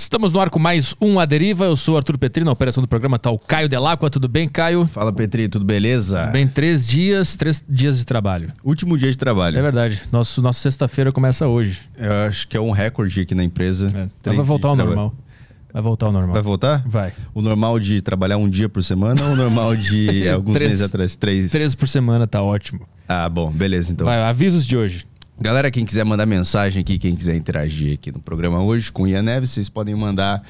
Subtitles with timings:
[0.00, 1.64] Estamos no ar com mais um A Deriva.
[1.64, 4.08] Eu sou o Arthur Petri, na operação do programa tá o Caio Delacqua.
[4.08, 4.86] Tudo bem, Caio?
[4.86, 6.20] Fala, Petri, tudo beleza?
[6.20, 8.52] Tudo bem, três dias, três dias de trabalho.
[8.62, 9.58] Último dia de trabalho.
[9.58, 10.02] É verdade.
[10.12, 11.80] Nosso, nossa sexta-feira começa hoje.
[11.98, 13.86] Eu acho que é um recorde aqui na empresa.
[14.24, 14.32] É.
[14.32, 15.12] Vai voltar ao normal.
[15.72, 16.32] Vai voltar ao normal.
[16.32, 16.82] Vai voltar?
[16.86, 17.12] Vai.
[17.34, 20.70] O normal de trabalhar um dia por semana ou o normal de alguns Três.
[20.70, 21.16] meses atrás?
[21.16, 21.50] Três.
[21.50, 22.88] Três por semana tá ótimo.
[23.08, 24.06] Ah, bom, beleza então.
[24.06, 25.07] Vai, avisos de hoje.
[25.40, 29.06] Galera, quem quiser mandar mensagem aqui, quem quiser interagir aqui no programa hoje com o
[29.06, 30.42] Ian Neves, vocês podem mandar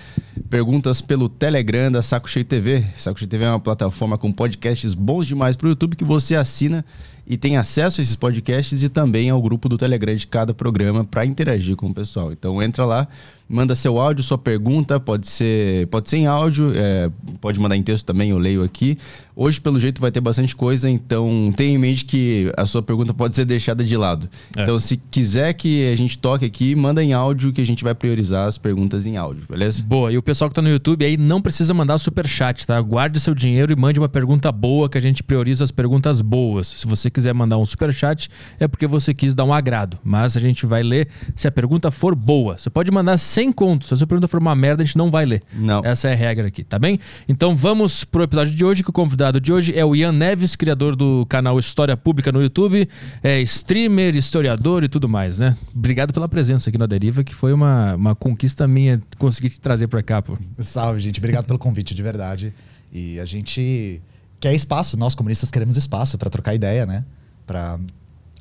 [0.49, 2.87] perguntas pelo Telegram da Saco Cheio TV.
[2.97, 6.83] Saco Cheio TV é uma plataforma com podcasts bons demais pro YouTube que você assina
[7.27, 11.05] e tem acesso a esses podcasts e também ao grupo do Telegram de cada programa
[11.05, 12.33] para interagir com o pessoal.
[12.33, 13.07] Então entra lá,
[13.49, 17.83] manda seu áudio, sua pergunta, pode ser, pode ser em áudio, é, pode mandar em
[17.83, 18.99] texto também, eu leio aqui.
[19.35, 23.15] Hoje, pelo jeito, vai ter bastante coisa, então tenha em mente que a sua pergunta
[23.15, 24.29] pode ser deixada de lado.
[24.57, 24.63] É.
[24.63, 27.95] Então, se quiser que a gente toque aqui, manda em áudio que a gente vai
[27.95, 29.83] priorizar as perguntas em áudio, beleza?
[29.85, 32.81] Boa, e o pessoal que tá no YouTube aí não precisa mandar superchat, tá?
[32.81, 36.67] Guarde seu dinheiro e mande uma pergunta boa, que a gente prioriza as perguntas boas.
[36.67, 38.29] Se você quiser mandar um superchat,
[38.59, 39.99] é porque você quis dar um agrado.
[40.03, 42.59] Mas a gente vai ler se a pergunta for boa.
[42.59, 43.85] Você pode mandar sem conto.
[43.85, 45.41] Se a sua pergunta for uma merda, a gente não vai ler.
[45.55, 45.81] Não.
[45.85, 46.99] Essa é a regra aqui, tá bem?
[47.29, 50.57] Então vamos pro episódio de hoje, que o convidado de hoje é o Ian Neves,
[50.57, 52.89] criador do canal História Pública no YouTube,
[53.23, 55.57] é streamer, historiador e tudo mais, né?
[55.73, 59.87] Obrigado pela presença aqui na Deriva, que foi uma, uma conquista minha conseguir te trazer
[59.87, 60.37] pra cá, pô.
[60.59, 61.21] Salve, gente.
[61.21, 62.53] Obrigado pelo convite, de verdade.
[62.93, 64.03] E a gente
[64.41, 67.05] quer espaço, nós comunistas queremos espaço para trocar ideia, né?
[67.47, 67.79] Para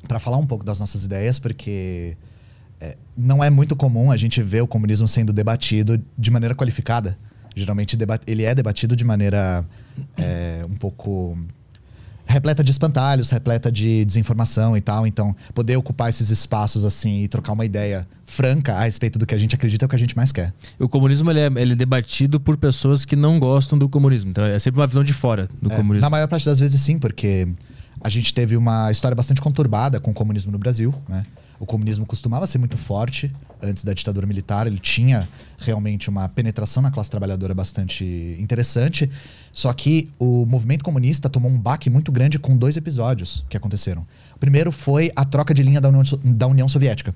[0.06, 2.16] para falar um pouco das nossas ideias, porque
[2.80, 7.18] é, não é muito comum a gente ver o comunismo sendo debatido de maneira qualificada.
[7.54, 9.64] Geralmente ele é debatido de maneira
[10.16, 11.36] é, um pouco
[12.24, 15.06] repleta de espantalhos, repleta de desinformação e tal.
[15.06, 19.34] Então, poder ocupar esses espaços assim e trocar uma ideia franca a respeito do que
[19.34, 20.52] a gente acredita é o que a gente mais quer.
[20.78, 24.30] O comunismo ele é, ele é debatido por pessoas que não gostam do comunismo.
[24.30, 26.02] Então é sempre uma visão de fora do É, comunismo.
[26.02, 27.48] Na maior parte das vezes, sim, porque
[28.00, 30.94] a gente teve uma história bastante conturbada com o comunismo no Brasil.
[31.08, 31.24] Né?
[31.60, 36.82] O comunismo costumava ser muito forte antes da ditadura militar, ele tinha realmente uma penetração
[36.82, 38.04] na classe trabalhadora bastante
[38.38, 39.10] interessante.
[39.52, 44.06] Só que o movimento comunista tomou um baque muito grande com dois episódios que aconteceram.
[44.36, 47.14] O primeiro foi a troca de linha da União, da União Soviética.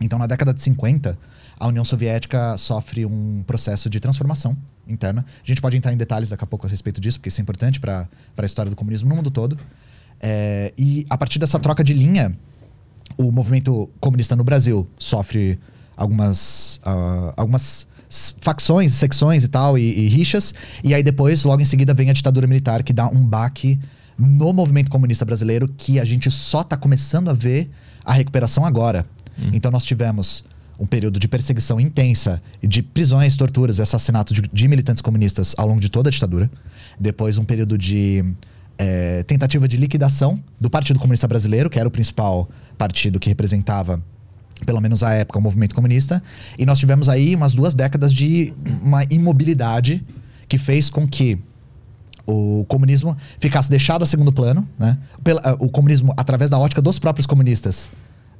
[0.00, 1.16] Então, na década de 50,
[1.58, 4.56] a União Soviética sofre um processo de transformação
[4.86, 5.24] interna.
[5.42, 7.42] A gente pode entrar em detalhes daqui a pouco a respeito disso, porque isso é
[7.42, 9.56] importante para a história do comunismo no mundo todo.
[10.20, 12.36] É, e a partir dessa troca de linha,
[13.16, 15.58] o movimento comunista no Brasil sofre
[15.96, 17.86] algumas, ah, algumas
[18.40, 20.54] facções, secções e tal, e, e rixas.
[20.84, 23.78] E aí depois, logo em seguida, vem a ditadura militar, que dá um baque
[24.18, 27.70] no movimento comunista brasileiro, que a gente só está começando a ver
[28.04, 29.06] a recuperação agora.
[29.52, 30.44] Então nós tivemos
[30.78, 35.66] um período de perseguição intensa, de prisões, torturas e assassinatos de, de militantes comunistas ao
[35.66, 36.50] longo de toda a ditadura.
[36.98, 38.24] Depois um período de
[38.78, 44.02] eh, tentativa de liquidação do Partido Comunista Brasileiro, que era o principal partido que representava,
[44.64, 46.22] pelo menos à época, o movimento comunista.
[46.58, 50.04] E nós tivemos aí umas duas décadas de uma imobilidade
[50.48, 51.38] que fez com que
[52.26, 54.98] o comunismo ficasse deixado a segundo plano, né?
[55.42, 57.90] Ah, o comunismo, através da ótica dos próprios comunistas,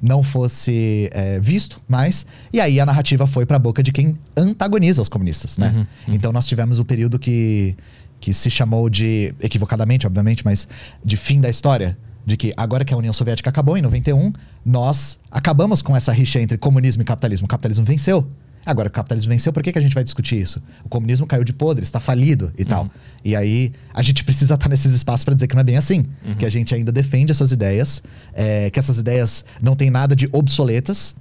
[0.01, 4.19] não fosse eh, visto mais, e aí a narrativa foi para a boca de quem
[4.37, 5.87] antagoniza os comunistas, né?
[6.09, 7.77] Então nós tivemos o período que,
[8.23, 10.69] que se chamou de, equivocadamente, obviamente, mas
[11.05, 14.33] de fim da história, de que agora que a União Soviética acabou, em 91,
[14.65, 17.47] nós acabamos com essa rixa entre comunismo e capitalismo.
[17.47, 18.25] O capitalismo venceu.
[18.65, 20.63] Agora, o capitalismo venceu, por que, que a gente vai discutir isso?
[20.85, 22.89] O comunismo caiu de podre, está falido e tal.
[23.25, 26.07] E aí, a gente precisa estar nesses espaços para dizer que não é bem assim.
[26.39, 30.29] Que a gente ainda defende essas ideias, é, que essas ideias não têm nada de
[30.31, 31.17] obsoletas,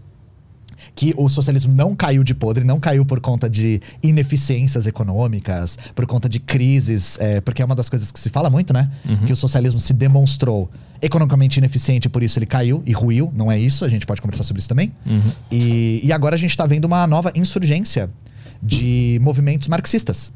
[0.96, 6.06] que o socialismo não caiu de podre, não caiu por conta de ineficiências econômicas, por
[6.06, 8.92] conta de crises, é, porque é uma das coisas que se fala muito, né?
[9.26, 10.70] Que o socialismo se demonstrou
[11.02, 13.32] economicamente ineficiente, por isso ele caiu e ruiu.
[13.36, 14.92] Não é isso, a gente pode conversar sobre isso também.
[15.52, 18.10] E, e agora a gente está vendo uma nova insurgência
[18.62, 20.32] de movimentos marxistas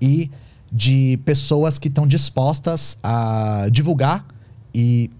[0.00, 0.30] e
[0.72, 4.24] de pessoas que estão dispostas a divulgar
[4.74, 5.10] e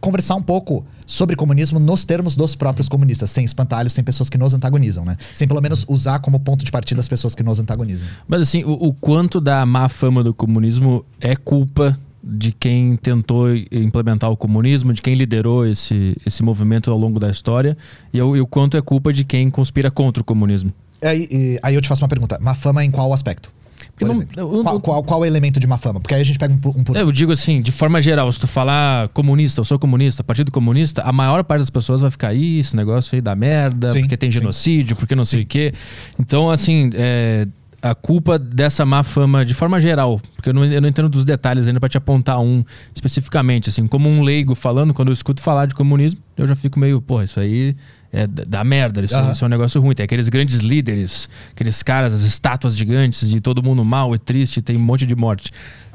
[0.00, 4.36] conversar um pouco sobre comunismo nos termos dos próprios comunistas, sem espantalhos, sem pessoas que
[4.36, 5.16] nos antagonizam, né?
[5.32, 8.06] Sem pelo menos usar como ponto de partida as pessoas que nos antagonizam.
[8.26, 13.54] Mas assim, o, o quanto da má fama do comunismo é culpa de quem tentou
[13.72, 17.76] implementar o comunismo, de quem liderou esse, esse movimento ao longo da história,
[18.12, 20.72] e o, e o quanto é culpa de quem conspira contra o comunismo.
[21.02, 23.50] Aí, e- aí eu te faço uma pergunta: má fama em qual aspecto?
[23.96, 24.32] Por não- exemplo.
[24.36, 26.00] eu- eu- qual, qual, qual é o elemento de má fama?
[26.00, 26.84] Porque aí a gente pega um um.
[26.84, 27.00] por um.
[27.00, 31.02] Eu digo assim, de forma geral, se tu falar comunista, eu sou comunista, partido comunista,
[31.02, 34.16] a maior parte das pessoas vai ficar, "Ih, esse negócio aí dá merda, Sim, porque
[34.16, 34.38] tem sim.
[34.38, 35.72] genocídio, porque não sei o quê.
[36.18, 37.46] Então, assim, é,
[37.80, 41.24] a culpa dessa má fama, de forma geral, porque eu não, eu não entendo dos
[41.24, 42.64] detalhes ainda pra te apontar um
[42.94, 46.78] especificamente, assim, como um leigo falando, quando eu escuto falar de comunismo, eu já fico
[46.78, 47.76] meio, porra, isso aí
[48.12, 49.32] é da da merda, isso, Aham.
[49.32, 49.94] isso é um negócio ruim.
[49.94, 54.60] Tem aqueles grandes líderes, aqueles caras, as estátuas gigantes de todo mundo mal e triste,
[54.62, 55.52] tem um monte de morte.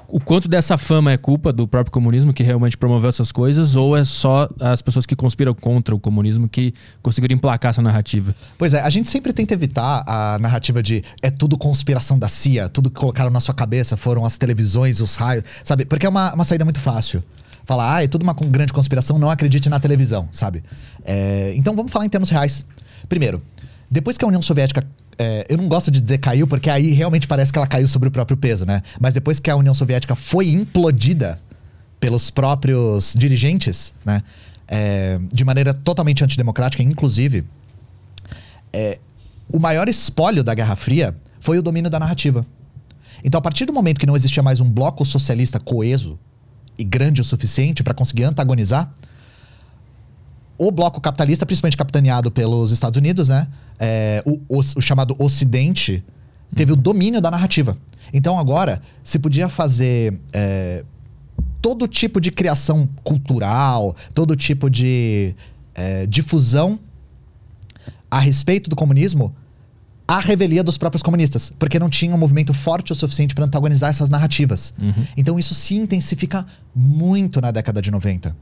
[0.07, 3.97] O quanto dessa fama é culpa do próprio comunismo que realmente promoveu essas coisas, ou
[3.97, 6.71] é só as pessoas que conspiram contra o comunismo que
[7.01, 8.35] conseguiram emplacar essa narrativa?
[8.55, 12.69] Pois é, a gente sempre tenta evitar a narrativa de é tudo conspiração da CIA,
[12.69, 15.83] tudo que colocaram na sua cabeça foram as televisões, os raios, sabe?
[15.83, 17.23] Porque é uma, uma saída muito fácil.
[17.65, 20.63] Falar, ah, é tudo uma grande conspiração, não acredite na televisão, sabe?
[21.05, 22.65] É, então vamos falar em termos reais.
[23.07, 23.41] Primeiro,
[23.89, 24.85] depois que a União Soviética.
[25.17, 28.09] é, eu não gosto de dizer caiu, porque aí realmente parece que ela caiu sobre
[28.09, 28.81] o próprio peso, né?
[28.99, 31.39] Mas depois que a União Soviética foi implodida
[31.99, 34.23] pelos próprios dirigentes, né?
[34.67, 37.45] é, de maneira totalmente antidemocrática, inclusive,
[38.71, 38.99] é,
[39.51, 42.45] o maior espólio da Guerra Fria foi o domínio da narrativa.
[43.23, 46.19] Então, a partir do momento que não existia mais um bloco socialista coeso
[46.77, 48.91] e grande o suficiente para conseguir antagonizar,
[50.57, 53.47] o bloco capitalista, principalmente capitaneado pelos Estados Unidos, né?
[53.79, 56.03] é, o, o- o chamado Ocidente,
[56.55, 57.75] teve o domínio da narrativa.
[58.13, 60.83] Então agora se podia fazer é,
[61.61, 65.35] todo tipo de criação cultural, todo tipo de
[65.73, 66.79] é, difusão
[68.09, 69.35] a respeito do comunismo
[70.07, 73.89] à revelia dos próprios comunistas, porque não tinha um movimento forte o suficiente para antagonizar
[73.89, 74.73] essas narrativas.
[75.15, 76.45] Então isso se intensifica
[76.75, 78.35] muito na década de 90.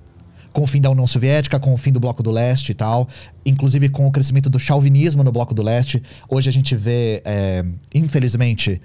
[0.52, 3.08] Com o fim da União Soviética, com o fim do Bloco do Leste e tal,
[3.46, 6.02] inclusive com o crescimento do chauvinismo no Bloco do Leste.
[6.28, 7.64] Hoje a gente vê, é,
[7.96, 8.82] infelizmente,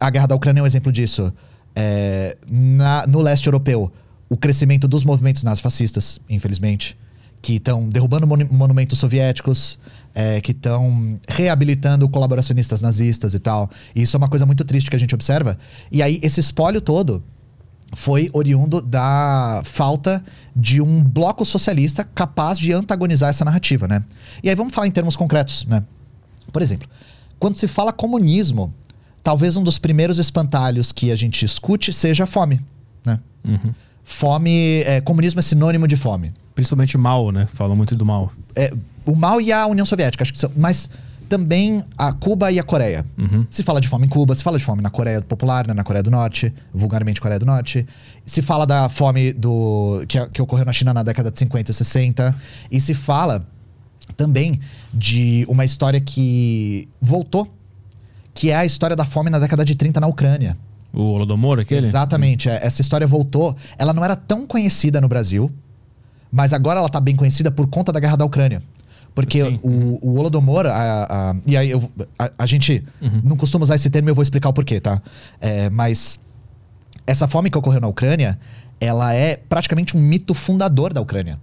[0.00, 1.32] a guerra da Ucrânia é um exemplo disso.
[1.74, 3.92] É, na- no leste europeu,
[4.28, 6.96] o crescimento dos movimentos nazifascistas, infelizmente,
[7.40, 9.78] que estão derrubando monu- monumentos soviéticos,
[10.18, 13.70] é, que estão reabilitando colaboracionistas nazistas e tal.
[13.94, 15.56] E isso é uma coisa muito triste que a gente observa.
[15.92, 17.22] E aí, esse espólio todo
[17.92, 20.24] foi oriundo da falta
[20.56, 24.02] de um bloco socialista capaz de antagonizar essa narrativa, né?
[24.42, 25.84] E aí vamos falar em termos concretos, né?
[26.52, 26.88] Por exemplo,
[27.38, 28.74] quando se fala comunismo,
[29.22, 32.60] talvez um dos primeiros espantalhos que a gente escute seja a fome,
[33.04, 33.20] né?
[34.02, 36.32] Fome, é, comunismo é sinônimo de fome.
[36.56, 37.46] Principalmente mal, né?
[37.52, 38.32] Falam muito do mal.
[38.56, 38.72] É,
[39.08, 40.90] o mal e a União Soviética, acho que são, mas
[41.30, 43.04] também a Cuba e a Coreia.
[43.48, 45.82] Se fala de fome em Cuba, se fala de fome na Coreia Popular, né, na
[45.82, 47.86] Coreia do Norte, vulgarmente Coreia do Norte.
[48.24, 51.74] Se fala da fome do que, que ocorreu na China na década de 50 e
[51.74, 52.36] 60.
[52.70, 53.46] E se fala
[54.16, 54.60] também
[54.92, 57.48] de uma história que voltou,
[58.34, 60.56] que é a história da fome na década de 30 na Ucrânia.
[60.92, 61.86] O Holodomor, aquele?
[61.86, 62.48] Exatamente.
[62.48, 62.58] é.
[62.64, 63.56] Essa história voltou.
[63.78, 65.50] Ela não era tão conhecida no Brasil,
[66.30, 68.62] mas agora ela tá bem conhecida por conta da guerra da Ucrânia.
[69.14, 69.58] Porque Sim.
[69.62, 70.70] o, o Holodomor, a,
[71.30, 72.84] a- e aí eu- a, a gente
[73.24, 75.02] não costuma usar esse termo, eu vou explicar o porquê, tá?
[75.40, 76.20] É, mas
[77.06, 78.38] essa fome que ocorreu na Ucrânia,
[78.80, 81.38] ela é praticamente um mito fundador da Ucrânia.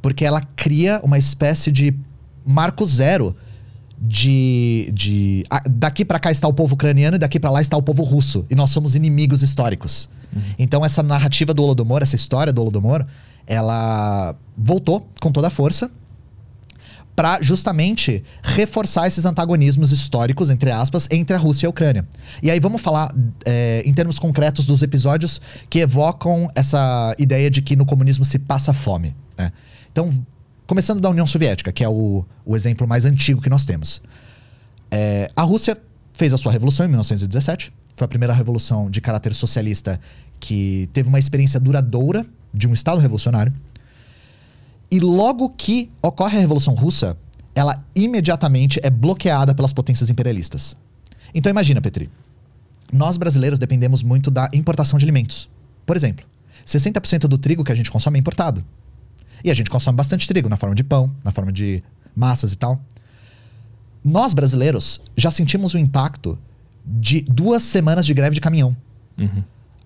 [0.00, 1.94] Porque ela cria uma espécie de
[2.46, 3.36] marco zero
[3.98, 7.76] de, de a- daqui pra cá está o povo ucraniano e daqui pra lá está
[7.76, 10.08] o povo russo e nós somos inimigos históricos.
[10.58, 13.06] Então essa narrativa do Holodomor, essa história do Holodomor,
[13.46, 15.90] ela voltou com toda a força
[17.16, 22.06] para justamente reforçar esses antagonismos históricos, entre aspas, entre a Rússia e a Ucrânia.
[22.42, 23.12] E aí vamos falar
[23.46, 28.38] é, em termos concretos dos episódios que evocam essa ideia de que no comunismo se
[28.38, 29.16] passa fome.
[29.38, 29.50] né?
[29.90, 30.12] Então,
[30.66, 34.02] começando da União Soviética, que é o, o exemplo mais antigo que nós temos.
[34.90, 35.78] É, a Rússia
[36.12, 37.72] fez a sua revolução em 1917.
[37.94, 39.98] Foi a primeira revolução de caráter socialista
[40.38, 43.54] que teve uma experiência duradoura de um Estado revolucionário.
[44.90, 47.16] E logo que ocorre a Revolução Russa,
[47.54, 50.76] ela imediatamente é bloqueada pelas potências imperialistas.
[51.34, 52.10] Então imagina, Petri.
[52.92, 55.48] Nós brasileiros dependemos muito da importação de alimentos.
[55.84, 56.24] Por exemplo,
[56.64, 58.64] 60% do trigo que a gente consome é importado.
[59.42, 61.82] E a gente consome bastante trigo na forma de pão, na forma de
[62.14, 62.80] massas e tal.
[64.04, 66.38] Nós brasileiros já sentimos o impacto
[66.84, 68.76] de duas semanas de greve de caminhão.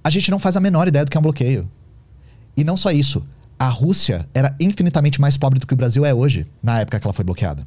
[0.05, 1.71] A gente não faz a menor ideia do que é um bloqueio.
[2.57, 3.25] E não só isso,
[3.61, 7.07] a Rússia era infinitamente mais pobre do que o Brasil é hoje, na época que
[7.07, 7.67] ela foi bloqueada.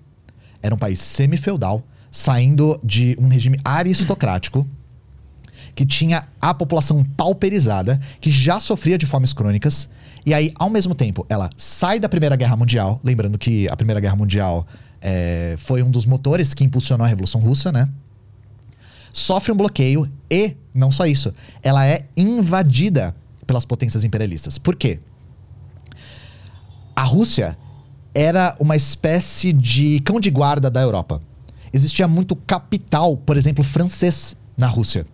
[0.59, 4.67] Era um país semi-feudal, saindo de um regime aristocrático,
[5.75, 9.87] que tinha a população pauperizada, que já sofria de fomes crônicas.
[10.25, 13.99] E aí, ao mesmo tempo, ela sai da Primeira Guerra Mundial, lembrando que a Primeira
[13.99, 14.65] Guerra Mundial
[14.99, 17.87] é, foi um dos motores que impulsionou a Revolução Russa, né?
[19.13, 21.31] sofre um bloqueio e, não só isso,
[21.61, 24.57] ela é invadida pelas potências imperialistas.
[24.57, 24.99] Por quê?
[26.95, 27.57] A Rússia
[28.13, 31.21] era uma espécie de cão de guarda da Europa.
[31.71, 35.07] Existia muito capital, por exemplo, francês na Rússia.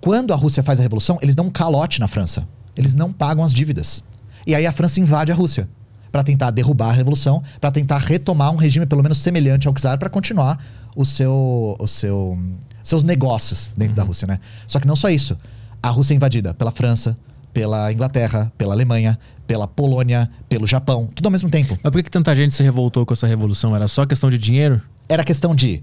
[0.00, 2.46] Quando a Rússia faz a revolução, eles dão um calote na França.
[2.76, 4.04] Eles não pagam as dívidas.
[4.46, 5.66] E aí a França invade a Rússia
[6.12, 9.98] para tentar derrubar a revolução, para tentar retomar um regime pelo menos semelhante ao czar
[9.98, 10.62] para continuar
[10.94, 12.38] o seu, o seu,
[12.82, 13.96] seus negócios dentro uhum.
[13.96, 14.38] da Rússia, né?
[14.66, 15.36] Só que não só isso.
[15.82, 17.16] A Rússia é invadida pela França,
[17.54, 21.78] pela Inglaterra, pela Alemanha, pela Polônia, pelo Japão, tudo ao mesmo tempo.
[21.82, 23.74] Mas por que, que tanta gente se revoltou com essa revolução?
[23.74, 24.82] Era só questão de dinheiro?
[25.08, 25.82] Era questão de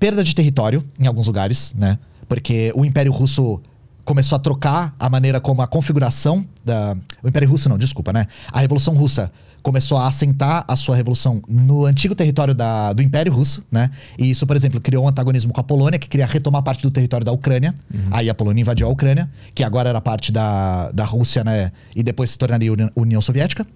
[0.00, 1.98] perda de território em alguns lugares, né?
[2.26, 3.60] Porque o Império Russo
[4.04, 6.96] começou a trocar a maneira como a configuração da.
[7.22, 8.26] O Império Russo, não, desculpa, né?
[8.50, 9.30] A Revolução Russa
[9.68, 13.90] começou a assentar a sua revolução no antigo território da, do Império Russo, né?
[14.18, 16.90] E isso, por exemplo, criou um antagonismo com a Polônia, que queria retomar parte do
[16.90, 17.74] território da Ucrânia.
[17.92, 18.00] Uhum.
[18.10, 21.70] Aí a Polônia invadiu a Ucrânia, que agora era parte da, da Rússia, né?
[21.94, 23.66] E depois se tornaria União Soviética.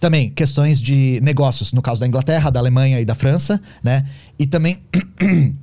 [0.00, 4.06] Também questões de negócios, no caso da Inglaterra, da Alemanha e da França, né?
[4.38, 4.78] E também.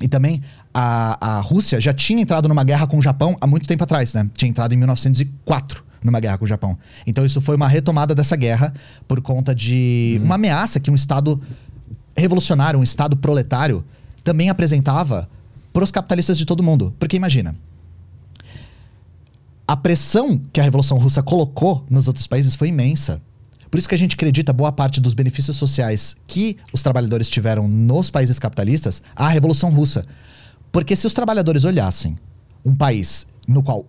[0.00, 0.40] e também
[0.72, 4.14] a, a Rússia já tinha entrado numa guerra com o Japão há muito tempo atrás,
[4.14, 4.30] né?
[4.34, 6.76] Tinha entrado em 1904 numa guerra com o Japão.
[7.06, 8.72] Então isso foi uma retomada dessa guerra
[9.06, 10.26] por conta de uhum.
[10.26, 11.40] uma ameaça que um Estado
[12.16, 13.84] revolucionário, um Estado proletário,
[14.22, 15.28] também apresentava
[15.72, 16.94] para os capitalistas de todo mundo.
[16.98, 17.56] Porque imagina,
[19.66, 23.22] a pressão que a Revolução Russa colocou nos outros países foi imensa.
[23.70, 27.66] Por isso que a gente acredita boa parte dos benefícios sociais que os trabalhadores tiveram
[27.66, 30.04] nos países capitalistas à Revolução Russa.
[30.70, 32.18] Porque se os trabalhadores olhassem
[32.64, 33.86] um país no qual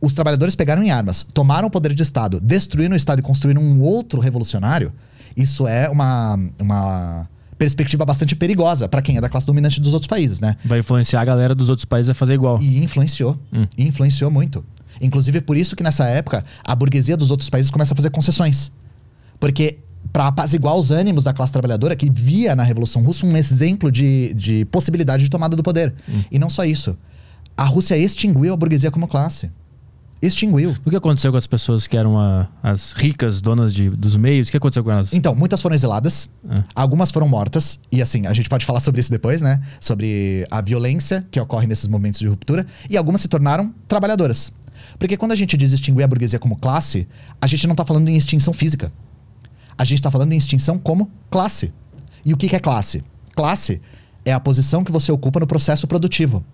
[0.00, 3.62] os trabalhadores pegaram em armas, tomaram o poder de Estado, destruíram o Estado e construíram
[3.62, 4.92] um outro revolucionário,
[5.36, 10.08] isso é uma, uma perspectiva bastante perigosa para quem é da classe dominante dos outros
[10.08, 10.56] países, né?
[10.64, 12.60] Vai influenciar a galera dos outros países a fazer igual.
[12.60, 13.38] E influenciou.
[13.52, 13.66] Hum.
[13.76, 14.64] E influenciou muito.
[15.00, 18.72] Inclusive, por isso que nessa época a burguesia dos outros países começa a fazer concessões.
[19.38, 19.78] Porque
[20.12, 24.32] para apaziguar os ânimos da classe trabalhadora que via na Revolução Russa um exemplo de,
[24.34, 25.94] de possibilidade de tomada do poder.
[26.08, 26.22] Hum.
[26.30, 26.96] E não só isso.
[27.54, 29.50] A Rússia extinguiu a burguesia como classe.
[30.20, 30.74] Extinguiu.
[30.84, 34.48] O que aconteceu com as pessoas que eram a, as ricas donas de, dos meios?
[34.48, 35.12] O que aconteceu com elas?
[35.12, 36.64] Então, muitas foram exiladas, ah.
[36.74, 39.60] algumas foram mortas, e assim, a gente pode falar sobre isso depois, né?
[39.78, 44.52] Sobre a violência que ocorre nesses momentos de ruptura, e algumas se tornaram trabalhadoras.
[44.98, 47.06] Porque quando a gente diz extinguir a burguesia como classe,
[47.40, 48.90] a gente não está falando em extinção física.
[49.76, 51.72] A gente está falando em extinção como classe.
[52.24, 53.04] E o que, que é classe?
[53.34, 53.80] Classe
[54.24, 56.44] é a posição que você ocupa no processo produtivo.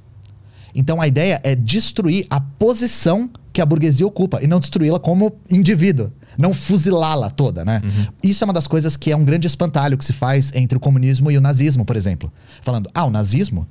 [0.75, 5.33] Então a ideia é destruir a posição que a burguesia ocupa e não destruí-la como
[5.51, 6.11] indivíduo.
[6.39, 7.83] Não fuzilá-la toda, né?
[7.85, 8.07] Uhum.
[8.23, 10.81] Isso é uma das coisas que é um grande espantalho que se faz entre o
[10.81, 12.33] comunismo e o nazismo, por exemplo.
[12.63, 13.67] Falando, ah, o nazismo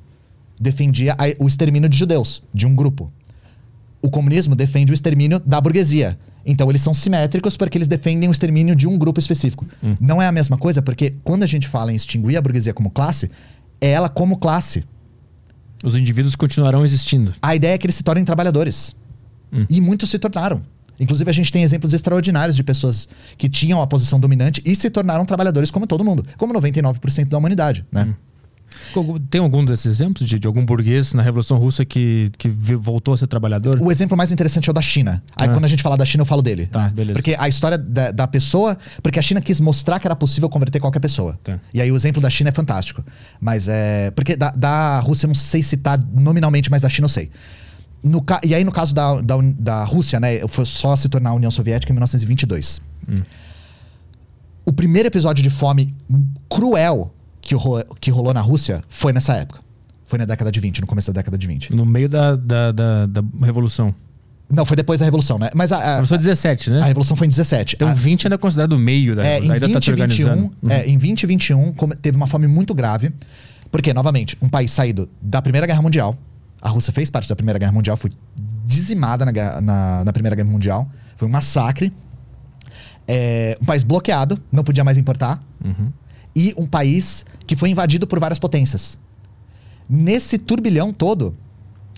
[0.59, 3.11] defendia o extermínio de judeus, de um grupo.
[4.01, 6.17] O comunismo defende o extermínio da burguesia.
[6.45, 9.65] Então eles são simétricos porque eles defendem o extermínio de um grupo específico.
[9.83, 9.95] Hum.
[9.99, 12.89] Não é a mesma coisa porque quando a gente fala em extinguir a burguesia como
[12.89, 13.29] classe,
[13.79, 14.83] é ela como classe.
[15.83, 17.33] Os indivíduos continuarão existindo.
[17.41, 18.95] A ideia é que eles se tornem trabalhadores.
[19.51, 19.65] Hum.
[19.69, 20.61] E muitos se tornaram.
[20.99, 24.89] Inclusive, a gente tem exemplos extraordinários de pessoas que tinham a posição dominante e se
[24.89, 28.03] tornaram trabalhadores como todo mundo, como 99% da humanidade, né?
[28.09, 28.13] Hum.
[29.29, 33.17] Tem algum desses exemplos de, de, algum burguês na Revolução Russa que, que voltou a
[33.17, 33.81] ser trabalhador?
[33.81, 35.23] O exemplo mais interessante é o da China.
[35.35, 35.51] Aí ah.
[35.51, 36.67] quando a gente fala da China, eu falo dele.
[36.67, 37.13] Tá, né?
[37.13, 38.77] Porque a história da, da, pessoa.
[39.01, 41.39] Porque a China quis mostrar que era possível converter qualquer pessoa.
[41.43, 41.59] Tá.
[41.73, 43.03] E aí o exemplo da China é fantástico.
[43.39, 44.11] Mas é.
[44.11, 47.29] Porque da, da Rússia eu não sei citar nominalmente, mas da China eu sei.
[48.03, 51.33] No, e aí, no caso da, da, da Rússia, né, foi só se tornar a
[51.33, 52.81] União Soviética em 1922.
[53.07, 53.21] Hum.
[54.65, 55.93] O primeiro episódio de fome
[56.49, 59.59] cruel que, ro que rolou na Rússia foi nessa época.
[60.05, 61.75] Foi na década de 20, no começo da década de 20.
[61.75, 63.93] No meio da, da, da, da Revolução.
[64.49, 65.49] Não, foi depois da Revolução, né?
[65.55, 66.81] Mas a, a, Revolução 17, né?
[66.81, 67.75] A Revolução foi em 17.
[67.75, 69.53] Então a, 20 ainda é considerado o meio da é, Revolução.
[69.53, 70.41] Ainda 20, tá se organizando.
[70.41, 70.71] 21, uhum.
[70.71, 73.11] é, em 20 e 21 teve uma fome muito grave.
[73.71, 76.17] Porque, novamente, um país saído da Primeira Guerra Mundial.
[76.61, 78.11] A Rússia fez parte da Primeira Guerra Mundial, foi
[78.65, 80.89] dizimada na, na, na Primeira Guerra Mundial.
[81.15, 81.91] Foi um massacre.
[83.07, 85.43] É, um país bloqueado, não podia mais importar.
[85.63, 85.91] Uhum.
[86.35, 88.99] E um país que foi invadido por várias potências.
[89.89, 91.35] Nesse turbilhão todo,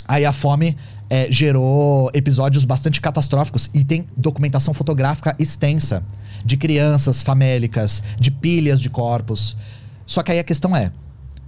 [0.07, 0.75] aí a fome
[1.09, 6.03] é, gerou episódios bastante catastróficos e tem documentação fotográfica extensa
[6.43, 9.55] de crianças famélicas, de pilhas de corpos.
[10.05, 10.91] Só que aí a questão é: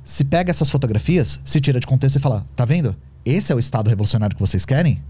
[0.05, 2.95] se pega essas fotografias, se tira de contexto e fala, tá vendo?
[3.25, 5.01] Esse é o Estado revolucionário que vocês querem?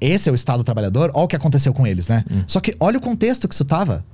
[0.00, 1.10] Esse é o Estado trabalhador?
[1.12, 2.24] Olha o que aconteceu com eles, né?
[2.30, 2.44] Hum.
[2.46, 4.04] Só que olha o contexto que isso tava.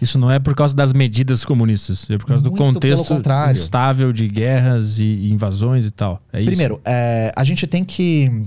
[0.00, 3.52] Isso não é por causa das medidas comunistas, é por causa do Muito pelo contexto
[3.52, 6.20] instável de guerras e invasões e tal.
[6.32, 6.46] É isso.
[6.46, 8.46] Primeiro, é, a gente tem que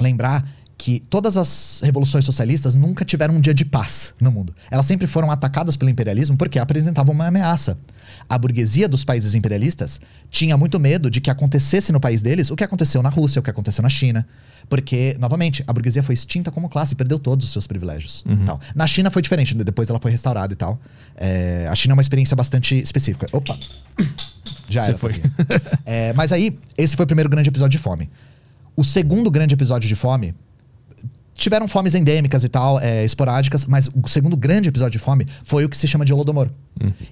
[0.00, 0.46] lembrar
[0.78, 4.54] que todas as revoluções socialistas nunca tiveram um dia de paz no mundo.
[4.70, 7.78] Elas sempre foram atacadas pelo imperialismo porque apresentavam uma ameaça.
[8.28, 12.56] A burguesia dos países imperialistas tinha muito medo de que acontecesse no país deles o
[12.56, 14.26] que aconteceu na Rússia, o que aconteceu na China.
[14.68, 18.24] Porque, novamente, a burguesia foi extinta como classe e perdeu todos os seus privilégios.
[18.42, 18.60] e tal.
[18.74, 20.78] Na China foi diferente, depois ela foi restaurada e tal.
[21.16, 23.28] É, a China é uma experiência bastante específica.
[23.32, 23.58] Opa!
[24.68, 24.98] Já Você era.
[24.98, 25.22] foi.
[25.86, 28.10] É, mas aí, esse foi o primeiro grande episódio de fome.
[28.76, 30.34] O segundo grande episódio de fome.
[31.36, 35.64] Tiveram fomes endêmicas e tal, é, esporádicas, mas o segundo grande episódio de fome foi
[35.64, 36.50] o que se chama de Holodomor.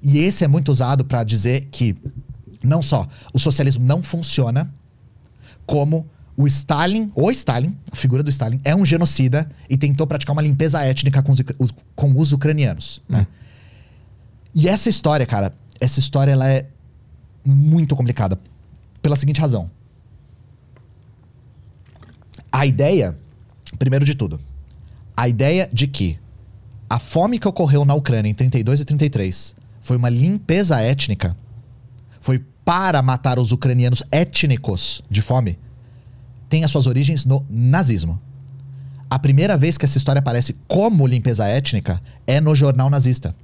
[0.03, 1.95] E esse é muito usado para dizer que,
[2.63, 4.73] não só o socialismo não funciona,
[5.67, 10.33] como o Stalin, o Stalin, a figura do Stalin, é um genocida e tentou praticar
[10.33, 11.41] uma limpeza étnica com os,
[11.95, 13.03] com os ucranianos.
[13.09, 13.27] né?
[14.55, 16.67] E essa história, cara, essa história ela é
[17.45, 18.39] muito complicada.
[19.03, 19.71] Pela seguinte razão.
[22.51, 23.17] A ideia,
[23.79, 24.41] primeiro de tudo,
[25.17, 26.19] a ideia de que
[26.89, 31.37] a fome que ocorreu na Ucrânia em 32 e 33 foi uma limpeza étnica,
[32.21, 35.59] foi para matar os ucranianos étnicos de fome,
[36.49, 38.21] tem as suas origens no nazismo.
[39.11, 43.35] A primeira vez que essa história aparece como limpeza étnica é no jornal nazista.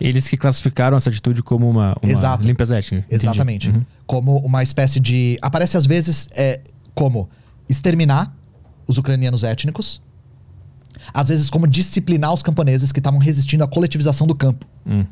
[0.00, 2.46] Eles que classificaram essa atitude como uma, uma Exato.
[2.46, 3.04] limpeza étnica.
[3.06, 3.14] Entendi.
[3.14, 3.70] Exatamente.
[3.70, 3.84] Uhum.
[4.06, 5.38] Como uma espécie de.
[5.40, 6.60] Aparece às vezes é,
[6.94, 7.28] como
[7.68, 8.34] exterminar
[8.86, 10.00] os ucranianos étnicos,
[11.12, 14.66] às vezes como disciplinar os camponeses que estavam resistindo à coletivização do campo.
[14.86, 15.04] Hum.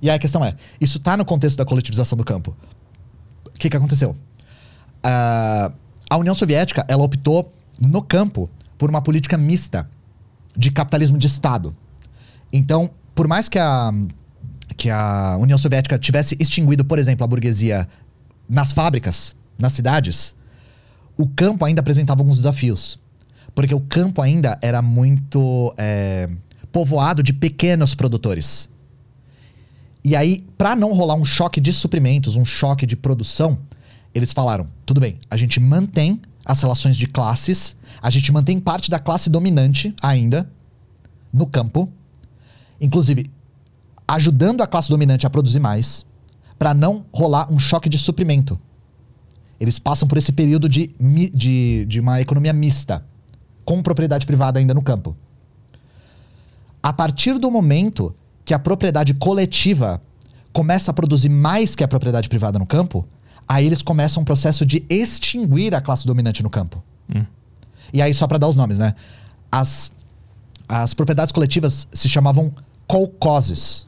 [0.00, 2.56] E aí a questão é: isso tá no contexto da coletivização do campo.
[3.46, 4.16] O que, que aconteceu?
[5.02, 5.72] Ah,
[6.08, 9.88] a União Soviética ela optou no campo por uma política mista
[10.56, 11.76] de capitalismo de Estado.
[12.52, 13.92] Então, por mais que a,
[14.76, 17.88] que a União Soviética tivesse extinguido, por exemplo, a burguesia
[18.48, 20.34] nas fábricas, nas cidades,
[21.16, 22.98] o campo ainda apresentava alguns desafios.
[23.54, 26.28] Porque o campo ainda era muito é,
[26.72, 28.70] povoado de pequenos produtores.
[30.04, 33.58] E aí, para não rolar um choque de suprimentos, um choque de produção,
[34.14, 38.90] eles falaram: tudo bem, a gente mantém as relações de classes, a gente mantém parte
[38.90, 40.50] da classe dominante ainda
[41.32, 41.92] no campo,
[42.80, 43.30] inclusive
[44.06, 46.06] ajudando a classe dominante a produzir mais,
[46.58, 48.58] para não rolar um choque de suprimento.
[49.60, 50.94] Eles passam por esse período de,
[51.34, 53.04] de, de uma economia mista,
[53.68, 55.14] com propriedade privada ainda no campo.
[56.82, 60.00] A partir do momento que a propriedade coletiva
[60.54, 63.06] começa a produzir mais que a propriedade privada no campo,
[63.46, 66.82] aí eles começam um processo de extinguir a classe dominante no campo.
[67.92, 68.94] E aí, só para dar os nomes, né?
[69.52, 69.92] As,
[70.66, 72.50] as propriedades coletivas se chamavam
[72.86, 73.86] kolkhozes.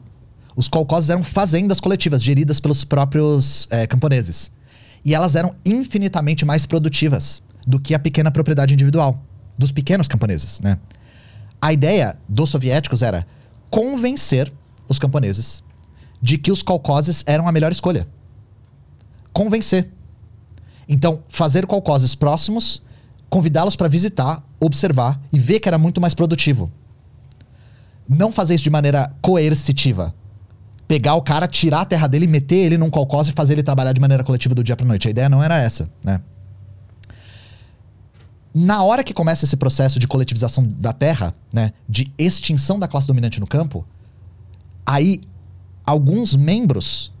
[0.55, 4.51] Os kolkhozes eram fazendas coletivas geridas pelos próprios eh, camponeses.
[5.03, 9.19] E elas eram infinitamente mais produtivas do que a pequena propriedade individual
[9.61, 10.77] dos pequenos camponeses, né?
[11.61, 13.25] A ideia dos soviéticos era
[13.69, 14.51] convencer
[14.89, 15.63] os camponeses
[16.21, 18.07] de que os kolkhozes eram a melhor escolha.
[19.31, 19.89] Convencer.
[20.89, 22.81] Então, fazer kolkhozes próximos,
[23.29, 26.69] convidá-los para visitar, observar e ver que era muito mais produtivo.
[28.09, 30.13] Não fazer isso de maneira coercitiva.
[30.87, 33.93] Pegar o cara, tirar a terra dele, meter ele num kolkhoz e fazer ele trabalhar
[33.93, 35.07] de maneira coletiva do dia para noite.
[35.07, 36.19] A ideia não era essa, né?
[38.53, 43.07] Na hora que começa esse processo de coletivização da terra, né, de extinção da classe
[43.07, 43.85] dominante no campo,
[44.85, 45.21] aí
[45.85, 47.11] alguns membros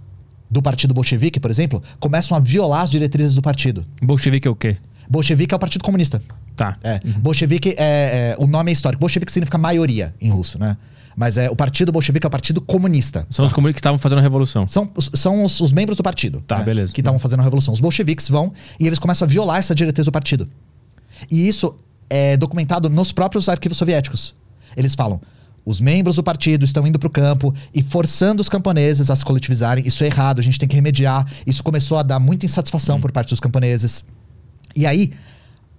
[0.49, 3.85] do partido bolchevique, por exemplo, começam a violar as diretrizes do partido.
[4.01, 4.75] Bolchevique é o quê?
[5.09, 6.21] Bolchevique é o partido comunista.
[6.55, 6.77] Tá.
[6.83, 8.99] É, bolchevique é, é- o nome é histórico.
[8.99, 10.75] Bolchevique significa maioria em russo, né?
[11.15, 13.25] Mas é o partido bolchevique é o partido comunista.
[13.29, 14.67] São os comunistas que estavam fazendo a revolução.
[14.67, 16.41] São, os- são os, os membros do partido.
[16.47, 16.93] Tá, né, beleza.
[16.93, 17.73] Que estavam fazendo a revolução.
[17.73, 20.47] Os bolcheviques vão e eles começam a violar essa diretriz do partido.
[21.29, 21.75] E isso
[22.09, 24.35] é documentado nos próprios arquivos soviéticos.
[24.75, 25.21] Eles falam:
[25.65, 29.23] os membros do partido estão indo para o campo e forçando os camponeses a se
[29.23, 29.85] coletivizarem.
[29.85, 31.25] Isso é errado, a gente tem que remediar.
[31.45, 34.03] Isso começou a dar muita insatisfação por parte dos camponeses.
[34.75, 35.11] E aí,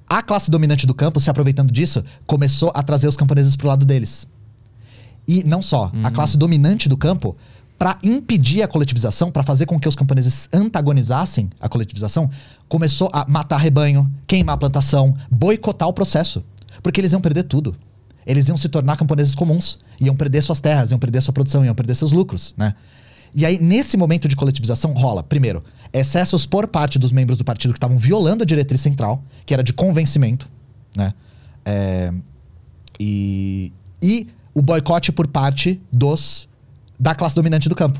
[0.08, 3.84] a classe dominante do campo, se aproveitando disso, começou a trazer os camponeses pro lado
[3.84, 4.26] deles.
[5.26, 7.36] E não só, a classe dominante do campo,
[7.82, 12.30] para impedir a coletivização, para fazer com que os camponeses antagonizassem a coletivização,
[12.68, 16.44] começou a matar rebanho, queimar plantação, boicotar o processo.
[16.80, 17.74] Porque eles iam perder tudo.
[18.24, 21.74] Eles iam se tornar camponeses comuns, iam perder suas terras, iam perder sua produção, iam
[21.74, 22.76] perder seus lucros, né?
[23.34, 27.72] E aí, nesse momento de coletivização, rola, primeiro, excessos por parte dos membros do partido
[27.72, 30.48] que estavam violando a diretriz central, que era de convencimento,
[30.94, 31.12] né?
[31.64, 32.14] É,
[33.00, 36.48] e, e o boicote por parte dos
[37.02, 37.98] da classe dominante do campo.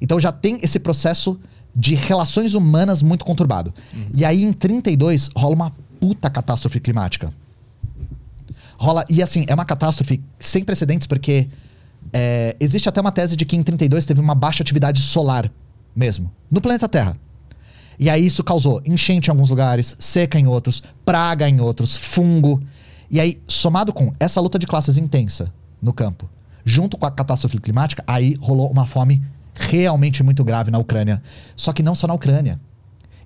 [0.00, 1.38] Então já tem esse processo
[1.74, 3.72] de relações humanas muito conturbado.
[4.12, 7.32] E aí em 32 rola uma puta catástrofe climática.
[8.76, 11.46] Rola, e assim, é uma catástrofe sem precedentes porque
[12.12, 15.48] é, existe até uma tese de que em 32 teve uma baixa atividade solar
[15.94, 17.16] mesmo, no planeta Terra.
[17.96, 22.60] E aí isso causou enchente em alguns lugares, seca em outros, praga em outros, fungo.
[23.08, 26.28] E aí, somado com essa luta de classes intensa no campo,
[26.64, 29.22] junto com a catástrofe climática, aí rolou uma fome
[29.54, 31.22] realmente muito grave na Ucrânia.
[31.54, 32.60] Só que não só na Ucrânia.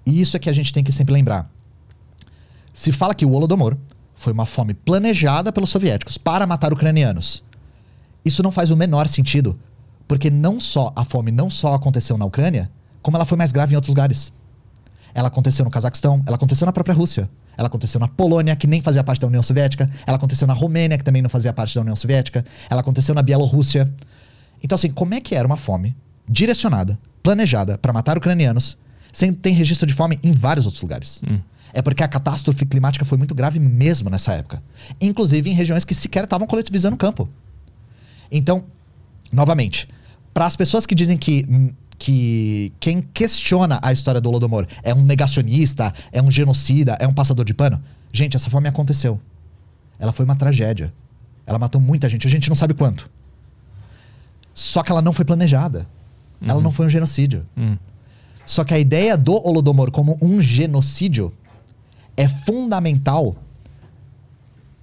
[0.05, 1.51] E isso é que a gente tem que sempre lembrar.
[2.73, 3.77] Se fala que o Holodomor
[4.15, 7.43] foi uma fome planejada pelos soviéticos para matar ucranianos.
[8.25, 9.59] Isso não faz o menor sentido,
[10.07, 12.71] porque não só a fome não só aconteceu na Ucrânia,
[13.01, 14.33] como ela foi mais grave em outros lugares.
[15.15, 18.81] Ela aconteceu no Cazaquistão, ela aconteceu na própria Rússia, ela aconteceu na Polônia, que nem
[18.81, 21.81] fazia parte da União Soviética, ela aconteceu na Romênia, que também não fazia parte da
[21.81, 23.93] União Soviética, ela aconteceu na Bielorrússia.
[24.63, 25.97] Então, assim, como é que era uma fome
[26.29, 28.79] direcionada, planejada para matar ucranianos,
[29.13, 31.21] sem ter registro de fome em vários outros lugares?
[31.73, 34.63] É porque a catástrofe climática foi muito grave mesmo nessa época,
[35.01, 37.29] inclusive em regiões que sequer estavam coletivizando o campo.
[38.31, 38.65] Então,
[39.33, 39.89] novamente,
[40.33, 44.95] para as pessoas que dizem que, hum, que quem questiona a história do Holodomor é
[44.95, 47.83] um negacionista, é um genocida, é um passador de pano,
[48.13, 49.21] gente, essa fome aconteceu.
[49.99, 50.93] Ela foi uma tragédia.
[51.45, 53.11] Ela matou muita gente, a gente não sabe quanto.
[54.55, 55.87] Só que ela não foi planejada.
[56.41, 57.45] Ela não foi um genocídio.
[57.57, 57.77] Hum.
[58.45, 61.33] Só que a ideia do Holodomor como um genocídio
[62.17, 63.37] é fundamental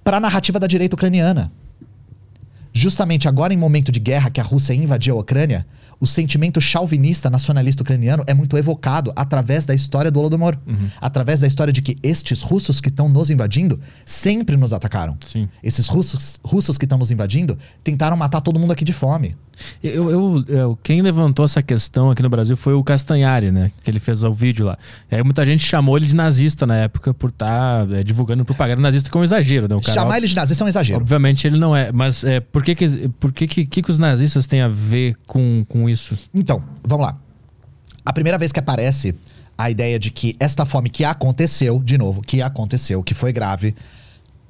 [0.04, 1.50] para a narrativa da direita ucraniana.
[2.72, 5.66] Justamente agora, em momento de guerra que a Rússia invadiu a Ucrânia,
[6.00, 10.56] o sentimento chauvinista nacionalista ucraniano é muito evocado através da história do Holodomor.
[11.00, 15.16] Através da história de que estes russos que estão nos invadindo sempre nos atacaram.
[15.24, 15.48] Sim.
[15.62, 19.34] Esses russos, russos que estão nos invadindo tentaram matar todo mundo aqui de fome.
[19.82, 23.72] Eu, eu- eu- quem levantou essa questão aqui no Brasil foi o Castanhari, né?
[23.82, 24.76] Que ele fez o vídeo lá.
[25.10, 29.08] E aí muita gente chamou ele de nazista na época por estar divulgando propaganda nazista
[29.08, 29.74] com exagero, né?
[29.74, 31.00] O cara, Chamar ele de nazista é um exagero.
[31.00, 33.98] Obviamente ele não é, mas é, por que que, por que, que, que que os
[33.98, 36.16] nazistas têm a ver com, com isso?
[36.32, 37.16] Então, vamos lá.
[38.04, 39.14] A primeira vez que aparece
[39.58, 43.74] a ideia de que esta fome que aconteceu, de novo, que aconteceu, que foi grave,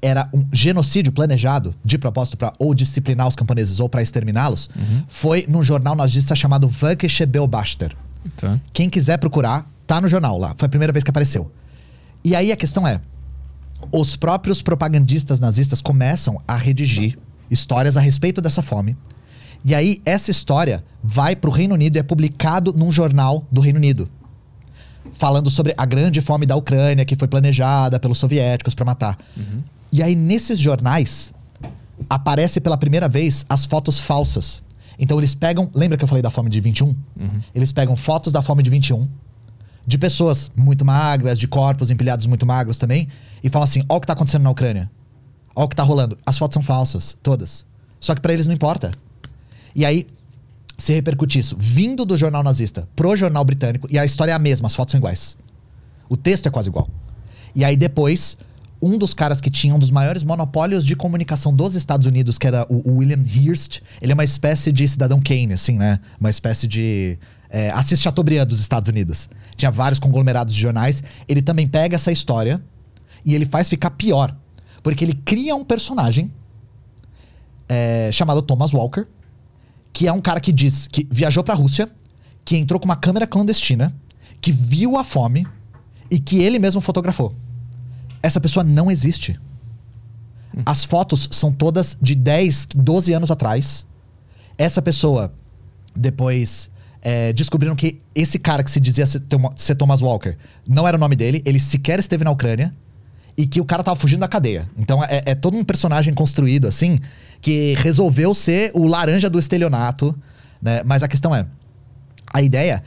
[0.03, 4.68] era um genocídio planejado de propósito para ou disciplinar os camponeses ou para exterminá-los,
[5.09, 7.96] foi num jornal nazista chamado Völkische Beobachter.
[8.37, 8.61] Tá?
[8.72, 10.55] Quem quiser procurar, tá no jornal lá.
[10.57, 11.51] Foi a primeira vez que apareceu.
[12.25, 13.01] E aí a questão é:
[13.92, 17.18] os próprios propagandistas nazistas começam a redigir
[17.51, 18.96] histórias a respeito dessa fome.
[19.66, 23.61] E aí essa história vai para o Reino Unido e é publicado num jornal do
[23.61, 24.09] Reino Unido.
[25.14, 29.18] Falando sobre a grande fome da Ucrânia que foi planejada pelos soviéticos para matar.
[29.90, 31.33] E aí nesses jornais
[32.09, 34.62] aparece pela primeira vez as fotos falsas.
[34.96, 36.94] Então eles pegam, lembra que eu falei da fome de 21?
[37.52, 39.09] Eles pegam fotos da fome de 21
[39.85, 43.09] de pessoas muito magras, de corpos empilhados muito magros também,
[43.42, 44.90] e falam assim: ó o que tá acontecendo na Ucrânia.
[45.55, 46.16] Ó o que tá rolando.
[46.24, 47.66] As fotos são falsas, todas.
[47.98, 48.90] Só que pra eles não importa.
[49.77, 50.07] E aí
[50.79, 54.39] se repercute isso vindo do jornal nazista pro jornal britânico, e a história é a
[54.39, 55.37] mesma, as fotos são iguais.
[56.09, 56.89] O texto é quase igual.
[57.55, 58.39] E aí depois,
[58.81, 62.47] um dos caras que tinha um dos maiores monopólios de comunicação dos Estados Unidos, que
[62.47, 66.01] era o, William Hearst, ele é uma espécie de cidadão Kane, assim, né?
[66.19, 67.19] Uma espécie de
[67.51, 69.29] é, Assis Chateaubriand dos Estados Unidos.
[69.57, 71.03] Tinha vários conglomerados de jornais.
[71.29, 72.62] Ele também pega essa história
[73.25, 74.35] e ele faz ficar pior.
[74.83, 76.31] Porque ele cria um personagem
[77.69, 79.07] é, chamado Thomas Walker,
[79.96, 81.88] que é um cara que diz que viajou pra Rússia,
[82.44, 83.96] que entrou com uma câmera clandestina,
[84.42, 85.46] que viu a fome
[86.11, 87.35] e que ele mesmo fotografou.
[88.22, 89.40] Essa pessoa não existe.
[90.66, 93.87] As fotos são todas de 10, 12 anos atrás.
[94.59, 95.32] Essa pessoa,
[95.96, 100.37] depois, é, descobriram que esse cara que se dizia ser Thomas Walker
[100.68, 102.74] não era o nome dele, ele sequer esteve na Ucrânia
[103.35, 104.68] e que o cara tava fugindo da cadeia.
[104.76, 107.00] Então é, é todo um personagem construído assim
[107.40, 110.16] que resolveu ser o laranja do estelionato,
[110.61, 110.83] né?
[110.85, 111.46] Mas a questão é,
[112.33, 112.83] a ideia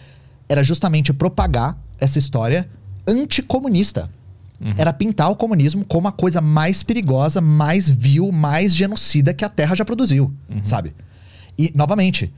[0.47, 2.69] era justamente propagar essa história
[3.07, 4.09] anticomunista.
[4.77, 9.49] Era pintar o comunismo como a coisa mais perigosa, mais vil, mais genocida que a
[9.49, 10.33] Terra já produziu,
[10.63, 10.93] sabe?
[11.57, 12.33] E, novamente,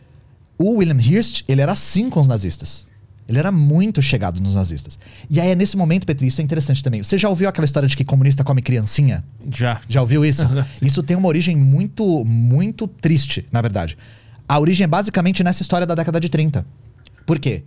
[0.58, 2.88] o William Hearst, ele era assim com os nazistas.
[3.32, 5.00] Ele era muito chegado nos nazistas.
[5.30, 7.02] E aí, é nesse momento, Petri, isso é interessante também.
[7.02, 9.24] Você já ouviu aquela história de que comunista come criancinha?
[9.50, 9.80] Já.
[9.88, 10.44] Já ouviu isso?
[10.82, 13.98] Isso tem uma origem muito, muito triste, na verdade.
[14.48, 16.66] A origem é basicamente nessa história da década de 30.
[17.26, 17.64] Por quê?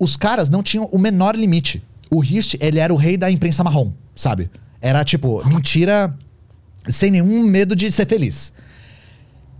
[0.00, 1.80] Os caras não tinham o menor limite.
[2.10, 4.50] O Hirst, ele era o rei da imprensa marrom, sabe?
[4.80, 6.12] Era tipo, mentira
[6.88, 8.52] sem nenhum medo de ser feliz.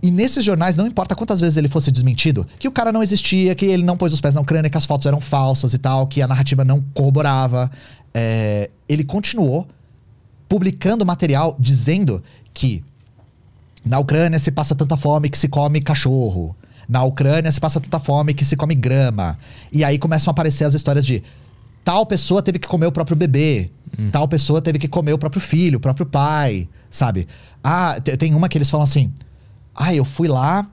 [0.01, 3.55] E nesses jornais, não importa quantas vezes ele fosse desmentido, que o cara não existia,
[3.55, 6.05] que ele não pôs os pés na Ucrânia, que as fotos eram falsas e tal,
[6.07, 7.71] que a narrativa não corroborava,
[8.13, 9.67] é, ele continuou
[10.47, 12.83] publicando material dizendo que
[13.83, 16.55] na Ucrânia se passa tanta fome que se come cachorro.
[16.87, 19.37] Na Ucrânia se passa tanta fome que se come grama.
[19.73, 21.21] E aí começam a aparecer as histórias de
[21.83, 23.69] tal pessoa teve que comer o próprio bebê,
[24.11, 27.27] tal pessoa teve que comer o próprio filho, o próprio pai, sabe?
[27.63, 29.11] Ah, te- tem uma que eles falam assim:
[29.77, 30.67] "Ah, eu fui lá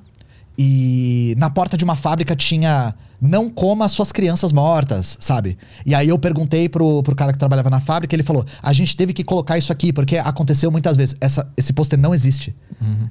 [0.56, 5.56] e na porta de uma fábrica tinha não coma suas crianças mortas, sabe?
[5.86, 8.94] E aí eu perguntei pro, pro cara que trabalhava na fábrica, ele falou: a gente
[8.94, 11.16] teve que colocar isso aqui, porque aconteceu muitas vezes.
[11.20, 12.54] Essa, esse pôster não existe.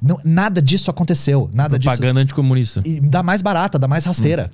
[0.00, 1.50] Não- nada disso aconteceu.
[1.52, 1.90] Nada disso.
[1.90, 2.80] Propaganda anticomunista.
[2.84, 4.50] E dá mais barata, dá mais rasteira.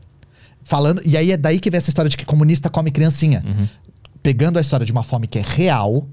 [0.64, 3.44] Falando, e aí é daí que vem essa história de que comunista come criancinha.
[4.22, 6.06] Pegando a história de uma fome que é real,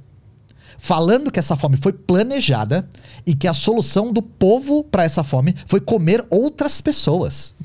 [0.77, 2.87] falando que essa fome foi planejada
[3.25, 7.55] e que a solução do povo para essa fome foi comer outras pessoas.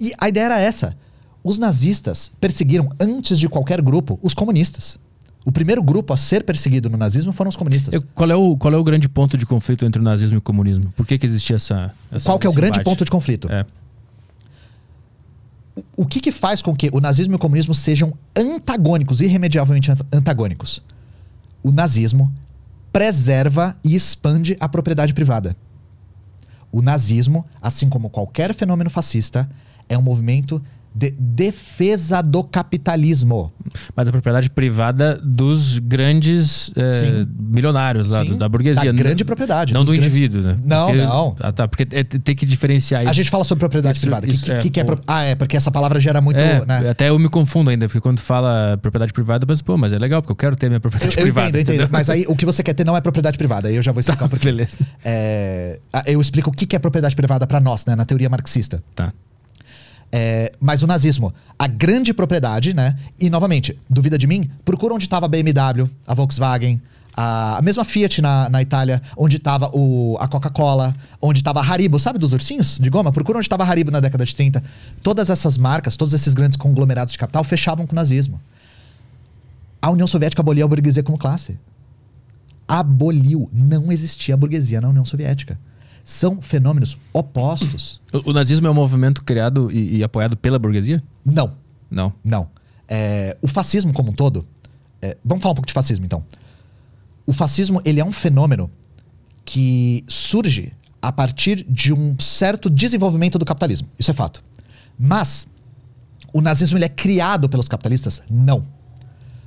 [0.00, 0.96] E a ideia era essa.
[1.42, 4.98] Os nazistas perseguiram, antes de qualquer grupo, os comunistas.
[5.46, 7.92] O primeiro grupo a ser perseguido no nazismo foram os comunistas.
[7.92, 10.38] Eu- qual, é o, qual é o grande ponto de conflito entre o nazismo e
[10.38, 10.90] o comunismo?
[10.96, 12.84] Por que, que existia essa, essa Qual que é o grande embate?
[12.84, 13.52] ponto de conflito?
[13.52, 13.66] É.
[15.96, 20.02] o que, que faz com que o nazismo e o comunismo sejam antagônicos, irremediavelmente ant-
[20.12, 20.82] antagônicos?
[21.64, 22.30] O nazismo
[22.92, 25.56] preserva e expande a propriedade privada.
[26.70, 29.48] O nazismo, assim como qualquer fenômeno fascista,
[29.88, 30.62] é um movimento
[30.94, 33.52] de defesa do capitalismo.
[33.96, 37.26] Mas a propriedade privada dos grandes Sim.
[37.36, 38.92] milionários lá, Sim, da burguesia.
[38.92, 40.56] da grande propriedade, Não do grandes- indivíduo, né?
[40.64, 41.36] Não, Porque- não.
[41.40, 41.66] Ah, tá.
[41.66, 43.10] Porque é- tem que diferenciar isso.
[43.10, 44.26] A gente fala sobre propriedade Isso- privada.
[44.26, 46.38] O isso que, é, que, que é Ah, é, porque essa palavra gera muito.
[46.38, 46.90] É, né?
[46.90, 49.98] até eu me confundo ainda, porque quando fala propriedade privada, eu penso, pô, mas é
[49.98, 51.48] legal, porque eu quero ter minha propriedade eu privada.
[51.48, 51.74] entendo, eu entendo.
[51.74, 51.88] entendeu?
[51.90, 53.68] Mas aí o que você quer ter não é propriedade privada.
[53.68, 54.44] Aí eu já vou explicar por quê.
[54.46, 54.78] Beleza.
[55.04, 58.82] É, eu explico o que que é propriedade privada para nós, né, na teoria marxista.
[58.94, 59.12] Tá.
[60.16, 62.96] É, mas o nazismo, a grande propriedade, né?
[63.18, 64.48] E novamente, duvida de mim?
[64.64, 66.80] Procura onde estava a BMW, a Volkswagen,
[67.16, 69.72] a, a mesma Fiat na, na Itália, onde estava
[70.20, 73.10] a Coca-Cola, onde estava a Haribo, sabe dos ursinhos de goma?
[73.10, 74.62] Procura onde estava a Haribo na década de 30.
[75.02, 78.40] Todas essas marcas, todos esses grandes conglomerados de capital fechavam com o nazismo.
[79.82, 81.58] A União Soviética aboliu a burguesia como classe.
[82.68, 83.50] Aboliu.
[83.52, 85.58] Não existia burguesia na União Soviética.
[86.04, 88.00] São fenômenos opostos.
[88.12, 91.02] O, o nazismo é um movimento criado e, e apoiado pela burguesia?
[91.24, 91.54] Não.
[91.90, 92.12] Não.
[92.22, 92.48] Não.
[92.86, 94.46] É, o fascismo como um todo.
[95.00, 96.22] é, vamos falar um pouco de fascismo então.
[97.26, 98.70] O fascismo ele é um fenômeno
[99.44, 103.88] que surge a partir de um certo desenvolvimento do capitalismo.
[103.98, 104.44] Isso é fato.
[104.98, 105.46] Mas
[106.32, 108.22] o nazismo ele é criado pelos capitalistas?
[108.28, 108.64] Não.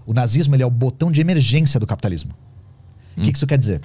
[0.05, 2.31] O nazismo ele é o botão de emergência do capitalismo.
[3.15, 3.81] O que que isso quer dizer?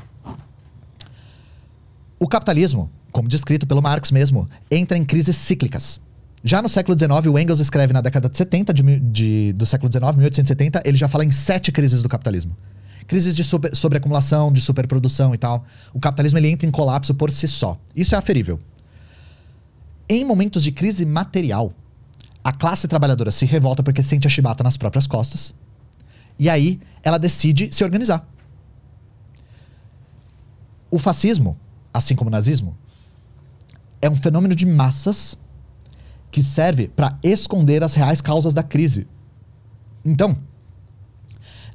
[2.22, 6.00] O capitalismo, como descrito pelo Marx mesmo, entra em crises cíclicas.
[6.44, 9.90] Já no século XIX, o Engels escreve na década de 70 de, de- do século
[9.90, 12.56] XIX, 1870, ele já fala em sete crises do capitalismo.
[13.08, 15.64] Crises de sobre, sobreacumulação, de superprodução e tal.
[15.92, 17.76] O capitalismo ele entra em colapso por si só.
[17.94, 18.60] Isso é aferível.
[20.08, 21.74] Em momentos de crise material,
[22.44, 25.52] a classe trabalhadora se revolta porque sente a chibata nas próprias costas.
[26.38, 28.24] E aí ela decide se organizar.
[30.88, 31.56] O fascismo,
[31.92, 32.76] assim como o nazismo,
[34.00, 35.36] é um fenômeno de massas
[36.30, 39.06] que serve para esconder as reais causas da crise.
[40.04, 40.36] Então,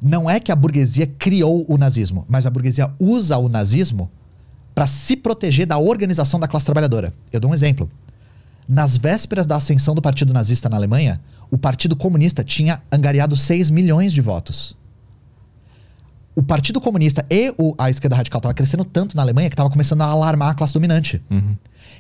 [0.02, 4.12] não é que a burguesia criou o nazismo, mas a burguesia usa o nazismo
[4.76, 7.12] para se proteger da organização da classe trabalhadora.
[7.32, 7.90] Eu dou um exemplo.
[8.68, 13.72] Nas vésperas da ascensão do Partido Nazista na Alemanha, o Partido Comunista tinha angariado 6
[13.72, 14.77] milhões de votos.
[16.38, 19.72] O Partido Comunista e o- a esquerda radical estavam crescendo tanto na Alemanha que estava
[19.72, 21.20] começando a alarmar a classe dominante.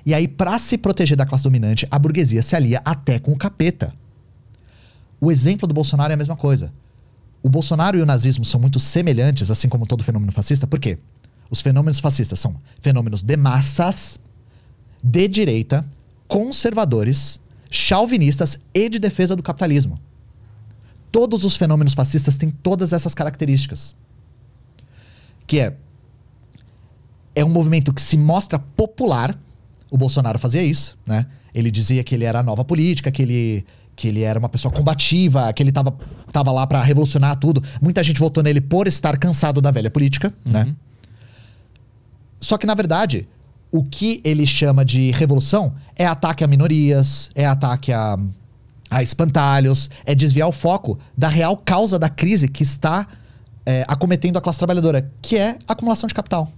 [0.06, 3.36] E aí, para se proteger da classe dominante, a burguesia se alia até com o
[3.36, 3.96] capeta.
[5.20, 6.72] O exemplo do Bolsonaro é a mesma coisa.
[7.42, 11.00] O Bolsonaro e o nazismo são muito semelhantes, assim como todo fenômeno fascista, por quê?
[11.50, 14.20] Os fenômenos fascistas são fenômenos de massas,
[15.02, 15.84] de direita,
[16.28, 17.40] conservadores,
[17.72, 20.00] chauvinistas e de defesa do capitalismo.
[21.12, 23.96] Todos os fenômenos fascistas têm todas essas características.
[25.48, 25.78] Que é
[27.38, 29.40] é um movimento que se mostra popular.
[29.92, 31.28] O Bolsonaro fazia isso, né?
[31.54, 34.74] Ele dizia que ele era a nova política, que ele, que ele era uma pessoa
[34.74, 35.96] combativa, que ele tava,
[36.32, 37.62] tava lá para revolucionar tudo.
[37.80, 40.76] Muita gente votou nele por estar cansado da velha política, né?
[42.40, 43.28] Só que, na verdade,
[43.72, 48.18] o que ele chama de revolução é ataque a minorias, é ataque a,
[48.90, 53.08] a espantalhos, é desviar o foco da real causa da crise que está
[53.70, 56.50] é, acometendo a classe trabalhadora, que é a acumulação de capital.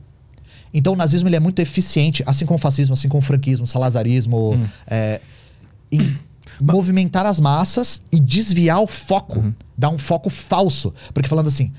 [0.72, 3.64] Então o nazismo ele é muito eficiente, assim como o fascismo, assim como o franquismo,
[3.64, 4.68] o salazarismo, Hum.
[4.86, 5.20] é,
[5.92, 6.16] em
[6.62, 9.54] movimentar as massas e desviar o foco, Uhum.
[9.76, 10.94] dar um foco falso.
[11.12, 11.72] Porque falando assim,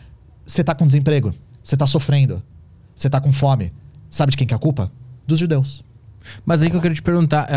[0.44, 2.42] você tá com desemprego, você tá sofrendo,
[2.94, 3.72] você tá com fome.
[4.10, 4.90] Sabe de quem que é a culpa?
[5.28, 5.84] Dos judeus.
[6.44, 7.48] Mas aí que eu queria te perguntar,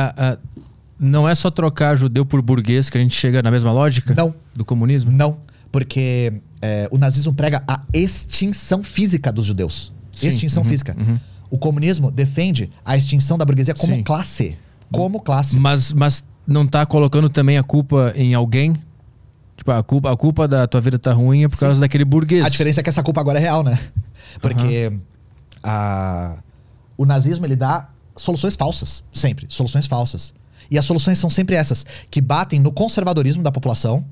[0.99, 4.35] não é só trocar judeu por burguês que a gente chega na mesma lógica Não.
[4.55, 5.11] do comunismo?
[5.11, 5.37] Não,
[5.71, 6.31] porque
[6.65, 9.91] é, o nazismo prega a extinção física dos judeus.
[10.13, 10.95] Sim, Extinção uhum, física.
[10.97, 11.19] uhum.
[11.49, 14.01] O comunismo defende a extinção da burguesia como Sim.
[14.03, 14.57] classe.
[14.89, 15.59] Como classe.
[15.59, 18.81] Mas, mas não tá colocando também a culpa em alguém?
[19.57, 21.65] Tipo, a culpa, a culpa da tua vida tá ruim é por Sim.
[21.65, 22.45] causa daquele burguês.
[22.45, 23.77] A diferença é que essa culpa agora é real, né?
[24.41, 24.91] Porque
[25.61, 26.39] a-
[26.97, 30.33] o nazismo ele dá soluções falsas, sempre, soluções falsas.
[30.71, 34.05] E as soluções são sempre essas, que batem no conservadorismo da população,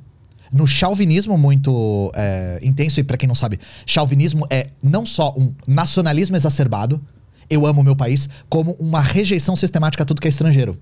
[0.51, 5.53] no chauvinismo muito é, intenso, e pra quem não sabe, chauvinismo é não só um
[5.65, 7.01] nacionalismo exacerbado,
[7.49, 10.77] eu amo meu país, como uma rejeição sistemática a tudo que é estrangeiro.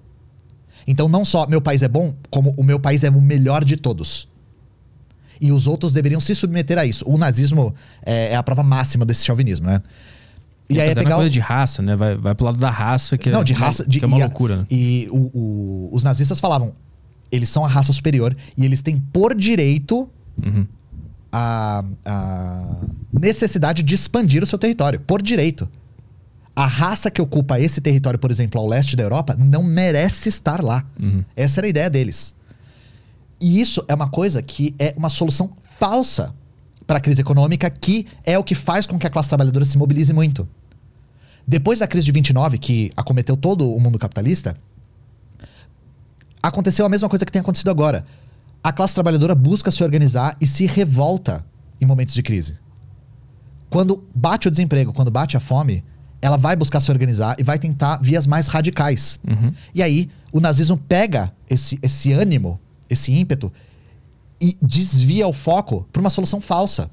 [0.88, 3.76] Então não só meu país é bom, como o meu país é o melhor de
[3.78, 4.28] todos.
[5.42, 7.04] E os outros deveriam se submeter a isso.
[7.08, 7.74] O nazismo
[8.06, 9.82] é, é a prova máxima desse chauvinismo, né?
[10.70, 11.16] E Tá aí é dando pegar.
[11.16, 11.96] coisa o- de raça, né?
[11.96, 13.86] Vai, vai pro lado da raça, que Não, é, de raça.
[13.88, 14.66] De, que é uma e loucura, né?
[14.70, 16.74] E o- o- os nazistas falavam:
[17.32, 20.10] eles são a raça superior e eles têm por direito
[20.42, 20.66] Uhum.
[21.32, 25.00] a, a necessidade de expandir o seu território.
[25.02, 25.68] Por direito.
[26.56, 30.64] A raça que ocupa esse território, por exemplo, ao leste da Europa, não merece estar
[30.64, 30.86] lá.
[31.00, 31.24] Uhum.
[31.36, 32.34] Essa era a ideia deles.
[33.40, 36.34] E isso é uma coisa que é uma solução falsa
[36.86, 39.78] para a crise econômica, que é o que faz com que a classe trabalhadora se
[39.78, 40.48] mobilize muito.
[41.48, 44.56] Depois da crise de 29, que acometeu todo o mundo capitalista,
[46.42, 48.06] aconteceu a mesma coisa que tem acontecido agora.
[48.64, 51.46] A classe trabalhadora busca se organizar e se revolta
[51.80, 52.58] em momentos de crise.
[53.70, 55.84] Quando bate o desemprego, quando bate a fome,
[56.22, 59.20] ela vai buscar se organizar e vai tentar vias mais radicais.
[59.28, 59.54] Uhum.
[59.74, 63.52] E aí, o nazismo pega esse, esse ânimo, esse ímpeto,
[64.42, 66.90] e desvia o foco para uma solução falsa.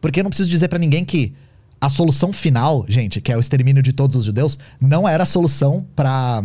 [0.00, 1.32] Porque eu não preciso dizer para ninguém que
[1.80, 5.26] a solução final, gente, que é o extermínio de todos os judeus, não era a
[5.26, 6.42] solução para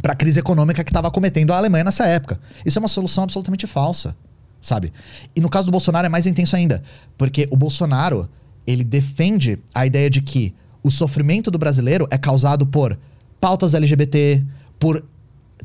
[0.00, 2.40] para a crise econômica que estava cometendo a Alemanha nessa época.
[2.64, 4.16] Isso é uma solução absolutamente falsa,
[4.60, 4.92] sabe?
[5.34, 6.82] E no caso do Bolsonaro é mais intenso ainda,
[7.16, 8.28] porque o Bolsonaro,
[8.66, 12.98] ele defende a ideia de que o sofrimento do brasileiro é causado por
[13.40, 14.44] pautas LGBT,
[14.78, 15.04] por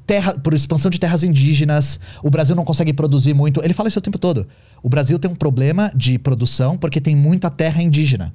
[0.05, 3.63] terra, por expansão de terras indígenas, o Brasil não consegue produzir muito.
[3.63, 4.47] Ele fala isso o tempo todo.
[4.83, 8.33] O Brasil tem um problema de produção porque tem muita terra indígena.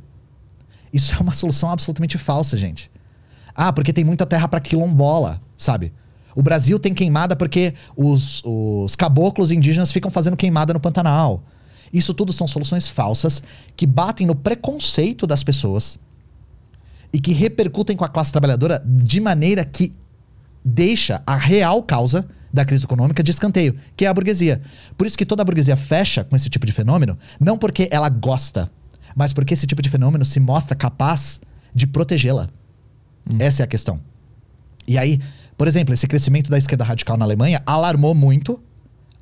[0.92, 2.90] Isso é uma solução absolutamente falsa, gente.
[3.54, 5.92] Ah, porque tem muita terra para quilombola, sabe?
[6.34, 11.44] O Brasil tem queimada porque os, os caboclos indígenas ficam fazendo queimada no Pantanal.
[11.92, 13.42] Isso tudo são soluções falsas
[13.76, 15.98] que batem no preconceito das pessoas
[17.12, 19.92] e que repercutem com a classe trabalhadora de maneira que
[20.64, 24.60] deixa a real causa da crise econômica de escanteio, que é a burguesia.
[24.96, 28.08] Por isso que toda a burguesia fecha com esse tipo de fenômeno, não porque ela
[28.08, 28.70] gosta,
[29.14, 31.40] mas porque esse tipo de fenômeno se mostra capaz
[31.74, 32.48] de protegê-la.
[33.38, 34.00] Essa é a questão.
[34.86, 35.20] E aí,
[35.60, 38.58] por exemplo, esse crescimento da esquerda radical na Alemanha alarmou muito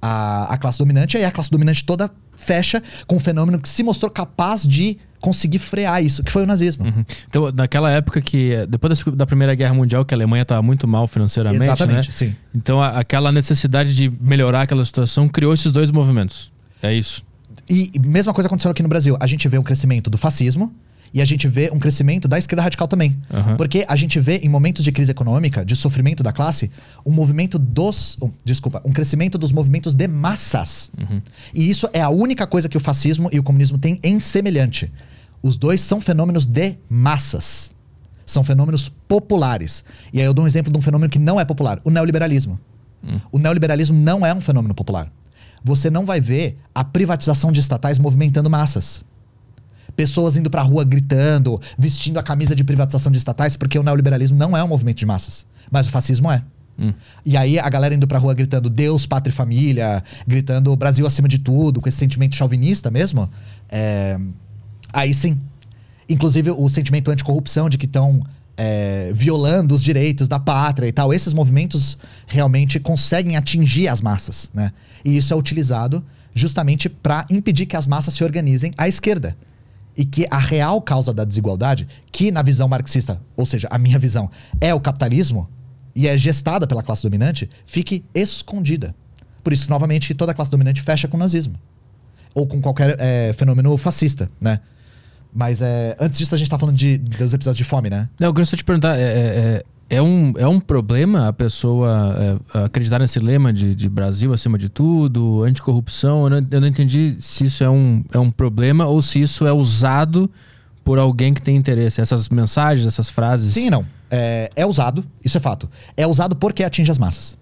[0.00, 3.68] a, a classe dominante, e aí a classe dominante toda fecha com um fenômeno que
[3.68, 6.84] se mostrou capaz de conseguir frear isso, que foi o nazismo.
[6.84, 7.04] Uhum.
[7.28, 11.08] Então, naquela época que, depois da, Primeira Guerra Mundial, que a Alemanha estava muito mal
[11.08, 12.14] financeiramente, Exatamente, né?
[12.14, 12.36] sim.
[12.54, 16.52] Então, a- aquela necessidade de melhorar aquela situação criou esses dois movimentos.
[16.80, 17.24] É isso.
[17.68, 19.16] E mesma coisa aconteceu aqui no Brasil.
[19.18, 20.72] A gente vê um crescimento do fascismo
[21.12, 23.16] e a gente vê um crescimento da esquerda radical também.
[23.32, 23.56] Aham.
[23.56, 26.70] Porque a gente vê em momentos de crise econômica, de sofrimento da classe,
[27.04, 28.16] um movimento dos.
[28.20, 30.90] um, desculpa, um crescimento dos movimentos de massas.
[31.54, 34.90] E isso é a única coisa que o fascismo e o comunismo têm em semelhante.
[35.42, 37.74] Os dois são fenômenos de massas.
[38.26, 39.84] São fenômenos populares.
[40.12, 42.58] E aí eu dou um exemplo de um fenômeno que não é popular: o neoliberalismo.
[43.30, 45.10] O neoliberalismo não é um fenômeno popular.
[45.64, 49.04] Você não vai ver a privatização de estatais movimentando massas.
[49.98, 54.38] Pessoas indo pra rua gritando, vestindo a camisa de privatização de estatais, porque o neoliberalismo
[54.38, 55.44] não é um movimento de massas.
[55.68, 56.40] Mas o fascismo é.
[56.78, 56.94] Hum.
[57.26, 61.26] E aí a galera indo pra rua gritando Deus, pátria e família, gritando Brasil acima
[61.26, 63.28] de tudo, com esse sentimento chauvinista mesmo.
[63.68, 64.20] é,
[64.92, 65.36] Aí sim.
[66.08, 68.22] Inclusive o sentimento anticorrupção de que estão
[69.14, 71.12] violando os direitos da pátria e tal.
[71.12, 74.70] Esses movimentos realmente conseguem atingir as massas, né?
[75.04, 79.36] E isso é utilizado justamente para impedir que as massas se organizem à esquerda.
[79.98, 83.98] E que a real causa da desigualdade, que na visão marxista, ou seja, a minha
[83.98, 84.30] visão,
[84.60, 85.48] é o capitalismo
[85.94, 88.94] e é gestada pela classe dominante, fique escondida.
[89.42, 91.58] Por isso, novamente, toda a classe dominante fecha com o nazismo.
[92.32, 94.60] Ou com qualquer eh, fenômeno fascista, né?
[95.32, 98.08] Mas é, antes disso, a gente tá falando de, dos episódios de fome, né?
[98.18, 102.64] Não, eu queria só te perguntar, é, é, um, é um problema a pessoa é,
[102.64, 106.24] acreditar nesse lema de, de Brasil acima de tudo, anticorrupção?
[106.24, 109.46] Eu não, eu não entendi se isso é um, é um problema ou se isso
[109.46, 110.30] é usado
[110.84, 112.00] por alguém que tem interesse.
[112.00, 113.54] Essas mensagens, essas frases.
[113.54, 113.84] Sim não.
[114.10, 115.68] É, é usado, isso é fato.
[115.96, 117.36] É usado porque atinge as massas.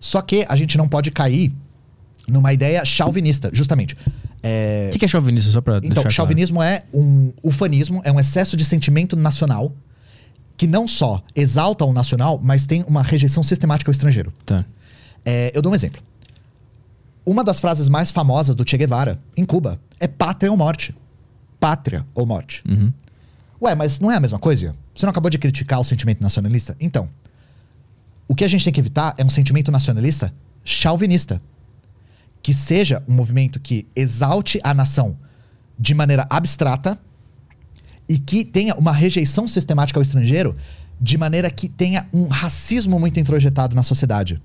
[0.00, 1.52] Só que a gente não pode cair
[2.26, 3.96] numa ideia chauvinista, justamente.
[4.42, 6.14] É, O que, que é chauvinista, só pra Então, deixar claro?
[6.14, 9.72] chauvinismo é um ufanismo, é um excesso de sentimento nacional
[10.62, 14.32] que não só exalta o nacional, mas tem uma rejeição sistemática ao estrangeiro.
[14.46, 14.64] Tá.
[15.24, 16.00] É, eu dou um exemplo.
[17.26, 20.94] Uma das frases mais famosas do Che Guevara, em Cuba, é pátria ou morte.
[21.58, 22.62] Pátria ou morte.
[22.64, 22.92] Uhum.
[23.60, 24.72] Ué, mas não é a mesma coisa?
[24.94, 26.76] Você não acabou de criticar o sentimento nacionalista?
[26.78, 27.08] Então,
[28.28, 30.32] o que a gente tem que evitar é um sentimento nacionalista
[30.62, 31.42] chauvinista.
[32.40, 35.18] Que seja um movimento que exalte a nação
[35.76, 36.96] de maneira abstrata
[38.12, 40.54] e que tenha uma rejeição sistemática ao estrangeiro
[41.00, 44.38] de maneira que tenha um racismo muito introjetado na sociedade.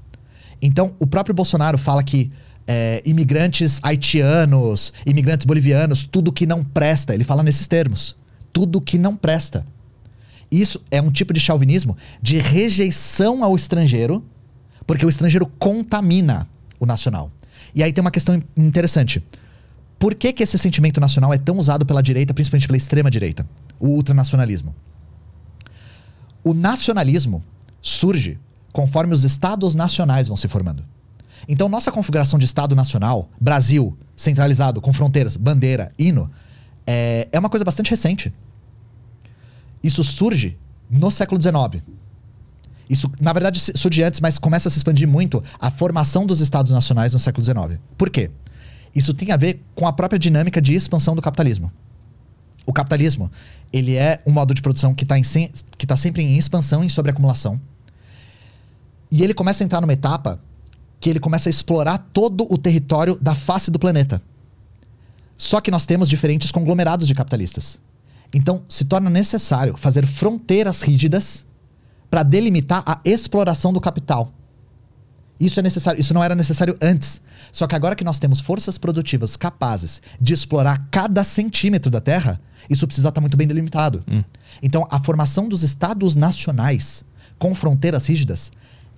[0.61, 2.32] Então, o próprio Bolsonaro fala que
[2.65, 8.15] é, imigrantes haitianos, imigrantes bolivianos, tudo que não presta, ele fala nesses termos.
[8.53, 9.68] Tudo que não presta.
[10.49, 14.24] Isso é um tipo de chauvinismo de rejeição ao estrangeiro,
[14.86, 16.47] porque o estrangeiro contamina
[16.80, 17.34] o nacional.
[17.76, 19.22] E aí tem uma questão interessante.
[20.00, 23.48] Por que, que esse sentimento nacional é tão usado pela direita, principalmente pela extrema direita?
[23.80, 24.76] O ultranacionalismo.
[26.43, 27.43] O nacionalismo
[27.82, 28.39] surge
[28.72, 30.84] conforme os estados nacionais vão se formando.
[31.48, 36.30] Então, nossa configuração de Estado nacional, Brasil, centralizado, com fronteiras, bandeira, hino,
[36.86, 38.34] é, é uma coisa bastante recente.
[39.84, 40.58] Isso surge
[40.89, 41.84] no século XIX.
[42.89, 46.72] Isso, na verdade, surge antes, mas começa a se expandir muito a formação dos Estados
[46.72, 47.80] nacionais no século XIX.
[47.98, 48.32] Por quê?
[48.96, 51.72] Isso tem a ver com a própria dinâmica de expansão do capitalismo.
[52.66, 53.32] O capitalismo,
[53.72, 55.16] ele é um modo de produção que está
[55.88, 57.60] tá sempre em expansão e sobreacumulação.
[59.10, 60.40] E ele começa a entrar numa etapa
[61.00, 64.22] que ele começa a explorar todo o território da face do planeta.
[65.38, 67.80] Só que nós temos diferentes conglomerados de capitalistas.
[68.34, 71.46] Então, se torna necessário fazer fronteiras rígidas
[72.10, 74.34] para delimitar a exploração do capital.
[75.40, 77.22] Isso é necessário, isso não era necessário antes.
[77.52, 82.40] Só que agora que nós temos forças produtivas capazes de explorar cada centímetro da Terra,
[82.70, 84.04] isso precisa estar muito bem delimitado.
[84.62, 87.06] Então, a formação dos estados nacionais
[87.38, 88.52] com fronteiras rígidas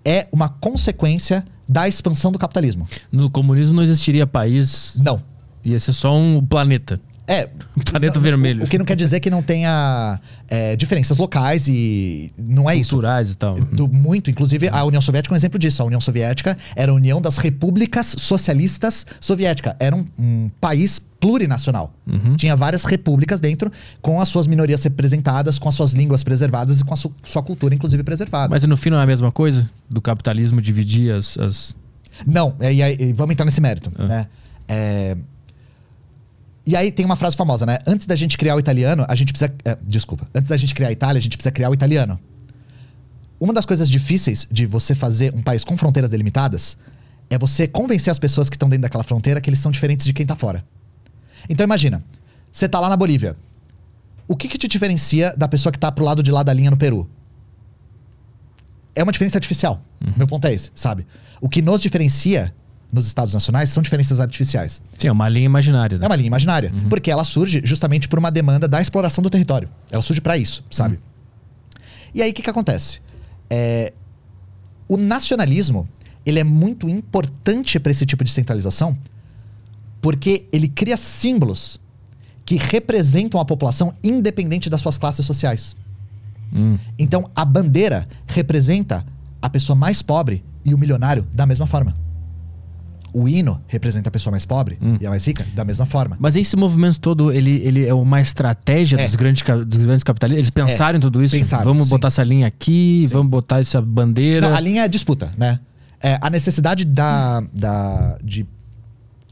[0.06, 2.88] é uma consequência da expansão do capitalismo.
[3.12, 5.22] No comunismo não existiria país, Não.
[5.64, 7.00] ia ser só um planeta.
[7.30, 7.48] É.
[7.92, 8.64] Planeta vermelho.
[8.64, 10.20] O que não quer dizer que não tenha
[10.50, 12.90] é, diferenças locais e não é isso.
[12.92, 13.56] Culturais e tal.
[13.60, 14.32] Do- muito.
[14.32, 15.82] Inclusive, a União Soviética é um exemplo disso.
[15.84, 19.76] A União Soviética era a união das repúblicas socialistas soviéticas.
[19.80, 21.94] Era um, um país plurinacional.
[22.08, 22.36] Uhum.
[22.36, 23.72] Tinha várias repúblicas dentro,
[24.02, 27.44] com as suas minorias representadas, com as suas línguas preservadas e com a su- sua
[27.44, 28.50] cultura, inclusive, preservada.
[28.50, 29.70] Mas no fim não é a mesma coisa?
[29.90, 31.38] Do capitalismo dividir as.
[31.38, 31.78] as...
[32.26, 34.28] Não, é, e aí, vamos entrar nesse mérito, né?
[34.68, 35.16] É,
[36.70, 37.80] E aí tem uma frase famosa, né?
[37.88, 39.52] Antes da gente criar o italiano, a gente precisa.
[39.66, 40.28] é, desculpa.
[40.36, 42.20] Antes da gente criar a Itália, a gente precisa criar o italiano.
[43.40, 46.78] Uma das coisas difíceis de você fazer um país com fronteiras delimitadas
[47.28, 50.14] é você convencer as pessoas que estão dentro daquela fronteira que eles são diferentes de
[50.14, 50.64] quem tá fora.
[51.50, 52.04] Então imagina,
[52.52, 53.36] você tá lá na Bolívia.
[54.28, 56.70] O que, que te diferencia da pessoa que tá pro lado de lá da linha
[56.70, 57.10] no Peru?
[59.00, 59.82] é uma diferença artificial.
[60.18, 61.08] Meu ponto é esse, sabe?
[61.40, 62.54] O que nos diferencia
[62.92, 64.82] nos estados nacionais são diferenças artificiais.
[64.98, 65.98] Sim, é uma linha imaginária.
[65.98, 66.06] né?
[66.06, 69.70] É uma linha imaginária, porque ela surge justamente por uma demanda da exploração do território.
[69.92, 71.00] Ela surge para isso, sabe?
[72.14, 73.02] E aí o que, que acontece?
[73.50, 73.94] É,
[74.88, 75.88] o nacionalismo
[76.26, 78.98] ele é muito importante para esse tipo de centralização,
[80.02, 81.80] porque ele cria símbolos
[82.46, 85.76] que representam a população independente das suas classes sociais.
[86.52, 86.80] Hum.
[86.98, 89.06] Então, a bandeira representa
[89.42, 91.96] a pessoa mais pobre e o milionário da mesma forma.
[93.14, 94.98] O hino representa a pessoa mais pobre Hum.
[95.02, 96.16] e a mais rica da mesma forma.
[96.20, 99.06] Mas esse movimento todo, ele, ele é uma estratégia É.
[99.06, 100.40] dos, grandes, dos grandes capitalistas?
[100.40, 101.36] Eles pensaram em tudo isso?
[101.36, 101.90] pensaram, vamos sim.
[101.92, 103.14] botar essa linha aqui, Sim.
[103.14, 104.48] vamos botar essa bandeira.
[104.50, 105.60] Não, a linha é disputa, né?
[106.02, 108.46] É, a necessidade da, da, de,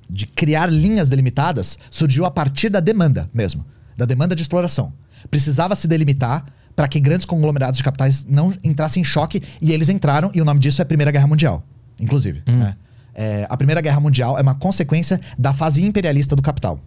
[0.10, 3.66] de criar linhas delimitadas surgiu a partir da demanda mesmo.
[3.96, 4.92] Da demanda de exploração.
[5.32, 9.90] Precisava se delimitar para que grandes conglomerados de capitais não entrassem em choque e eles
[9.90, 11.64] entraram, e o nome disso é Primeira Guerra Mundial,
[12.00, 12.44] inclusive.
[12.48, 12.58] Hum.
[12.58, 12.76] né?
[13.18, 16.80] É, a Primeira Guerra Mundial é uma consequência da fase imperialista do capital.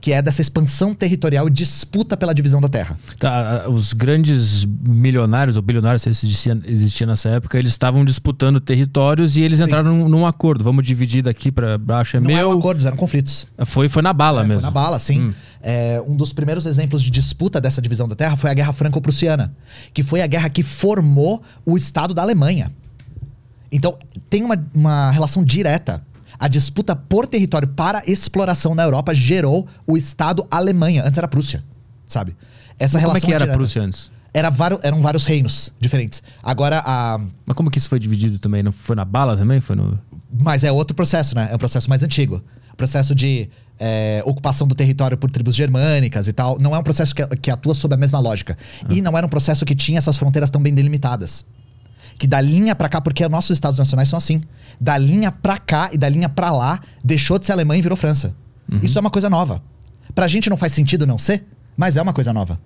[0.00, 2.96] que é dessa expansão territorial e disputa pela divisão da terra.
[3.18, 9.36] Tá, os grandes milionários ou bilionários, se existia, existia nessa época, eles estavam disputando territórios
[9.36, 9.64] e eles Sim.
[9.64, 10.62] entraram num, num acordo.
[10.62, 12.36] Vamos dividir daqui para baixo é Não meu.
[12.38, 13.44] eram acordos, eram conflitos.
[13.66, 14.60] Foi, foi na bala É, mesmo.
[14.60, 15.20] Foi na bala, sim.
[15.20, 15.34] Hum.
[15.60, 19.52] É, um dos primeiros exemplos de disputa dessa divisão da terra foi a Guerra Franco-Prussiana,
[19.92, 22.70] que foi a guerra que formou o Estado da Alemanha.
[23.70, 23.98] Então,
[24.28, 26.02] tem uma, uma relação direta.
[26.38, 31.02] A disputa por território para exploração na Europa gerou o Estado Alemanha.
[31.04, 31.64] Antes era Prússia,
[32.06, 32.36] sabe?
[32.78, 33.58] Essa Como é relação que era a direta.
[33.58, 34.10] Prússia antes?
[34.32, 36.22] Era vários, eram vários reinos diferentes.
[36.42, 38.62] Agora, a, Mas como que isso foi dividido também?
[38.62, 39.60] Não foi na bala também?
[39.60, 39.98] Foi no.
[40.30, 41.48] Mas é outro processo, né?
[41.50, 42.42] É um processo mais antigo.
[42.76, 43.48] Processo de
[43.78, 46.58] é, ocupação do território por tribos germânicas e tal.
[46.60, 48.56] Não é um processo que, que atua sob a mesma lógica.
[48.88, 51.44] E não era um processo que tinha essas fronteiras tão bem delimitadas.
[52.18, 54.40] Que da linha pra cá, porque nossos estados nacionais são assim.
[54.80, 57.96] Da linha pra cá e da linha pra lá, deixou de ser Alemanha e virou
[57.96, 58.34] França.
[58.82, 59.62] Isso é uma coisa nova.
[60.14, 61.46] Pra gente não faz sentido não ser,
[61.76, 62.60] mas é uma coisa nova.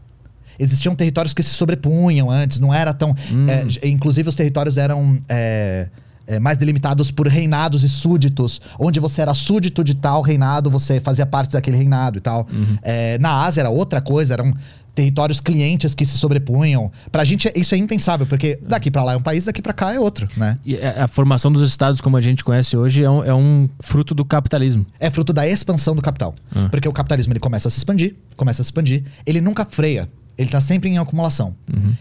[0.59, 3.15] Existiam territórios que se sobrepunham antes, não era tão.
[3.49, 5.89] é, j- inclusive, os territórios eram é,
[6.27, 11.01] é, mais delimitados por reinados e súditos, onde você era súdito de tal reinado, você
[11.01, 12.47] fazia parte daquele reinado e tal.
[12.83, 14.55] É, na Ásia era outra coisa, eram
[14.95, 16.91] territórios clientes que se sobrepunham.
[17.11, 19.93] Pra gente, isso é impensável, porque daqui pra lá é um país, daqui pra cá
[19.93, 20.59] é outro, né?
[20.65, 23.69] E a a formação dos estados como a gente conhece hoje é um, é um
[23.81, 24.87] fruto do capitalismo.
[25.01, 26.35] é fruto da expansão do capital.
[26.55, 26.69] Ah.
[26.71, 30.09] Porque o capitalismo ele começa a se expandir, começa a se expandir, ele nunca freia,
[30.39, 31.55] ele tá sempre em acumulação.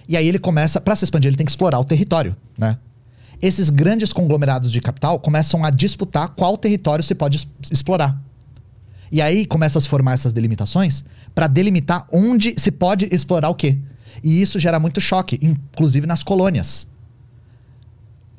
[0.08, 2.78] E aí ele começa, para se expandir, ele tem que explorar o território, né?
[3.42, 8.22] Esses grandes conglomerados de capital começam a disputar qual território se pode explorar.
[9.12, 11.04] E aí começa a se formar essas delimitações
[11.34, 13.78] para delimitar onde se pode explorar o quê.
[14.24, 16.88] E isso gera muito choque, inclusive nas colônias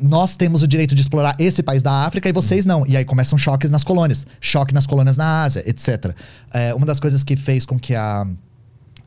[0.02, 2.84] nós temos o direito de explorar esse país da África e vocês não.
[2.86, 6.12] E aí começam choques nas colônias, choque nas colônias na Ásia, etc.
[6.52, 8.26] É, uma das coisas que fez com que a,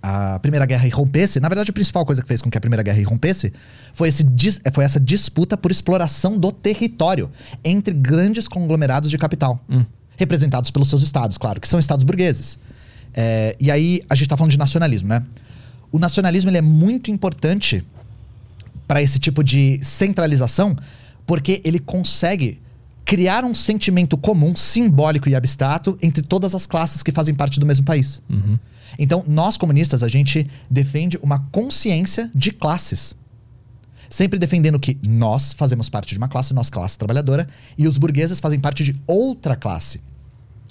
[0.01, 2.81] a Primeira Guerra irrompesse, na verdade, a principal coisa que fez com que a Primeira
[2.81, 3.51] Guerra irrompesse
[3.93, 4.25] foi, esse
[4.71, 7.29] foi essa disputa por exploração do território
[7.63, 9.59] entre grandes conglomerados de capital,
[10.15, 12.57] representados pelos seus estados, claro, que são estados burgueses.
[13.15, 15.23] É, e aí a gente tá falando de nacionalismo, né?
[15.91, 17.81] O nacionalismo ele é muito importante
[18.85, 20.75] para esse tipo de centralização,
[21.25, 22.61] porque ele consegue
[23.05, 27.65] criar um sentimento comum, simbólico e abstrato entre todas as classes que fazem parte do
[27.65, 28.21] mesmo país.
[28.99, 33.15] Então, nós comunistas, a gente defende uma consciência de classes.
[34.09, 37.47] Sempre defendendo que nós fazemos parte de uma classe, nós classe trabalhadora,
[37.77, 40.01] e os burgueses fazem parte de outra classe.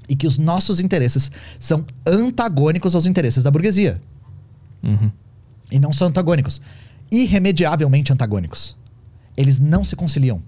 [0.09, 4.01] E que os nossos interesses são antagônicos aos interesses da burguesia.
[5.71, 6.61] E não são antagônicos.
[7.11, 8.77] Irremediavelmente antagônicos.
[9.37, 10.43] Eles não se conciliam.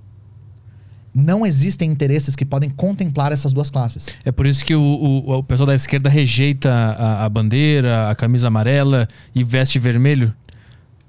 [1.15, 4.09] Não existem interesses que podem contemplar essas duas classes.
[4.23, 8.15] É por isso que o, o, o pessoal da esquerda rejeita a, a bandeira, a
[8.15, 10.35] camisa amarela e veste vermelho.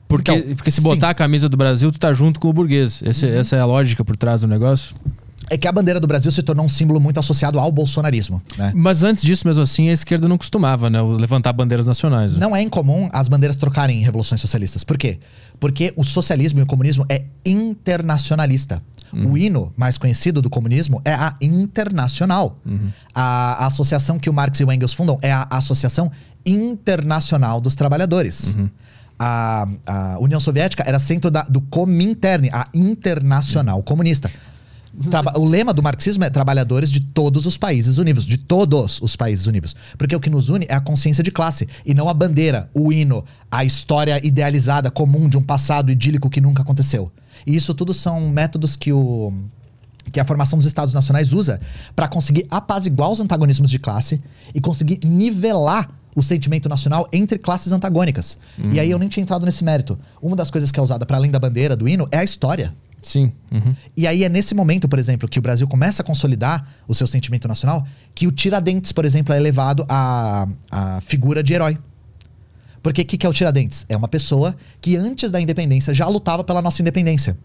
[0.08, 0.88] Porque, Então, porque se sim.
[0.88, 0.94] Uhum.
[0.96, 3.02] botar a camisa do Brasil, tu tá junto com o burguês.
[3.06, 4.96] Esse- Essa é a lógica por trás do negócio.
[5.50, 8.42] É que a bandeira do Brasil se tornou um símbolo muito associado ao bolsonarismo.
[8.58, 8.74] Né?
[8.76, 11.02] Mas antes disso, mesmo assim, a esquerda não costumava, né?
[11.02, 12.34] Levantar bandeiras nacionais.
[12.34, 12.40] né?
[12.40, 14.84] Não é incomum as bandeiras trocarem em revoluções socialistas.
[14.84, 15.20] Por quê?
[15.60, 18.82] Porque o socialismo e o comunismo é internacionalista.
[19.14, 22.60] O hino mais conhecido do comunismo é a Internacional.
[23.16, 26.12] A, a associação que o Marx e o Engels fundam é a Associação
[26.46, 28.58] Internacional dos Trabalhadores.
[29.18, 34.30] A, a União Soviética era centro da- do Comintern, a Internacional Comunista.
[35.36, 39.46] O lema do marxismo é trabalhadores de todos os países unidos, de todos os países
[39.46, 39.76] unidos.
[39.98, 42.92] Porque o que nos une é a consciência de classe e não a bandeira, o
[42.92, 47.12] hino, a história idealizada comum de um passado idílico que nunca aconteceu.
[47.46, 49.32] E isso tudo são métodos que o
[50.12, 51.60] que a formação dos estados nacionais usa
[51.94, 54.22] para conseguir apaziguar os antagonismos de classe
[54.56, 58.40] e conseguir nivelar o sentimento nacional entre classes antagônicas.
[58.74, 60.00] E aí eu nem tinha entrado nesse mérito.
[60.22, 62.74] Uma das coisas que é usada para além da bandeira, do hino, é a história.
[63.08, 63.32] Sim.
[63.50, 63.74] uhum.
[63.96, 67.08] E aí é nesse momento, por exemplo, que o Brasil começa a consolidar o seu
[67.08, 71.78] sentimento nacional, que o Tiradentes, por exemplo, é elevado à, à figura de herói.
[72.84, 73.86] Porque o que, que é o Tiradentes?
[73.88, 77.38] É uma pessoa que antes da independência já lutava pela nossa independência.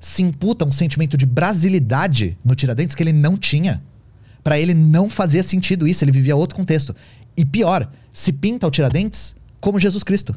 [0.00, 3.82] Se imputa um sentimento de brasilidade no Tiradentes que ele não tinha.
[4.42, 6.96] Pra ele não fazia sentido isso, ele vivia outro contexto.
[7.36, 10.34] E pior, se pinta o Tiradentes como Jesus Cristo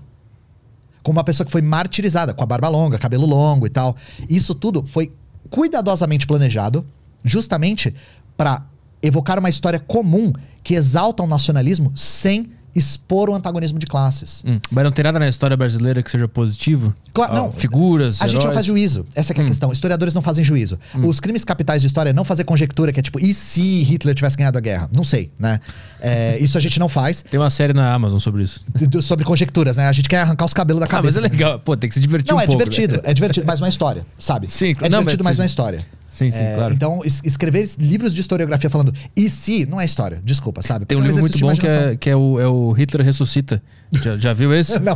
[1.06, 3.96] como uma pessoa que foi martirizada, com a barba longa, cabelo longo e tal.
[4.28, 5.14] Isso tudo foi
[5.52, 6.84] cuidadosamente planejado,
[7.24, 7.94] justamente
[8.36, 8.66] para
[9.04, 10.34] evocar uma história comum
[10.64, 14.44] que exalta o nacionalismo sem expor o antagonismo de classes.
[14.46, 16.94] Hum, Mas não tem nada na história brasileira que seja positivo?
[17.14, 17.52] Claro, Ah, não.
[17.52, 18.54] Figuras, A gente não heróis?
[18.56, 19.06] faz juízo.
[19.16, 19.72] Essa é a questão.
[19.72, 20.78] Historiadores não fazem juízo.
[21.04, 24.14] Os crimes capitais de história é não fazer conjectura, que é tipo, e se Hitler
[24.14, 24.90] tivesse ganhado a guerra?
[24.94, 25.60] Não sei, né?
[26.02, 27.24] É, isso a gente não faz.
[27.30, 28.62] Tem uma série na Amazon sobre isso.
[29.02, 29.88] Sobre conjecturas, né?
[29.88, 31.20] A gente quer arrancar os cabelos da Ah, mas cabeça.
[31.20, 31.60] é legal.
[31.60, 32.60] Pô, tem que se divertir Não, um é pouco.
[32.64, 32.96] divertido.
[32.98, 33.02] né?
[33.06, 34.48] É divertido, mas não é história, sabe?
[34.50, 35.40] Sim, é não, divertido, mas mas sim.
[35.40, 35.80] não é história.
[36.16, 36.74] Sim, sim, É, claro.
[36.74, 40.22] Então, es- escrever livros de historiografia falando e se não é história.
[40.24, 40.86] Desculpa, sabe?
[40.86, 43.62] Tem um livro muito de bom que é, que é, o, é o Hitler Ressuscita.
[43.92, 44.80] Já, já viu esse?
[44.80, 44.96] Não.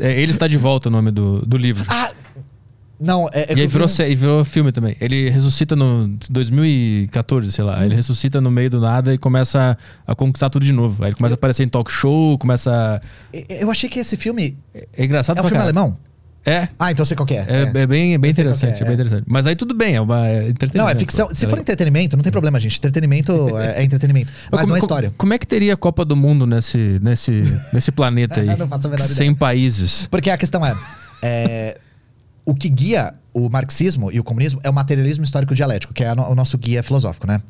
[0.00, 1.84] É, Ele está de volta o nome do, do livro.
[1.88, 2.12] Ah,
[3.00, 4.94] não, é, é e aí eu vi virou, um- sé- e virou filme também.
[5.00, 7.84] Ele ressuscita no 2014, sei lá.
[7.84, 11.02] Ele ressuscita no meio do nada e começa a, a conquistar tudo de novo.
[11.02, 12.70] Aí ele começa a aparecer em talk show, começa.
[12.70, 13.00] a-
[13.48, 14.56] Eu achei que esse filme.
[14.74, 15.76] É, é engraçado É um filme caralho.
[15.78, 15.98] alemão?
[16.44, 16.68] É.
[16.78, 17.44] Ah, então sei qual que é.
[17.46, 18.94] É, é bem, é bem interessante, é, é, bem é.
[18.94, 19.24] interessante.
[19.26, 20.78] Mas aí tudo bem, é uma é entretenimento.
[20.78, 21.34] Não, é ficção.
[21.34, 22.78] Se É for entretenimento, não tem problema, gente.
[22.78, 24.32] Entretenimento é, é entretenimento.
[24.50, 25.12] Mas como, não é história.
[25.16, 28.56] Como é que teria a Copa do Mundo nesse, nesse, nesse planeta aí?
[28.56, 29.38] Não faço a menor 100 ideia.
[29.38, 30.06] países.
[30.06, 30.74] Porque a questão é,
[31.22, 31.78] é,
[32.44, 36.12] o que guia o marxismo e o comunismo é o materialismo histórico dialético, que é
[36.12, 37.40] o nosso guia filosófico, né?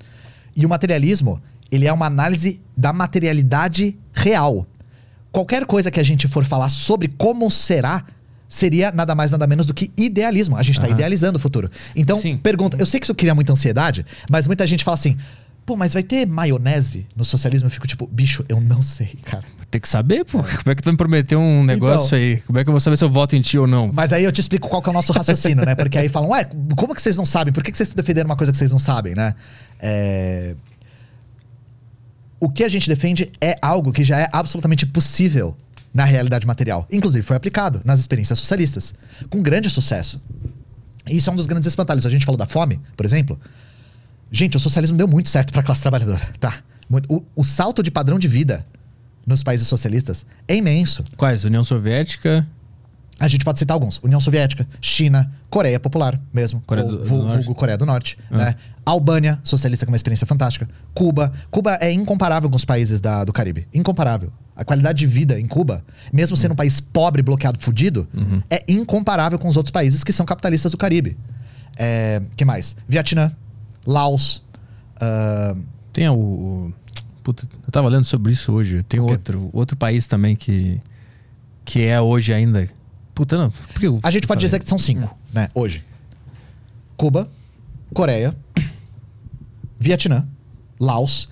[0.54, 4.66] E o materialismo, ele é uma análise da materialidade real.
[5.30, 8.04] Qualquer coisa que a gente for falar sobre como será,
[8.50, 10.56] seria nada mais nada menos do que idealismo.
[10.56, 10.94] A gente está Aham.
[10.94, 11.70] idealizando o futuro.
[11.94, 12.36] Então, Sim.
[12.36, 15.16] pergunta, eu sei que isso cria muita ansiedade, mas muita gente fala assim,
[15.64, 17.68] pô, mas vai ter maionese no socialismo?
[17.68, 19.44] Eu fico tipo, bicho, eu não sei, cara.
[19.70, 20.38] Tem que saber, pô.
[20.42, 22.18] Como é que tu me prometer um negócio Então.
[22.18, 22.36] aí?
[22.40, 23.88] Como é que eu vou saber se eu voto em ti ou não?
[23.94, 25.76] Mas aí eu te explico qual que é o nosso raciocínio, né?
[25.76, 26.44] Porque aí falam, ué,
[26.76, 27.52] como que vocês não sabem?
[27.52, 29.32] Por que, que vocês estão defendendo uma coisa que vocês não sabem, né?
[29.78, 30.56] É...
[32.40, 35.56] O que a gente defende é algo que já é absolutamente possível
[35.92, 36.86] na realidade material.
[36.90, 38.94] Inclusive foi aplicado nas experiências socialistas,
[39.28, 40.20] com grande sucesso.
[41.06, 42.06] E isso é um dos grandes espantalhos.
[42.06, 43.38] A gente falou da fome, por exemplo.
[44.30, 46.62] Gente, o socialismo deu muito certo para a classe trabalhadora, tá?
[47.08, 48.64] O, o salto de padrão de vida
[49.26, 51.04] nos países socialistas é imenso.
[51.16, 51.44] Quais?
[51.44, 52.46] União Soviética?
[53.20, 57.18] A gente pode citar alguns: União Soviética, China, Coreia Popular mesmo, Coreia do- do vul-
[57.18, 57.36] Norte.
[57.36, 58.36] vulgo Coreia do Norte, Ah.
[58.36, 58.54] né?
[58.84, 60.68] Albânia, socialista com uma experiência fantástica.
[60.94, 64.32] Cuba, Cuba é incomparável com os países da- do Caribe, incomparável.
[64.56, 68.42] A qualidade de vida em Cuba, mesmo sendo um país pobre, bloqueado, fudido, Uhum.
[68.50, 71.16] é incomparável com os outros países que são capitalistas do Caribe.
[71.78, 72.76] É, que mais?
[72.88, 73.32] Vietnã,
[73.86, 74.42] Laos.
[75.00, 75.54] ah,
[75.92, 76.14] Tem o.
[76.14, 76.72] o-
[77.22, 78.82] Puta, eu tava lendo sobre isso hoje.
[78.82, 80.80] Tem outro, outro país também que.
[81.64, 82.68] Que é hoje ainda.
[83.20, 83.50] Puta, não.
[83.50, 84.46] Por que eu a gente pode falei?
[84.46, 85.50] dizer que são cinco, né?
[85.54, 85.84] Hoje:
[86.96, 87.30] Cuba,
[87.92, 88.34] Coreia,
[89.78, 90.26] Vietnã,
[90.80, 91.28] Laos.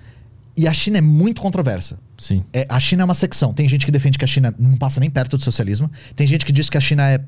[0.55, 1.99] E a China é muito controversa.
[2.19, 2.45] Sim.
[2.53, 3.55] É, a China é uma secção.
[3.55, 5.91] Tem gente que defende que a China não passa nem perto do socialismo.
[6.15, 7.25] Tem gente que diz que a China é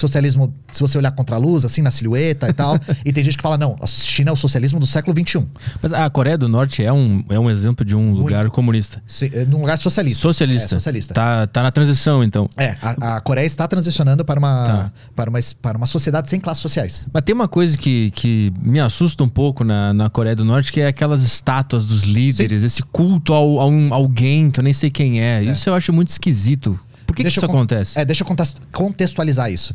[0.00, 2.78] socialismo, se você olhar contra a luz, assim, na silhueta e tal.
[3.04, 5.46] e tem gente que fala, não, a China é o socialismo do século XXI.
[5.82, 9.02] Mas a Coreia do Norte é um, é um exemplo de um lugar comunista.
[9.06, 10.20] Se, é, num lugar socialista.
[10.20, 10.66] Socialista.
[10.66, 11.14] É, socialista.
[11.14, 12.48] Tá, tá na transição, então.
[12.56, 14.92] É, a, a Coreia está transicionando para uma, Tá.
[15.14, 17.06] para, uma, para uma sociedade sem classes sociais.
[17.12, 20.72] Mas tem uma coisa que, que me assusta um pouco na, na Coreia do Norte,
[20.72, 24.72] que é aquelas estátuas dos líderes, esse culto ao, a um, alguém que eu nem
[24.72, 25.42] sei quem é.
[25.42, 26.78] Isso eu acho muito esquisito.
[27.06, 27.98] Por que, que isso con- acontece?
[27.98, 28.36] É, deixa eu
[28.72, 29.74] contextualizar isso.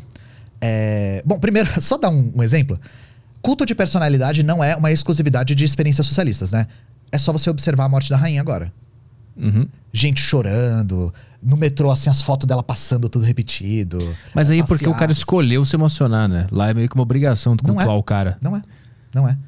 [0.60, 2.78] É, bom, primeiro, só dar um, um exemplo.
[3.42, 6.66] Culto de personalidade não é uma exclusividade de experiências socialistas, né?
[7.12, 8.72] É só você observar a morte da rainha agora.
[9.36, 9.68] Uhum.
[9.92, 14.14] Gente chorando, no metrô, assim, as fotos dela passando tudo repetido.
[14.34, 16.46] Mas aí é porque o cara escolheu se emocionar, né?
[16.50, 17.98] Lá é meio que uma obrigação de Não cultuar é.
[17.98, 18.38] o cara.
[18.40, 18.62] Não é.
[19.14, 19.38] Não é.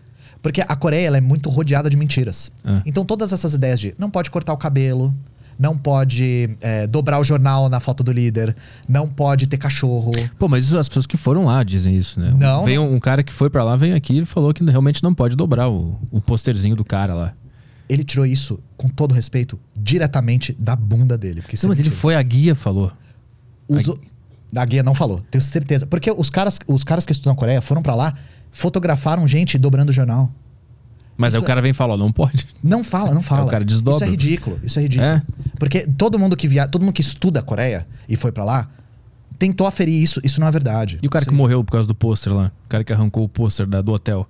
[0.40, 2.52] Porque a Coreia ela é muito rodeada de mentiras.
[2.64, 2.82] Ah.
[2.86, 5.12] Então todas essas ideias de não pode cortar o cabelo,
[5.58, 8.54] não pode é, dobrar o jornal na foto do líder,
[8.88, 10.12] não pode ter cachorro.
[10.38, 12.32] Pô, mas as pessoas que foram lá dizem isso, né?
[12.38, 15.12] Não, Veio um cara que foi pra lá, veio aqui e falou que realmente não
[15.12, 17.34] pode dobrar o, o posterzinho do cara lá.
[17.88, 21.42] Ele tirou isso, com todo respeito, diretamente da bunda dele.
[21.42, 22.92] Não, é mas ele foi, a guia falou.
[23.68, 23.98] Usou-
[24.54, 25.86] A guia não falou, tenho certeza.
[25.86, 28.14] Porque os caras, os caras que estudam na Coreia foram pra lá,
[28.52, 30.30] fotografaram gente dobrando o jornal.
[31.18, 32.46] Mas aí Isso o cara vem e fala, ó, não pode.
[32.62, 33.44] Não fala, não fala.
[33.44, 33.96] o cara desdobra.
[33.98, 35.10] Isso é ridículo, isso é ridículo.
[35.10, 35.22] É?
[35.58, 38.70] Porque todo mundo que via, todo mundo que estuda a Coreia e foi pra lá,
[39.36, 40.98] tentou aferir isso, isso não é verdade.
[41.02, 42.52] E o cara Isso que é- morreu por causa do pôster lá?
[42.66, 44.28] O cara que arrancou o pôster da- do hotel.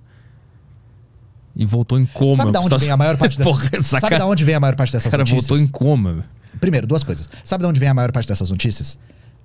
[1.55, 2.37] E voltou em coma.
[2.37, 4.75] Sabe da onde vem a maior parte dessas Porra, Sabe da onde vem a maior
[4.75, 5.47] parte O dessas cara notícias?
[5.47, 6.25] voltou em coma.
[6.59, 7.29] Primeiro, duas coisas.
[7.43, 8.97] Sabe de onde vem a maior parte dessas notícias?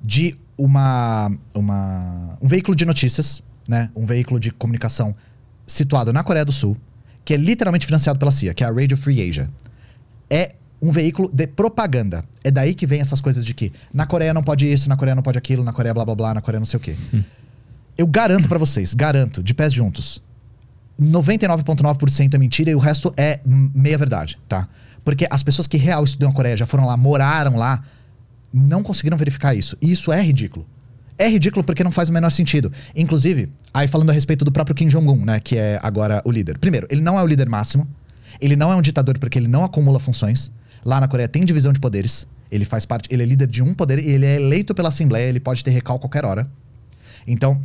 [0.03, 3.91] De uma, uma um veículo de notícias, né?
[3.95, 5.15] Um veículo de comunicação
[5.67, 6.77] situado na Coreia do Sul,
[7.25, 9.49] que é literalmente financiado pela CIA, que é a Radio Free Asia.
[10.29, 12.25] É um veículo de propaganda.
[12.43, 15.15] É daí que vem essas coisas de que na Coreia não pode isso, na Coreia
[15.15, 16.95] não pode aquilo, na Coreia blá blá blá, na Coreia não sei o quê.
[17.97, 20.21] Eu garanto pra vocês, garanto, de pés juntos,
[21.01, 24.69] 99,9% é mentira e o resto é meia verdade, tá?
[25.05, 27.83] Porque as pessoas que real estudam a Coreia, já foram lá, moraram lá,
[28.53, 29.77] não conseguiram verificar isso.
[29.81, 30.67] E isso é ridículo.
[31.17, 32.73] É ridículo porque não faz o menor sentido.
[32.95, 36.59] Inclusive, aí falando a respeito do próprio Kim Jong-un, né, que é agora o líder.
[36.59, 37.87] Primeiro, ele não é o líder máximo.
[38.41, 40.51] Ele não é um ditador porque ele não acumula funções.
[40.85, 42.27] Lá na Coreia tem divisão de poderes.
[42.51, 45.29] Ele faz parte, ele é líder de um poder e ele é eleito pela Assembleia,
[45.29, 46.49] ele pode ter recal a qualquer hora.
[47.27, 47.61] Então,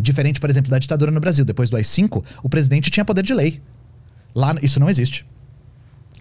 [0.00, 3.32] diferente, por exemplo, da ditadura no Brasil, depois do AI-5, o presidente tinha poder de
[3.32, 3.62] lei.
[4.34, 5.26] Lá isso não existe.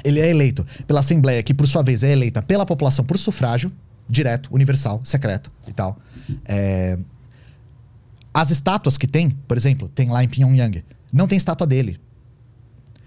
[0.04, 3.72] Ele é eleito pela Assembleia, que por sua vez é eleita pela população por sufrágio
[4.10, 6.00] direto, universal, secreto e tal.
[6.46, 6.98] É...
[8.34, 12.00] As estátuas que tem, por exemplo, tem lá em Pyongyang, não tem estátua dele.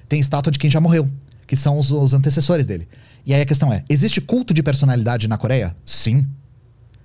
[0.09, 1.09] Tem estátua de quem já morreu,
[1.47, 2.89] que são os, os antecessores dele.
[3.25, 5.77] E aí a questão é: existe culto de personalidade na Coreia?
[5.87, 6.27] Sim.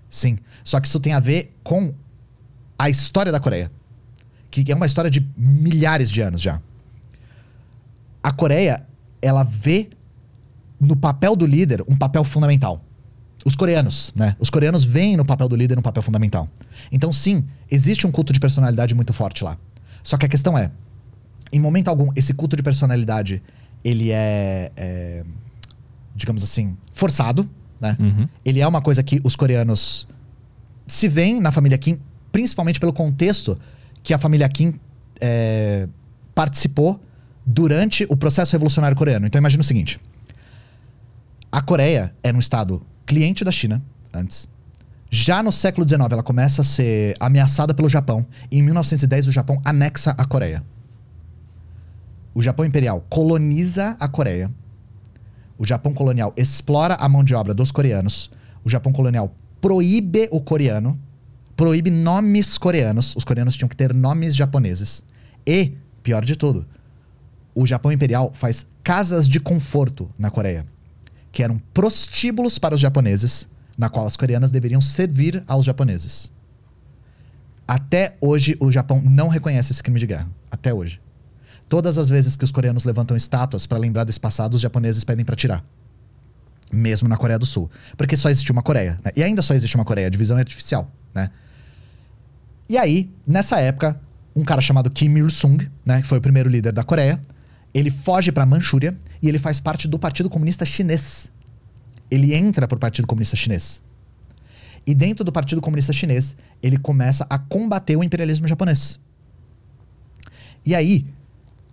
[0.09, 0.37] Sim.
[0.63, 1.93] Só que isso tem a ver com
[2.77, 3.71] a história da Coreia,
[4.49, 6.61] que é uma história de milhares de anos já.
[8.21, 8.85] A Coreia,
[9.21, 9.89] ela vê
[10.79, 12.83] no papel do líder um papel fundamental.
[13.47, 14.35] Os coreanos, né?
[14.39, 16.49] Os coreanos veem no papel do líder um papel fundamental.
[16.91, 19.57] Então, sim, existe um culto de personalidade muito forte lá.
[20.03, 20.69] Só que a questão é,
[21.49, 23.41] em momento algum, esse culto de personalidade,
[23.85, 25.23] ele é, é
[26.13, 27.95] digamos assim, forçado, né?
[27.97, 28.27] Uhum.
[28.43, 30.05] Ele é uma coisa que os coreanos
[30.85, 32.01] se veem na família Kim,
[32.33, 33.57] principalmente pelo contexto
[34.03, 34.77] que a família Kim
[35.21, 35.87] é,
[36.35, 36.99] participou
[37.45, 39.25] durante o processo revolucionário coreano.
[39.25, 40.01] Então imagina o seguinte:
[41.49, 43.81] a Coreia era um estado cliente da China
[44.13, 44.47] antes.
[45.09, 48.27] Já no século XIX, ela começa a ser ameaçada pelo Japão.
[48.51, 50.63] E em 1910, o Japão anexa a Coreia.
[52.35, 54.51] O Japão imperial coloniza a Coreia.
[55.57, 58.29] O Japão colonial explora a mão de obra dos coreanos.
[58.63, 60.99] O Japão colonial proíbe o coreano,
[61.55, 63.15] proíbe nomes coreanos.
[63.15, 65.03] Os coreanos tinham que ter nomes japoneses.
[65.47, 65.71] E,
[66.03, 66.67] pior de tudo,
[67.55, 70.67] o Japão imperial faz casas de conforto na Coreia,
[71.31, 73.47] que eram prostíbulos para os japoneses,
[73.77, 76.31] na qual as coreanas deveriam servir aos japoneses.
[77.67, 80.29] Até hoje, o Japão não reconhece esse crime de guerra.
[80.49, 81.01] Até hoje.
[81.67, 85.25] Todas as vezes que os coreanos levantam estátuas para lembrar desse passado, os japoneses pedem
[85.25, 85.63] para tirar.
[86.71, 87.69] Mesmo na Coreia do Sul.
[87.97, 88.97] Porque só existe uma Coreia.
[89.03, 89.11] Né?
[89.17, 90.07] E ainda só existe uma Coreia.
[90.07, 91.29] A divisão é artificial, né?
[92.69, 93.99] E aí, nessa época,
[94.35, 97.19] um cara chamado Kim Il-sung, né, que foi o primeiro líder da Coreia,
[97.73, 101.31] ele foge para Manchúria e ele faz parte do Partido Comunista Chinês.
[102.09, 103.81] Ele entra pro Partido Comunista Chinês.
[104.85, 108.99] E dentro do Partido Comunista Chinês, ele começa a combater o imperialismo japonês.
[110.65, 111.05] E aí,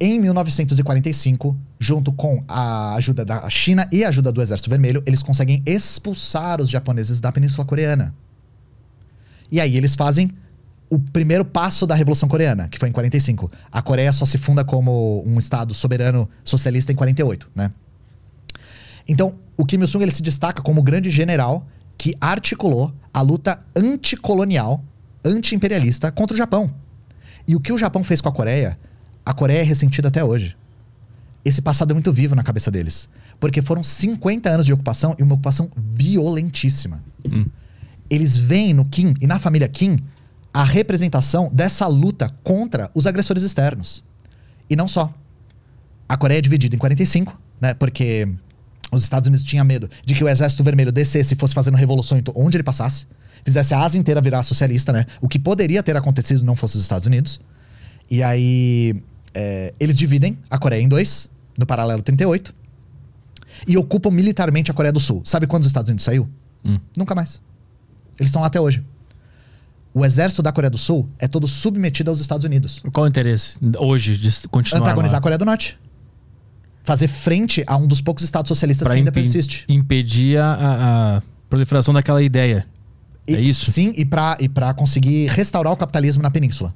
[0.01, 5.23] em 1945, junto com a ajuda da China e a ajuda do Exército Vermelho, eles
[5.23, 8.15] conseguem expulsar os japoneses da Península Coreana.
[9.51, 10.33] E aí eles fazem
[10.91, 13.51] o primeiro passo da Revolução Coreana, que foi em 45.
[13.71, 17.71] A Coreia só se funda como um estado soberano socialista em 48, né?
[19.07, 21.67] Então, o Kim Il-sung ele se destaca como o grande general
[21.97, 24.83] que articulou a luta anticolonial,
[25.25, 26.75] anti-imperialista contra o Japão.
[27.47, 28.79] E o que o Japão fez com a Coreia,
[29.25, 30.57] a Coreia é ressentida até hoje.
[31.45, 33.09] Esse passado é muito vivo na cabeça deles.
[33.39, 37.03] Porque foram 50 anos de ocupação e uma ocupação violentíssima.
[37.25, 37.47] Hum.
[38.09, 39.99] Eles veem no Kim e na família Kim
[40.55, 44.05] a representação dessa luta contra os agressores externos.
[44.71, 45.13] E não só.
[46.09, 47.75] A Coreia é dividida em 45, né?
[47.75, 48.29] Porque
[48.93, 52.23] os Estados Unidos tinham medo de que o Exército Vermelho descesse e fosse fazendo revolução
[52.37, 53.05] onde ele passasse,
[53.45, 55.07] fizesse a Ásia inteira virar socialista, né?
[55.21, 57.41] O que poderia ter acontecido não fosse os Estados Unidos.
[58.09, 59.03] E aí
[59.35, 61.29] é, eles dividem a Coreia em dois,
[61.59, 62.55] no paralelo 38,
[63.67, 65.21] e ocupam militarmente a Coreia do Sul.
[65.25, 66.29] Sabe quando os Estados Unidos saiu?
[66.65, 66.79] Hum.
[66.97, 67.43] Nunca mais.
[68.17, 68.85] Eles estão lá até hoje.
[69.95, 72.83] O exército da Coreia do Sul é todo submetido aos Estados Unidos.
[72.93, 75.19] Qual o interesse hoje de continuar Antagonizar lá?
[75.19, 75.79] a Coreia do Norte.
[76.83, 79.65] Fazer frente a um dos poucos estados socialistas Pra que ainda persiste.
[79.69, 82.67] impedir a, a proliferação daquela ideia.
[83.27, 83.71] E- é isso?
[83.71, 86.75] Sim, e pra, e pra conseguir restaurar o capitalismo na península.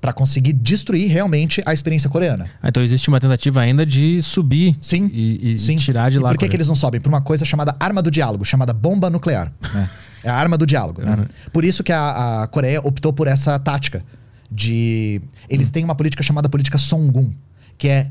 [0.00, 2.48] Pra conseguir destruir realmente a experiência coreana.
[2.62, 5.72] Ah, então existe uma tentativa ainda de subir Sim, e, e- sim.
[5.74, 6.30] e tirar de E lá.
[6.30, 7.00] por que, que eles não sobem?
[7.00, 9.50] Por uma coisa chamada arma do diálogo, chamada bomba nuclear.
[9.74, 9.90] né?
[10.22, 11.02] É a arma do diálogo.
[11.02, 11.14] né?
[11.16, 11.24] Uhum.
[11.52, 14.04] Por isso que a, a Coreia optou por essa tática
[14.50, 15.20] de...
[15.48, 17.32] Eles têm uma política chamada política Songun,
[17.78, 18.10] que é...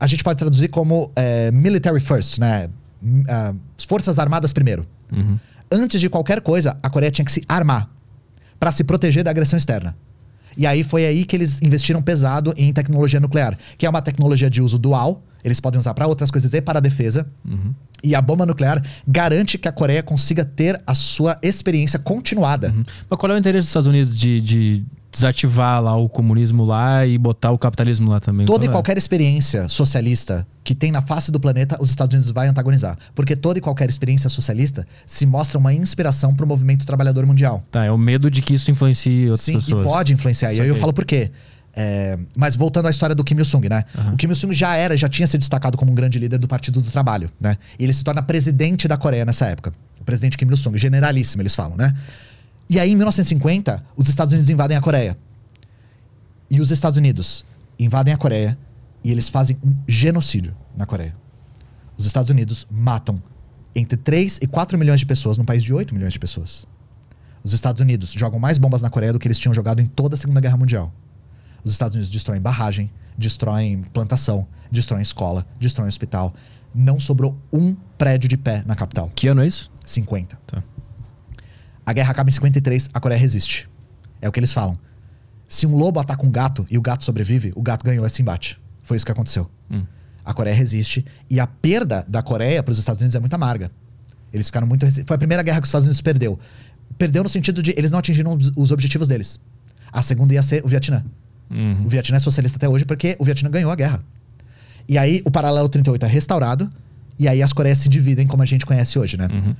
[0.00, 2.70] A gente pode traduzir como é, military first, né?
[3.02, 3.52] M- ah,
[3.86, 4.86] Forças armadas primeiro.
[5.12, 5.38] Uhum.
[5.70, 7.88] Antes de qualquer coisa, a Coreia tinha que se armar
[8.58, 9.94] para se proteger da agressão externa.
[10.56, 14.50] E aí foi aí que eles investiram pesado em tecnologia nuclear, que é uma tecnologia
[14.50, 15.22] de uso dual.
[15.42, 17.26] Eles podem usar para outras coisas e para a defesa.
[17.44, 17.74] Uhum.
[18.02, 22.74] E a bomba nuclear garante que a Coreia consiga ter a sua experiência continuada.
[23.08, 27.04] Mas qual é o interesse dos Estados Unidos de, de desativar lá o comunismo lá
[27.04, 28.46] e botar o capitalismo lá também.
[28.46, 28.76] Toda e Qual é?
[28.76, 32.96] qualquer experiência socialista que tem na face do planeta, os Estados Unidos vai antagonizar.
[33.14, 37.64] Porque toda e qualquer experiência socialista se mostra uma inspiração para o movimento trabalhador mundial.
[37.70, 39.84] Tá, é o medo de que isso influencie outras Sim, pessoas.
[39.84, 40.52] e pode influenciar.
[40.52, 41.30] E aí eu falo por quê.
[41.74, 43.84] É, mas voltando à história do Kim Il-sung, né?
[44.12, 46.80] O Kim Il-sung já era, já tinha se destacado como um grande líder do Partido
[46.80, 47.56] do Trabalho, né?
[47.78, 49.72] E ele se torna presidente da Coreia nessa época.
[50.00, 51.94] O presidente Kim Il-sung, generalíssimo, eles falam, né?
[52.70, 55.18] E aí, em 1950, os Estados Unidos invadem a Coreia.
[56.48, 57.44] E os Estados Unidos
[57.76, 58.56] invadem a Coreia
[59.02, 61.16] e eles fazem um genocídio na Coreia.
[61.96, 63.20] Os Estados Unidos matam
[63.74, 66.64] entre 3 e 4 milhões de pessoas num país de 8 milhões de pessoas.
[67.42, 70.14] Os Estados Unidos jogam mais bombas na Coreia do que eles tinham jogado em toda
[70.14, 70.92] a Segunda Guerra Mundial.
[71.64, 76.32] Os Estados Unidos destroem barragem, destroem plantação, destroem escola, destroem hospital.
[76.72, 79.10] Não sobrou um prédio de pé na capital.
[79.12, 79.72] Que ano é isso?
[79.84, 80.38] 50.
[80.46, 80.62] Tá.
[81.90, 83.68] A guerra acaba em 53, a Coreia resiste.
[84.22, 84.78] É o que eles falam.
[85.48, 88.60] Se um lobo ataca um gato e o gato sobrevive, o gato ganhou esse embate.
[88.80, 89.50] Foi isso que aconteceu.
[89.68, 89.82] Hum.
[90.24, 93.72] A Coreia resiste e a perda da Coreia para os Estados Unidos é muito amarga.
[94.32, 94.86] Eles ficaram muito.
[95.04, 96.38] Foi a primeira guerra que os Estados Unidos perdeu.
[96.96, 99.40] Perdeu no sentido de eles não atingiram os- os objetivos deles.
[99.92, 101.04] A segunda ia ser o Vietnã.
[101.50, 101.86] Uhum.
[101.86, 104.00] O Vietnã é socialista até hoje porque o Vietnã ganhou a guerra.
[104.88, 106.70] E aí o paralelo 38 é restaurado
[107.18, 109.26] e aí as Coreias se dividem como a gente conhece hoje, né?
[109.26, 109.56] Uhum.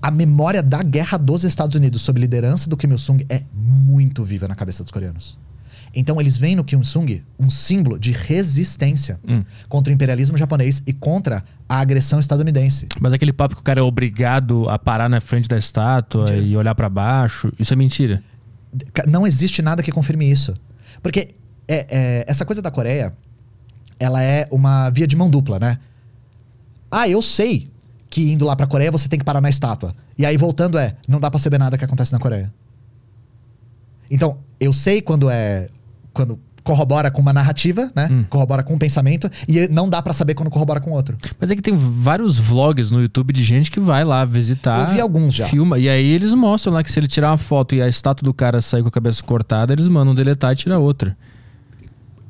[0.00, 4.46] A memória da guerra dos Estados Unidos sob liderança do Kim Il-sung é muito viva
[4.46, 5.38] na cabeça dos coreanos.
[5.94, 9.42] Então eles veem no Kim Il-sung um símbolo de resistência Hum.
[9.68, 12.86] contra o imperialismo japonês e contra a agressão estadunidense.
[13.00, 16.40] Mas aquele papo que o cara é obrigado a parar na frente da estátua Mentira.
[16.46, 18.22] e olhar pra baixo, isso é mentira.
[19.08, 20.54] Não existe nada que confirme isso.
[21.02, 21.28] Porque
[21.66, 23.14] é- é, essa coisa da Coreia,
[23.98, 25.78] ela é uma via de mão dupla, né?
[26.90, 27.70] Ah, eu sei
[28.16, 29.94] que indo lá pra Coreia você tem que parar na estátua.
[30.16, 32.50] E aí voltando é, não dá pra saber nada que acontece na Coreia.
[34.10, 35.68] Então, eu sei quando é.
[36.14, 38.08] Quando corrobora com uma narrativa, né?
[38.10, 38.24] Hum.
[38.30, 39.30] Corrobora com um pensamento.
[39.46, 41.18] E não dá pra saber quando corrobora com outro.
[41.38, 44.88] Mas é que tem vários vlogs no YouTube de gente que vai lá visitar.
[44.88, 45.46] Eu vi alguns já.
[45.46, 45.78] Filma.
[45.78, 48.32] E aí eles mostram lá que se ele tirar uma foto e a estátua do
[48.32, 51.14] cara sair com a cabeça cortada, eles mandam deletar e tirar outra.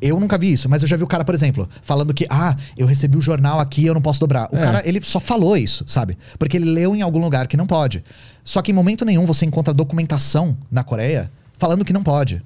[0.07, 2.57] Eu nunca vi isso, mas eu já vi o cara, por exemplo, falando que, ah,
[2.77, 4.49] eu recebi o jornal aqui eu não posso dobrar.
[4.53, 4.61] O É.
[4.63, 6.17] cara, ele só falou isso, sabe?
[6.39, 8.03] Porque ele leu em algum lugar que não pode.
[8.45, 12.43] Só que em momento nenhum você encontra documentação na Coreia falando que não pode.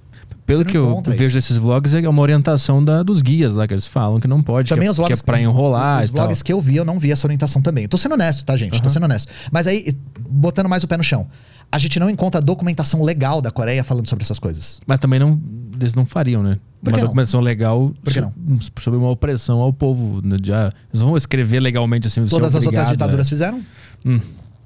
[0.47, 3.87] Pelo que eu vejo desses vlogs, é uma orientação da, dos guias lá que eles
[3.87, 4.69] falam que não pode.
[4.69, 6.25] Também que, é- os vlogs que é pra enrolar Os e tal.
[6.25, 7.87] vlogs que eu vi, eu não vi essa orientação também.
[7.87, 8.73] Tô sendo honesto, tá, gente?
[8.73, 8.89] Tô Aham.
[8.89, 9.31] sendo honesto.
[9.53, 9.93] Mas aí,
[10.29, 11.29] botando mais o pé no chão.
[11.71, 14.81] A gente não encontra documentação legal da Coreia falando sobre essas coisas.
[14.89, 15.41] Mas também não,
[15.85, 16.59] eles não fariam, né?
[16.83, 17.05] Por uma não?
[17.07, 18.33] documentação legal so-
[18.81, 20.20] sobre uma opressão ao povo.
[20.26, 20.37] Né?
[20.53, 22.20] Ah, eles vão escrever legalmente assim.
[22.22, 23.62] é Todas as outras ditaduras a- fizeram?
[24.05, 24.20] Hum.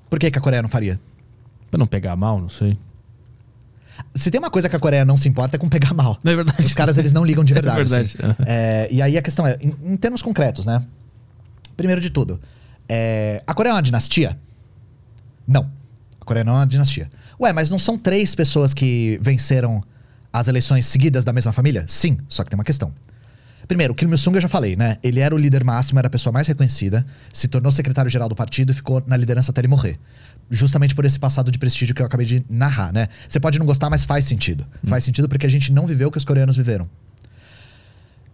[0.09, 1.01] Por que, que a Coreia não faria?
[1.71, 2.79] Pra não pegar mal, não sei.
[4.15, 6.19] Se tem uma coisa que a Coreia não se importa é com pegar mal.
[6.25, 6.61] É verdade.
[6.61, 7.81] Os caras, eles não ligam de verdade.
[7.81, 8.17] É verdade.
[8.21, 8.35] assim.
[8.47, 10.85] É, e aí a questão é, em, em termos concretos, né?
[11.77, 12.39] Primeiro de tudo,
[12.89, 14.39] é, a Coreia é uma dinastia?
[15.47, 15.69] Não.
[16.21, 17.11] A Coreia não é uma dinastia.
[17.41, 19.83] Ué, mas não são três pessoas que venceram
[20.35, 21.85] as eleições seguidas da mesma família?
[21.87, 22.93] Sim, só que tem uma questão.
[23.69, 24.99] Primeiro, o Kim Il-sung eu já falei, né?
[25.01, 28.73] Ele era o líder máximo, era a pessoa mais reconhecida, se tornou secretário-geral do partido
[28.73, 29.97] e ficou na liderança até ele morrer.
[30.51, 33.09] Justamente por esse passado de prestígio que eu acabei de narrar, né?
[33.29, 34.67] Você pode não gostar, mas faz sentido.
[34.89, 36.91] Faz sentido porque a gente não viveu o que os coreanos viveram.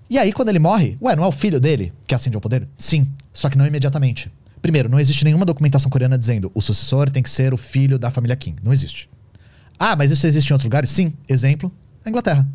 [0.09, 2.67] E aí, quando ele morre, ué, não é o filho dele que ascende ao poder?
[2.79, 4.33] Sim, só que não imediatamente.
[4.63, 8.11] Primeiro, não existe nenhuma documentação coreana dizendo o sucessor tem que ser o filho da
[8.11, 8.57] família Kim.
[8.63, 9.09] Não existe.
[9.79, 10.91] Ah, mas isso existe em outros lugares?
[10.91, 11.15] Sim.
[11.27, 11.73] Exemplo,
[12.05, 12.47] a Inglaterra.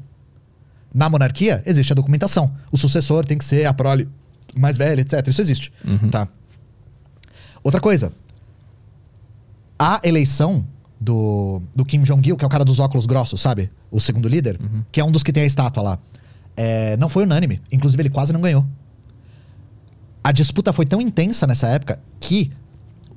[0.93, 2.53] Na monarquia, existe a documentação.
[2.71, 4.07] O sucessor tem que ser a prole
[4.55, 5.27] mais velha, etc.
[5.27, 5.73] Isso existe.
[6.09, 6.27] Tá?
[7.63, 8.13] Outra coisa.
[9.77, 10.65] A eleição
[10.99, 13.69] do, do Kim Jong-il, que é o cara dos óculos grossos, sabe?
[13.91, 14.57] O segundo líder,
[14.91, 15.99] que é um dos que tem a estátua lá.
[16.55, 17.61] é, não foi unânime.
[17.71, 18.65] Inclusive, ele quase não ganhou.
[20.23, 22.51] A disputa foi tão intensa nessa época que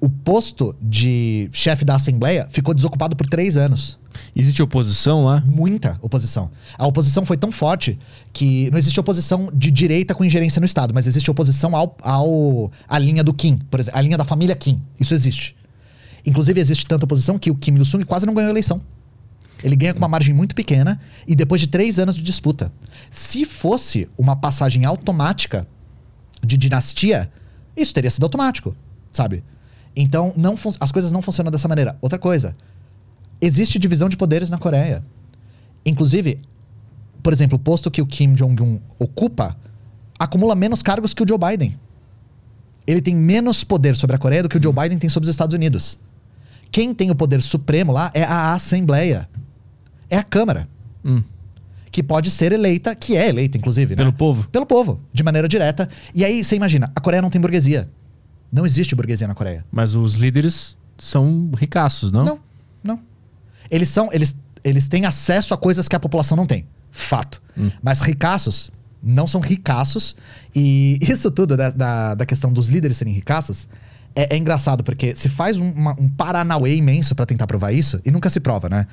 [0.01, 3.99] o posto de chefe da Assembleia ficou desocupado por três anos.
[4.35, 5.43] Existe oposição lá?
[5.47, 6.51] Muita oposição.
[6.77, 7.99] A oposição foi tão forte
[8.33, 12.71] que não existe oposição de direita com ingerência no Estado, mas existe oposição ao, ao
[12.89, 14.81] à linha do Kim, por exemplo, a linha da família Kim.
[14.99, 15.57] Isso existe.
[16.25, 18.81] Inclusive, existe tanta oposição que o Kim Il-sung quase não ganhou a eleição.
[19.63, 22.73] Ele ganha com uma margem muito pequena e depois de três anos de disputa.
[23.11, 25.67] Se fosse uma passagem automática
[26.45, 27.31] de dinastia,
[27.77, 28.75] isso teria sido automático,
[29.11, 29.43] sabe?
[29.97, 31.97] Então, não as coisas não funcionam dessa maneira.
[32.01, 32.57] Outra coisa,
[33.41, 35.05] existe divisão de poderes na Coreia.
[35.85, 36.41] Inclusive,
[37.23, 39.57] por exemplo, o posto que o Kim Jong-un ocupa
[40.19, 41.79] acumula menos cargos que o Joe Biden.
[42.87, 45.35] Ele tem menos poder sobre a Coreia do que o Joe Biden tem sobre os
[45.35, 45.99] Estados Unidos.
[46.71, 49.29] Quem tem o poder supremo lá é a Assembleia.
[50.11, 50.69] É a Câmara.
[51.05, 51.23] Hum.
[51.91, 54.03] Que pode ser eleita, que é eleita, inclusive, né?
[54.03, 54.49] Pelo povo?
[54.49, 55.89] Pelo povo, de maneira direta.
[56.15, 57.89] E aí, você imagina, a Coreia não tem burguesia.
[58.53, 59.65] Não existe burguesia na Coreia.
[59.71, 62.25] Mas os líderes são ricaços, não?
[62.25, 62.39] Não,
[62.83, 63.01] não.
[63.71, 64.09] Eles são.
[64.13, 66.67] Eles, eles têm acesso a coisas que a população não tem.
[66.91, 67.41] Fato.
[67.83, 68.71] Mas ricaços
[69.03, 70.17] não são ricaços.
[70.55, 73.69] E isso tudo da, da, da questão dos líderes serem ricaços
[74.15, 78.01] é, é engraçado, porque se faz um, uma- um paranauê imenso pra tentar provar isso,
[78.05, 78.87] e nunca se prova, né?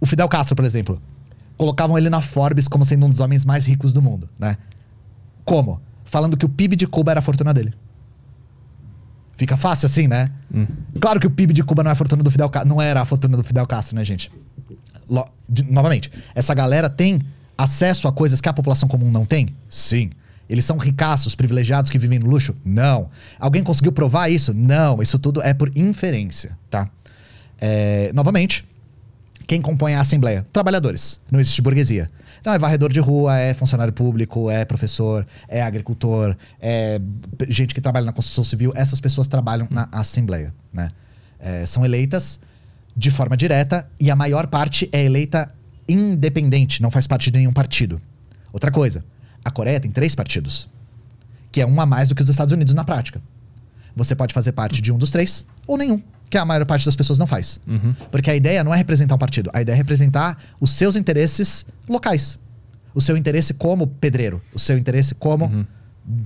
[0.00, 1.00] O Fidel Castro, por exemplo,
[1.56, 4.56] colocavam ele na Forbes como sendo um dos homens mais ricos do mundo, né?
[5.44, 5.80] Como?
[6.04, 7.72] Falando que o PIB de Cuba era a fortuna dele.
[9.40, 10.30] Fica fácil assim, né?
[11.00, 13.00] Claro que o PIB de Cuba não é a fortuna do Fidel Castro, não era
[13.00, 14.30] a fortuna do Fidel Castro, né, gente?
[15.08, 17.22] Lo- de- novamente, essa galera tem
[17.56, 19.48] acesso a coisas que a população comum não tem?
[19.66, 20.10] Sim.
[20.46, 22.54] Eles são ricaços, privilegiados que vivem no luxo?
[22.62, 23.08] Não.
[23.38, 24.52] Alguém conseguiu provar isso?
[24.52, 25.00] Não.
[25.00, 26.86] Isso tudo é por inferência, tá?
[27.58, 28.66] É, novamente,
[29.46, 30.46] quem compõe a Assembleia?
[30.52, 31.18] Trabalhadores.
[31.30, 32.10] Não existe burguesia.
[32.40, 37.00] Então é varredor de rua, é funcionário público, é professor, é agricultor, é
[37.48, 38.72] gente que trabalha na construção civil.
[38.74, 40.90] Essas pessoas trabalham na Assembleia, né?
[41.38, 42.40] É, são eleitas
[42.96, 45.52] de forma direta e a maior parte é eleita
[45.88, 48.00] independente, não faz parte de nenhum partido.
[48.52, 49.04] Outra coisa,
[49.44, 50.68] a Coreia tem três partidos,
[51.50, 53.20] que é um a mais do que os Estados Unidos na prática.
[53.96, 56.94] Você pode fazer parte de um dos três ou nenhum, que a maior parte das
[56.96, 57.60] pessoas não faz.
[58.10, 61.66] Porque a ideia não é representar um partido, a ideia é representar os seus interesses
[61.88, 62.38] locais.
[62.94, 65.66] O seu interesse como pedreiro, o seu interesse como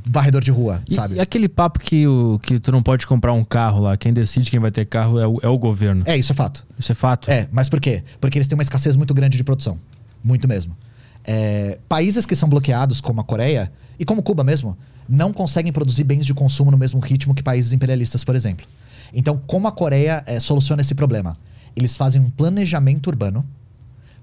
[0.08, 1.16] varredor de rua, E, sabe?
[1.16, 4.50] e aquele papo que, o, que tu não pode comprar um carro lá, quem decide
[4.50, 6.04] quem vai ter carro é o, é o governo.
[6.06, 6.66] É, isso é fato.
[6.78, 7.30] Isso é fato?
[7.30, 8.02] É, mas por quê?
[8.20, 9.78] Porque eles têm uma escassez muito grande de produção.
[10.22, 10.76] Muito mesmo.
[11.22, 14.76] É, países que são bloqueados, como a Coreia, e como Cuba mesmo,
[15.08, 18.66] não conseguem produzir bens de consumo no mesmo ritmo que países imperialistas, por exemplo.
[19.14, 21.36] Então, como a Coreia é, soluciona esse problema?
[21.76, 23.44] Eles fazem um planejamento urbano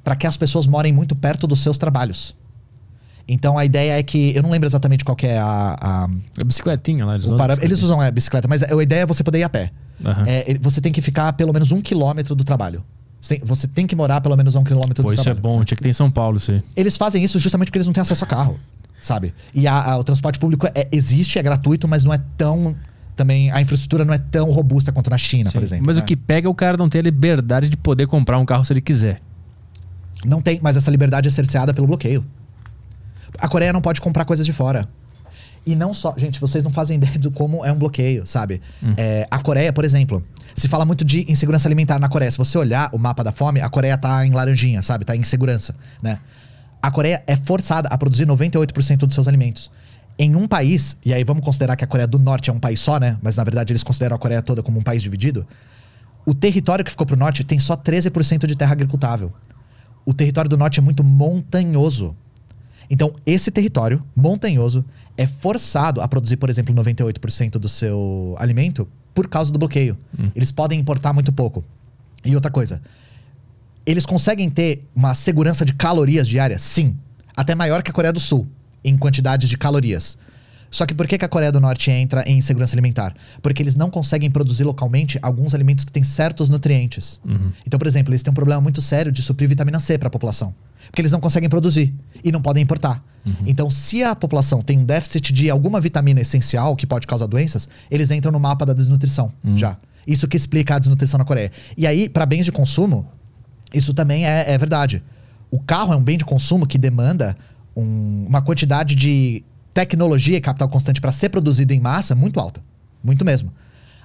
[0.04, 2.36] para que as pessoas morem muito perto dos seus trabalhos.
[3.28, 4.36] Então, a ideia é que.
[4.36, 7.14] Eu não lembro exatamente qual é a- a, A bicicletinha lá.
[7.14, 7.58] Eles, usam para-.
[7.62, 9.72] Eles usam a bicicleta, mas a ideia é você poder ir a pé.
[10.04, 10.24] Aham.
[10.28, 12.84] É, você tem que ficar a pelo menos um quilômetro do trabalho.
[13.22, 15.26] Você tem, você tem que morar pelo menos a um quilômetro Pô, do isso é
[15.26, 15.42] trabalho.
[15.58, 15.64] bom.
[15.64, 16.64] Tinha que ter em São Paulo isso aí.
[16.76, 18.60] Eles fazem isso justamente porque eles não têm acesso a carro,
[19.00, 19.32] sabe?
[19.54, 22.76] E a- a- o transporte público é- existe, é gratuito, mas não é tão.
[23.16, 25.66] Também a infraestrutura não é tão robusta quanto na China, por Sim.
[25.66, 25.86] exemplo.
[25.86, 26.04] Mas né?
[26.04, 28.66] o que pega é o cara não ter a liberdade de poder comprar um carro
[28.66, 29.22] se ele quiser.
[30.26, 32.24] Não tem, mas essa liberdade é cerceada pelo bloqueio.
[33.38, 34.88] A Coreia não pode comprar coisas de fora.
[35.66, 36.14] E não só.
[36.18, 38.62] Gente, vocês não fazem ideia de como é um bloqueio, sabe?
[38.98, 42.32] É, a Coreia, por exemplo, se fala muito de insegurança alimentar na Coreia.
[42.32, 45.06] Se você olhar o mapa da fome, a Coreia tá em laranjinha, sabe?
[45.06, 46.20] Tá em insegurança, né?
[46.82, 49.70] A Coreia é forçada a produzir 98% dos seus alimentos.
[50.22, 52.80] Em um país, e aí vamos considerar que a Coreia do Norte é um país
[52.80, 53.18] só, né?
[53.24, 55.48] Mas na verdade eles consideram a Coreia toda como um país dividido.
[56.24, 59.34] O território que ficou pro norte tem só 13% de terra agricultável.
[60.06, 62.16] O território do norte é muito montanhoso.
[62.88, 64.86] Então, esse território montanhoso
[65.18, 69.98] é forçado a produzir, por exemplo, 98% do seu alimento por causa do bloqueio.
[70.36, 71.64] Eles podem importar muito pouco.
[72.24, 72.80] E outra coisa,
[73.88, 76.62] eles conseguem ter uma segurança de calorias diárias?
[76.62, 76.96] Sim.
[77.36, 78.48] Até maior que a Coreia do Sul,
[78.84, 80.18] em quantidades de calorias.
[80.70, 83.14] Só que por que, que a Coreia do Norte entra em segurança alimentar?
[83.42, 87.20] Porque eles não conseguem produzir localmente alguns alimentos que têm certos nutrientes.
[87.68, 90.12] Então, por exemplo, eles têm um problema muito sério de suprir vitamina C para a
[90.12, 90.56] população.
[90.86, 93.04] Porque eles não conseguem produzir e não podem importar.
[93.46, 97.68] Então, se a população tem um déficit de alguma vitamina essencial que pode causar doenças,
[97.92, 99.78] eles entram no mapa da desnutrição já.
[100.08, 101.52] Isso que explica a desnutrição na Coreia.
[101.78, 103.08] E aí, para bens de consumo,
[103.74, 105.04] isso também é, é verdade.
[105.52, 107.36] O carro é um bem de consumo que demanda
[107.76, 109.44] um- uma quantidade de
[109.74, 112.62] tecnologia e capital constante para ser produzido em massa muito alta.
[113.04, 113.52] Muito mesmo.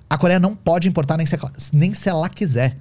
[0.08, 1.36] A Coreia não pode importar nem se,
[1.72, 2.78] nem se ela quiser.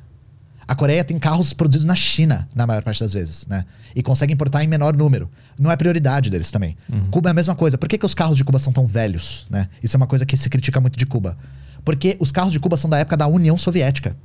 [0.67, 3.65] A Coreia tem carros produzidos na China, na maior parte das vezes, né?
[3.95, 5.29] E consegue importar em menor número.
[5.59, 6.75] Não é prioridade deles também.
[7.11, 7.77] Cuba é a mesma coisa.
[7.77, 9.69] Por que, que os carros de Cuba são tão velhos, né?
[9.83, 11.37] Isso é uma coisa que se critica muito de Cuba.
[11.83, 14.15] Porque os carros de Cuba são da época da União Soviética.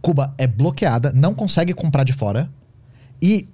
[0.00, 2.50] Cuba é bloqueada, não consegue comprar de fora
[3.20, 3.48] e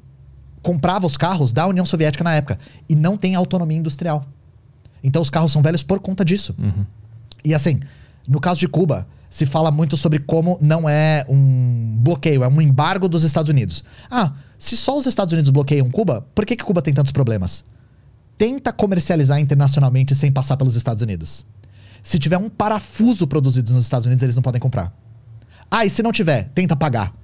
[0.62, 2.58] comprava os carros da União Soviética na época
[2.88, 4.26] e não tem autonomia industrial.
[5.02, 6.54] Então os carros são velhos por conta disso.
[7.44, 7.80] E assim,
[8.28, 12.60] no caso de Cuba, se fala muito sobre como não é um bloqueio, é um
[12.60, 13.84] embargo dos Estados Unidos.
[14.10, 17.64] Ah, se só os Estados Unidos bloqueiam Cuba, por que, que Cuba tem tantos problemas?
[18.36, 21.46] Tenta comercializar internacionalmente sem passar pelos Estados Unidos.
[22.02, 24.92] Se tiver um parafuso produzido nos Estados Unidos, eles não podem comprar.
[25.70, 27.14] Ah, e se não tiver, tenta pagar.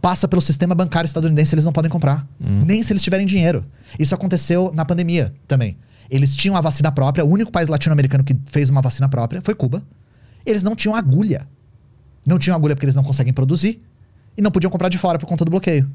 [0.00, 2.26] Passa pelo sistema bancário estadunidense, eles não podem comprar.
[2.64, 3.64] Nem se eles tiverem dinheiro.
[3.98, 5.76] Isso aconteceu na pandemia também.
[6.10, 9.54] Eles tinham a vacina própria, o único país latino-americano que fez uma vacina própria foi
[9.54, 9.82] Cuba.
[10.44, 11.46] Eles não tinham agulha.
[12.26, 13.82] Não tinham agulha porque eles não conseguem produzir.
[14.40, 15.88] E não podiam comprar de fora por conta do bloqueio.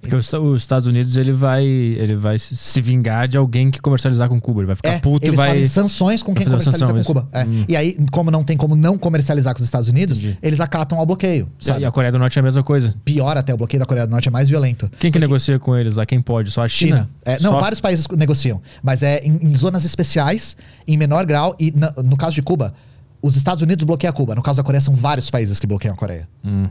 [0.00, 4.28] Porque os, os Estados Unidos ele vai, ele vai se- vingar de alguém que comercializar
[4.28, 4.60] com Cuba.
[4.62, 5.50] Ele vai ficar É, puto e eles vai.
[5.50, 7.06] fazem sanções com quem comercializa sanção, com isso.
[7.06, 7.28] Cuba.
[7.32, 7.44] É.
[7.44, 7.64] Hum.
[7.68, 10.38] E aí, como não tem como não comercializar com os Estados Unidos, Entendi.
[10.42, 11.48] eles acatam ao bloqueio.
[11.60, 11.82] Sabe?
[11.82, 12.96] E a Coreia do Norte é a mesma coisa.
[13.04, 14.90] Pior até, o bloqueio da Coreia do Norte é mais violento.
[14.98, 16.04] Quem que negocia com eles lá?
[16.04, 16.50] Quem pode?
[16.50, 16.96] Só a China?
[16.96, 17.10] China.
[17.24, 18.60] É, não, Só- vários países negociam.
[18.82, 20.56] Mas é em, em zonas especiais,
[20.88, 21.54] em menor grau.
[21.60, 22.74] E na- no caso de Cuba,
[23.22, 24.34] os Estados Unidos bloqueiam Cuba.
[24.34, 26.28] No caso da Coreia, são vários países que bloqueiam a Coreia.
[26.44, 26.66] Hum.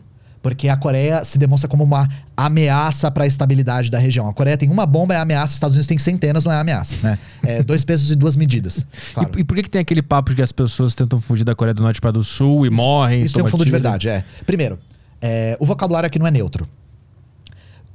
[0.45, 4.27] Porque a Coreia se demonstra como uma ameaça para a estabilidade da região.
[4.27, 5.47] A Coreia tem uma bomba, é ameaça.
[5.47, 6.95] Os Estados Unidos têm centenas, não é ameaça.
[7.01, 7.17] Né?
[7.41, 8.85] É dois pesos e duas medidas.
[9.15, 9.31] Claro.
[9.35, 11.55] E, e por que, que tem aquele papo de que as pessoas tentam fugir da
[11.55, 13.21] Coreia do Norte para do Sul e morrem?
[13.23, 14.23] Isso tem um fundo de verdade, é.
[14.45, 14.77] Primeiro,
[15.19, 16.69] é, o vocabulário aqui não é neutro.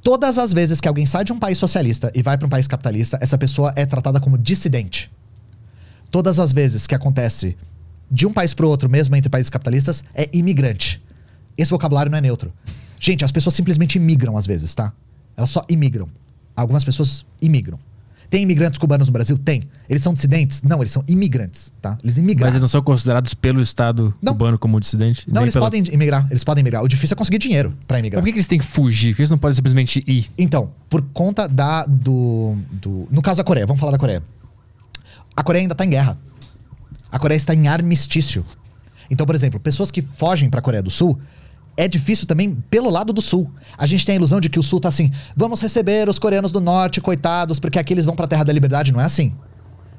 [0.03, 2.67] Todas as vezes que alguém sai de um país socialista e vai para um país
[2.67, 5.09] capitalista, essa pessoa é tratada como dissidente.
[6.11, 7.57] Todas as vezes que acontece
[8.11, 11.01] de um país para outro, mesmo entre países capitalistas, é imigrante.
[11.61, 12.53] Esse vocabulário não é neutro.
[12.99, 14.93] Gente, as pessoas simplesmente imigram às vezes, tá?
[15.37, 16.09] Elas só imigram.
[16.57, 17.79] Algumas pessoas imigram.
[18.29, 19.37] Tem imigrantes cubanos no Brasil?
[19.37, 19.65] Tem.
[19.89, 20.63] Eles são dissidentes?
[20.63, 21.99] Não, eles são imigrantes, tá?
[22.03, 22.53] Eles Mas imigraram.
[22.53, 24.33] eles não são considerados pelo Estado Não.
[24.35, 25.29] cubano como dissidente?
[25.29, 26.29] Não, eles pela- podem imigrar.
[26.31, 26.83] Eles podem imigrar.
[26.85, 28.23] O difícil é conseguir dinheiro para Mas imigrar.
[28.23, 29.11] por que, que eles têm que fugir?
[29.11, 30.31] Por que eles não podem simplesmente ir?
[30.39, 34.23] Então, por conta da do, do no caso da Coreia, vamos falar da Coreia.
[35.35, 36.17] A Coreia ainda está em guerra.
[37.11, 38.45] A Coreia está em armistício.
[39.11, 41.19] Então, por exemplo, pessoas que fogem para a Coreia do Sul
[41.81, 43.51] é difícil também pelo lado do Sul.
[43.79, 46.53] A gente tem a ilusão de que o Sul tá assim, vamos receber os coreanos
[46.53, 49.35] do Norte, coitados, porque aqui eles vão para a Terra da Liberdade, não é assim.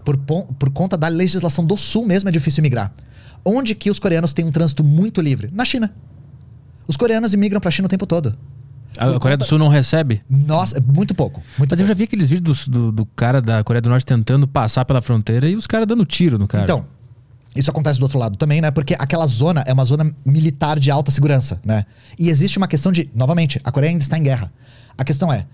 [0.06, 2.94] Por, por conta da legislação do Sul mesmo é difícil migrar.
[3.44, 5.50] Onde que os coreanos têm um trânsito muito livre?
[5.52, 5.92] Na China.
[6.88, 8.38] Os coreanos imigram para a China o tempo todo.
[8.96, 10.22] A Por Coreia do Sul não recebe?
[10.30, 11.42] Nossa, é muito pouco.
[11.58, 11.88] Muito Mas eu pouco.
[11.88, 15.02] já vi aqueles vídeos do, do, do cara da Coreia do Norte tentando passar pela
[15.02, 16.66] fronteira e os caras dando tiro no cara.
[16.66, 16.86] Então,
[17.56, 18.72] isso acontece do outro lado também, né?
[18.72, 21.86] Porque aquela zona é uma zona militar de alta segurança, né?
[22.18, 24.52] E existe uma questão de, novamente, a Coreia ainda está em guerra.
[24.98, 25.46] A questão é,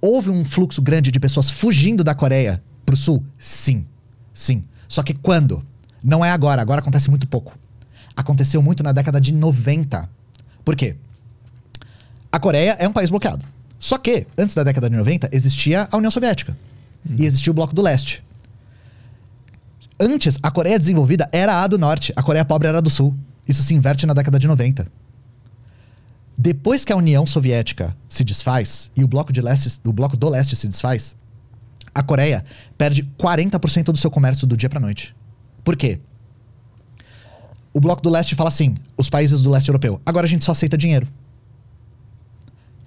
[0.00, 3.24] houve um fluxo grande de pessoas fugindo da Coreia pro sul?
[3.38, 3.86] Sim.
[4.32, 4.64] Sim.
[4.88, 5.64] Só que quando?
[6.02, 7.56] Não é agora, agora acontece muito pouco.
[8.16, 10.10] Aconteceu muito na década de 90.
[10.64, 10.96] Por quê?
[12.30, 13.44] A Coreia é um país bloqueado.
[13.78, 16.56] Só que, antes da década de 90, existia a União Soviética.
[17.18, 18.24] E existia o Bloco do Leste.
[19.98, 23.16] Antes, a Coreia desenvolvida era a do Norte, a Coreia pobre era a do Sul.
[23.46, 24.86] Isso se inverte na década de 90.
[26.36, 30.28] Depois que a União Soviética se desfaz e o Bloco, de Leste, o bloco do
[30.28, 31.14] Leste se desfaz,
[31.94, 32.44] a Coreia
[32.76, 35.14] perde 40% do seu comércio do dia para noite.
[35.62, 36.00] Por quê?
[37.72, 40.52] O Bloco do Leste fala assim, os países do leste europeu, agora a gente só
[40.52, 41.06] aceita dinheiro.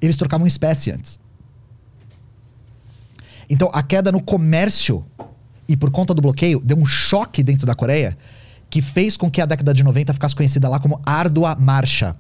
[0.01, 1.19] Eles trocavam espécie antes.
[3.49, 5.05] Então, a queda no comércio
[5.67, 8.17] e por conta do bloqueio deu um choque dentro da Coreia
[8.69, 12.15] que fez com que a década de 90 ficasse conhecida lá como árdua marcha.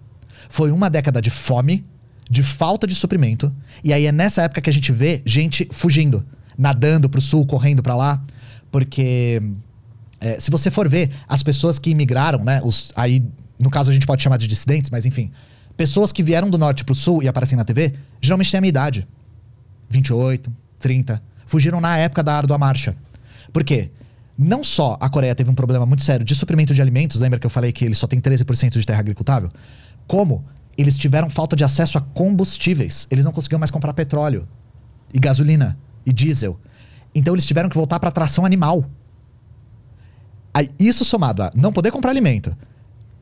[0.49, 1.85] Foi uma década de fome,
[2.29, 6.25] de falta de suprimento, e aí é nessa época que a gente vê gente fugindo,
[6.57, 8.21] nadando pro sul, correndo para lá,
[8.71, 9.41] porque
[10.19, 13.23] é, se você for ver as pessoas que imigraram, né, os, aí
[13.59, 15.31] no caso a gente pode chamar de dissidentes, mas enfim,
[15.75, 18.69] pessoas que vieram do norte pro sul e aparecem na TV, geralmente têm a minha
[18.69, 19.07] idade.
[19.89, 21.21] 28, 30.
[21.45, 22.95] Fugiram na época da árdua marcha.
[23.57, 23.89] Por quê?
[24.37, 27.45] Não só a Coreia teve um problema muito sério de suprimento de alimentos, lembra que
[27.47, 29.49] eu falei que eles só têm 13% de terra agricultável?
[30.05, 30.45] Como
[30.77, 33.07] eles tiveram falta de acesso a combustíveis.
[33.09, 34.47] Eles não conseguiam mais comprar petróleo,
[35.11, 36.59] e gasolina, e diesel.
[37.15, 38.85] Então eles tiveram que voltar para tração animal.
[40.53, 42.55] Aí, isso somado a não poder comprar alimento,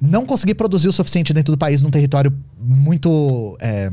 [0.02, 3.90] não conseguir produzir o suficiente dentro do país num território muito é,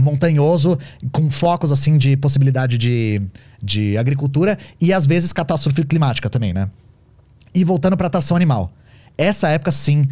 [0.00, 0.78] montanhoso,
[1.12, 3.22] com focos assim de possibilidade de,
[3.62, 6.70] de agricultura e às vezes catástrofe climática também, né?
[7.54, 8.72] E voltando para a atração animal.
[9.16, 10.08] Essa época, sim,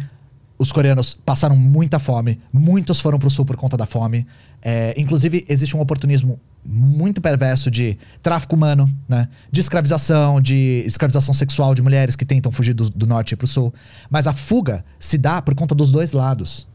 [0.57, 4.25] os coreanos passaram muita fome, muitos foram para o sul por conta da fome.
[4.61, 9.27] É, inclusive, existe um oportunismo muito perverso de tráfico humano, né?
[9.51, 13.47] De escravização, de escravização sexual de mulheres que tentam fugir do, do norte para o
[13.47, 13.73] sul.
[14.09, 16.65] Mas a fuga se dá por conta dos dois lados.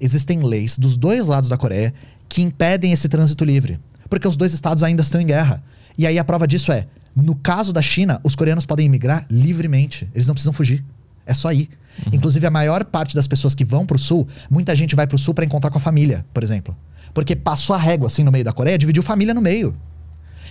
[0.00, 1.92] Existem leis dos dois lados da Coreia
[2.32, 3.78] que impedem esse trânsito livre.
[4.08, 5.62] Porque os dois estados ainda estão em guerra.
[5.98, 10.08] E aí a prova disso é: no caso da China, os coreanos podem imigrar livremente.
[10.14, 10.82] Eles não precisam fugir.
[11.26, 11.68] É só ir.
[12.10, 15.34] Inclusive, a maior parte das pessoas que vão pro sul, muita gente vai pro sul
[15.34, 16.74] para encontrar com a família, por exemplo.
[17.12, 19.76] Porque passou a régua assim no meio da Coreia, dividiu família no meio.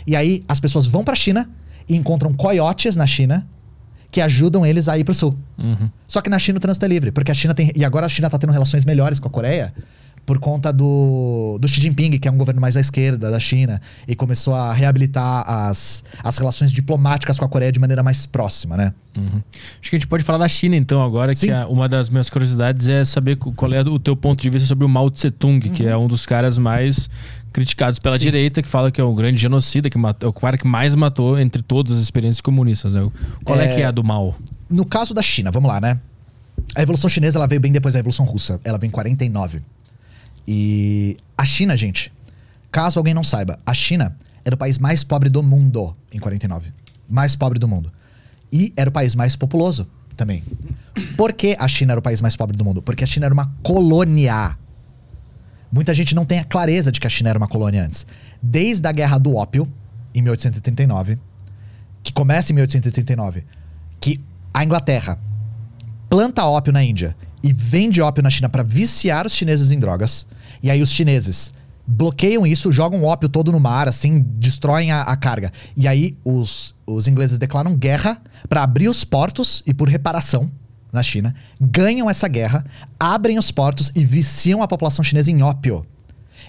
[0.06, 1.49] E aí as pessoas vão pra China
[1.90, 3.48] e encontram coiotes na China
[4.12, 5.36] que ajudam eles a ir pro sul.
[5.58, 5.90] Uhum.
[6.08, 7.72] Só que na China o trânsito é livre, porque a China tem.
[7.76, 9.74] E agora a China tá tendo relações melhores com a Coreia,
[10.26, 13.81] por conta do, do Xi Jinping, que é um governo mais à esquerda da China,
[14.07, 18.77] e começou a reabilitar as, as relações diplomáticas com a Coreia de maneira mais próxima,
[18.77, 18.93] né?
[19.18, 19.41] Uhum.
[19.81, 21.48] Acho que a gente pode falar da China então agora, Sim.
[21.48, 24.68] que a- uma das minhas curiosidades é saber qual é o teu ponto de vista
[24.68, 27.10] sobre o Mao Tse Tung, que é um dos caras mais
[27.52, 28.23] criticados pela Sim.
[28.26, 30.95] direita, que fala que é um grande genocida, que matou, é o cara que mais
[30.95, 32.93] matou entre todas as experiências comunistas.
[32.93, 33.06] Né?
[33.43, 33.65] Qual é...
[33.65, 34.38] É- que é a do Mao?
[34.69, 35.99] No caso da China, vamos lá, né?
[36.76, 38.57] A Revolução Chinesa ela veio bem depois da Revolução Russa.
[38.64, 39.61] Ela veio em 49.
[40.48, 42.12] E a China, gente,
[42.72, 46.72] caso alguém não saiba, a China era o país mais pobre do mundo em 49.
[47.10, 47.92] Mais pobre do mundo.
[48.52, 50.44] E era o país mais populoso também.
[51.16, 52.82] Por que a China era o país mais pobre do mundo?
[52.82, 54.58] Porque a China era uma colônia.
[55.72, 58.06] Muita gente não tem a clareza de que a China era uma colônia antes.
[58.42, 59.72] Desde a Guerra do Ópio,
[60.14, 61.18] em 1839,
[62.04, 63.46] que começa em 1839,
[64.00, 64.20] que
[64.54, 65.18] a Inglaterra
[66.10, 70.28] planta ópio na Índia e vende ópio na China para viciar os chineses em drogas.
[70.62, 71.54] E aí os chineses
[71.86, 75.52] bloqueiam isso, jogam o ópio todo no mar, assim, destroem a, a carga.
[75.76, 80.50] E aí os, os ingleses declaram guerra para abrir os portos e por reparação
[80.92, 82.66] na China, ganham essa guerra,
[83.00, 85.86] abrem os portos e viciam a população chinesa em ópio.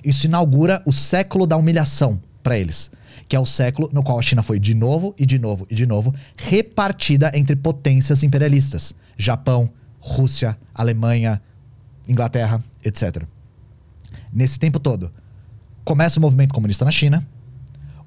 [0.05, 2.91] Isso inaugura o século da humilhação para eles,
[3.29, 5.75] que é o século no qual a China foi de novo e de novo e
[5.75, 9.71] de novo repartida entre potências imperialistas: Japão,
[10.03, 11.41] Rússia, Alemanha,
[12.07, 13.25] Inglaterra, etc.
[14.33, 15.11] Nesse tempo todo,
[15.85, 17.27] começa o movimento comunista na China.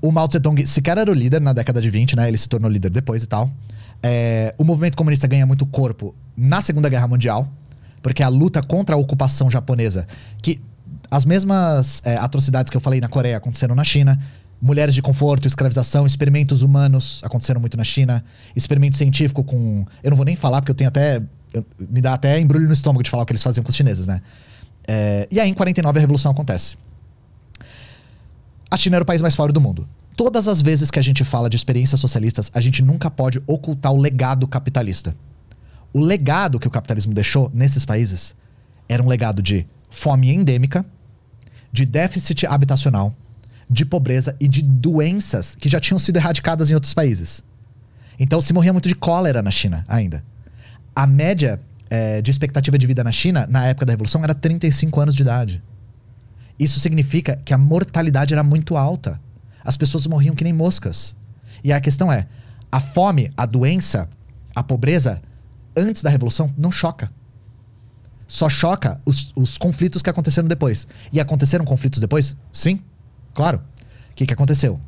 [0.02, 2.28] O Mao Tse Tung sequer era o líder na década de 20, né?
[2.28, 3.50] Ele se tornou líder depois e tal.
[4.04, 7.48] É, o movimento comunista ganha muito corpo na Segunda Guerra Mundial,
[8.04, 10.06] porque a luta contra a ocupação japonesa,
[10.42, 10.62] que
[11.10, 14.20] as mesmas é, atrocidades que eu falei na Coreia aconteceram na China.
[14.62, 18.24] Mulheres de conforto, escravização, experimentos humanos aconteceram muito na China.
[18.56, 19.86] Experimento científico com.
[20.04, 21.22] Eu não vou nem falar, porque eu tenho até.
[21.80, 24.08] Me dá até embrulho no estômago de falar o que eles faziam com os chineses,
[24.08, 24.22] né?
[24.88, 26.78] É, e aí, em 49, a revolução acontece.
[28.70, 29.88] A China era o país mais pobre do mundo.
[30.16, 33.92] Todas as vezes que a gente fala de experiências socialistas, a gente nunca pode ocultar
[33.92, 35.16] o legado capitalista.
[35.94, 38.36] O legado que o capitalismo deixou nesses países
[38.88, 40.86] era um legado de fome endêmica,
[41.72, 43.14] de déficit habitacional,
[43.70, 47.44] de pobreza e de doenças que já tinham sido erradicadas em outros países.
[48.20, 50.24] Então se morria muito de cólera na China ainda.
[50.96, 51.60] A média
[51.90, 55.22] eh, de expectativa de vida na China, na época da Revolução, era 35 anos de
[55.22, 55.62] idade.
[56.58, 59.20] Isso significa que a mortalidade era muito alta.
[59.64, 61.16] As pessoas morriam que nem moscas.
[61.64, 62.28] E a questão é:
[62.72, 64.10] a fome, a doença,
[64.56, 65.22] a pobreza,
[65.76, 67.12] antes da revolução, não choca.
[68.28, 70.88] Só choca os, os conflitos que aconteceram depois.
[71.12, 72.36] E aconteceram conflitos depois?
[72.52, 72.82] Sim,
[73.34, 73.62] claro.
[74.12, 74.80] O que, que aconteceu?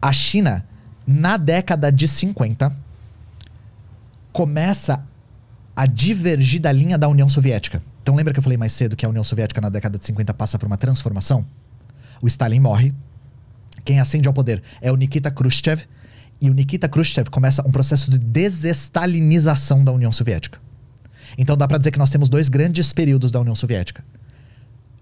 [0.00, 0.64] A China,
[1.06, 2.74] na década de 50,
[4.32, 5.04] começa
[5.74, 7.82] a divergir da linha da União Soviética.
[8.02, 10.34] Então lembra que eu falei mais cedo que a União Soviética na década de 50
[10.34, 11.46] passa por uma transformação?
[12.20, 12.92] O Stalin morre.
[13.84, 15.82] Quem ascende ao poder é o Nikita Khrushchev.
[16.40, 20.60] E o Nikita Khrushchev começa um processo de desestalinização da União Soviética.
[21.36, 24.04] Então dá pra dizer que nós temos dois grandes períodos da União Soviética.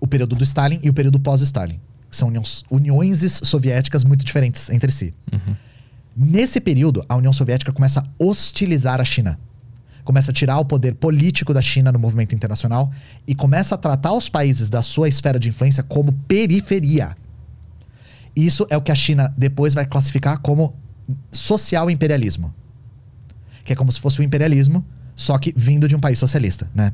[0.00, 1.80] O período do Stalin e o período pós-Stalin.
[2.10, 5.14] São uniões, uniões soviéticas muito diferentes entre si.
[6.16, 9.38] Nesse período, a União Soviética começa a hostilizar a China.
[10.02, 12.90] Começa a tirar o poder político da China no movimento internacional
[13.26, 17.14] e começa a tratar os países da sua esfera de influência como periferia.
[18.34, 20.74] Isso é o que a China depois vai classificar como
[21.30, 22.54] social imperialismo.
[23.64, 24.82] Que é como se fosse o imperialismo,
[25.14, 26.92] só que vindo de um país socialista, né?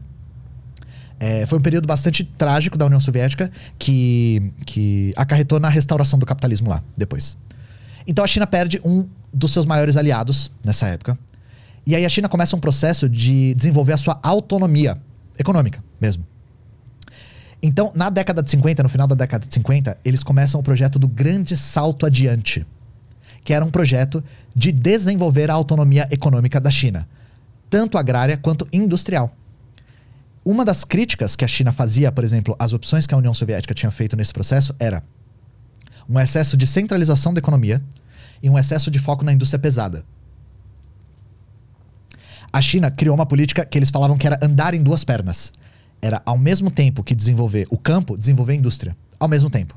[1.20, 6.27] É, foi um período bastante trágico da União Soviética que, que acarretou na restauração do
[6.27, 7.36] capitalismo lá, depois.
[8.06, 11.18] Então a China perde um dos seus maiores aliados nessa época.
[11.86, 14.96] E aí a China começa um processo de desenvolver a sua autonomia
[15.38, 16.24] econômica mesmo.
[17.62, 20.98] Então, na década de 50, no final da década de 50, eles começam o projeto
[20.98, 22.66] do Grande Salto Adiante,
[23.44, 24.22] que era um projeto
[24.54, 27.08] de desenvolver a autonomia econômica da China,
[27.70, 29.30] tanto agrária quanto industrial.
[30.44, 33.72] Uma das críticas que a China fazia, por exemplo, às opções que a União Soviética
[33.72, 35.02] tinha feito nesse processo era
[36.08, 37.82] um excesso de centralização da economia
[38.42, 40.04] e um excesso de foco na indústria pesada.
[42.52, 45.52] A China criou uma política que eles falavam que era andar em duas pernas.
[46.02, 48.96] Era, ao mesmo tempo que desenvolver o campo, desenvolver a indústria.
[49.18, 49.74] Ao mesmo tempo.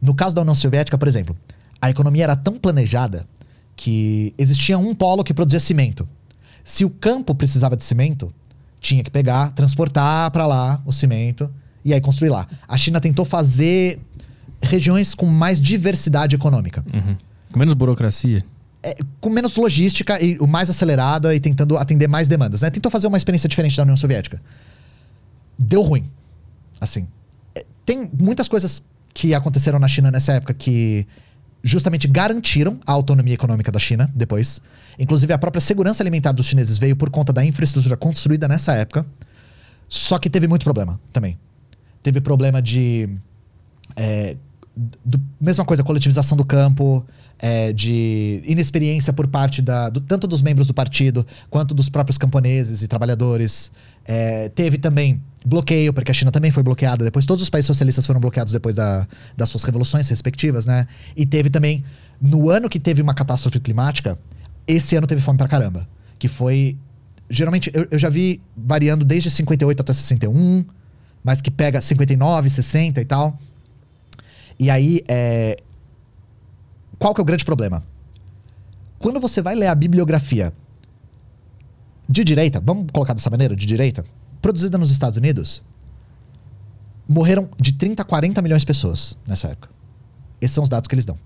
[0.00, 1.36] No caso da União Soviética, por exemplo,
[1.80, 3.26] a economia era tão planejada
[3.74, 6.08] que existia um polo que produzia cimento.
[6.64, 8.32] Se o campo precisava de cimento,
[8.80, 11.52] tinha que pegar, transportar para lá o cimento
[11.84, 12.46] e aí construir lá.
[12.66, 14.00] A China tentou fazer
[14.62, 16.84] regiões com mais diversidade econômica.
[16.92, 17.16] Uhum.
[17.52, 18.44] Com menos burocracia.
[18.82, 22.62] É, com menos logística e o mais acelerada e tentando atender mais demandas.
[22.62, 22.70] Né?
[22.70, 24.40] Tentou fazer uma experiência diferente da União Soviética.
[25.58, 26.10] Deu ruim.
[26.80, 27.06] Assim,
[27.54, 31.06] é, tem muitas coisas que aconteceram na China nessa época que
[31.62, 34.60] justamente garantiram a autonomia econômica da China depois.
[34.98, 39.04] Inclusive, a própria segurança alimentar dos chineses veio por conta da infraestrutura construída nessa época.
[39.88, 41.38] Só que teve muito problema também.
[42.02, 43.08] Teve problema de.
[43.96, 44.36] É,
[44.76, 47.04] do, mesma coisa, coletivização do campo,
[47.38, 52.18] é, de inexperiência por parte da, do, tanto dos membros do partido quanto dos próprios
[52.18, 53.72] camponeses e trabalhadores.
[54.04, 57.24] É, teve também bloqueio, porque a China também foi bloqueada depois.
[57.24, 60.86] Todos os países socialistas foram bloqueados depois da, das suas revoluções respectivas, né?
[61.16, 61.84] E teve também,
[62.20, 64.18] no ano que teve uma catástrofe climática,
[64.66, 65.88] esse ano teve fome pra caramba.
[66.18, 66.76] Que foi.
[67.28, 70.64] Geralmente, eu, eu já vi variando desde 58 até 61,
[71.24, 73.38] mas que pega 59, 60 e tal.
[74.58, 75.56] E aí, é...
[76.98, 77.82] qual que é o grande problema?
[78.98, 80.52] Quando você vai ler a bibliografia
[82.08, 84.04] de direita, vamos colocar dessa maneira, de direita,
[84.40, 85.62] produzida nos Estados Unidos,
[87.08, 89.68] morreram de 30 a 40 milhões de pessoas nessa época.
[90.40, 91.18] Esses são os dados que eles dão.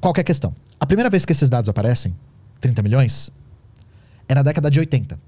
[0.00, 0.54] Qual que é a questão?
[0.78, 2.14] A primeira vez que esses dados aparecem,
[2.60, 3.30] 30 milhões,
[4.28, 5.18] é na década de 80.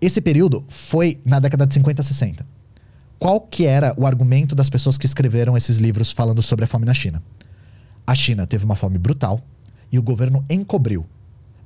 [0.00, 2.46] Esse período foi na década de 50 60.
[3.18, 6.84] Qual que era o argumento das pessoas que escreveram esses livros falando sobre a fome
[6.84, 7.22] na China?
[8.06, 9.40] A China teve uma fome brutal
[9.90, 11.06] e o governo encobriu.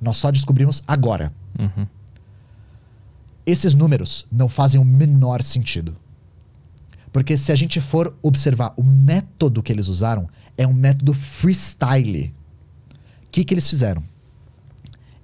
[0.00, 1.32] Nós só descobrimos agora.
[1.58, 1.86] Uhum.
[3.44, 5.96] Esses números não fazem o menor sentido.
[7.10, 12.34] Porque se a gente for observar o método que eles usaram, é um método freestyle.
[13.24, 14.02] O que, que eles fizeram?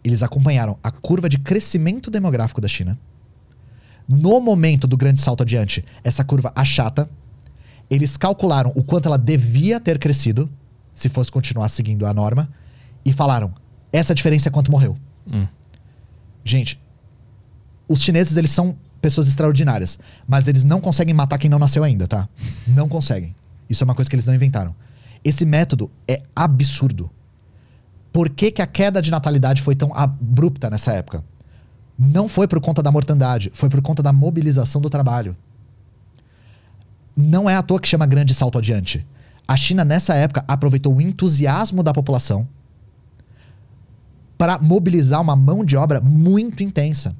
[0.03, 2.99] Eles acompanharam a curva de crescimento demográfico da China.
[4.09, 7.09] No momento do grande salto adiante, essa curva achata.
[7.91, 10.51] Eles calcularam o quanto ela devia ter crescido,
[10.95, 12.49] se fosse continuar seguindo a norma,
[13.05, 13.53] e falaram:
[13.93, 14.97] essa diferença é quanto morreu.
[15.27, 15.47] Hum.
[16.43, 16.81] Gente,
[17.89, 22.09] os chineses, eles são pessoas extraordinárias, mas eles não conseguem matar quem não nasceu ainda,
[22.09, 22.29] tá?
[22.67, 23.35] Não conseguem.
[23.69, 24.75] Isso é uma coisa que eles não inventaram.
[25.23, 27.11] Esse método é absurdo.
[28.13, 31.25] Por que, que a queda de natalidade foi tão abrupta nessa época?
[31.99, 35.37] Não foi por conta da mortandade, foi por conta da mobilização do trabalho.
[37.17, 39.07] Não é à toa que chama grande salto adiante.
[39.47, 42.49] A China, nessa época, aproveitou o entusiasmo da população
[44.37, 47.15] para mobilizar uma mão de obra muito intensa.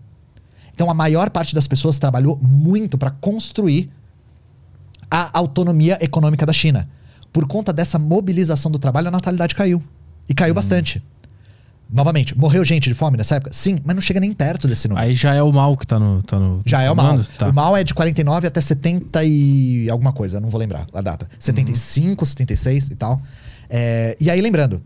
[0.75, 3.91] Então, a maior parte das pessoas trabalhou muito para construir
[5.09, 6.89] a autonomia econômica da China.
[7.33, 9.83] Por conta dessa mobilização do trabalho, a natalidade caiu.
[10.29, 11.03] E caiu bastante.
[11.95, 13.53] Novamente, morreu gente de fome nessa época?
[13.53, 15.07] Sim, mas não chega nem perto desse número.
[15.07, 16.25] Aí já é o mal que tá no.
[16.25, 17.21] Tá no Já é o mal.
[17.39, 17.49] Tá.
[17.49, 21.29] O mal é de 49 até 70 e alguma coisa, não vou lembrar a data.
[21.39, 23.23] 75, 76 e tal.
[23.71, 24.83] É, e aí, lembrando.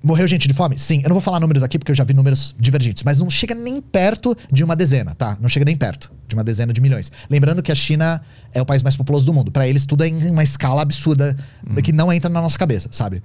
[0.00, 0.78] Morreu gente de fome?
[0.78, 1.00] Sim.
[1.02, 3.52] Eu não vou falar números aqui porque eu já vi números divergentes, mas não chega
[3.52, 5.36] nem perto de uma dezena, tá?
[5.40, 7.10] Não chega nem perto de uma dezena de milhões.
[7.28, 8.22] Lembrando que a China
[8.54, 9.50] é o país mais populoso do mundo.
[9.50, 11.36] Para eles, tudo é em uma escala absurda
[11.82, 13.20] que não entra na nossa cabeça, sabe?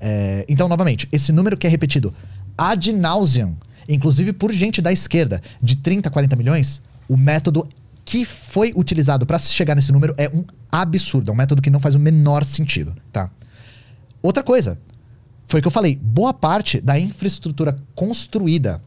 [0.00, 2.14] É, então, novamente, esse número que é repetido
[2.56, 3.56] ad nauseam,
[3.88, 7.66] inclusive por gente da esquerda, de 30 a 40 milhões, o método
[8.04, 11.30] que foi utilizado para se chegar nesse número é um absurdo.
[11.30, 13.30] É um método que não faz o menor sentido, tá?
[14.22, 14.78] Outra coisa,
[15.46, 18.80] foi o que eu falei, boa parte da infraestrutura construída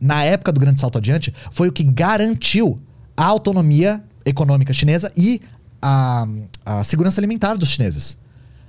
[0.00, 2.78] na época do Grande Salto Adiante foi o que garantiu
[3.16, 5.40] a autonomia econômica chinesa e
[5.80, 6.26] a,
[6.64, 8.16] a segurança alimentar dos chineses.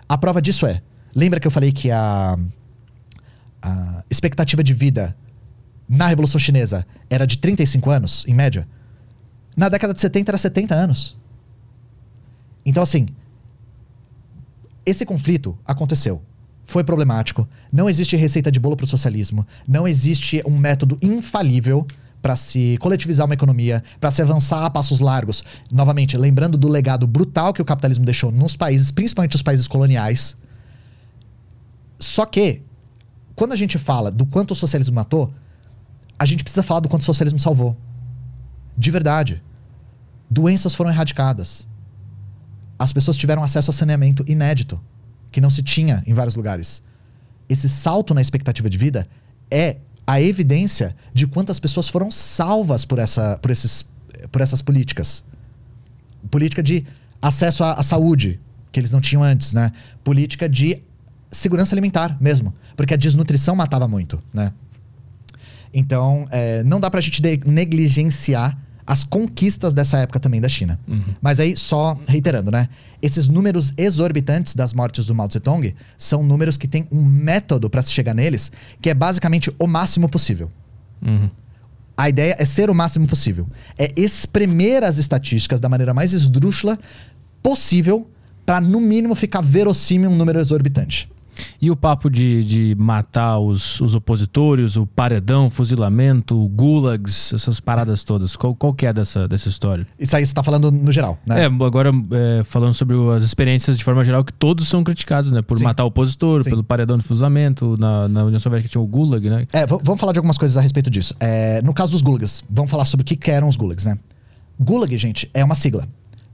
[0.07, 0.81] A prova disso é,
[1.15, 2.37] lembra que eu falei que a,
[3.61, 5.15] a expectativa de vida
[5.87, 8.67] na Revolução Chinesa era de 35 anos, em média?
[9.55, 11.17] Na década de 70 era 70 anos.
[12.65, 13.07] Então, assim,
[14.85, 16.21] esse conflito aconteceu.
[16.63, 17.47] Foi problemático.
[17.71, 19.47] Não existe receita de bolo para o socialismo.
[19.67, 21.87] Não existe um método infalível
[22.21, 25.43] para se coletivizar uma economia, para se avançar a passos largos.
[25.71, 30.35] Novamente, lembrando do legado brutal que o capitalismo deixou nos países, principalmente os países coloniais.
[31.99, 32.61] Só que,
[33.35, 35.33] quando a gente fala do quanto o socialismo matou,
[36.17, 37.77] a gente precisa falar do quanto o socialismo salvou.
[38.77, 39.43] De verdade.
[40.29, 41.67] Doenças foram erradicadas.
[42.77, 44.79] As pessoas tiveram acesso a saneamento inédito,
[45.31, 46.83] que não se tinha em vários lugares.
[47.49, 49.07] Esse salto na expectativa de vida
[49.49, 53.85] é a evidência de quantas pessoas foram salvas por, essa, por, esses,
[54.31, 55.25] por essas políticas.
[56.29, 56.85] Política de
[57.21, 58.39] acesso à, à saúde,
[58.71, 59.71] que eles não tinham antes, né?
[60.03, 60.81] Política de
[61.31, 64.51] segurança alimentar mesmo, porque a desnutrição matava muito, né?
[65.73, 70.79] Então, é, não dá pra gente negligenciar as conquistas dessa época também da China.
[71.21, 72.69] Mas aí, só reiterando, né?
[73.01, 77.81] Esses números exorbitantes das mortes do Mao Tse-tung são números que têm um método pra
[77.81, 78.49] se chegar neles
[78.81, 80.49] que é basicamente o máximo possível.
[81.05, 81.27] Uhum.
[81.97, 83.47] A ideia é ser o máximo possível.
[83.77, 86.79] É espremer as estatísticas da maneira mais esdrúxula
[87.43, 88.09] possível
[88.45, 91.09] para no mínimo ficar verossímil um número exorbitante.
[91.61, 98.03] E o papo de, de matar os, os opositores, o paredão, fuzilamento, gulags, essas paradas
[98.03, 98.35] todas.
[98.35, 99.87] Qual, qual que é dessa, dessa história?
[99.99, 101.43] Isso aí você tá falando no geral, né?
[101.43, 105.41] É, agora é, falando sobre as experiências de forma geral, que todos são criticados, né?
[105.41, 105.63] Por Sim.
[105.63, 106.49] matar o opositor, Sim.
[106.49, 109.47] pelo paredão de fuzilamento, na, na União Soviética tinha o gulag, né?
[109.53, 111.15] É, vamos falar de algumas coisas a respeito disso.
[111.19, 113.97] É, no caso dos gulags, vamos falar sobre o que, que eram os gulags, né?
[114.59, 115.87] Gulag, gente, é uma sigla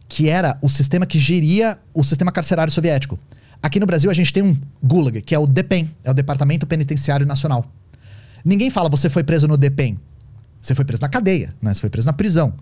[0.08, 3.18] que era o sistema que geria o sistema carcerário soviético.
[3.64, 6.68] Aqui no Brasil a gente tem um gulag, que é o DEPEN, é o Departamento
[6.68, 7.66] Penitenciário Nacional.
[8.46, 9.98] Ninguém fala você foi preso no DEPEN.
[10.62, 11.74] Você foi preso na cadeia, né?
[11.74, 12.54] Você foi preso na prisão.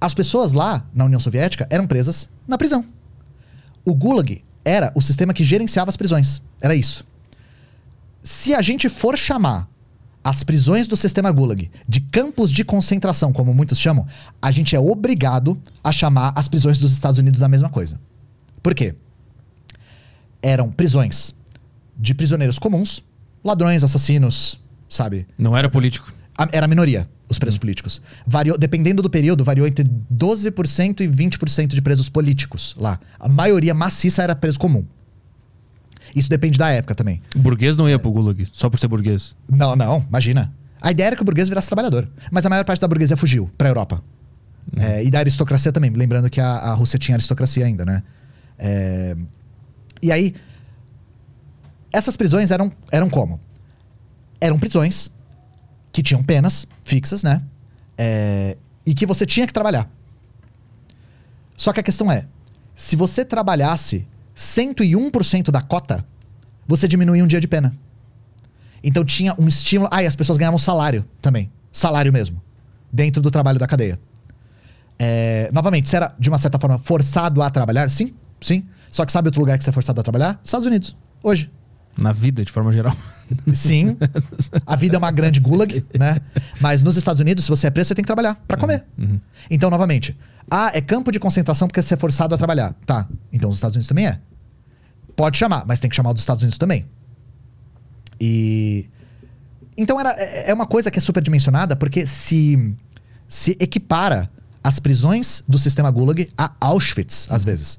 [0.00, 2.84] As pessoas lá na União Soviética eram presas na prisão.
[3.84, 6.40] O gulag era o sistema que gerenciava as prisões.
[6.60, 7.04] Era isso
[8.22, 9.68] se a gente for chamar
[10.24, 14.06] as prisões do sistema Gulag de campos de concentração, como muitos chamam,
[14.40, 18.00] a gente é obrigado a chamar as prisões dos Estados Unidos da mesma coisa.
[18.62, 18.94] Por quê?
[20.42, 21.34] Eram prisões
[21.96, 23.02] de prisioneiros comuns,
[23.44, 25.26] ladrões, assassinos, sabe?
[25.38, 26.12] Não era político.
[26.50, 28.02] Era a minoria, os presos políticos.
[28.26, 32.98] Variou, dependendo do período, variou entre 12% e 20% de presos políticos lá.
[33.20, 34.84] A maioria maciça era preso comum.
[36.14, 37.22] Isso depende da época também.
[37.34, 39.36] O burguês não ia pro gulag, só por ser burguês.
[39.50, 40.52] Não, não, imagina.
[40.80, 42.08] A ideia era que o burguês virasse trabalhador.
[42.30, 44.02] Mas a maior parte da burguesia fugiu pra Europa.
[44.76, 45.90] É, e da aristocracia também.
[45.90, 48.02] Lembrando que a, a Rússia tinha aristocracia ainda, né?
[48.58, 49.16] É,
[50.02, 50.34] e aí,
[51.92, 53.40] essas prisões eram, eram como?
[54.40, 55.10] Eram prisões
[55.92, 57.42] que tinham penas fixas, né?
[57.96, 59.88] É, e que você tinha que trabalhar.
[61.56, 62.26] Só que a questão é:
[62.74, 64.06] se você trabalhasse
[64.36, 66.04] 101% da cota,
[66.66, 67.72] você diminuía um dia de pena.
[68.82, 69.88] Então tinha um estímulo.
[69.92, 71.52] Ah, e as pessoas ganhavam salário também.
[71.70, 72.42] Salário mesmo.
[72.92, 74.00] Dentro do trabalho da cadeia.
[74.98, 77.90] É, novamente, você era, de uma certa forma, forçado a trabalhar?
[77.90, 78.66] Sim, sim.
[78.92, 80.38] Só que sabe outro lugar que você é forçado a trabalhar?
[80.44, 80.94] Estados Unidos.
[81.22, 81.50] Hoje.
[81.98, 82.94] Na vida, de forma geral.
[83.54, 83.96] Sim.
[84.66, 86.20] A vida é uma grande gulag, né?
[86.60, 88.84] Mas nos Estados Unidos, se você é preso, você tem que trabalhar pra comer.
[89.50, 90.14] Então, novamente,
[90.50, 92.74] ah, é campo de concentração porque você é forçado a trabalhar.
[92.84, 93.08] Tá.
[93.32, 94.20] Então os Estados Unidos também é.
[95.16, 96.84] Pode chamar, mas tem que chamar dos Estados Unidos também.
[98.20, 98.90] E.
[99.74, 102.76] Então era, é é uma coisa que é superdimensionada porque se,
[103.26, 104.30] se equipara
[104.62, 107.78] as prisões do sistema Gulag a Auschwitz, às vezes.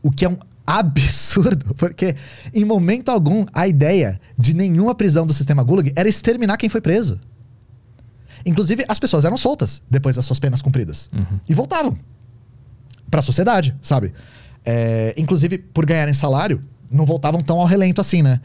[0.00, 2.14] O que é um absurdo, porque
[2.54, 6.80] em momento algum a ideia de nenhuma prisão do sistema Gulag era exterminar quem foi
[6.80, 7.18] preso.
[8.44, 11.08] Inclusive, as pessoas eram soltas depois das suas penas cumpridas.
[11.48, 11.96] E voltavam
[13.10, 14.12] para a sociedade, sabe?
[14.64, 18.40] É, inclusive, por ganharem salário, não voltavam tão ao relento assim, né?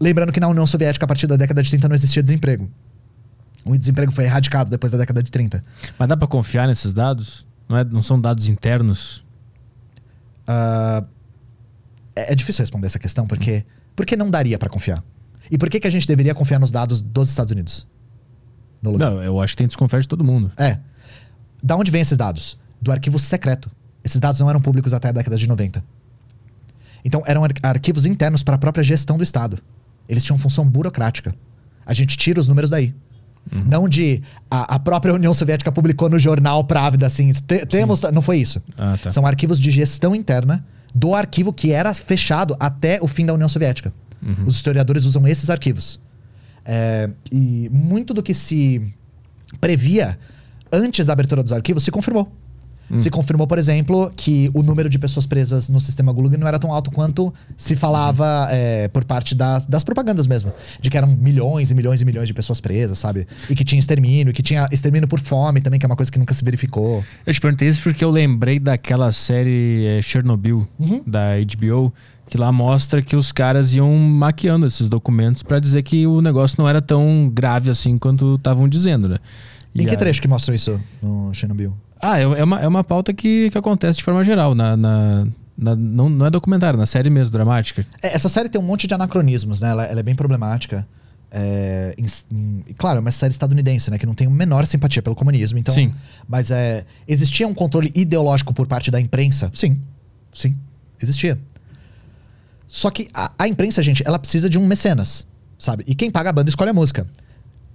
[0.00, 2.70] Lembrando que na União Soviética, a partir da década de 30, não existia desemprego.
[3.64, 5.64] O desemprego foi erradicado depois da década de 30.
[5.98, 7.44] Mas dá pra confiar nesses dados?
[7.68, 9.25] Não, é, não são dados internos?
[10.46, 11.04] Ah,
[12.14, 13.64] é, é difícil responder essa questão, porque
[13.94, 15.02] por que não daria para confiar?
[15.50, 17.86] E por que, que a gente deveria confiar nos dados dos Estados Unidos?
[18.82, 19.10] No lugar?
[19.10, 20.50] Não, eu acho que tem desconfiar de todo mundo.
[20.56, 20.78] É.
[21.62, 22.58] Da onde vem esses dados?
[22.80, 23.70] Do arquivo secreto.
[24.04, 25.82] Esses dados não eram públicos até a década de 90.
[27.04, 29.58] Então, eram ar- arquivos internos para a própria gestão do Estado.
[30.08, 31.34] Eles tinham função burocrática.
[31.84, 32.94] A gente tira os números daí.
[33.66, 38.00] Não de a, a própria União Soviética publicou no jornal Pravda assim, "Te- temos.
[38.12, 38.60] Não foi isso.
[38.76, 39.10] Ah, tá.
[39.10, 40.64] São arquivos de gestão interna
[40.94, 43.92] do arquivo que era fechado até o fim da União Soviética.
[44.46, 46.00] Os historiadores usam esses arquivos.
[46.64, 48.82] É, e muito do que se
[49.60, 50.18] previa
[50.72, 52.32] antes da abertura dos arquivos se confirmou.
[52.94, 56.56] Se confirmou, por exemplo, que o número de pessoas presas no sistema Gulag não era
[56.58, 60.52] tão alto quanto se falava é, por parte das, das propagandas mesmo.
[60.80, 63.26] De que eram milhões e milhões e milhões de pessoas presas, sabe?
[63.50, 66.12] E que tinha extermínio, e que tinha extermínio por fome também, que é uma coisa
[66.12, 67.02] que nunca se verificou.
[67.26, 71.02] Eu te perguntei isso porque eu lembrei daquela série é, Chernobyl, Uhum.
[71.06, 71.92] da HBO,
[72.28, 76.56] que lá mostra que os caras iam maquiando esses documentos pra dizer que o negócio
[76.60, 79.18] não era tão grave assim quanto estavam dizendo, né?
[79.74, 81.72] Em E que a- trecho que mostram isso no Chernobyl?
[82.08, 84.54] Ah, é é uma, é uma pauta que, que acontece de forma geral.
[84.54, 85.26] Na, na-
[85.56, 87.86] na- não, não é documentário, na série mesmo, dramática.
[88.02, 89.70] É, essa série tem um monte de anacronismos, né?
[89.70, 90.86] Ela, ela é bem problemática.
[91.30, 92.04] É, em-
[92.34, 93.98] em- claro, é uma série estadunidense, né?
[93.98, 95.58] Que não tem a menor simpatia pelo comunismo.
[95.58, 95.92] Então, Sim.
[96.28, 99.50] Mas é, existia um controle ideológico por parte da imprensa?
[99.54, 99.80] Sim.
[100.32, 100.54] Sim.
[101.02, 101.38] Existia.
[102.68, 105.26] Só que a, a imprensa, gente, ela precisa de um mecenas,
[105.58, 105.84] sabe?
[105.86, 107.06] E quem paga a banda escolhe a música.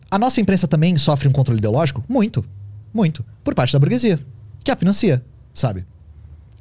[0.10, 2.03] A nossa imprensa também sofre um controle ideológico?
[2.08, 2.44] Muito.
[2.93, 3.23] Muito.
[3.43, 4.19] Por parte da burguesia,
[4.63, 5.23] que a financia,
[5.53, 5.85] sabe?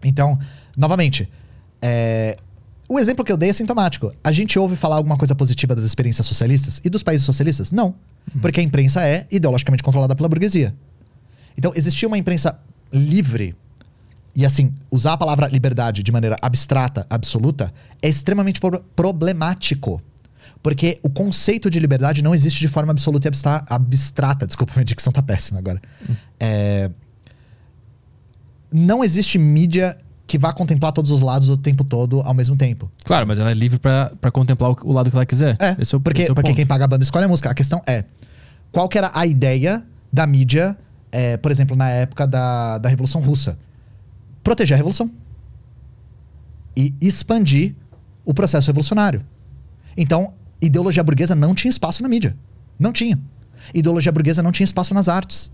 [0.03, 0.39] Então,
[0.77, 1.29] novamente,
[1.83, 2.37] é,
[2.89, 4.13] o exemplo que eu dei é sintomático.
[4.23, 7.71] A gente ouve falar alguma coisa positiva das experiências socialistas e dos países socialistas?
[7.73, 7.95] Não.
[8.41, 10.75] Porque a imprensa é ideologicamente controlada pela burguesia.
[11.57, 12.59] Então, existia uma imprensa
[12.93, 13.55] livre.
[14.35, 20.01] E assim, usar a palavra liberdade de maneira abstrata, absoluta, é extremamente pro- problemático.
[20.63, 24.47] Porque o conceito de liberdade não existe de forma absoluta e abstra- abstrata.
[24.47, 25.81] Desculpa, minha dicção tá péssima agora.
[26.39, 26.91] É,
[28.73, 32.91] não existe mídia que vá contemplar todos os lados o tempo todo ao mesmo tempo.
[33.05, 35.57] Claro, mas ela é livre pra pra contemplar o, o lado que ela quiser.
[35.59, 36.57] É, Esse é o, porque, é o porque ponto.
[36.57, 37.51] quem paga a banda escolhe a música.
[37.51, 38.05] A questão é,
[38.71, 40.77] qual que era a ideia da mídia,
[41.11, 43.59] é, por exemplo, na época da, da Revolução Russa?
[44.45, 45.11] Proteger a Revolução.
[46.77, 47.75] E expandir
[48.25, 49.23] o processo revolucionário.
[49.97, 52.37] Então, ideologia burguesa não tinha espaço na mídia.
[52.79, 53.19] Não tinha.
[53.75, 55.51] Ideologia burguesa não tinha espaço nas artes.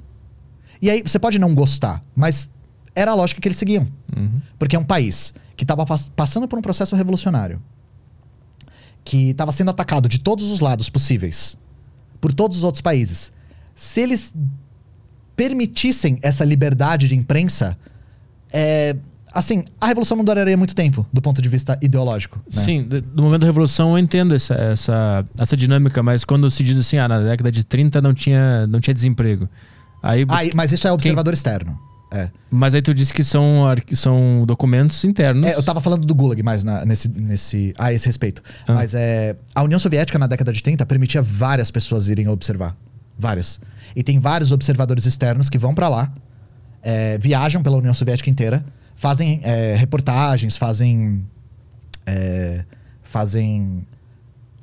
[0.80, 2.50] E aí, você pode não gostar, mas
[2.94, 3.86] era a lógica que eles seguiam.
[4.16, 4.40] Uhum.
[4.58, 5.84] Porque é um país que estava
[6.14, 7.62] passando por um processo revolucionário,
[9.04, 11.56] que estava sendo atacado de todos os lados possíveis,
[12.20, 13.32] por todos os outros países.
[13.74, 14.34] Se eles
[15.34, 17.78] permitissem essa liberdade de imprensa,
[18.52, 18.96] é,
[19.32, 22.38] assim, a revolução não duraria muito tempo, do ponto de vista ideológico.
[22.54, 22.62] né?
[22.62, 26.78] Sim, do momento da Revolução eu entendo essa, essa, essa dinâmica, mas quando se diz
[26.78, 29.48] assim, ah, na década de 30 não tinha, não tinha desemprego.
[30.02, 31.78] Aí, Ah, mas isso é observador externo.
[32.14, 32.30] É.
[32.48, 35.44] Mas aí tu disse que são, são documentos internos.
[35.44, 38.42] É, eu tava falando do Gulag mais na- nesse, nesse, a esse respeito.
[38.66, 38.74] Ah.
[38.74, 42.76] Mas é, a União Soviética, na década de 30, permitia várias pessoas irem observar.
[43.18, 43.60] Várias.
[43.96, 46.12] E tem vários observadores externos que vão pra lá,
[46.82, 48.64] é, viajam pela União Soviética inteira,
[48.96, 51.24] fazem é, reportagens, fazem.
[52.04, 52.64] é,
[53.02, 53.86] fazem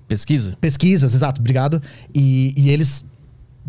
[0.07, 0.57] Pesquisa.
[0.59, 1.81] pesquisas, exato, obrigado.
[2.13, 3.05] E, e eles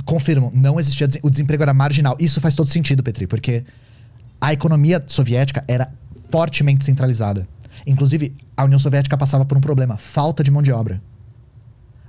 [0.04, 2.16] confirmam, não existia o desemprego era marginal.
[2.18, 3.64] Isso faz todo sentido, Petri, porque
[4.40, 5.90] a economia soviética era
[6.30, 7.46] fortemente centralizada.
[7.86, 11.00] Inclusive, a União Soviética passava por um problema, falta de mão de obra.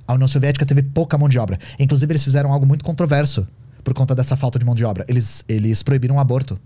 [0.08, 1.60] A União Soviética teve pouca mão de obra.
[1.80, 3.48] Inclusive, eles fizeram algo muito controverso
[3.84, 5.06] por conta dessa falta de mão de obra.
[5.08, 6.60] Eles, eles proibiram o aborto.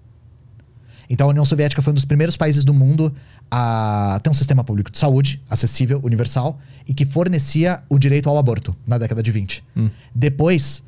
[1.10, 3.14] Então, a União Soviética foi um dos primeiros países do mundo
[3.50, 8.38] a ter um sistema público de saúde acessível, universal, e que fornecia o direito ao
[8.38, 9.64] aborto na década de 20.
[9.76, 9.90] Hum.
[10.14, 10.84] Depois,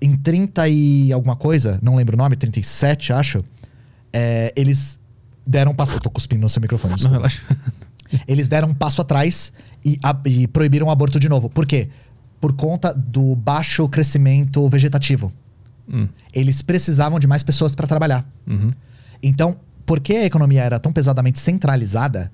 [0.00, 3.42] em 30 e alguma coisa, não lembro o nome, 37, acho,
[4.12, 5.00] é, eles
[5.46, 5.94] deram um passo.
[5.94, 6.94] Eu tô cuspindo no seu microfone.
[7.02, 7.40] Não, relaxa.
[8.26, 9.52] Eles deram um passo atrás
[9.84, 11.48] e, a- e proibiram o aborto de novo.
[11.48, 11.88] Por quê?
[12.40, 15.32] Por conta do baixo crescimento vegetativo.
[15.88, 18.28] Hum, Eles precisavam de mais pessoas para trabalhar.
[18.46, 18.70] uhum.
[19.22, 22.30] Então, porque a economia era tão pesadamente centralizada,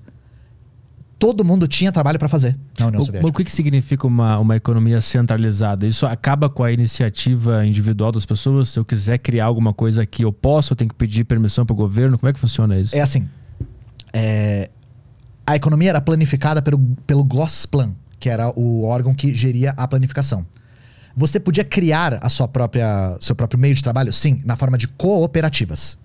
[1.19, 3.29] todo mundo tinha trabalho para fazer na União O, Soviética.
[3.29, 5.85] o que, que significa uma, uma economia centralizada?
[5.85, 8.69] Isso acaba com a iniciativa individual das pessoas?
[8.69, 10.73] Se eu quiser criar alguma coisa aqui, eu posso?
[10.73, 12.17] Eu tenho que pedir permissão para o governo?
[12.19, 12.95] Como é que funciona isso?
[12.95, 13.27] É assim.
[14.13, 14.69] é,
[15.45, 16.77] a economia era planificada pelo,
[17.07, 20.45] pelo Gosplan, que era o órgão que geria a planificação.
[21.15, 24.13] Você podia criar a sua própria, seu próprio meio de trabalho?
[24.13, 25.97] Sim, na forma de cooperativas.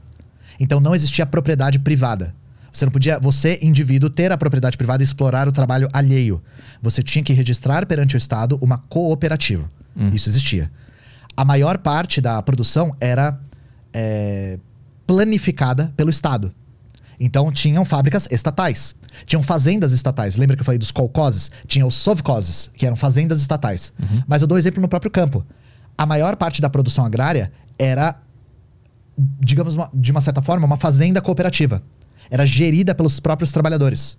[0.59, 2.35] Então não existia propriedade privada.
[2.73, 6.43] Você não podia, você, indivíduo, ter a propriedade privada e explorar o trabalho alheio.
[6.81, 9.71] Você tinha que registrar perante o Estado uma cooperativa.
[10.15, 10.71] Isso existia.
[11.37, 13.39] A maior parte da produção era
[13.93, 14.59] é,
[15.07, 16.53] planificada pelo Estado.
[17.21, 18.95] Então tinham fábricas estatais.
[19.27, 20.37] Tinham fazendas estatais.
[20.37, 21.51] Lembra que eu falei dos kolkhozes?
[21.67, 23.93] Tinha os sovkhozes, que eram fazendas estatais.
[24.27, 25.45] Mas eu dou exemplo no próprio campo.
[25.97, 28.17] A maior parte da produção agrária era,
[29.41, 31.83] digamos, uma- de uma certa forma, uma fazenda cooperativa.
[32.31, 34.17] Era gerida pelos próprios trabalhadores.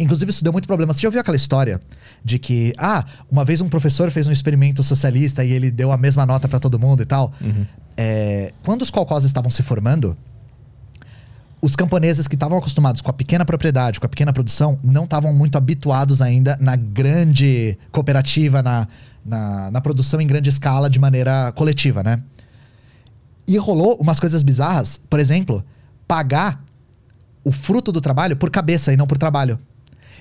[0.00, 0.92] Inclusive, isso deu muito problema.
[0.92, 1.80] Você já ouviu aquela história
[2.24, 5.96] de que, ah, uma vez um professor fez um experimento socialista e ele deu a
[5.96, 7.32] mesma nota para todo mundo e tal?
[7.96, 10.16] É, quando os kolkhozes estavam se formando,
[11.62, 15.32] os camponeses que estavam acostumados com a pequena propriedade, com a pequena produção, não estavam
[15.32, 18.86] muito habituados ainda na grande cooperativa, na,
[19.24, 22.20] na, na produção em grande escala de maneira coletiva, né?
[23.46, 25.62] E rolou umas coisas bizarras, por exemplo,
[26.08, 26.62] pagar
[27.44, 29.58] o fruto do trabalho por cabeça e não por trabalho.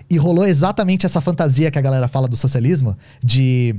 [0.10, 3.76] E rolou exatamente essa fantasia que a galera fala do socialismo, de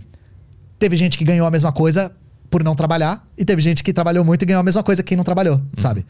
[0.79, 2.11] teve gente que ganhou a mesma coisa
[2.51, 5.09] por não trabalhar, e teve gente que trabalhou muito e ganhou a mesma coisa que
[5.09, 6.07] quem não trabalhou, sabe?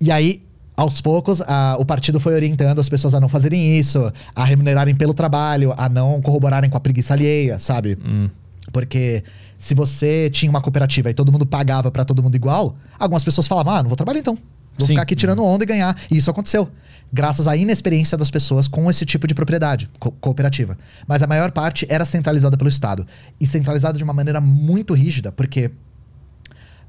[0.00, 0.42] E aí,
[0.76, 4.94] aos poucos, a- o partido foi orientando as pessoas a não fazerem isso, a remunerarem
[4.94, 7.96] pelo trabalho, a não corroborarem com a preguiça alheia, sabe?
[8.04, 8.28] Hum.
[8.72, 9.22] Porque
[9.56, 13.46] se você tinha uma cooperativa e todo mundo pagava pra todo mundo igual, algumas pessoas
[13.46, 14.34] falavam: ah, não vou trabalhar então.
[14.78, 14.92] Vou Sim.
[14.92, 15.96] ficar aqui tirando onda e ganhar.
[16.10, 16.68] E isso aconteceu.
[17.10, 20.76] Graças à inexperiência das pessoas com esse tipo de propriedade co- cooperativa.
[21.06, 23.06] Mas a maior parte era centralizada pelo Estado.
[23.40, 25.70] E centralizada de uma maneira muito rígida, porque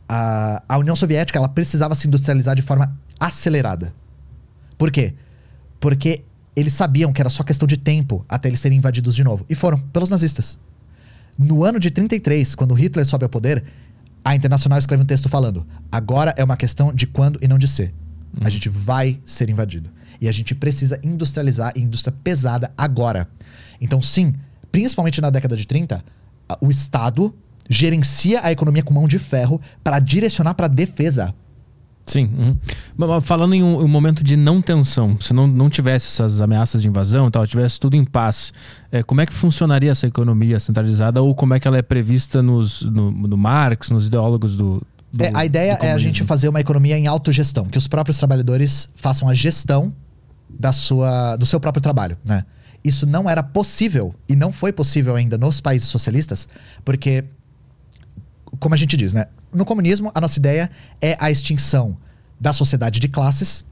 [0.10, 3.94] a, a União Soviética ela precisava se industrializar de forma acelerada.
[4.78, 5.14] Por quê?
[5.80, 6.24] Porque
[6.56, 9.45] eles sabiam que era só questão de tempo até eles serem invadidos de novo.
[9.49, 10.60] E foram, pelos nazistas.
[11.38, 13.64] No ano de 33, quando Hitler sobe ao poder,
[14.23, 17.68] a Internacional escreve um texto falando: agora é uma questão de quando e não de
[17.68, 17.93] ser.
[18.41, 19.89] A gente vai ser invadido.
[20.19, 23.27] E a gente precisa industrializar e indústria pesada agora.
[23.80, 24.34] Então, sim,
[24.72, 26.03] principalmente na década de 30,
[26.49, 27.34] a- o Estado
[27.69, 31.34] gerencia a economia com mão de ferro para direcionar para defesa.
[32.07, 32.57] Sim.
[32.97, 33.21] uhum.
[33.21, 36.88] Falando em um, um momento de não tensão, se não, não tivesse essas ameaças de
[36.88, 38.53] invasão e tal, tivesse tudo em paz,
[38.91, 42.41] é, como é que funcionaria essa economia centralizada ou como é que ela é prevista
[42.41, 44.81] nos, no, no Marx, nos ideólogos do.
[45.11, 48.17] do É, a ideia é a gente fazer uma economia em autogestão, que os próprios
[48.17, 49.93] trabalhadores façam a gestão
[50.49, 52.45] da sua, do seu próprio trabalho, né?
[52.84, 56.47] Isso não era possível e não foi possível ainda nos países socialistas,
[56.85, 57.25] porque
[58.59, 59.25] como a gente diz, né?
[59.53, 60.69] No comunismo, a nossa ideia
[61.02, 61.98] é a extinção
[62.40, 63.65] da sociedade de classes.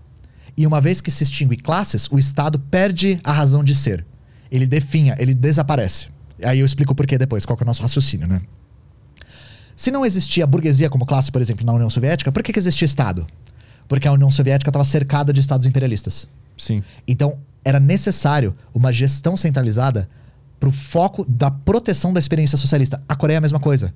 [0.57, 4.05] E uma vez que se extingue classes, o Estado perde a razão de ser.
[4.49, 6.07] Ele definha, ele desaparece.
[6.43, 8.41] Aí eu explico por quê depois, qual que é o nosso raciocínio, né?
[9.75, 12.85] Se não existia burguesia como classe, por exemplo, na União Soviética, por que, que existia
[12.85, 13.27] Estado?
[13.87, 16.29] Porque a União Soviética estava cercada de estados imperialistas.
[16.57, 16.81] Sim.
[17.05, 20.09] Então, era necessário uma gestão centralizada
[20.59, 23.03] para o foco da proteção da experiência socialista.
[23.07, 23.93] A Coreia é a mesma coisa.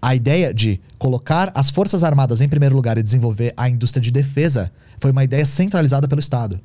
[0.00, 4.10] A ideia de colocar as forças armadas em primeiro lugar e desenvolver a indústria de
[4.10, 6.60] defesa foi uma ideia centralizada pelo Estado.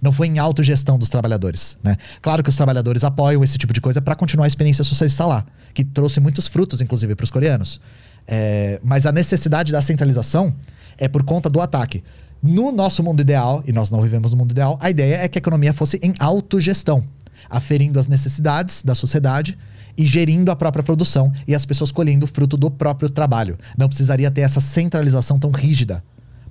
[0.00, 1.78] Não foi em autogestão dos trabalhadores.
[1.82, 1.96] Né?
[2.20, 5.46] Claro que os trabalhadores apoiam esse tipo de coisa para continuar a experiência socialista lá,
[5.72, 7.80] que trouxe muitos frutos, inclusive, para os coreanos.
[8.26, 10.54] É, mas a necessidade da centralização
[10.98, 12.02] é por conta do ataque.
[12.42, 15.38] No nosso mundo ideal, e nós não vivemos no mundo ideal, a ideia é que
[15.38, 17.04] a economia fosse em autogestão,
[17.48, 19.56] aferindo as necessidades da sociedade
[19.96, 23.58] e gerindo a própria produção e as pessoas colhendo o fruto do próprio trabalho.
[23.76, 26.02] Não precisaria ter essa centralização tão rígida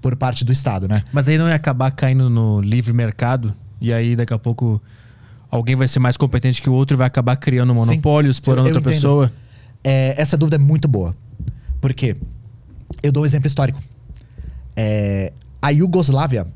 [0.02, 1.04] por parte do Estado, né?
[1.14, 4.82] Mas aí não ia acabar caindo no livre mercado e aí daqui a pouco
[5.50, 7.86] alguém vai ser mais competente que o outro e vai acabar criando um Sim.
[7.88, 9.00] monopólio, explorando Eu- eu outra entendo.
[9.02, 9.32] pessoa.
[9.84, 11.16] É, essa dúvida é muito boa.
[11.80, 12.16] Por quê?
[13.02, 13.82] Eu dou um exemplo histórico.
[14.76, 16.48] É, a Iugoslávia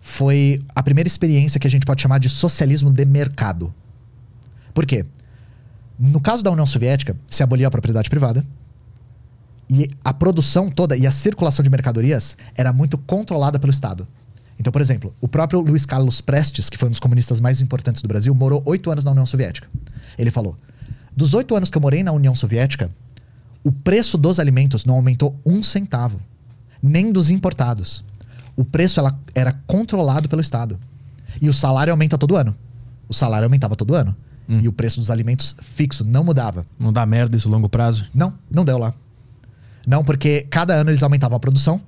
[0.00, 3.74] foi a primeira experiência que a gente pode chamar de socialismo de mercado.
[4.72, 5.04] Por quê?
[6.06, 8.44] No caso da União Soviética, se aboliu a propriedade privada
[9.70, 14.06] e a produção toda e a circulação de mercadorias era muito controlada pelo Estado.
[14.58, 18.02] Então, por exemplo, o próprio Luiz Carlos Prestes, que foi um dos comunistas mais importantes
[18.02, 19.66] do Brasil, morou oito anos na União Soviética.
[20.18, 20.56] Ele falou:
[21.16, 22.90] dos oito anos que eu morei na União Soviética,
[23.64, 26.20] o preço dos alimentos não aumentou um centavo,
[26.82, 28.04] nem dos importados.
[28.54, 30.78] O preço ela- era controlado pelo Estado.
[31.40, 32.54] E o salário aumenta todo ano.
[33.08, 34.14] O salário aumentava todo ano.
[34.48, 34.60] Hum.
[34.62, 36.66] E o preço dos alimentos fixo não mudava.
[36.78, 38.06] Não dá merda isso a longo prazo.
[38.14, 38.94] Não, não deu lá.
[39.86, 41.80] Não, porque cada ano eles aumentavam a produção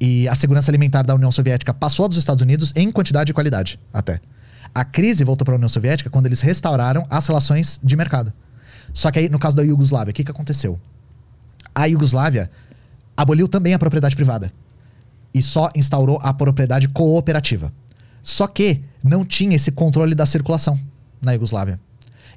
[0.00, 3.80] e a segurança alimentar da União Soviética passou dos Estados Unidos em quantidade e qualidade,
[3.92, 4.20] até.
[4.74, 8.32] A crise voltou para a União Soviética quando eles restauraram as relações de mercado.
[8.92, 10.78] Só que aí, no caso da Iugoslávia, o que, que aconteceu?
[11.74, 12.50] A Iugoslávia
[13.16, 14.52] aboliu também a propriedade privada
[15.32, 17.72] e só instaurou a propriedade cooperativa.
[18.22, 20.78] Só que não tinha esse controle da circulação
[21.20, 21.80] na Iugoslávia.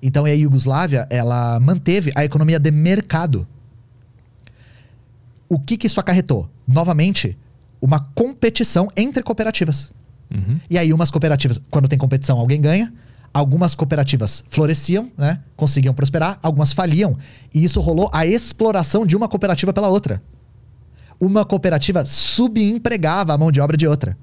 [0.02, 3.48] Então a Iugoslávia, ela manteve a economia de mercado.
[5.48, 6.50] O que, que isso acarretou?
[6.68, 7.38] Novamente,
[7.82, 9.92] uma competição entre cooperativas.
[10.32, 10.60] Uhum.
[10.70, 12.94] E aí, umas cooperativas, quando tem competição, alguém ganha.
[13.34, 15.40] Algumas cooperativas floresciam, né?
[15.56, 17.18] Conseguiam prosperar, algumas faliam.
[17.54, 20.22] E isso rolou a exploração de uma cooperativa pela outra.
[21.20, 24.18] Uma cooperativa subempregava a mão de obra de outra.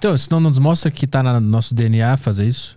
[0.00, 2.74] Então, isso não nos mostra que tá no nosso DNA fazer isso?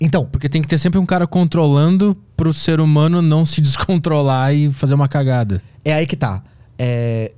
[0.00, 4.52] Então, Porque tem que ter sempre um cara controlando pro ser humano não se descontrolar
[4.52, 5.62] e fazer uma cagada.
[5.84, 6.42] é aí que tá.
[6.76, 7.32] É,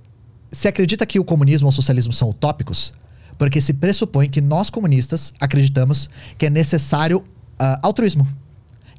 [0.50, 2.94] se acredita que o comunismo ou o socialismo são utópicos,
[3.36, 6.08] porque se pressupõe que nós comunistas acreditamos
[6.38, 7.22] que é necessário
[7.58, 8.26] ah, altruísmo,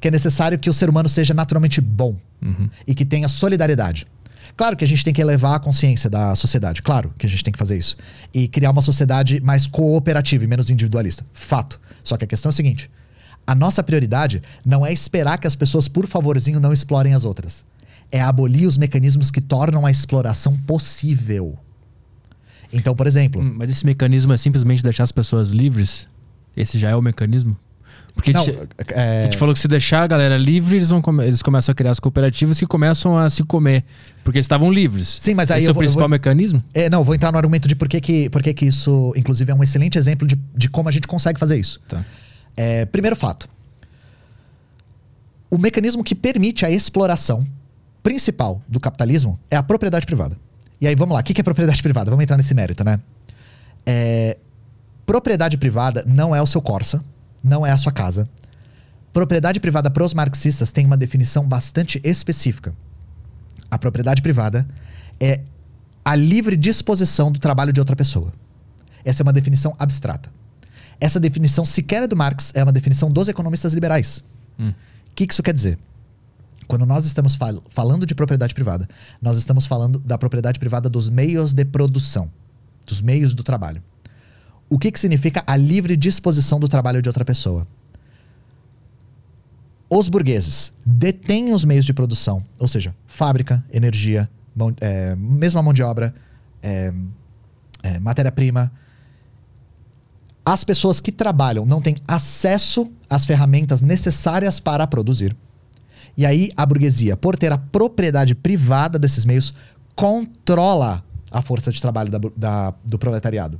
[0.00, 2.14] que é necessário que o ser humano seja naturalmente bom
[2.86, 4.06] e que tenha solidariedade.
[4.58, 7.44] Claro que a gente tem que elevar a consciência da sociedade, claro que a gente
[7.44, 7.96] tem que fazer isso.
[8.34, 11.24] E criar uma sociedade mais cooperativa e menos individualista.
[11.32, 11.80] Fato.
[12.02, 12.90] Só que a questão é o seguinte:
[13.46, 17.64] a nossa prioridade não é esperar que as pessoas, por favorzinho, não explorem as outras.
[18.10, 21.56] É abolir os mecanismos que tornam a exploração possível.
[22.72, 26.08] Então, por exemplo, Hum, Mas esse mecanismo é simplesmente deixar as pessoas livres?
[26.56, 27.56] Esse já é o mecanismo?
[28.18, 28.58] Porque a não, gente,
[28.94, 31.72] a é, gente falou que se deixar a galera livre, eles, vão come- eles começam
[31.72, 33.84] a criar as cooperativas que começam a se comer.
[34.24, 35.18] Porque eles estavam livres.
[35.20, 36.62] Sim, mas aí Esse eu é o vou- principal vou- mecanismo?
[36.74, 39.52] é, não, vou entrar no argumento de por que, que, por que, que isso, inclusive,
[39.52, 41.80] é um excelente exemplo de, de como a gente consegue fazer isso.
[41.88, 42.04] Tá.
[42.56, 43.48] É, primeiro fato.
[45.50, 47.46] O mecanismo que permite a exploração
[48.02, 50.36] principal do capitalismo é a propriedade privada.
[50.80, 51.20] E aí, vamos lá.
[51.20, 52.10] O que que é propriedade privada?
[52.10, 53.00] Vamos entrar nesse mérito, né?
[53.86, 54.36] É,
[55.06, 57.02] propriedade privada não é o seu Corsa,
[57.42, 58.28] não é a sua casa.
[59.12, 62.74] Propriedade privada para os marxistas tem uma definição bastante específica.
[63.70, 64.66] A propriedade privada
[65.20, 65.40] é
[66.04, 68.32] a livre disposição do trabalho de outra pessoa.
[69.04, 70.30] Essa é uma definição abstrata.
[71.00, 74.22] Essa definição sequer é do Marx, é uma definição dos economistas liberais.
[74.58, 75.78] O que, que isso quer dizer?
[76.66, 78.88] Quando nós estamos fal- falando de propriedade privada,
[79.22, 82.30] nós estamos falando da propriedade privada dos meios de produção,
[82.86, 83.82] dos meios do trabalho.
[84.70, 87.66] O que, que significa a livre disposição do trabalho de outra pessoa?
[89.90, 95.72] Os burgueses detêm os meios de produção, ou seja, fábrica, energia, mão, é, mesma mão
[95.72, 96.14] de obra,
[96.62, 96.92] é,
[97.82, 98.70] é, matéria-prima.
[100.44, 105.34] As pessoas que trabalham não têm acesso às ferramentas necessárias para produzir.
[106.16, 109.54] E aí a burguesia, por ter a propriedade privada desses meios,
[109.94, 113.58] controla a força de trabalho da da- do proletariado.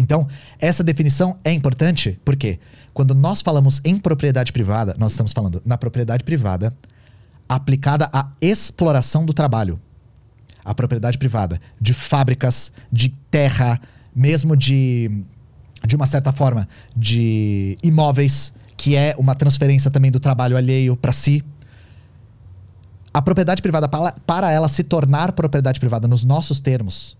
[0.00, 0.26] Então,
[0.58, 2.58] essa definição é importante porque
[2.94, 6.74] quando nós falamos em propriedade privada, nós estamos falando na propriedade privada
[7.46, 9.78] aplicada à exploração do trabalho.
[10.64, 13.78] A propriedade privada de fábricas, de terra,
[14.14, 15.22] mesmo de,
[15.86, 16.66] de uma certa forma,
[16.96, 21.44] de imóveis, que é uma transferência também do trabalho alheio para si.
[23.12, 27.18] A propriedade privada, para, ela se tornar propriedade privada nos nossos termos,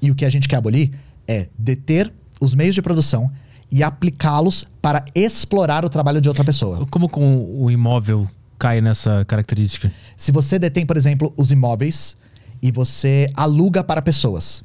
[0.00, 0.92] e o que a gente quer abolir
[1.26, 2.12] é deter
[2.42, 3.30] os meios de produção
[3.70, 6.86] e aplicá-los para explorar o trabalho de outra pessoa.
[6.90, 8.28] Como com o imóvel
[8.58, 9.90] cai nessa característica?
[10.16, 12.16] Se você detém, por exemplo, os imóveis
[12.60, 14.62] e você aluga para pessoas,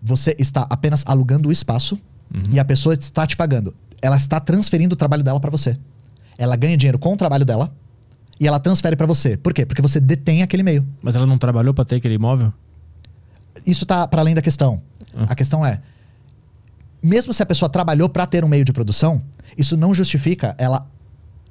[0.00, 1.98] você está apenas alugando o espaço
[2.50, 3.74] e a pessoa está te pagando.
[4.00, 5.76] Ela está transferindo o trabalho dela para você.
[6.38, 7.74] Ela ganha dinheiro com o trabalho dela
[8.40, 9.36] e ela transfere para você.
[9.36, 9.66] Por quê?
[9.66, 10.86] Porque você detém aquele meio.
[11.02, 12.52] Mas ela não trabalhou para ter aquele imóvel?
[13.66, 14.80] Isso está para além da questão.
[15.28, 15.80] A questão é,
[17.02, 19.22] mesmo se a pessoa trabalhou para ter um meio de produção,
[19.56, 20.86] isso não justifica ela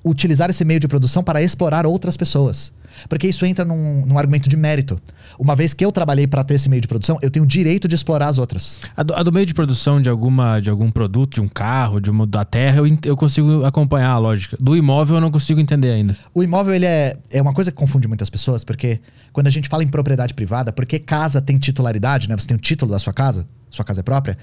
[0.03, 2.73] utilizar esse meio de produção para explorar outras pessoas.
[3.07, 4.99] Porque isso entra num, num argumento de mérito.
[5.39, 7.87] Uma vez que eu trabalhei para ter esse meio de produção, eu tenho o direito
[7.87, 8.77] de explorar as outras.
[8.95, 11.99] A do, a do meio de produção de, alguma, de algum produto, de um carro,
[11.99, 14.57] de uma, da terra, eu, eu consigo acompanhar a lógica.
[14.59, 16.17] Do imóvel eu não consigo entender ainda.
[16.33, 18.99] O imóvel ele é, é uma coisa que confunde muitas pessoas, porque
[19.31, 22.35] quando a gente fala em propriedade privada, porque casa tem titularidade, né?
[22.37, 24.37] Você tem o título da sua casa, sua casa é própria,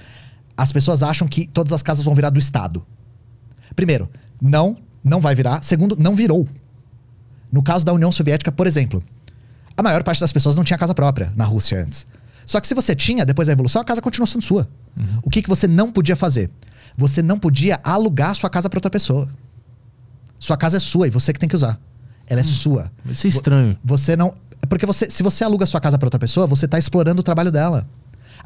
[0.59, 2.85] as pessoas acham que todas as casas vão virar do Estado.
[3.77, 4.11] Primeiro,
[4.43, 5.63] não, não vai virar.
[5.63, 6.49] Segundo, não virou.
[7.51, 9.01] No caso da União Soviética, por exemplo,
[9.77, 12.05] a maior parte das pessoas não tinha casa própria na Rússia antes.
[12.45, 14.69] Só que se você tinha, depois da Revolução, a casa continuou sendo sua.
[15.23, 16.51] O que, que você não podia fazer?
[16.97, 19.29] Você não podia alugar sua casa para outra pessoa.
[20.41, 21.79] Sua casa é sua e você que tem que usar.
[22.27, 22.91] Ela é sua.
[23.07, 23.79] Isso é estranho.
[23.85, 24.35] Você não.
[24.69, 27.53] Porque você, se você aluga sua casa para outra pessoa, você está explorando o trabalho
[27.53, 27.87] dela.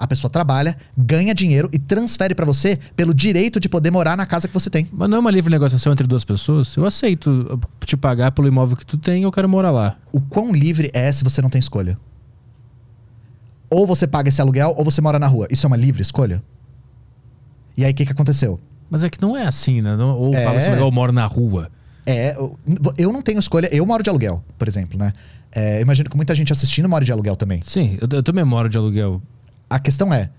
[0.03, 4.27] A pessoa trabalha, ganha dinheiro e transfere para você pelo direito de poder morar na
[4.27, 4.89] casa que você tem.
[4.93, 6.75] Mas não é uma livre negociação entre duas pessoas?
[6.77, 9.97] Eu aceito uh, te pagar pelo imóvel que tu tem e eu quero morar lá.
[10.11, 11.97] O quão livre é se você não tem escolha?
[13.71, 15.47] Ou você paga esse aluguel ou você mora na rua.
[15.49, 16.43] Isso é uma livre escolha?
[17.77, 18.59] E aí o que, que aconteceu?
[18.91, 19.95] Mas é que não é assim, né?
[19.97, 20.45] Não, ou É.
[20.45, 21.71] paga esse aluguel, eu moro na rua.
[22.05, 23.69] É, eu- não tenho escolha.
[23.73, 25.13] Eu moro de aluguel, por exemplo, né?
[25.53, 27.61] É, imagino que muita gente assistindo mora de aluguel também.
[27.63, 29.23] Sim, eu, eu também moro de aluguel.
[29.75, 30.31] A questão é: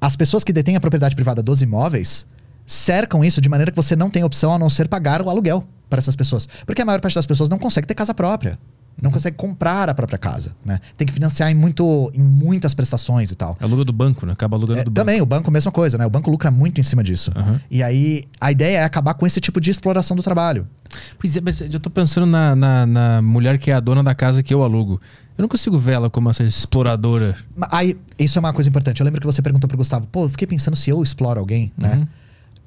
[0.00, 2.26] as pessoas que detêm a propriedade privada dos imóveis
[2.66, 5.64] cercam isso de maneira que você não tem opção a não ser pagar o aluguel
[5.88, 6.48] para essas pessoas.
[6.66, 8.58] Porque a maior parte das pessoas não consegue ter casa própria.
[9.00, 10.78] Não consegue comprar a própria casa, né?
[10.94, 13.56] Tem que financiar em, muito, em muitas prestações e tal.
[13.58, 14.32] Aluga do banco, né?
[14.34, 14.94] Acaba alugando É, do banco.
[15.06, 16.04] também, o banco, mesma coisa, né?
[16.04, 17.32] O banco lucra muito em cima disso.
[17.34, 17.60] Aham.
[17.70, 20.68] E aí, a ideia é acabar com esse tipo de exploração do trabalho.
[21.18, 24.14] Pois é, mas eu tô pensando na, na, na mulher que é a dona da
[24.14, 25.00] casa que eu alugo.
[25.38, 27.36] Eu não consigo ver ela como essa exploradora.
[27.70, 29.00] Aí, isso é uma coisa importante.
[29.00, 31.72] Eu lembro que você perguntou pro Gustavo, pô, eu fiquei pensando se eu exploro alguém,
[31.78, 31.96] né?
[31.96, 32.06] Uhum.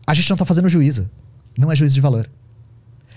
[0.07, 1.09] A gente não tá fazendo juízo.
[1.57, 2.29] Não é juízo de valor.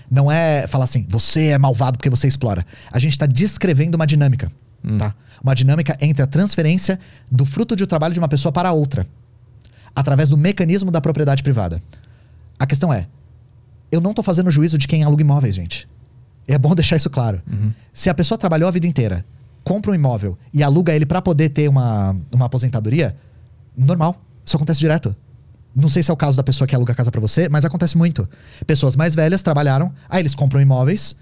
[0.09, 2.65] Não é falar assim, você é malvado porque você explora.
[2.91, 4.51] A gente tá descrevendo uma dinâmica,
[4.97, 5.13] tá?
[5.43, 6.99] Uma dinâmica entre a transferência
[7.29, 9.05] do fruto de trabalho de uma pessoa para outra,
[9.95, 11.81] através do mecanismo da propriedade privada.
[12.57, 13.07] A questão é,
[13.91, 15.87] eu não tô fazendo juízo de quem aluga imóveis, gente.
[16.47, 17.41] É bom deixar isso claro.
[17.91, 19.25] Se a pessoa trabalhou a vida inteira,
[19.67, 23.17] compra um imóvel e aluga ele para poder ter uma, uma aposentadoria,
[23.75, 24.15] normal.
[24.45, 25.13] Isso acontece direto.
[25.75, 27.65] Não sei se é o caso da pessoa que aluga a casa para você, mas
[27.65, 28.29] acontece muito.
[28.65, 31.17] Pessoas mais velhas trabalharam, aí eles compram imóveis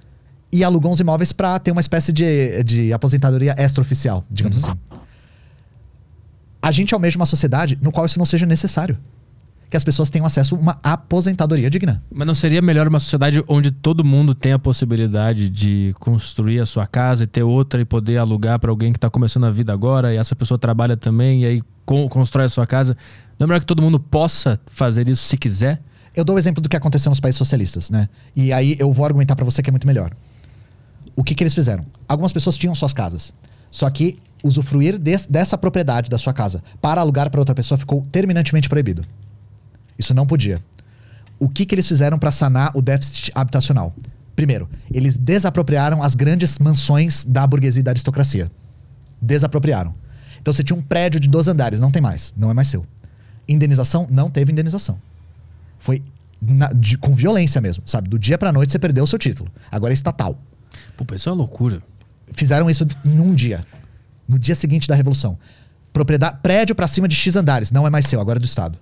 [0.52, 4.78] e alugam os imóveis para ter uma espécie de, de aposentadoria extraoficial, digamos assim.
[6.62, 8.96] A gente almeja uma sociedade no qual isso não seja necessário.
[9.70, 12.02] Que as pessoas tenham acesso a uma aposentadoria digna.
[12.14, 16.66] Mas não seria melhor uma sociedade onde todo mundo tem a possibilidade de construir a
[16.66, 19.74] sua casa e ter outra e poder alugar para alguém que está começando a vida
[19.74, 22.96] agora e essa pessoa trabalha também e aí con- constrói a sua casa?
[23.40, 25.82] Não é melhor que todo mundo possa fazer isso se quiser?
[26.16, 28.08] Eu dou o exemplo do que aconteceu nos países socialistas, né?
[28.36, 30.12] E aí eu vou argumentar pra você que é muito melhor.
[31.16, 31.86] O que, que eles fizeram?
[32.08, 33.34] Algumas pessoas tinham suas casas.
[33.70, 38.06] Só que usufruir des- dessa propriedade da sua casa para alugar para outra pessoa ficou
[38.12, 39.04] terminantemente proibido.
[39.98, 40.64] Isso não podia.
[41.40, 43.94] O que, que eles fizeram para sanar o déficit habitacional?
[44.36, 48.52] Primeiro, eles desapropriaram as grandes mansões da burguesia e da aristocracia.
[49.22, 49.94] Desapropriaram.
[50.42, 52.86] Então você tinha um prédio de dois andares, não tem mais, não é mais seu.
[53.48, 54.08] Indenização?
[54.10, 55.00] Não teve indenização.
[55.80, 56.02] Foi
[56.42, 58.10] na- de- com violência mesmo, sabe?
[58.10, 59.50] Do dia pra noite você perdeu o seu título.
[59.72, 60.40] Agora é estatal.
[60.98, 61.82] Pô, isso é uma loucura.
[62.34, 63.66] Fizeram isso num dia.
[64.28, 65.38] No dia seguinte da Revolução.
[65.94, 68.78] Propriedade, prédio pra cima de X andares, não é mais seu, agora é do Estado.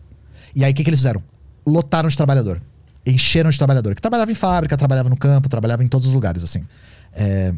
[0.55, 1.23] E aí o que, que eles fizeram?
[1.65, 2.61] Lotaram de trabalhador.
[3.05, 3.95] Encheram de trabalhador.
[3.95, 6.65] Que trabalhava em fábrica, trabalhava no campo, trabalhava em todos os lugares, assim.
[7.13, 7.53] É,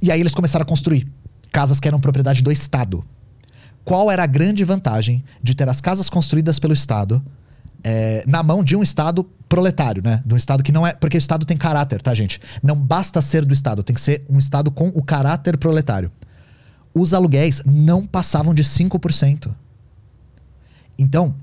[0.00, 1.06] E aí eles começaram a construir
[1.52, 3.04] casas que eram propriedade do Estado.
[3.84, 7.24] Qual era a grande vantagem de ter as casas construídas pelo Estado
[7.84, 10.22] é, na mão de um Estado proletário, né?
[10.26, 10.92] De um Estado que não é.
[10.92, 12.40] Porque o Estado tem caráter, tá, gente?
[12.62, 16.10] Não basta ser do Estado, tem que ser um Estado com o caráter proletário.
[16.92, 19.54] Os aluguéis não passavam de 5%.
[20.98, 21.34] Então,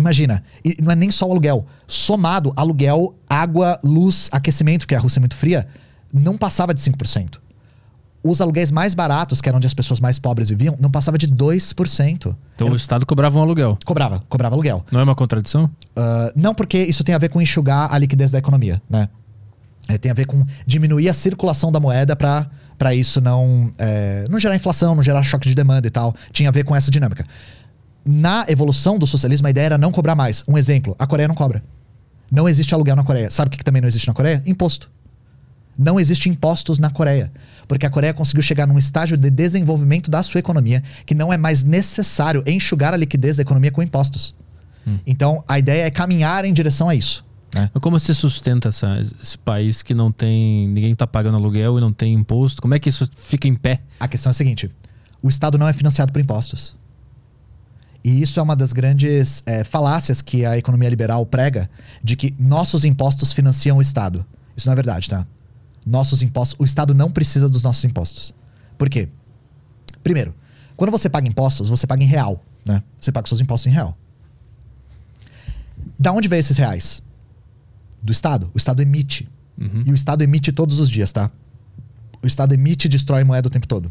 [0.00, 1.66] imagina, e não é nem só o aluguel.
[1.86, 5.66] Somado, aluguel, água, luz, aquecimento, que a Rússia é muito fria,
[6.12, 7.38] não passava de 5%.
[8.22, 11.26] Os aluguéis mais baratos, que eram onde as pessoas mais pobres viviam, não passava de
[11.26, 12.36] 2%.
[12.54, 13.78] Então Era- o Estado cobrava um aluguel.
[13.84, 14.84] Cobrava, cobrava aluguel.
[14.92, 15.70] Não é uma contradição?
[15.96, 19.08] Ah, não porque isso tem a ver com enxugar a liquidez da economia, né?
[19.88, 22.48] É, tem a ver com diminuir a circulação da moeda para
[22.78, 26.14] para isso não é, não gerar inflação, não gerar choque de demanda e tal.
[26.32, 27.24] Tinha a ver com essa dinâmica.
[28.04, 30.42] Na evolução do socialismo, a ideia era não cobrar mais.
[30.48, 31.62] Um exemplo, a Coreia não cobra.
[32.30, 33.30] Não existe aluguel na Coreia.
[33.30, 34.42] Sabe o que também não existe na Coreia?
[34.46, 34.90] Imposto.
[35.78, 37.32] Não existe impostos na Coreia.
[37.66, 41.36] Porque a Coreia conseguiu chegar num estágio de desenvolvimento da sua economia que não é
[41.38, 44.34] mais necessário enxugar a liquidez da economia com impostos.
[45.06, 47.24] Então, a ideia é caminhar em direção a isso.
[47.54, 47.68] né?
[47.80, 50.68] Como se sustenta essa- esse país que não tem.
[50.68, 52.62] ninguém tá pagando aluguel e não tem imposto?
[52.62, 53.80] Como é que isso fica em pé?
[53.98, 54.70] A questão é a seguinte:
[55.20, 56.76] o Estado não é financiado por impostos.
[58.02, 61.68] E isso é uma das grandes é, falácias que a economia liberal prega,
[62.02, 64.24] de que nossos impostos financiam o Estado.
[64.56, 65.26] Isso não é verdade, tá?
[65.84, 66.56] Nossos impostos.
[66.58, 68.34] O Estado não precisa dos nossos impostos.
[68.78, 69.08] Por quê?
[70.02, 70.34] Primeiro,
[70.76, 72.82] quando você paga impostos, você paga em real, né?
[72.98, 73.96] Você paga os seus impostos em real.
[75.98, 77.02] Da onde vem esses reais?
[78.02, 78.50] Do Estado.
[78.54, 79.28] O Estado emite.
[79.86, 81.30] E o Estado emite todos os dias, tá?
[82.22, 83.90] O Estado emite e destrói moeda o tempo todo.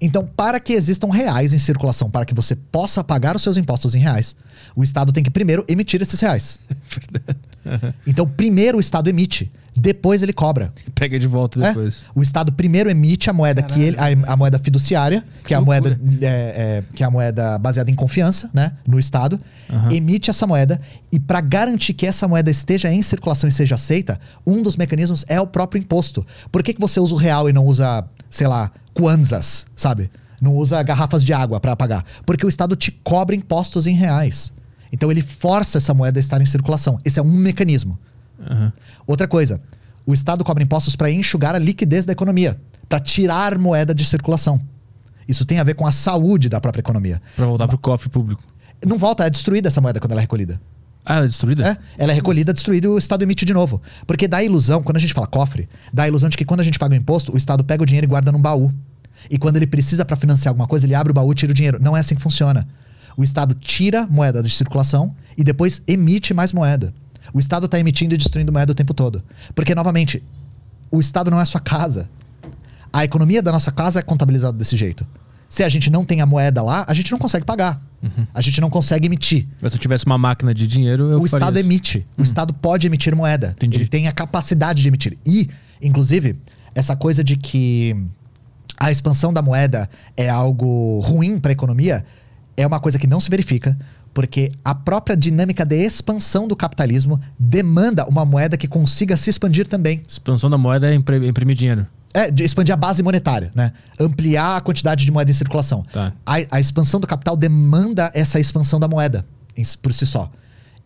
[0.00, 3.94] Então, para que existam reais em circulação, para que você possa pagar os seus impostos
[3.94, 4.36] em reais,
[4.76, 6.58] o Estado tem que primeiro emitir esses reais.
[8.06, 10.72] Então, primeiro o Estado emite, depois ele cobra.
[10.94, 11.68] Pega de volta É?
[11.68, 12.02] depois.
[12.14, 15.60] O Estado primeiro emite a moeda que ele, a, a moeda fiduciária, que, é a
[15.60, 19.38] moeda é, é, que é a moeda baseada em confiança, né, no Estado,
[19.70, 19.92] Aham.
[19.92, 20.80] emite essa moeda
[21.12, 25.24] e para garantir que essa moeda esteja em circulação e seja aceita, um dos mecanismos
[25.28, 26.26] é o próprio imposto.
[26.50, 30.10] Por que, que você usa o real e não usa, sei lá, kwanzas, sabe?
[30.40, 32.04] Não usa garrafas de água para pagar?
[32.24, 34.52] Porque o Estado te cobra impostos em reais.
[34.92, 36.98] Então ele força essa moeda a estar em circulação.
[37.04, 37.98] Esse é um mecanismo.
[38.40, 38.72] Aham.
[39.06, 39.60] Outra coisa,
[40.06, 44.60] o Estado cobra impostos para enxugar a liquidez da economia, para tirar moeda de circulação.
[45.26, 47.20] Isso tem a ver com a saúde da própria economia.
[47.36, 48.42] Pra voltar pro cofre público.
[48.86, 50.60] Não volta, é destruída essa moeda quando ela é recolhida.
[51.08, 51.66] Ah, ela é destruída?
[51.66, 53.80] É, ela é recolhida, destruída e o Estado emite de novo.
[54.06, 56.60] Porque dá a ilusão, quando a gente fala cofre, dá a ilusão de que quando
[56.60, 58.70] a gente paga o imposto, o Estado pega o dinheiro e guarda num baú.
[59.30, 61.54] E quando ele precisa para financiar alguma coisa, ele abre o baú e tira o
[61.54, 61.78] dinheiro.
[61.80, 62.68] Não é assim que funciona.
[63.16, 66.92] O Estado tira moeda de circulação e depois emite mais moeda.
[67.32, 69.22] O Estado está emitindo e destruindo moeda o tempo todo.
[69.54, 70.22] Porque, novamente,
[70.90, 72.10] o Estado não é a sua casa.
[72.92, 75.06] A economia da nossa casa é contabilizada desse jeito.
[75.48, 77.80] Se a gente não tem a moeda lá, a gente não consegue pagar.
[78.32, 81.26] A gente não consegue emitir Mas se eu tivesse uma máquina de dinheiro, eu o
[81.26, 81.66] Estado isso.
[81.66, 82.06] emite.
[82.16, 83.54] O Estado pode emitir moeda.
[83.56, 83.76] Entendi.
[83.76, 85.18] Ele tem a capacidade de emitir.
[85.26, 85.48] E,
[85.82, 86.36] inclusive,
[86.76, 87.96] essa coisa de que
[88.78, 92.04] a expansão da moeda é algo ruim para a economia
[92.56, 93.76] é uma coisa que não se verifica,
[94.14, 99.66] porque a própria dinâmica de expansão do capitalismo demanda uma moeda que consiga se expandir
[99.66, 100.02] também.
[100.06, 101.84] Expansão da moeda é impre- imprimir dinheiro.
[102.14, 103.72] É, de expandir a base monetária, né?
[104.00, 105.84] Ampliar a quantidade de moeda em circulação.
[105.92, 106.12] Tá.
[106.24, 109.24] A, a expansão do capital demanda essa expansão da moeda
[109.56, 110.30] em por si só.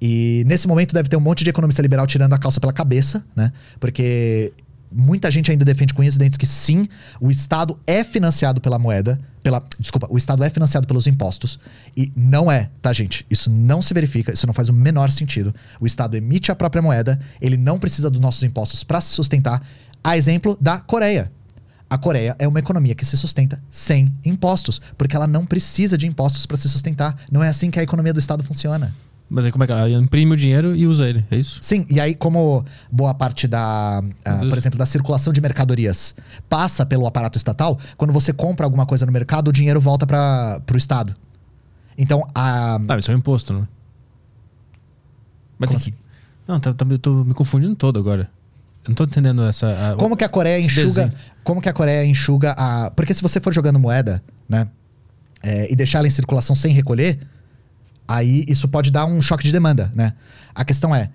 [0.01, 3.25] E nesse momento deve ter um monte de economista liberal tirando a calça pela cabeça,
[3.37, 3.53] né?
[3.79, 4.53] Porque
[4.91, 6.87] muita gente ainda defende com unhas e dentes que sim,
[7.21, 11.59] o Estado é financiado pela moeda, pela, desculpa, o Estado é financiado pelos impostos
[11.97, 13.27] e não é, tá gente?
[13.31, 15.55] Isso não se verifica, isso não faz o menor sentido.
[15.81, 19.63] O Estado emite a própria moeda, ele não precisa dos nossos impostos para se sustentar.
[20.03, 21.31] A exemplo da Coreia.
[21.89, 26.07] A Coreia é uma economia que se sustenta sem impostos, porque ela não precisa de
[26.07, 27.17] impostos para se sustentar.
[27.31, 28.95] Não é assim que a economia do Estado funciona.
[29.29, 31.59] Mas aí como é que ela imprime o dinheiro e usa ele, é isso?
[31.63, 34.49] Sim, e aí como boa parte da, Deus.
[34.49, 36.15] por exemplo, da circulação de mercadorias
[36.51, 40.61] passa pelo aparato estatal, quando você compra alguma coisa no mercado, o dinheiro volta para
[40.73, 41.15] o Estado.
[41.97, 42.79] Então, a...
[42.89, 43.69] Ah, isso é um imposto, né?
[45.59, 45.99] Mas Como tem que-
[46.47, 48.31] Não, tá, tá- eu tô me confundindo todo agora.
[48.87, 49.93] Não tô entendendo essa...
[49.93, 50.87] a- Como que a Coreia enxuga?
[50.87, 51.13] desenho.
[51.45, 52.91] Como que a Coreia enxuga a?
[52.91, 54.67] Porque se você for jogando moeda, né,
[55.43, 57.19] é, e deixar ela em circulação sem recolher,
[58.09, 60.15] aí isso pode dar um choque de demanda, né?
[60.55, 61.11] A questão é,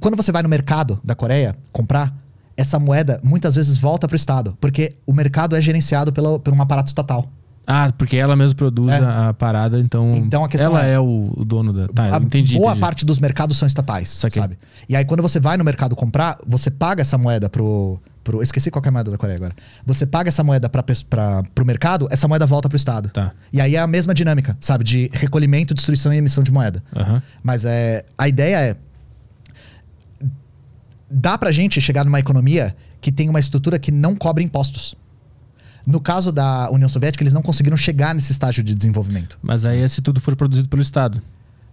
[0.00, 2.14] quando você vai no mercado da Coreia comprar,
[2.56, 6.52] essa moeda muitas vezes volta para o estado, porque o mercado é gerenciado pelo, por
[6.52, 7.30] um aparato estatal.
[7.72, 8.96] Ah, porque ela mesma produz É.
[8.98, 10.12] a, parada, então...
[10.16, 11.86] Então a questão ela é- é, o, o dono da...
[11.88, 12.80] Tá, a entendi, boa entendi.
[12.80, 14.58] parte dos mercados são estatais, sabe?
[14.88, 18.70] E aí quando você vai no mercado comprar, você paga essa moeda pro, pro esqueci
[18.70, 19.54] qual que é a moeda da Coreia agora.
[19.86, 20.82] Você paga essa moeda para
[21.54, 23.10] pro mercado, essa moeda volta pro estado.
[23.10, 23.32] Tá.
[23.52, 26.82] E aí é a mesma dinâmica, sabe, de recolhimento, destruição e emissão de moeda.
[26.96, 27.22] Aham.
[27.42, 28.76] Mas é a ideia é
[31.10, 34.94] dá pra gente chegar numa economia que tem uma estrutura que não cobre impostos.
[35.86, 39.38] No caso da União Soviética, eles não conseguiram chegar nesse estágio de desenvolvimento.
[39.42, 41.20] Mas aí é se tudo for produzido pelo Estado.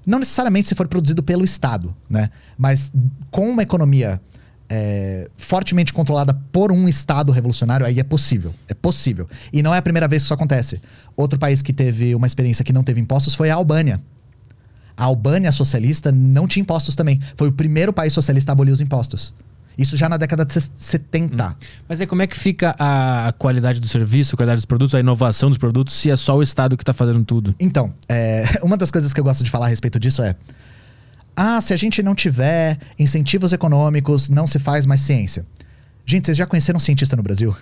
[0.05, 2.29] Não necessariamente se for produzido pelo Estado, né?
[2.57, 2.91] Mas
[3.29, 4.21] com uma economia
[4.69, 8.53] é, fortemente controlada por um Estado revolucionário, aí é possível.
[8.67, 9.27] É possível.
[9.51, 10.81] E não é a primeira vez que isso acontece.
[11.15, 14.01] Outro país que teve uma experiência que não teve impostos foi a Albânia.
[14.95, 17.21] A Albânia socialista não tinha impostos também.
[17.35, 19.33] Foi o primeiro país socialista a abolir os impostos.
[19.77, 21.55] Isso já na década de ses- 70.
[21.87, 24.99] Mas aí como é que fica a qualidade do serviço, a qualidade dos produtos, a
[24.99, 27.53] inovação dos produtos, se é só o Estado que tá fazendo tudo?
[27.59, 30.35] Então, é, uma das coisas que eu gosto de falar a respeito disso é:
[31.35, 35.45] ah, se a gente não tiver incentivos econômicos, não se faz mais ciência.
[36.05, 37.55] Gente, vocês já conheceram um cientista no Brasil?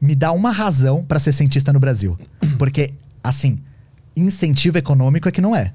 [0.00, 2.18] Me dá uma razão para ser cientista no Brasil.
[2.58, 2.90] Porque,
[3.22, 3.60] assim,
[4.16, 5.72] incentivo econômico é que não é.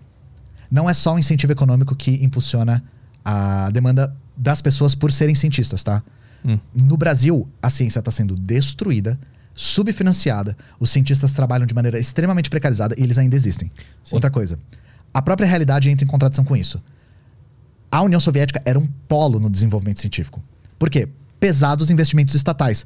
[0.69, 2.84] Não é só o incentivo econômico que impulsiona
[3.23, 6.03] a demanda das pessoas por serem cientistas, tá?
[6.45, 6.59] Hum.
[6.73, 9.19] No Brasil, a ciência está sendo destruída,
[9.55, 13.72] subfinanciada, os cientistas trabalham de maneira extremamente precarizada e eles ainda existem.
[14.03, 14.15] Sim.
[14.15, 14.59] Outra coisa,
[15.14, 16.81] a própria realidade entra em contradição com isso.
[17.91, 20.43] A União Soviética era um polo no desenvolvimento científico.
[20.77, 21.07] Por quê?
[21.39, 22.85] Pesados investimentos estatais.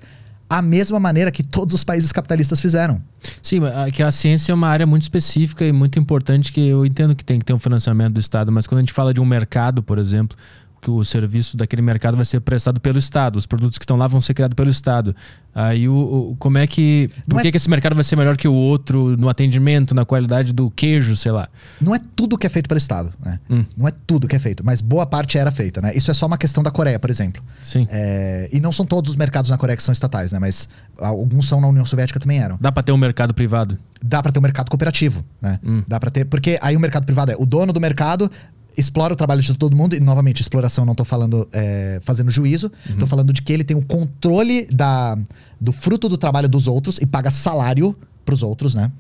[0.49, 3.01] A mesma maneira que todos os países capitalistas fizeram.
[3.41, 3.61] Sim,
[3.93, 7.23] que a ciência é uma área muito específica e muito importante que eu entendo que
[7.23, 9.81] tem que ter um financiamento do Estado, mas quando a gente fala de um mercado,
[9.81, 10.37] por exemplo,
[10.81, 14.07] que o serviço daquele mercado vai ser prestado pelo Estado, os produtos que estão lá
[14.07, 15.15] vão ser criados pelo Estado.
[15.53, 15.93] Aí o,
[16.31, 18.47] o- como é que por Não é- que, que esse mercado vai ser melhor que
[18.47, 21.47] o outro no atendimento, na qualidade do queijo, sei lá?
[21.79, 23.39] Não é tudo que é feito pelo Estado, né?
[23.49, 23.63] Hum.
[23.77, 25.91] Não é tudo que é feito, mas boa parte era feita, né?
[25.95, 27.43] Isso é só uma questão da Coreia, por exemplo.
[27.61, 27.85] Sim.
[27.91, 30.39] É, e não são todos os mercados na Coreia que são estatais, né?
[30.39, 30.67] Mas
[30.99, 32.57] alguns são na União Soviética também eram.
[32.59, 33.77] Dá para ter um mercado privado.
[34.03, 35.59] Dá pra ter um mercado cooperativo, né?
[35.63, 35.83] Hum.
[35.87, 38.31] Dá para ter, porque aí o mercado privado é o dono do mercado
[38.77, 42.72] explora o trabalho de todo mundo e novamente exploração não tô falando é, fazendo juízo,
[42.99, 45.18] tô falando de que ele tem o controle da,
[45.60, 47.95] do fruto do trabalho dos outros e paga salário
[48.26, 48.91] pros outros, né?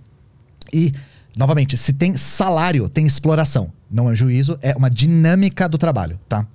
[0.73, 0.93] E
[1.35, 3.71] novamente, se tem salário, tem exploração.
[3.89, 6.45] Não é juízo, é uma dinâmica do trabalho, tá?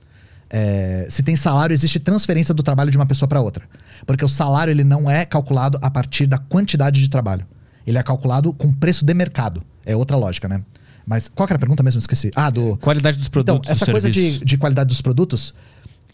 [0.49, 3.65] É, se tem salário, existe transferência do trabalho de uma pessoa para outra.
[4.07, 7.47] Porque o salário ele não é calculado a partir da quantidade de trabalho.
[7.87, 9.63] Ele é calculado com preço de mercado.
[9.85, 10.63] É outra lógica, né?
[11.07, 11.99] Mas qual era a pergunta mesmo?
[12.01, 12.31] Esqueci.
[12.35, 12.77] Ah, do.
[12.78, 15.55] Qualidade dos produtos, Então, essa coisa de, de qualidade dos produtos.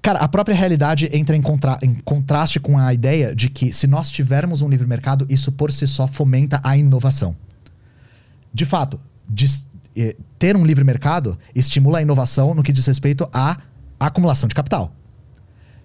[0.03, 3.87] Cara, a própria realidade entra em, contra- em contraste com a ideia de que se
[3.87, 7.37] nós tivermos um livre mercado, isso por si só fomenta a inovação.
[8.53, 9.01] De fato,
[9.97, 13.57] eh, ter um livre mercado estimula a inovação no que diz respeito à
[14.01, 14.93] acumulação de capital.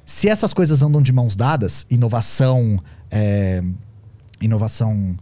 [0.03, 2.79] Se essas coisas andam de mãos dadas, inovação,
[3.11, 3.61] eh,
[4.41, 5.15] inovação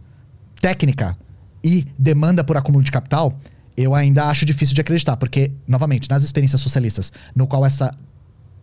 [0.60, 1.16] técnica
[1.62, 3.38] e demanda por acúmulo de capital,
[3.76, 7.94] eu ainda acho difícil de acreditar, porque, novamente, nas experiências socialistas, no qual essa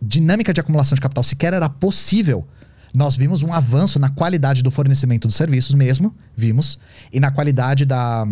[0.02, 2.46] dinâmica de acumulação de capital sequer era possível,
[2.92, 6.78] nós vimos um avanço na qualidade do fornecimento dos serviços mesmo, vimos,
[7.12, 8.26] e na qualidade da,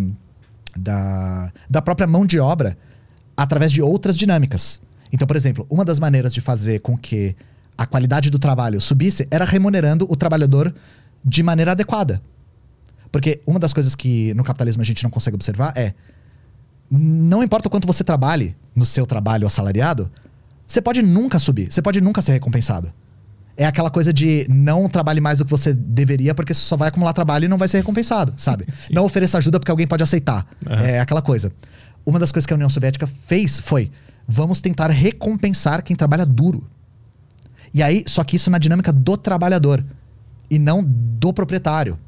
[0.76, 2.76] da, da própria mão de obra
[3.36, 4.80] através de outras dinâmicas.
[5.12, 7.34] Então, por exemplo, uma das maneiras de fazer com que
[7.76, 10.74] a qualidade do trabalho subisse era remunerando o trabalhador
[11.24, 12.22] de maneira adequada.
[13.10, 15.94] Porque uma das coisas que no capitalismo a gente não consegue observar é
[16.98, 20.10] não importa o quanto você trabalhe no seu trabalho assalariado,
[20.66, 22.92] você pode nunca subir, você pode nunca ser recompensado.
[23.56, 26.88] É aquela coisa de não trabalhe mais do que você deveria, porque você só vai
[26.88, 28.66] acumular trabalho e não vai ser recompensado, sabe?
[28.92, 30.46] não ofereça ajuda porque alguém pode aceitar.
[30.66, 30.82] Aham.
[30.82, 31.52] É aquela coisa.
[32.04, 33.90] Uma das coisas que a União Soviética fez foi:
[34.26, 36.66] vamos tentar recompensar quem trabalha duro.
[37.72, 39.84] E aí, só que isso na dinâmica do trabalhador
[40.50, 41.98] e não do proprietário.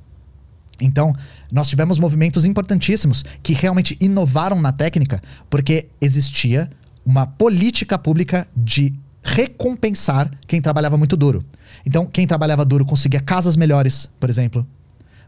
[0.81, 1.15] Então,
[1.53, 6.71] nós tivemos movimentos importantíssimos que realmente inovaram na técnica, porque existia
[7.05, 8.93] uma política pública de
[9.23, 11.45] recompensar quem trabalhava muito duro.
[11.87, 14.67] Então, quem trabalhava duro conseguia casas melhores, por exemplo.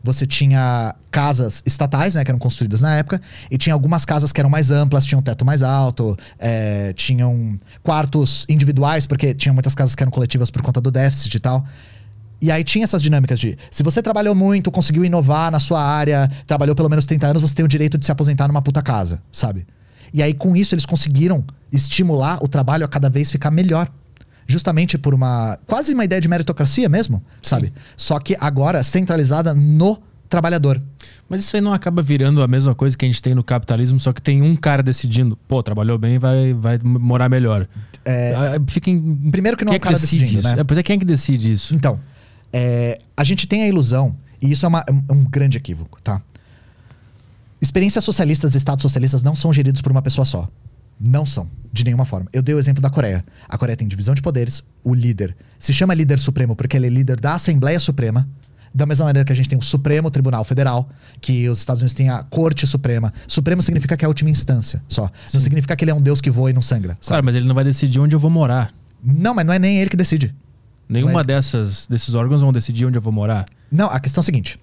[0.04, 3.20] Você tinha casas estatais, né, que eram construídas na época,
[3.50, 8.46] e tinha algumas casas que eram mais amplas, tinham teto mais alto, é, tinham quartos
[8.48, 11.66] individuais, porque tinha muitas casas que eram coletivas por conta do déficit e tal.
[12.40, 16.30] E aí tinha essas dinâmicas de se você trabalhou muito, conseguiu inovar na sua área,
[16.46, 19.22] trabalhou pelo menos 30 anos, você tem o direito de se aposentar numa puta casa,
[19.32, 19.66] sabe?
[20.12, 23.90] E aí com isso eles conseguiram estimular o trabalho a cada vez ficar melhor.
[24.46, 27.72] Justamente por uma quase uma ideia de meritocracia mesmo, sabe?
[27.96, 29.98] Só que agora centralizada no
[30.28, 30.80] trabalhador.
[31.28, 33.98] Mas isso aí não acaba virando a mesma coisa que a gente tem no capitalismo,
[33.98, 37.66] só que tem um cara decidindo, pô, trabalhou bem, vai, vai morar melhor.
[38.04, 39.30] É, Ah, Fica em...
[39.30, 40.48] primeiro que não quem é um cara decidindo, isso?
[40.48, 40.60] né?
[40.60, 41.74] É, pois é, quem é que decide isso?
[41.74, 41.98] Então,
[42.58, 46.22] é, a gente tem a ilusão, e isso é, uma- é um grande equívoco, tá?
[47.60, 50.48] Experiências socialistas e estados socialistas não são geridos por uma pessoa só.
[50.98, 52.28] Não são, de nenhuma forma.
[52.32, 53.24] Eu dei o exemplo da Coreia.
[53.48, 56.90] A Coreia tem divisão de poderes, o líder se chama líder supremo porque ele é
[56.90, 58.26] líder da Assembleia Suprema.
[58.74, 60.88] Da mesma maneira que a gente tem o Supremo Tribunal Federal,
[61.20, 63.12] que os Estados Unidos têm a Corte Suprema.
[63.26, 65.10] Supremo significa que é a última instância, só.
[65.32, 66.92] Não significa que ele é um deus que voa e não sangra.
[67.00, 67.06] sabe?
[67.08, 68.74] Claro, mas ele não vai decidir onde eu vou morar.
[69.02, 70.34] Não, mas não é nem ele que decide.
[70.88, 73.46] Nenhuma dessas, desses órgãos vão decidir onde eu vou morar.
[73.70, 74.58] Não, a questão é a seguinte.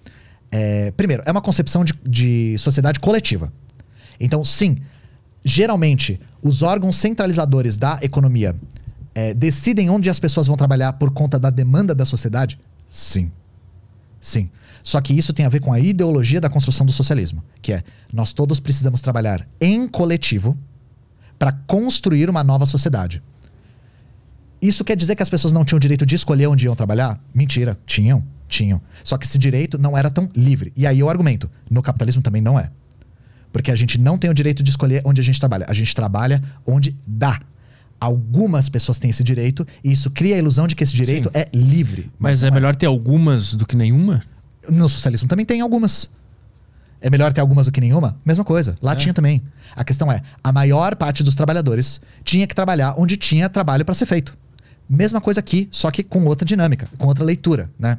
[0.51, 3.51] É, primeiro, é uma concepção de, de sociedade coletiva.
[4.19, 4.77] Então, sim,
[5.43, 8.55] geralmente, os órgãos centralizadores da economia
[9.15, 12.59] é, decidem onde as pessoas vão trabalhar por conta da demanda da sociedade?
[12.87, 13.31] Sim.
[14.21, 14.49] Sim.
[14.81, 17.83] Só que isso tem a ver com a ideologia da construção do socialismo, que é
[18.11, 20.57] nós todos precisamos trabalhar em coletivo
[21.37, 23.21] para construir uma nova sociedade.
[24.63, 27.21] Isso quer dizer que as pessoas não tinham o direito de escolher onde iam trabalhar?
[27.35, 27.77] Mentira.
[27.85, 28.81] Tinham, tinham.
[29.03, 30.71] Só que esse direito não era tão livre.
[30.73, 32.71] E aí eu argumento: no capitalismo também não é.
[33.51, 35.65] Porque a gente não tem o direito de escolher onde a gente trabalha.
[35.67, 37.41] A gente trabalha onde dá.
[37.99, 41.39] Algumas pessoas têm esse direito e isso cria a ilusão de que esse direito Sim.
[41.39, 42.09] é livre.
[42.17, 44.23] Mas, é não melhor ter algumas do que nenhuma?
[44.69, 46.09] No socialismo também tem algumas.
[47.01, 48.17] É melhor ter algumas do que nenhuma?
[48.25, 48.75] Mesma coisa.
[48.81, 48.95] Lá É.
[48.95, 49.41] tinha também.
[49.75, 53.93] A questão é, a maior parte dos trabalhadores tinha que trabalhar onde tinha trabalho para
[53.93, 54.37] ser feito.
[54.89, 57.97] Mesma coisa aqui, só que com outra dinâmica, com outra leitura, né?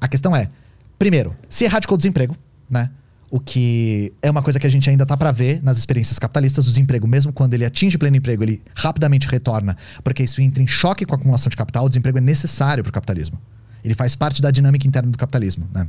[0.00, 0.50] A questão é,
[0.98, 2.36] primeiro, se erradicou o desemprego,
[2.68, 2.90] né?
[3.30, 6.66] O que é uma coisa que a gente ainda tá para ver nas experiências capitalistas,
[6.66, 10.66] o desemprego, mesmo quando ele atinge pleno emprego, ele rapidamente retorna, porque isso entra em
[10.66, 13.38] choque com a acumulação de capital, o desemprego é necessário para o capitalismo.
[13.84, 15.88] Ele faz parte da dinâmica interna do capitalismo, né?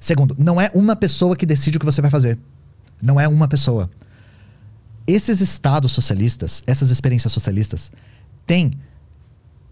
[0.00, 2.36] Segundo, não é uma pessoa que decide o que você vai fazer.
[3.00, 3.88] Não é uma pessoa.
[5.06, 7.92] Esses estados socialistas, essas experiências socialistas,
[8.46, 8.72] têm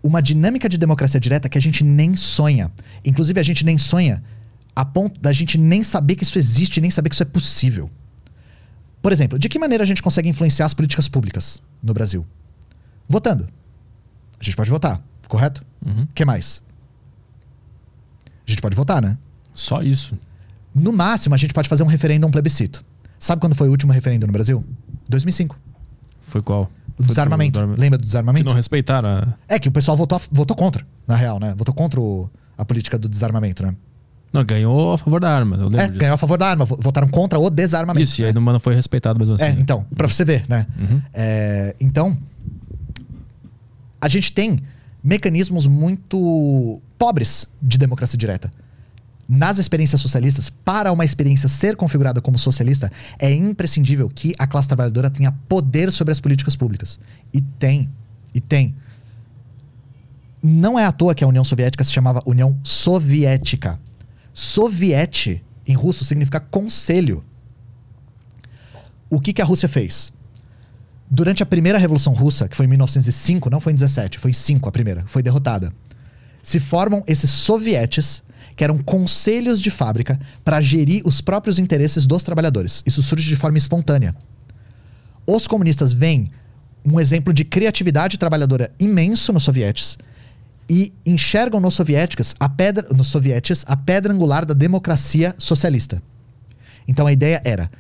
[0.03, 2.71] uma dinâmica de democracia direta que a gente nem sonha.
[3.05, 4.23] Inclusive, a gente nem sonha
[4.75, 7.91] a ponto da gente nem saber que isso existe, nem saber que isso é possível.
[9.03, 12.27] Por exemplo, de que maneira a gente consegue influenciar as políticas públicas no Brasil?
[13.09, 13.49] Votando.
[14.41, 15.65] A gente pode votar, correto?
[15.85, 16.07] O Uhum.
[16.15, 16.63] que mais?
[18.47, 19.17] A gente pode votar, né?
[19.53, 20.17] Só isso.
[20.75, 22.85] No máximo, a gente pode fazer um referendo, um plebiscito.
[23.19, 24.65] Sabe quando foi o último referendo no Brasil?
[25.09, 25.59] 2005.
[26.23, 26.71] Foi qual?
[27.01, 27.61] O desarmamento.
[27.61, 28.49] do- Lembra do Que desarmamento?
[28.49, 29.35] não respeitaram a...
[29.49, 31.55] É que o pessoal votou, votou contra, na real, né?
[31.57, 33.75] Votou contra o- a política do desarmamento, né?
[34.33, 35.57] Não, ganhou a favor da arma.
[35.57, 35.99] Eu lembro É, disso.
[35.99, 38.05] ganhou a favor da arma, vo- votaram contra o desarmamento.
[38.05, 38.39] Isso, e aí né?
[38.41, 39.45] não não foi respeitado mesmo assim.
[39.45, 39.57] É, né?
[39.61, 40.67] então, pra você ver, né?
[40.79, 41.03] Uhum.
[41.13, 42.17] É, então,
[44.01, 44.61] a gente tem
[45.03, 48.53] mecanismos muito pobres de democracia direta.
[49.33, 54.67] Nas experiências socialistas, para uma experiência ser configurada como socialista, é imprescindível que a classe
[54.67, 56.99] trabalhadora tenha poder sobre as políticas públicas.
[57.33, 57.89] E tem.
[58.35, 58.75] E tem.
[60.43, 63.79] Não é à toa que a União Soviética se chamava União Soviética.
[64.33, 67.23] Soviete, em russo, significa conselho.
[69.09, 70.13] O que, que a Rússia fez?
[71.09, 74.35] Durante a primeira Revolução Russa, que foi em 1905, não foi em 17, foi em
[74.35, 75.73] 5 a primeira, foi derrotada.
[76.43, 78.25] Se formam esses sovietes,
[78.61, 82.83] que eram conselhos de fábrica, para gerir os próprios interesses dos trabalhadores.
[82.85, 84.15] Isso surge de forma espontânea.
[85.27, 86.31] Os comunistas veem
[86.85, 89.97] um exemplo de criatividade trabalhadora imenso nos sovietes
[90.69, 96.03] e enxergam nos soviéticos a pedra, nos sovietes a pedra angular da democracia socialista.
[96.87, 97.71] Então a ideia era: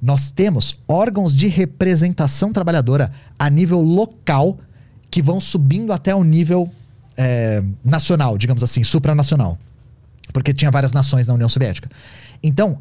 [0.00, 4.60] nós temos órgãos de representação trabalhadora a nível local
[5.10, 6.70] que vão subindo até o nível
[7.16, 9.58] eh, nacional, digamos assim, supranacional.
[10.32, 11.90] Porque tinha várias nações na União Soviética.
[12.42, 12.78] Então,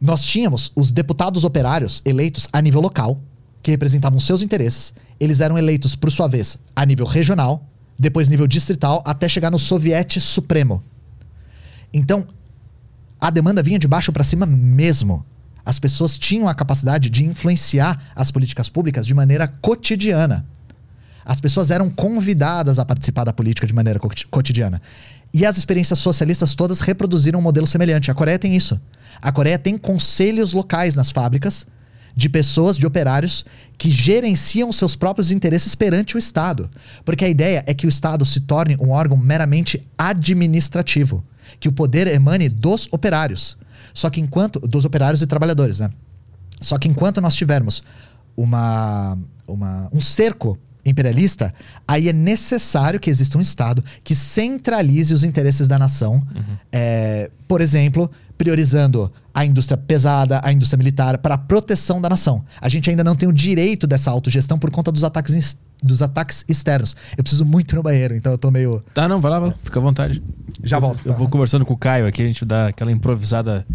[0.00, 3.20] nós tínhamos os deputados operários eleitos a nível local,
[3.62, 4.94] que representavam seus interesses.
[5.18, 7.64] Eles eram eleitos, por sua vez, a nível regional,
[7.98, 10.82] depois nível distrital, até chegar no Soviete Supremo.
[11.92, 12.26] Então,
[13.20, 15.24] a demanda vinha de baixo para cima mesmo.
[15.64, 20.46] As pessoas tinham a capacidade de influenciar as políticas públicas de maneira cotidiana.
[21.24, 23.98] As pessoas eram convidadas a participar da política de maneira
[24.30, 24.80] cotidiana.
[25.36, 28.10] E as experiências socialistas todas reproduziram um modelo semelhante.
[28.10, 28.80] A Coreia tem isso.
[29.20, 31.66] A Coreia tem conselhos locais nas fábricas
[32.16, 33.44] de pessoas, de operários,
[33.76, 36.70] que gerenciam seus próprios interesses perante o Estado.
[37.04, 41.22] Porque a ideia é que o Estado se torne um órgão meramente administrativo.
[41.60, 43.58] Que o poder emane dos operários.
[43.92, 44.58] Só que enquanto.
[44.58, 45.90] dos operários e trabalhadores, né?
[46.62, 47.82] Só que enquanto nós tivermos
[48.34, 51.52] uma, uma, um cerco imperialista,
[51.86, 56.14] aí é necessário que exista um Estado que centralize os interesses da nação.
[56.34, 56.56] Uhum.
[56.72, 62.44] É, por exemplo, priorizando a indústria pesada, a indústria militar, para a proteção da nação.
[62.60, 66.44] A gente ainda não tem o direito dessa autogestão por conta dos ataques, dos ataques
[66.48, 66.96] externos.
[67.16, 68.82] Eu preciso muito no banheiro, então eu tô meio.
[68.94, 69.54] Tá, não, vai lá, vai lá.
[69.62, 70.22] fica à vontade.
[70.62, 71.00] Já eu, volto.
[71.04, 71.18] Eu tá.
[71.18, 73.66] vou conversando com o Caio aqui, a gente dá aquela improvisada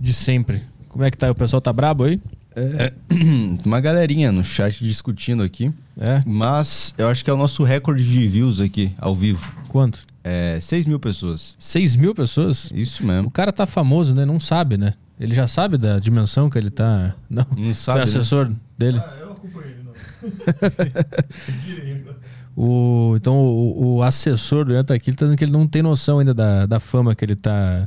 [0.00, 0.62] de sempre.
[0.88, 1.30] Como é que tá?
[1.30, 2.20] O pessoal tá brabo aí?
[2.56, 2.92] É,
[3.64, 5.70] uma galerinha no chat discutindo aqui.
[5.98, 6.22] É.
[6.26, 9.46] Mas eu acho que é o nosso recorde de views aqui, ao vivo.
[9.68, 10.00] Quanto?
[10.24, 11.54] É 6 mil pessoas.
[11.58, 12.70] 6 mil pessoas?
[12.74, 13.30] Isso O mesmo.
[13.30, 14.24] cara tá famoso, né?
[14.24, 14.94] Não sabe, né?
[15.20, 17.14] Ele já sabe da dimensão que ele tá.
[17.30, 18.04] Não, Não sabe, é né?
[18.04, 18.98] assessor dele.
[18.98, 19.92] Ah, eu acompanhei ele, não.
[22.58, 25.66] O, então, o, o assessor do Ian tá aqui, ele tá dizendo que ele não
[25.66, 27.86] tem noção ainda da, da fama que ele tá.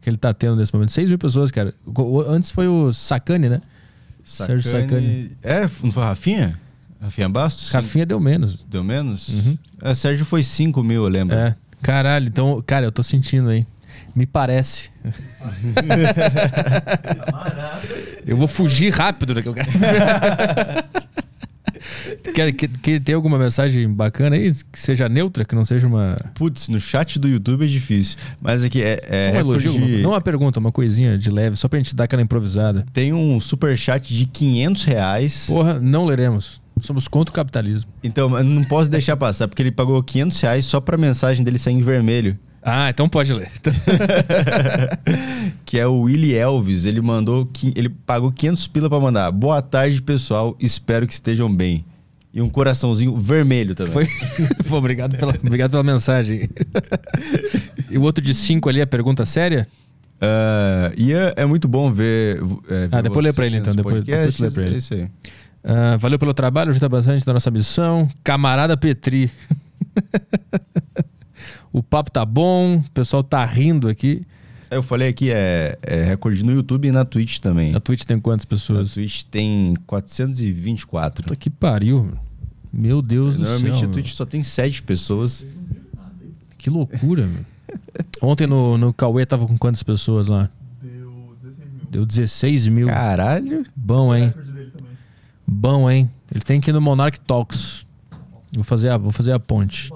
[0.00, 0.92] Que ele tá tendo nesse momento.
[0.92, 1.74] 6 mil pessoas, cara.
[1.84, 3.60] O- o- antes foi o Sacani, né?
[4.26, 5.30] Sérgio Sacani.
[5.42, 6.58] É, não foi Rafinha?
[7.00, 7.70] Rafinha Bastos?
[7.70, 8.64] Rafinha deu menos.
[8.64, 9.28] Deu menos?
[9.28, 9.56] Uhum.
[9.80, 11.36] É, Sérgio foi 5 mil, eu lembro.
[11.36, 11.54] É.
[11.80, 13.64] Caralho, então, cara, eu tô sentindo aí.
[14.14, 14.90] Me parece.
[18.26, 20.84] Eu vou fugir rápido daquele cara.
[22.34, 24.52] quer, quer, quer ter alguma mensagem bacana aí?
[24.72, 26.16] Que seja neutra, que não seja uma.
[26.34, 28.16] Putz, no chat do YouTube é difícil.
[28.40, 29.00] Mas aqui é.
[29.08, 29.72] é só um elogio?
[29.72, 32.84] de- Não uma pergunta, uma coisinha de leve, só pra gente dar aquela improvisada.
[32.92, 35.46] Tem um super chat de 500 reais.
[35.48, 36.60] Porra, não leremos.
[36.80, 37.90] Somos contra o capitalismo.
[38.04, 41.56] Então, eu não posso deixar passar, porque ele pagou 500 reais só pra mensagem dele
[41.56, 42.38] sair em vermelho.
[42.68, 43.48] Ah, então pode ler.
[45.64, 46.84] que é o Willy Elvis.
[46.84, 47.48] Ele mandou.
[47.76, 49.30] Ele pagou 500 pila pra mandar.
[49.30, 50.56] Boa tarde, pessoal.
[50.58, 51.84] Espero que estejam bem.
[52.34, 53.92] E um coraçãozinho vermelho também.
[53.92, 54.08] Foi.
[54.68, 56.50] Pô, obrigado, pela, obrigado pela mensagem.
[57.88, 59.68] e o outro de cinco ali, a pergunta séria?
[60.20, 62.40] Ah, e é, é muito bom ver.
[62.68, 64.74] é, ver Ah, depois lê pra ele, então, depois- depois lê pra ele.
[64.74, 65.06] É isso aí.
[65.62, 68.08] Ah, valeu pelo trabalho, ajuda bastante da nossa missão.
[68.24, 69.30] Camarada Petri.
[71.78, 74.22] O papo tá bom, o pessoal tá rindo aqui.
[74.70, 77.70] Eu falei aqui, é, é recorde no YouTube e na Twitch também.
[77.70, 78.94] Na Twitch tem quantas Na pessoas?
[78.94, 81.22] Twitch tem 424.
[81.22, 82.12] Puta que pariu.
[82.72, 83.88] Meu Deus Normalmente do céu.
[83.88, 85.44] a Twitch só tem 7 pessoas.
[85.44, 85.76] meu.
[86.58, 87.44] Que loucura, meu.
[88.22, 90.48] Ontem no, no Cauê tava com quantas pessoas lá?
[90.82, 91.90] Deu 16 mil.
[91.90, 92.86] Deu 16 mil.
[92.88, 93.66] Caralho.
[93.76, 94.32] Bom, hein?
[95.46, 96.10] Bom, hein?
[96.32, 97.86] Ele tem que ir no Monarch Talks.
[98.52, 99.90] Vou fazer a, vou fazer a ponte.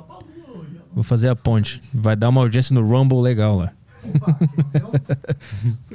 [0.95, 1.81] Vou fazer a ponte.
[1.93, 3.73] Vai dar uma audiência no Rumble legal lá.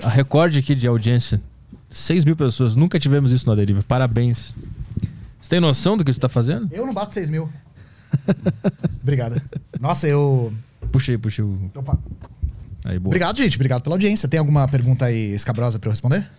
[0.04, 1.42] a recorde aqui de audiência.
[1.90, 2.76] 6 mil pessoas.
[2.76, 3.84] Nunca tivemos isso na deriva.
[3.88, 4.56] Parabéns.
[5.42, 6.68] Você tem noção do que você tá fazendo?
[6.72, 7.50] Eu não bato 6 mil.
[9.02, 9.42] Obrigado.
[9.80, 10.54] Nossa, eu.
[10.92, 11.70] Puxei, puxei o.
[11.76, 11.98] Opa.
[12.84, 13.10] Aí, boa.
[13.10, 13.56] Obrigado, gente.
[13.56, 14.28] Obrigado pela audiência.
[14.30, 16.30] Tem alguma pergunta aí escabrosa pra eu responder?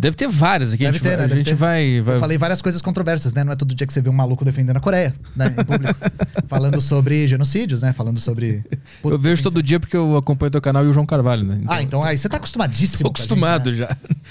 [0.00, 0.84] Deve ter várias aqui.
[0.86, 1.32] a Deve gente ter, vai, né?
[1.34, 1.54] a gente ter.
[1.56, 2.00] vai.
[2.00, 3.42] vai- Eu falei várias coisas controversas, né?
[3.42, 5.46] Não é todo dia que você vê um maluco defendendo a Coreia, né?
[5.58, 5.98] Em público.
[6.46, 7.92] Falando sobre genocídios, né?
[7.92, 8.64] Falando sobre.
[9.02, 11.60] Eu vejo todo dia porque eu acompanho teu canal e o João Carvalho, né?
[11.66, 13.08] Ah, então aí você tá acostumadíssimo.
[13.08, 13.76] Tô com a gente, acostumado né?
[13.76, 13.86] já.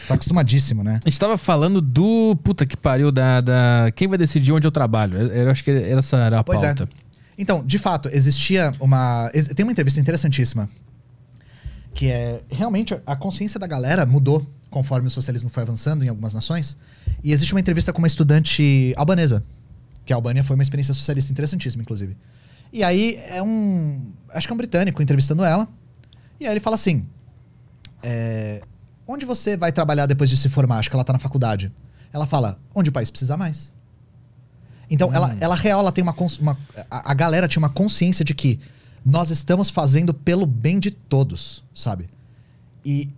[0.07, 1.01] Tá acostumadíssimo, né?
[1.05, 2.37] A gente tava falando do.
[2.43, 3.41] Puta que pariu, da.
[3.41, 5.17] da- Quem vai decidir onde eu trabalho?
[5.17, 6.83] Eu, eu acho que essa era a Pois pauta.
[6.83, 6.87] é.
[7.37, 9.29] Então, de fato, existia uma.
[9.53, 10.69] Tem uma entrevista interessantíssima.
[11.93, 12.41] Que é.
[12.49, 16.77] Realmente, a consciência da galera mudou conforme o socialismo foi avançando em algumas nações.
[17.23, 19.43] E existe uma entrevista com uma estudante albanesa.
[20.05, 22.15] Que a Albânia foi uma experiência socialista interessantíssima, inclusive.
[22.71, 24.11] E aí é um.
[24.29, 25.67] Acho que é um britânico entrevistando ela.
[26.39, 27.05] E aí ele fala assim:
[28.03, 28.61] é,
[29.05, 30.79] Onde você vai trabalhar depois de se formar?
[30.79, 31.71] Acho que ela tá na faculdade.
[32.11, 33.73] Ela fala: Onde o país precisa mais.
[34.89, 36.57] Então, ela, ela real, ela tem uma, uma.
[36.89, 38.59] a, a galera tinha uma consciência de que
[39.05, 42.09] nós estamos fazendo pelo bem de todos, sabe?
[42.85, 43.09] E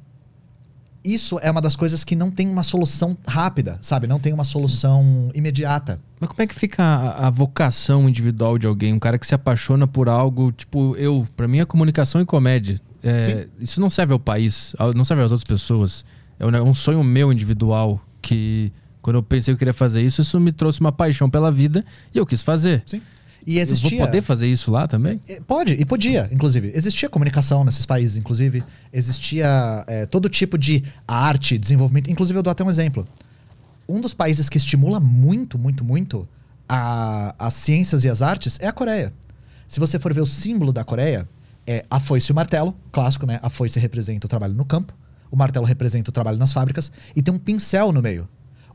[1.03, 4.07] isso é uma das coisas que não tem uma solução rápida, sabe?
[4.07, 5.99] Não tem uma solução imediata.
[6.19, 8.93] Mas como é que fica a, a vocação individual de alguém?
[8.93, 12.81] Um cara que se apaixona por algo, tipo, eu, pra mim é comunicação e comédia.
[13.01, 16.03] É, isso não serve ao país, não serve às outras pessoas.
[16.37, 18.71] É um, é um sonho meu individual que,
[19.01, 21.85] quando eu pensei que eu queria fazer isso, isso me trouxe uma paixão pela vida
[22.13, 22.83] e eu quis fazer.
[22.85, 23.01] Sim.
[23.45, 23.95] E existia.
[23.95, 25.19] Eu vou poder fazer isso lá também?
[25.27, 26.71] É, Pode, e podia, inclusive.
[26.75, 28.63] Existia comunicação nesses países, inclusive.
[28.91, 32.11] Existia é, todo tipo de arte, desenvolvimento.
[32.11, 33.07] Inclusive, eu dou até um exemplo.
[33.87, 36.27] Um dos países que estimula muito, muito, muito
[36.67, 39.11] a, as ciências e as artes é a Coreia.
[39.67, 41.27] Se você for ver o símbolo da Coreia,
[41.65, 43.39] é a foice e o martelo, clássico, né?
[43.41, 44.93] A foice representa o trabalho no campo,
[45.31, 48.27] o martelo representa o trabalho nas fábricas, e tem um pincel no meio.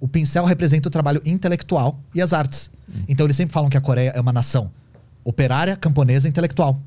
[0.04, 2.70] O pincel representa o trabalho intelectual e as artes.
[3.08, 4.70] Então eles sempre falam que a Coreia é uma nação
[5.24, 6.78] operária, camponesa, intelectual.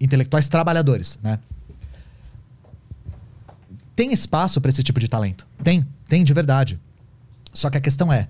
[0.00, 1.38] Intelectuais trabalhadores, né?
[3.94, 5.46] Tem espaço para esse tipo de talento?
[5.62, 6.76] Tem, tem de verdade.
[7.52, 8.26] Só que a questão é,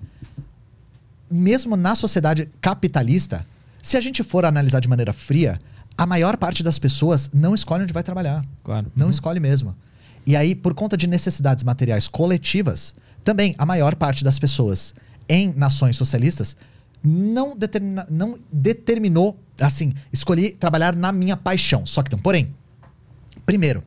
[1.29, 3.43] mesmo na sociedade capitalista,
[3.81, 5.59] se a gente for analisar de maneira fria,
[5.97, 8.45] a maior parte das pessoas não escolhe onde vai trabalhar.
[8.63, 8.91] Claro.
[8.95, 9.11] Não Uhum.
[9.11, 9.75] escolhe mesmo.
[10.27, 12.93] E aí, por conta de necessidades materiais coletivas,
[13.23, 14.95] também a maior parte das pessoas
[15.27, 16.55] em nações socialistas
[17.03, 21.85] não, determina, não determinou, assim, escolhi trabalhar na minha paixão.
[21.85, 22.53] Só que tem um porém.
[23.45, 23.83] Primeiro,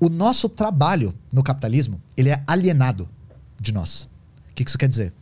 [0.00, 3.08] o nosso trabalho no capitalismo, ele é alienado
[3.60, 4.08] de nós.
[4.50, 5.12] O que que isso quer dizer?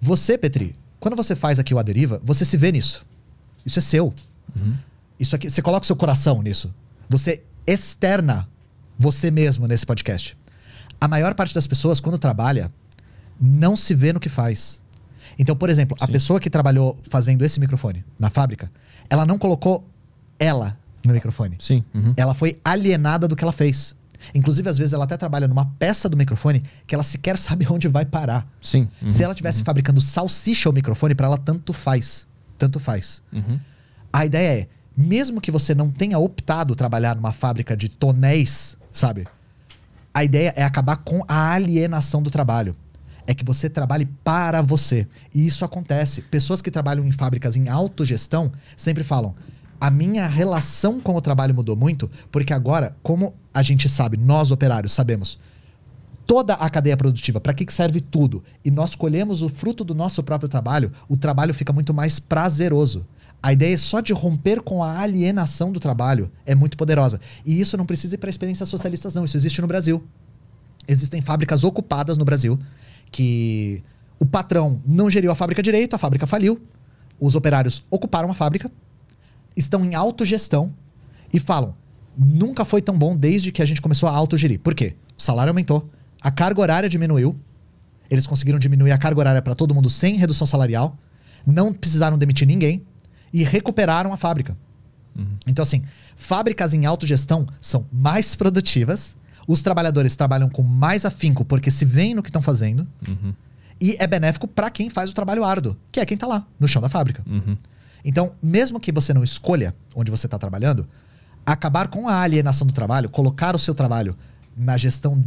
[0.00, 3.06] Você, Petri, quando você faz aqui o A Deriva, você se vê nisso.
[3.64, 4.14] Isso é seu.
[5.18, 6.74] Isso aqui, você coloca o seu coração nisso.
[7.08, 8.48] Você externa
[8.98, 10.36] você mesmo nesse podcast.
[11.00, 12.70] A maior parte das pessoas, quando trabalha,
[13.40, 14.82] não se vê no que faz.
[15.38, 16.12] Então, por exemplo, a Sim.
[16.12, 18.70] pessoa que trabalhou fazendo esse microfone na fábrica,
[19.08, 19.88] ela não colocou
[20.38, 21.56] ela no microfone.
[21.58, 21.82] Sim.
[21.94, 22.12] uhum.
[22.16, 23.94] Ela foi alienada do que ela fez.
[24.34, 27.88] Inclusive, às vezes, ela até trabalha numa peça do microfone que ela sequer sabe onde
[27.88, 28.46] vai parar.
[28.60, 28.88] Sim.
[29.00, 29.08] uhum.
[29.08, 32.26] Se ela estivesse fabricando salsicha ao microfone, para ela tanto faz.
[32.58, 33.22] Tanto faz.
[33.32, 33.58] Uhum.
[34.12, 39.26] A ideia é, mesmo que você não tenha optado trabalhar numa fábrica de tonéis, sabe?
[40.12, 42.74] A ideia é acabar com a alienação do trabalho.
[43.26, 45.06] É que você trabalhe para você.
[45.34, 46.22] E isso acontece.
[46.22, 49.34] Pessoas que trabalham em fábricas em autogestão sempre falam:
[49.80, 54.50] a minha relação com o trabalho mudou muito, porque agora, como a gente sabe, nós
[54.50, 55.38] operários sabemos
[56.30, 59.96] toda a cadeia produtiva, para que, que serve tudo, e nós colhemos o fruto do
[59.96, 63.04] nosso próprio trabalho, o trabalho fica muito mais prazeroso.
[63.42, 67.20] A ideia só de romper com a alienação do trabalho é muito poderosa.
[67.44, 69.24] E isso não precisa ir para experiências socialistas, não.
[69.24, 70.04] Isso existe no Brasil.
[70.86, 72.58] Existem fábricas ocupadas no Brasil
[73.10, 73.82] que
[74.18, 76.60] o patrão não geriu a fábrica direito, a fábrica faliu,
[77.18, 78.70] os operários ocuparam a fábrica,
[79.56, 80.74] estão em autogestão
[81.32, 81.74] e falam:
[82.16, 84.60] nunca foi tão bom desde que a gente começou a autogerir.
[84.60, 84.94] Por quê?
[85.16, 85.88] O salário aumentou,
[86.20, 87.38] a carga horária diminuiu,
[88.10, 90.98] eles conseguiram diminuir a carga horária para todo mundo sem redução salarial,
[91.46, 92.84] não precisaram demitir ninguém
[93.32, 94.56] e recuperaram a fábrica.
[95.46, 95.82] Então, assim,
[96.16, 99.14] fábricas em autogestão são mais produtivas,
[99.46, 103.34] os trabalhadores trabalham com mais afinco porque se veem no que estão fazendo Uhum.
[103.80, 106.66] e é benéfico para quem faz o trabalho árduo, que é quem tá lá, no
[106.68, 107.22] chão da fábrica.
[107.26, 107.56] Uhum.
[108.04, 110.88] Então, mesmo que você não escolha onde você está trabalhando,
[111.44, 114.16] acabar com a alienação do trabalho, colocar o seu trabalho
[114.56, 115.22] na gestão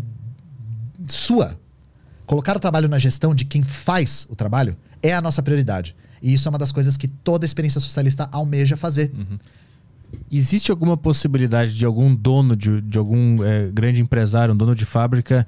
[1.07, 1.59] sua,
[2.25, 5.95] colocar o trabalho na gestão de quem faz o trabalho, é a nossa prioridade.
[6.23, 9.11] E isso é uma das coisas que toda experiência socialista almeja fazer.
[10.31, 14.85] Existe alguma possibilidade de algum dono de, de algum eh, grande empresário, um dono de
[14.85, 15.45] fábrica,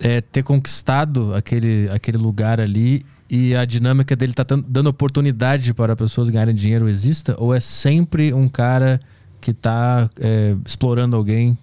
[0.00, 5.94] eh, ter conquistado aquele, aquele lugar ali e a dinâmica dele tá dando oportunidade para
[5.94, 7.36] pessoas ganharem dinheiro exista?
[7.38, 9.00] Ou é sempre um cara
[9.40, 10.10] que está
[10.64, 11.56] explorando alguém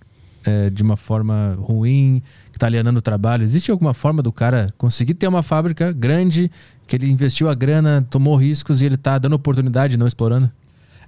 [0.46, 2.22] eh, de uma forma ruim,
[2.52, 3.44] que está alienando o trabalho?
[3.44, 6.52] Existe alguma forma do cara conseguir ter uma fábrica grande,
[6.88, 10.52] que ele investiu a grana, tomou riscos e ele está dando oportunidade não explorando?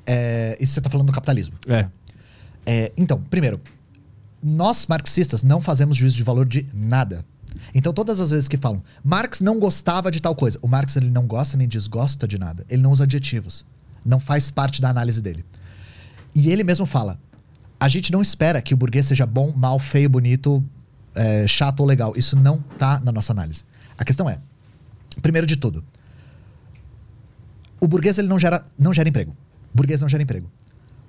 [0.06, 1.56] É, isso você está falando do capitalismo.
[1.68, 1.88] É.
[2.66, 3.60] É, então, primeiro,
[4.42, 7.26] nós marxistas não fazemos juízo de valor de nada.
[7.74, 11.10] Então, todas as vezes que falam, Marx não gostava de tal coisa, o Marx ele
[11.10, 12.66] não gosta nem desgosta de nada.
[12.70, 13.66] Ele não usa adjetivos.
[14.06, 15.44] Não faz parte da análise dele.
[16.34, 17.20] E ele mesmo fala:
[17.80, 20.64] a gente não espera que o burguês seja bom, mal, feio, bonito,
[21.16, 22.14] é, chato ou legal.
[22.16, 23.64] Isso não tá na nossa análise.
[23.98, 24.40] A questão é,
[25.22, 25.84] primeiro de tudo,
[27.80, 29.32] o burguês ele não gera, não gera emprego.
[29.74, 30.50] O burguês não gera emprego.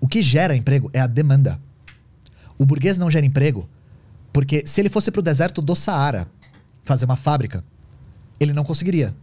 [0.01, 1.61] O que gera emprego é a demanda.
[2.59, 3.69] O burguês não gera emprego
[4.33, 6.29] porque se ele fosse para o deserto do Saara
[6.85, 7.65] fazer uma fábrica,
[8.39, 9.15] ele não conseguiria.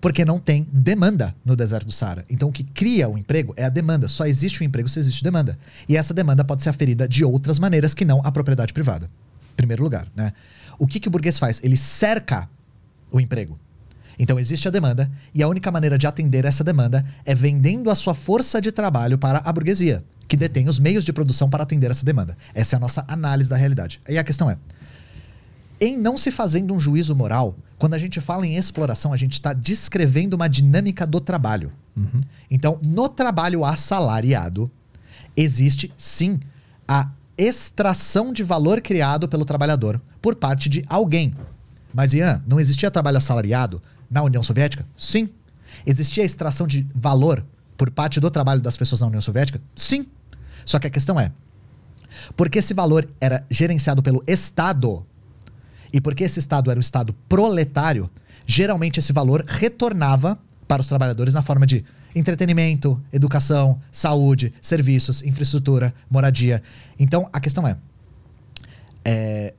[0.00, 2.24] Porque não tem demanda no deserto do Saara.
[2.28, 4.08] Então o que cria o emprego é a demanda.
[4.08, 5.58] Só existe o emprego se existe demanda.
[5.88, 9.10] E essa demanda pode ser aferida de outras maneiras que não a propriedade privada.
[9.52, 10.32] Em primeiro lugar, né?
[10.78, 11.60] O que, que o burguês faz?
[11.62, 12.48] Ele cerca
[13.10, 13.58] o emprego.
[14.18, 17.94] Então existe a demanda, e a única maneira de atender essa demanda é vendendo a
[17.94, 21.90] sua força de trabalho para a burguesia, que detém os meios de produção para atender
[21.90, 22.36] essa demanda.
[22.54, 24.00] Essa é a nossa análise da realidade.
[24.08, 24.58] E a questão é:
[25.80, 29.34] em não se fazendo um juízo moral Quando a gente fala em exploração, a gente
[29.34, 31.70] está descrevendo uma dinâmica do trabalho.
[32.50, 34.70] Então, no trabalho assalariado,
[35.36, 36.40] existe sim
[36.88, 41.34] a extração de valor criado pelo trabalhador por parte de alguém.
[41.92, 44.86] Mas, Ian, não existia trabalho assalariado na União Soviética?
[44.98, 45.30] Sim.
[45.84, 47.44] Existia extração de valor
[47.76, 49.60] por parte do trabalho das pessoas na União Soviética?
[49.74, 50.06] Sim.
[50.64, 51.30] Só que a questão é:
[52.36, 55.04] porque esse valor era gerenciado pelo Estado
[55.92, 58.10] e porque esse Estado era o Estado proletário,
[58.44, 61.84] geralmente esse valor retornava para os trabalhadores na forma de
[62.14, 66.62] entretenimento, educação, saúde, serviços, infraestrutura, moradia.
[66.98, 67.76] Então a questão é,
[69.04, 69.54] é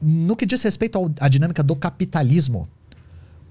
[0.00, 2.68] no que diz respeito à dinâmica do capitalismo,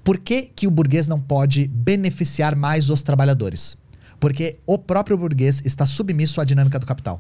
[0.08, 3.78] por que, que o burguês não pode beneficiar mais os trabalhadores?
[4.22, 7.20] Porque o próprio burguês está submisso à dinâmica do capital.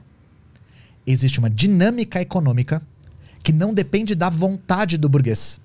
[1.06, 2.82] Existe uma dinâmica econômica
[3.44, 5.60] que não depende da vontade do burguês.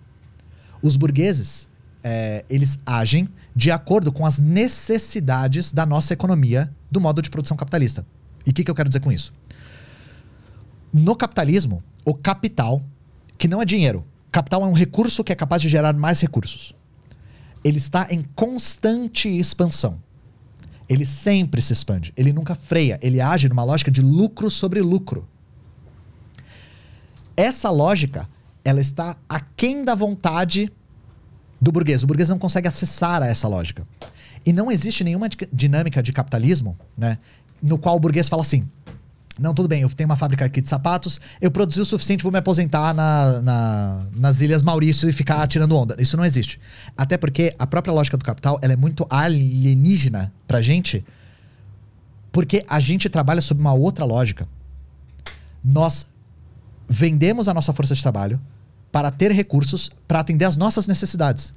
[0.82, 1.68] Os burgueses,
[2.02, 7.56] é, eles agem de acordo com as necessidades da nossa economia do modo de produção
[7.56, 8.04] capitalista.
[8.44, 9.32] E o que, que eu quero dizer com isso?
[10.92, 12.82] No capitalismo, o capital,
[13.38, 16.74] que não é dinheiro, capital é um recurso que é capaz de gerar mais recursos.
[17.64, 20.00] Ele está em constante expansão.
[20.88, 25.26] Ele sempre se expande, ele nunca freia, ele age numa lógica de lucro sobre lucro.
[27.36, 28.28] Essa lógica,
[28.64, 30.70] ela está aquém da vontade
[31.60, 32.02] do burguês.
[32.02, 33.86] O burguês não consegue acessar a essa lógica.
[34.44, 37.16] E não existe nenhuma di- dinâmica de capitalismo, né,
[37.62, 38.68] no qual o burguês fala assim:
[39.38, 42.30] não, tudo bem, eu tenho uma fábrica aqui de sapatos, eu produzi o suficiente, vou
[42.30, 45.96] me aposentar na, na- nas Ilhas Maurício e ficar tirando onda.
[45.98, 46.60] Isso não existe.
[46.96, 51.04] Até porque a própria lógica do capital ela é muito alienígena pra gente,
[52.30, 54.46] porque a gente trabalha sob uma outra lógica.
[55.64, 56.06] Nós
[56.88, 58.40] vendemos a nossa força de trabalho
[58.90, 61.54] para ter recursos para atender às nossas necessidades.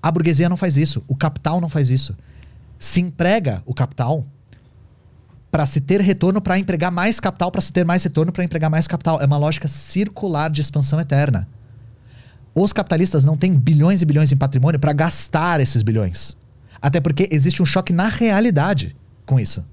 [0.00, 2.16] A burguesia não faz isso, o capital não faz isso.
[2.78, 4.24] Se emprega o capital
[5.50, 8.70] para se ter retorno, para empregar mais capital, para se ter mais retorno, para empregar
[8.70, 9.20] mais capital.
[9.20, 11.48] É uma lógica circular de expansão eterna.
[12.54, 16.36] Os capitalistas não têm bilhões e bilhões em patrimônio para gastar esses bilhões.
[16.80, 18.94] Até porque existe um choque na realidade
[19.24, 19.64] com isso.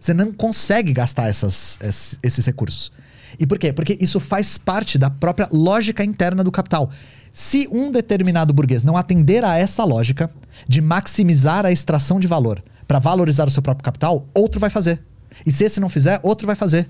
[0.00, 1.78] Você não consegue gastar essas-
[2.22, 2.92] esses, recursos.
[3.38, 3.72] E por quê?
[3.72, 6.90] Porque isso faz parte da própria lógica interna do capital.
[7.32, 10.30] Se um determinado burguês não atender a essa lógica
[10.66, 15.00] de maximizar a extração de valor para valorizar o seu próprio capital, outro vai fazer.
[15.44, 16.88] E se esse não fizer, outro vai fazer.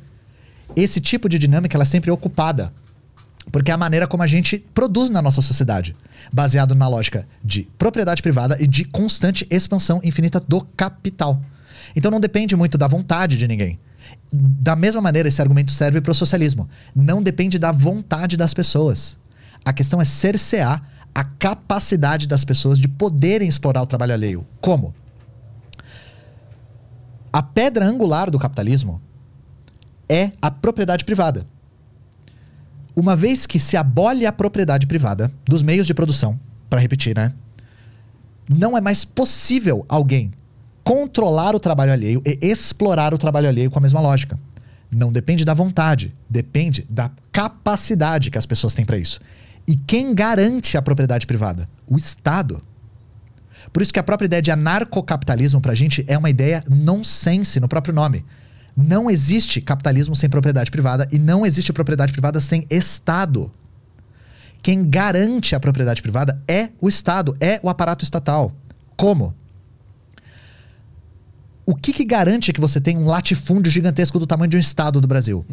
[0.76, 2.72] Esse tipo de dinâmica ela é sempre ocupada.
[3.50, 5.96] Porque é a maneira como a gente produz na nossa sociedade,
[6.32, 11.40] baseado na lógica de propriedade privada e de constante expansão infinita do capital.
[11.96, 13.78] Então não depende muito da vontade de ninguém.
[14.30, 16.68] Da mesma maneira, esse argumento serve para o socialismo.
[16.94, 19.18] Não depende da vontade das pessoas.
[19.64, 20.82] A questão é cercear
[21.14, 24.46] a capacidade das pessoas de poderem explorar o trabalho alheio.
[24.60, 24.94] Como?
[27.38, 29.00] A pedra angular do capitalismo
[30.08, 31.46] é a propriedade privada.
[32.96, 36.36] Uma vez que se abole a propriedade privada dos meios de produção,
[36.68, 37.32] para repetir, né?
[38.48, 40.32] Não é mais possível alguém
[40.82, 44.36] controlar o trabalho alheio e explorar o trabalho alheio com a mesma lógica.
[44.90, 49.20] Não depende da vontade, depende da capacidade que as pessoas têm para isso.
[49.64, 51.68] E quem garante a propriedade privada?
[51.86, 52.60] O Estado.
[53.72, 57.68] Por isso que a própria ideia de anarcocapitalismo pra gente é uma ideia nonsense no
[57.68, 58.24] próprio nome.
[58.76, 63.52] Não existe capitalismo sem propriedade privada e não existe propriedade privada sem Estado.
[64.62, 68.52] Quem garante a propriedade privada é o Estado, é o aparato estatal.
[68.96, 69.34] Como?
[71.64, 75.00] O que, que garante que você tem um latifúndio gigantesco do tamanho de um Estado
[75.00, 75.44] do Brasil?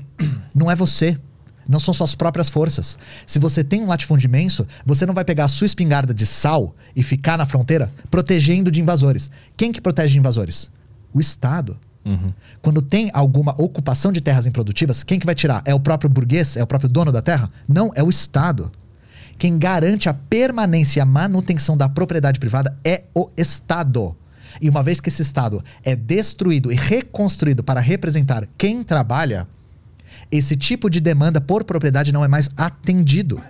[0.53, 1.19] Não é você.
[1.67, 2.97] Não são suas próprias forças.
[3.25, 6.75] Se você tem um latifúndio imenso, você não vai pegar a sua espingarda de sal
[6.95, 9.29] e ficar na fronteira protegendo de invasores.
[9.57, 10.69] Quem que protege de invasores?
[11.13, 11.77] O Estado.
[12.61, 15.63] Quando tem alguma ocupação de terras improdutivas, quem que vai tirar?
[15.65, 16.55] É o próprio burguês?
[16.55, 17.49] É o próprio dono da terra?
[17.67, 18.71] Não, é o Estado.
[19.37, 24.15] Quem garante a permanência e a manutenção da propriedade privada é o Estado.
[24.61, 29.47] E uma vez que esse Estado é destruído e reconstruído para representar quem trabalha,
[30.31, 33.41] esse tipo de demanda por propriedade não é mais atendido.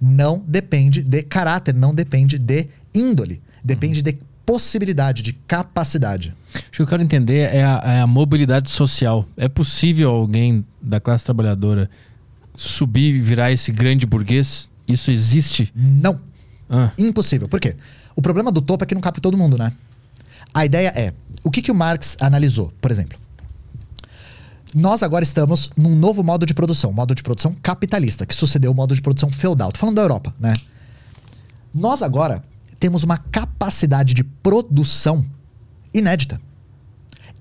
[0.00, 3.40] Não depende de caráter, não depende de índole.
[3.62, 6.34] Depende de possibilidade, de capacidade.
[6.54, 9.26] Acho que eu quero entender é a, é a mobilidade social.
[9.36, 11.88] É possível alguém da classe trabalhadora
[12.56, 14.68] subir e virar esse grande burguês?
[14.88, 15.72] Isso existe?
[15.74, 16.20] Não.
[16.68, 17.48] Ah, Impossível.
[17.48, 17.76] Por quê?
[18.16, 19.72] O problema do topo é que não cabe todo mundo, né?
[20.52, 21.12] A ideia é,
[21.44, 23.18] o que, que o Marx analisou, por exemplo?
[24.74, 28.74] Nós agora estamos num novo modo de produção, modo de produção capitalista, que sucedeu o
[28.74, 29.72] modo de produção feudal.
[29.72, 30.52] Tô falando da Europa, né?
[31.74, 32.42] Nós agora
[32.78, 35.24] temos uma capacidade de produção
[35.92, 36.40] inédita.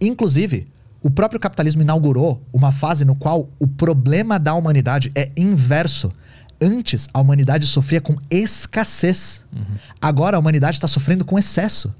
[0.01, 0.67] Inclusive,
[1.01, 6.11] o próprio capitalismo inaugurou uma fase no qual o problema da humanidade é inverso.
[6.59, 9.45] Antes, a humanidade sofria com escassez.
[9.53, 9.77] Uhum.
[10.01, 11.93] Agora, a humanidade está sofrendo com excesso.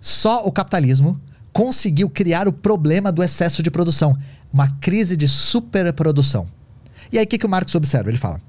[0.00, 1.20] Só o capitalismo
[1.52, 4.16] conseguiu criar o problema do excesso de produção,
[4.52, 6.46] uma crise de superprodução.
[7.10, 8.10] E aí, o que, que o Marx observa?
[8.10, 8.40] Ele fala: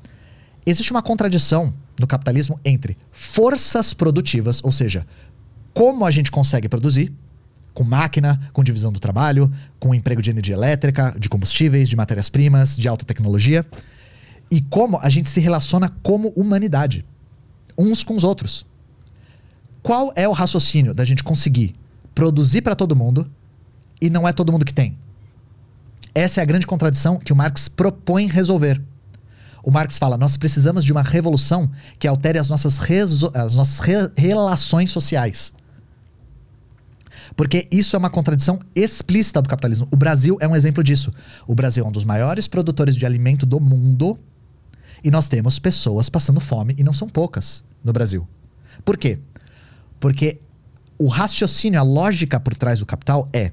[0.65, 5.05] existe uma contradição no capitalismo entre forças produtivas, ou seja,
[5.73, 7.13] como a gente consegue produzir,
[7.73, 12.77] com máquina, com divisão do trabalho, com emprego de energia elétrica, de combustíveis, de matérias-primas,
[12.77, 13.65] de alta tecnologia,
[14.51, 17.05] e como a gente se relaciona como humanidade,
[17.77, 18.65] uns com os outros.
[19.81, 21.75] Qual é o raciocínio da gente conseguir
[22.13, 23.29] produzir para todo mundo
[23.99, 24.97] e não é todo mundo que tem?
[26.15, 28.81] Essa é a grande contradição que o Marx propõe resolver.
[29.63, 32.79] O Marx fala: nós precisamos de uma revolução que altere as nossas,
[33.33, 35.53] as nossas re relações sociais.
[37.35, 39.87] Porque isso é uma contradição explícita do capitalismo.
[39.91, 41.11] O Brasil é um exemplo disso.
[41.47, 44.19] O Brasil é um dos maiores produtores de alimento do mundo
[45.03, 48.27] e nós temos pessoas passando fome e não são poucas no Brasil.
[48.85, 49.19] Por quê?
[49.99, 50.39] Porque
[50.97, 53.51] o raciocínio, a lógica por trás do capital é: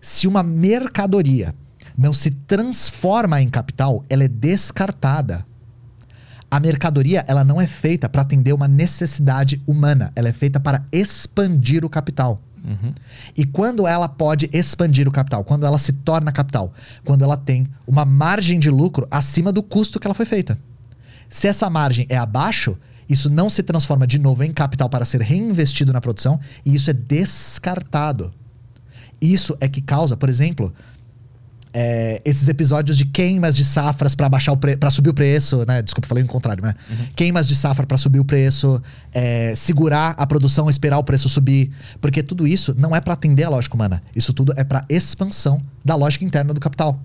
[0.00, 1.54] se uma mercadoria
[1.98, 5.44] não se transforma em capital, ela é descartada.
[6.48, 10.84] A mercadoria ela não é feita para atender uma necessidade humana, ela é feita para
[10.92, 12.40] expandir o capital.
[12.64, 12.92] Uhum.
[13.36, 15.42] E quando ela pode expandir o capital?
[15.42, 16.72] Quando ela se torna capital?
[17.04, 20.58] Quando ela tem uma margem de lucro acima do custo que ela foi feita.
[21.28, 22.76] Se essa margem é abaixo,
[23.08, 26.90] isso não se transforma de novo em capital para ser reinvestido na produção e isso
[26.90, 28.32] é descartado.
[29.20, 30.72] Isso é que causa, por exemplo,
[31.72, 35.82] é, esses episódios de queimas de safras para baixar o para subir o preço, né?
[35.82, 36.74] Desculpa, falei o contrário, né?
[36.90, 37.06] Uhum.
[37.14, 38.82] Queimas de safra para subir o preço,
[39.12, 41.70] é, segurar a produção, esperar o preço subir,
[42.00, 44.02] porque tudo isso não é para atender a lógica humana.
[44.14, 47.00] Isso tudo é para expansão da lógica interna do capital,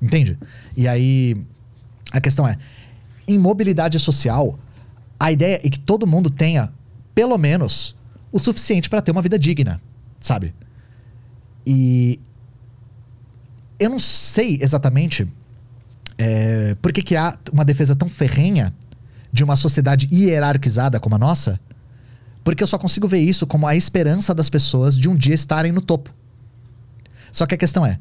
[0.00, 0.38] entende?
[0.76, 1.36] E aí
[2.12, 2.56] a questão é,
[3.28, 4.58] em mobilidade social,
[5.18, 6.72] a ideia é que todo mundo tenha
[7.14, 7.96] pelo menos
[8.30, 9.80] o suficiente para ter uma vida digna,
[10.20, 10.54] sabe?
[11.66, 12.20] E
[13.78, 15.26] eu não sei exatamente
[16.18, 18.72] é, por que, que há uma defesa tão ferrenha
[19.32, 21.60] de uma sociedade hierarquizada como a nossa,
[22.42, 25.72] porque eu só consigo ver isso como a esperança das pessoas de um dia estarem
[25.72, 26.14] no topo.
[27.32, 27.98] Só que a questão é,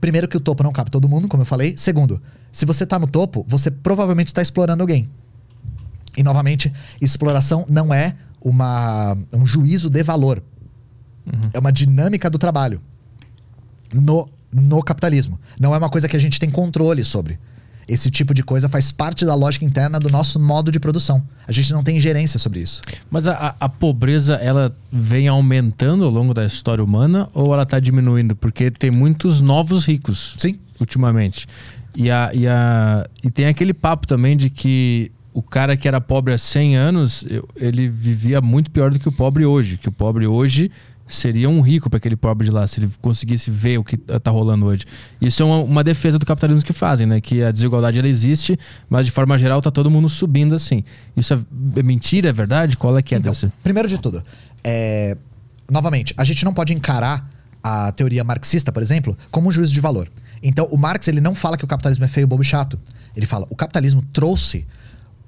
[0.00, 1.76] primeiro que o topo não cabe todo mundo, como eu falei.
[1.76, 2.22] Segundo,
[2.52, 5.08] se você está no topo, você provavelmente está explorando alguém.
[6.16, 10.42] E novamente, exploração não é uma, um juízo de valor.
[11.26, 11.50] Uhum.
[11.52, 12.80] É uma dinâmica do trabalho.
[13.92, 15.38] No no capitalismo.
[15.58, 17.38] Não é uma coisa que a gente tem controle sobre.
[17.88, 21.26] Esse tipo de coisa faz parte da lógica interna do nosso modo de produção.
[21.48, 22.80] A gente não tem ingerência sobre isso.
[23.10, 27.80] Mas a, a pobreza, ela vem aumentando ao longo da história humana ou ela está
[27.80, 28.36] diminuindo?
[28.36, 30.36] Porque tem muitos novos ricos.
[30.38, 30.58] Sim.
[30.78, 31.48] Ultimamente.
[31.96, 36.00] E, a, e, a, e tem aquele papo também de que o cara que era
[36.00, 39.76] pobre há 100 anos, ele vivia muito pior do que o pobre hoje.
[39.76, 40.70] Que o pobre hoje
[41.10, 44.30] seria um rico para aquele pobre de lá, se ele conseguisse ver o que está
[44.30, 44.84] rolando hoje.
[45.20, 47.20] Isso é uma, uma, defesa do capitalismo que fazem, né?
[47.20, 48.58] Que a desigualdade ela existe,
[48.88, 50.84] mas de forma geral está todo mundo subindo assim.
[51.16, 51.38] Isso é,
[51.76, 52.76] é, mentira, é verdade?
[52.76, 53.32] Qual é que é então?
[53.62, 54.22] Primeiro de tudo,
[54.62, 55.16] é...
[55.70, 57.28] novamente, a gente não pode encarar
[57.62, 60.08] a teoria marxista, por exemplo, como um juízo de valor.
[60.42, 62.80] Então, o Marx ele não fala que o capitalismo é feio, bobo e chato.
[63.14, 64.66] Ele fala, o capitalismo trouxe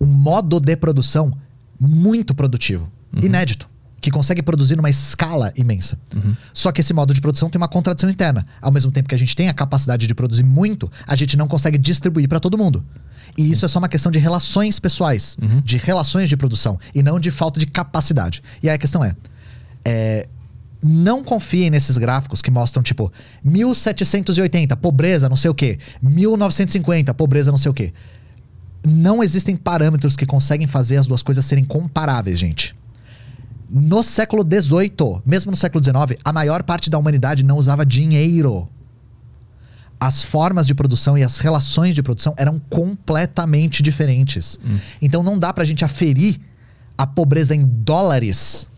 [0.01, 1.37] um modo de produção
[1.79, 3.25] muito produtivo, uhum.
[3.25, 3.69] inédito
[4.03, 5.97] que consegue produzir numa escala imensa.
[6.15, 6.35] Uhum.
[6.53, 8.45] Só que esse modo de produção tem uma contradição interna.
[8.61, 11.47] Ao mesmo tempo que a gente tem a capacidade de produzir muito, a gente não
[11.47, 12.85] consegue distribuir para todo mundo.
[13.39, 13.53] E Sim.
[13.53, 15.61] isso é só uma questão de relações pessoais, uhum.
[15.61, 18.43] de relações de produção, e não de falta de capacidade.
[18.61, 19.15] E aí a questão é,
[19.85, 20.29] é
[20.83, 23.11] não confiem nesses gráficos que mostram, tipo,
[23.45, 25.79] 1780, pobreza, não sei o quê.
[26.03, 27.93] 1950, pobreza, não sei o quê.
[28.85, 32.75] Não existem parâmetros que conseguem fazer as duas coisas serem comparáveis, gente.
[33.75, 38.69] No século XVIII, mesmo no século XIX, a maior parte da humanidade não usava dinheiro.
[39.99, 44.59] As formas de produção e as relações de produção eram completamente diferentes.
[44.63, 44.79] Hum.
[45.01, 46.39] Então não dá pra gente aferir
[46.99, 48.69] a pobreza em dólares.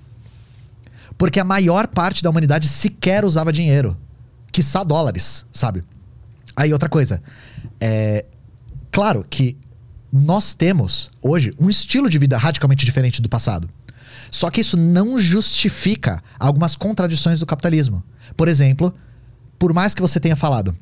[1.19, 3.97] Porque a maior parte da humanidade sequer usava dinheiro.
[4.53, 5.83] Quiçá dólares, sabe?
[6.55, 7.21] Aí outra coisa.
[7.81, 8.27] É,
[8.93, 9.57] claro que
[10.12, 13.69] nós temos hoje um estilo de vida radicalmente diferente do passado.
[14.31, 18.03] Só que isso não justifica algumas contradições do capitalismo.
[18.37, 18.95] Por exemplo,
[19.59, 20.75] por mais que você tenha falado,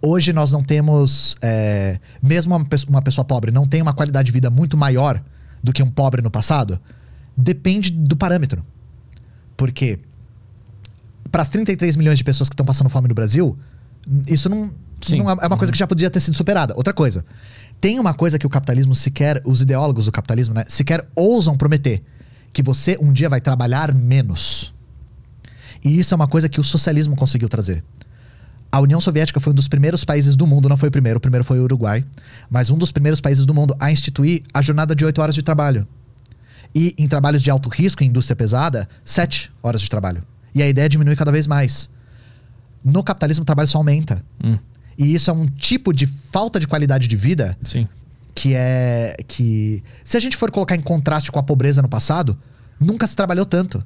[0.00, 4.26] hoje nós não temos, é, mesmo uma pessoa, uma pessoa pobre não tem uma qualidade
[4.26, 5.22] de vida muito maior
[5.62, 6.80] do que um pobre no passado,
[7.36, 8.64] Depende do parâmetro.
[9.56, 9.98] Porque
[11.30, 13.58] para as 33 milhões de pessoas que estão passando fome no Brasil,
[14.28, 14.70] isso não,
[15.10, 16.74] não é é uma coisa que já podia ter sido superada.
[16.76, 17.24] Outra coisa,
[17.80, 22.02] tem uma coisa que o capitalismo sequer, os ideólogos do capitalismo, né, sequer ousam prometer,
[22.54, 24.72] que você um dia vai trabalhar menos.
[25.84, 27.84] E isso é uma coisa que o socialismo conseguiu trazer.
[28.72, 31.20] A União Soviética foi um dos primeiros países do mundo, não foi o primeiro, o
[31.20, 32.04] primeiro foi o Uruguai,
[32.48, 35.42] mas um dos primeiros países do mundo a instituir a jornada de 8 horas de
[35.42, 35.86] trabalho.
[36.74, 40.24] E em trabalhos de alto risco, em indústria pesada, 7 horas de trabalho.
[40.54, 41.90] E a ideia diminui cada vez mais.
[42.84, 44.24] No capitalismo, o trabalho só aumenta.
[44.42, 44.58] Hum,
[44.98, 47.86] E isso é um tipo de falta de qualidade de vida sim.
[48.34, 52.36] Que é que se a gente for colocar em contraste com a pobreza no passado,
[52.80, 53.84] nunca se trabalhou tanto.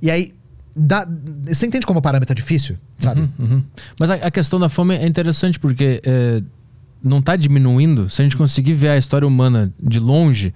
[0.00, 0.32] E aí
[0.74, 1.06] dá,
[1.44, 3.22] você entende como o parâmetro é difícil, sabe?
[3.22, 3.62] Uhum, uhum.
[3.98, 6.42] Mas a, a questão da fome é interessante porque é,
[7.02, 8.08] não está diminuindo.
[8.08, 10.54] Se a gente conseguir ver a história humana de longe,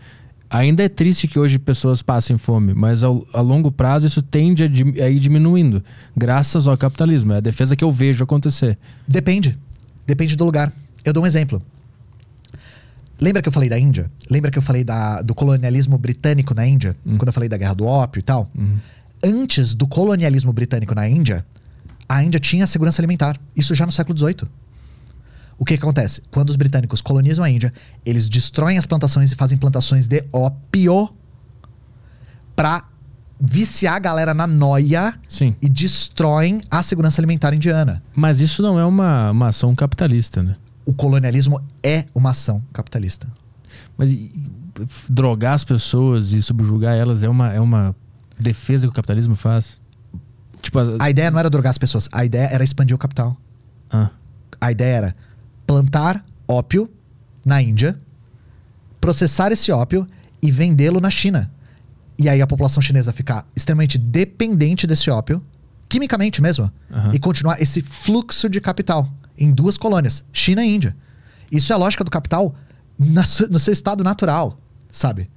[0.48, 4.64] ainda é triste que hoje pessoas passem fome, mas ao, a longo prazo isso tende
[4.64, 5.82] a, a ir diminuindo,
[6.16, 7.32] graças ao capitalismo.
[7.32, 8.78] É a defesa que eu vejo acontecer.
[9.06, 9.58] Depende.
[10.06, 10.72] Depende do lugar.
[11.04, 11.60] Eu dou um exemplo.
[13.20, 14.10] Lembra que eu falei da Índia?
[14.30, 16.96] Lembra que eu falei da- do colonialismo britânico na Índia?
[17.04, 18.50] Quando eu falei da guerra do ópio e tal?
[19.22, 21.44] Antes do colonialismo britânico na Índia,
[22.08, 23.38] a Índia tinha segurança alimentar.
[23.56, 24.48] Isso já no século XVIII.
[25.56, 26.20] O que, que acontece?
[26.32, 27.72] Quando os britânicos colonizam a Índia,
[28.04, 31.14] eles destroem as plantações e fazem plantações de ópio
[32.56, 32.84] pra
[33.40, 35.54] viciar a galera na noia Sim.
[35.62, 38.02] e destroem a segurança alimentar indiana.
[38.14, 40.56] Mas isso não é uma, uma ação capitalista, né?
[40.84, 43.26] O colonialismo é uma ação capitalista.
[43.96, 44.30] Mas e-
[45.08, 47.94] drogar as pessoas e subjugar elas é uma, é uma
[48.38, 49.78] defesa que o capitalismo faz?
[50.60, 53.36] Tipo, a- A ideia não era drogar as pessoas, a ideia era expandir o capital.
[53.90, 54.10] ah,
[54.60, 55.16] A ideia era
[55.66, 56.90] plantar ópio
[57.44, 57.98] na Índia,
[59.00, 60.06] processar esse ópio
[60.42, 61.50] e vendê-lo na China.
[62.18, 65.42] E aí a população chinesa ficar extremamente dependente desse ópio,
[65.88, 67.10] quimicamente mesmo, Aham.
[67.14, 69.08] e continuar esse fluxo de capital
[69.38, 70.96] em duas colônias, China e Índia.
[71.50, 72.54] Isso é a lógica do capital
[72.98, 74.58] na no seu estado natural,
[74.90, 75.30] sabe?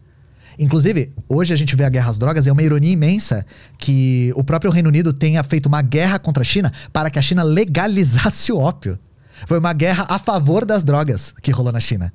[0.59, 3.45] Inclusive, hoje a gente vê a guerra às drogas, é uma ironia imensa
[3.77, 7.21] que o próprio Reino Unido tenha feito uma guerra contra a China para que a
[7.21, 8.97] China legalizasse o ópio.
[9.45, 12.11] Foi uma guerra a favor das drogas que rolou na China.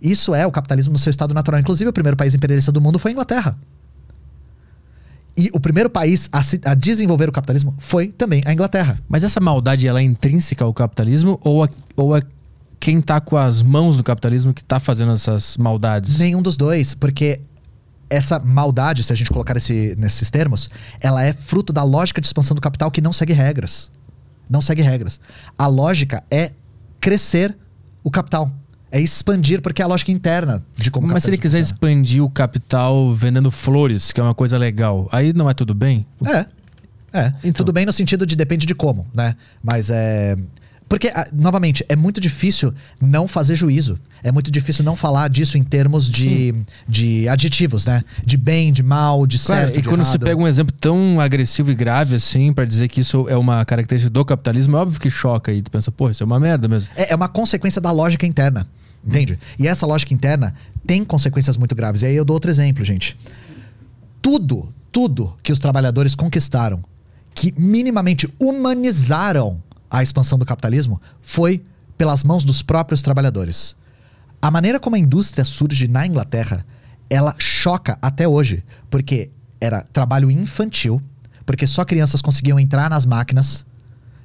[0.00, 1.58] Isso é o capitalismo no seu estado natural.
[1.58, 3.58] Inclusive, o primeiro país imperialista do mundo foi a Inglaterra.
[5.36, 8.98] E o primeiro país a, se- a desenvolver o capitalismo foi também a Inglaterra.
[9.08, 12.22] Mas essa maldade ela é intrínseca ao capitalismo ou, a, ou é
[12.78, 16.18] quem tá com as mãos no capitalismo que tá fazendo essas maldades?
[16.18, 17.40] Nenhum dos dois, porque
[18.08, 20.68] essa maldade, se a gente colocar esse- nesses termos,
[21.00, 23.90] ela é fruto da lógica de expansão do capital que não segue regras.
[24.48, 25.20] Não segue regras.
[25.56, 26.52] A lógica é
[27.00, 27.56] crescer
[28.02, 28.50] o capital.
[28.92, 31.74] É expandir, porque é a lógica interna de como Mas se ele quiser funciona.
[31.76, 36.04] expandir o capital vendendo flores, que é uma coisa legal, aí não é tudo bem?
[36.26, 36.46] É.
[37.12, 37.28] É.
[37.38, 37.52] Então.
[37.64, 39.34] Tudo bem no sentido de depende de como, né?
[39.62, 40.36] Mas é.
[40.88, 43.96] Porque, ah, novamente, é muito difícil não fazer juízo.
[44.24, 46.52] É muito difícil não falar disso em termos de,
[46.88, 48.02] de adjetivos, né?
[48.26, 50.24] De bem, de mal, de Claro, certo, e de quando se errado.
[50.24, 54.12] pega um exemplo tão agressivo e grave assim, pra dizer que isso é uma característica
[54.12, 56.90] do capitalismo, é óbvio que choca e tu pensa, pô, isso é uma merda mesmo.
[56.96, 58.66] É, é uma consequência da lógica interna.
[59.04, 59.38] Entende?
[59.58, 60.54] E essa lógica interna
[60.86, 62.02] tem consequências muito graves.
[62.02, 63.18] E aí eu dou outro exemplo, gente.
[64.20, 66.84] Tudo, tudo que os trabalhadores conquistaram,
[67.34, 71.64] que minimamente humanizaram a expansão do capitalismo, foi
[71.96, 73.76] pelas mãos dos próprios trabalhadores.
[74.42, 76.64] A maneira como a indústria surge na Inglaterra,
[77.08, 79.30] ela choca até hoje, porque
[79.60, 81.02] era trabalho infantil,
[81.44, 83.66] porque só crianças conseguiam entrar nas máquinas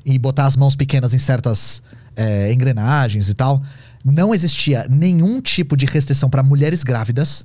[0.05, 1.81] e botar as mãos pequenas em certas
[2.15, 3.61] é, engrenagens e tal.
[4.05, 7.43] Não existia nenhum tipo de restrição para mulheres grávidas.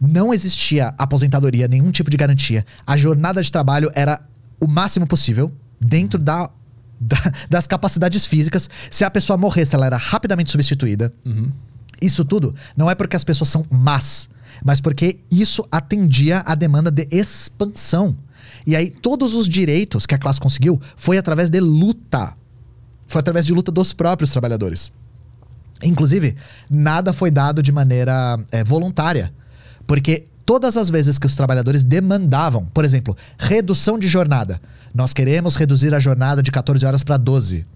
[0.00, 2.64] Não existia aposentadoria, nenhum tipo de garantia.
[2.86, 4.20] A jornada de trabalho era
[4.60, 6.50] o máximo possível, dentro da,
[7.00, 8.68] da- das capacidades físicas.
[8.90, 11.12] Se a pessoa morresse, ela era rapidamente substituída.
[12.00, 14.28] Isso tudo não é porque as pessoas são más,
[14.64, 18.16] mas porque isso atendia à demanda de expansão.
[18.66, 22.34] E aí, todos os direitos que a classe conseguiu foi através de luta.
[23.06, 24.92] Foi através de luta dos próprios trabalhadores.
[25.82, 26.36] Inclusive,
[26.68, 29.32] nada foi dado de maneira é, voluntária.
[29.86, 34.60] Porque todas as vezes que os trabalhadores demandavam, por exemplo, redução de jornada.
[34.94, 37.66] Nós queremos reduzir a jornada de 14 horas para 12.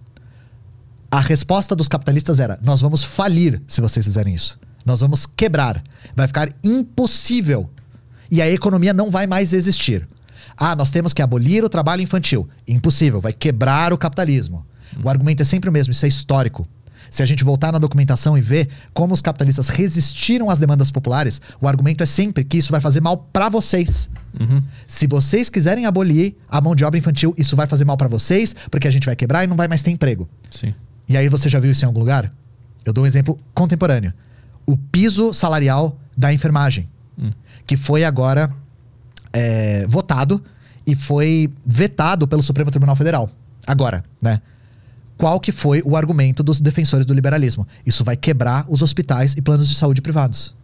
[1.10, 4.58] A resposta dos capitalistas era: nós vamos falir se vocês fizerem isso.
[4.84, 5.82] Nós vamos quebrar.
[6.14, 7.70] Vai ficar impossível.
[8.30, 10.06] E a economia não vai mais existir.
[10.56, 12.48] Ah, nós temos que abolir o trabalho infantil.
[12.66, 14.66] Impossível, vai quebrar o capitalismo.
[15.02, 16.66] O argumento é sempre o mesmo, isso é histórico.
[17.14, 21.40] Se a gente voltar na documentação e ver como os capitalistas resistiram às demandas populares,
[21.60, 24.10] o argumento é sempre que isso vai fazer mal para vocês.
[24.40, 24.60] Uhum.
[24.84, 28.56] Se vocês quiserem abolir a mão de obra infantil, isso vai fazer mal para vocês,
[28.68, 30.28] porque a gente vai quebrar e não vai mais ter emprego.
[30.50, 30.74] Sim.
[31.08, 32.32] E aí você já viu isso em algum lugar?
[32.84, 34.12] Eu dou um exemplo contemporâneo.
[34.66, 37.30] O piso salarial da enfermagem, Hum.
[37.64, 38.52] que foi agora
[39.32, 40.42] é, votado
[40.84, 43.30] e foi vetado pelo Supremo Tribunal Federal.
[43.64, 44.40] Agora, né?
[45.16, 47.66] Qual que foi o argumento dos defensores do liberalismo?
[47.86, 50.54] Isso vai quebrar os hospitais e planos de saúde privados.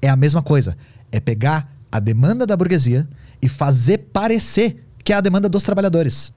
[0.00, 0.76] É a mesma coisa.
[1.10, 3.06] É pegar a demanda da burguesia
[3.40, 6.32] e fazer parecer que é a demanda dos trabalhadores.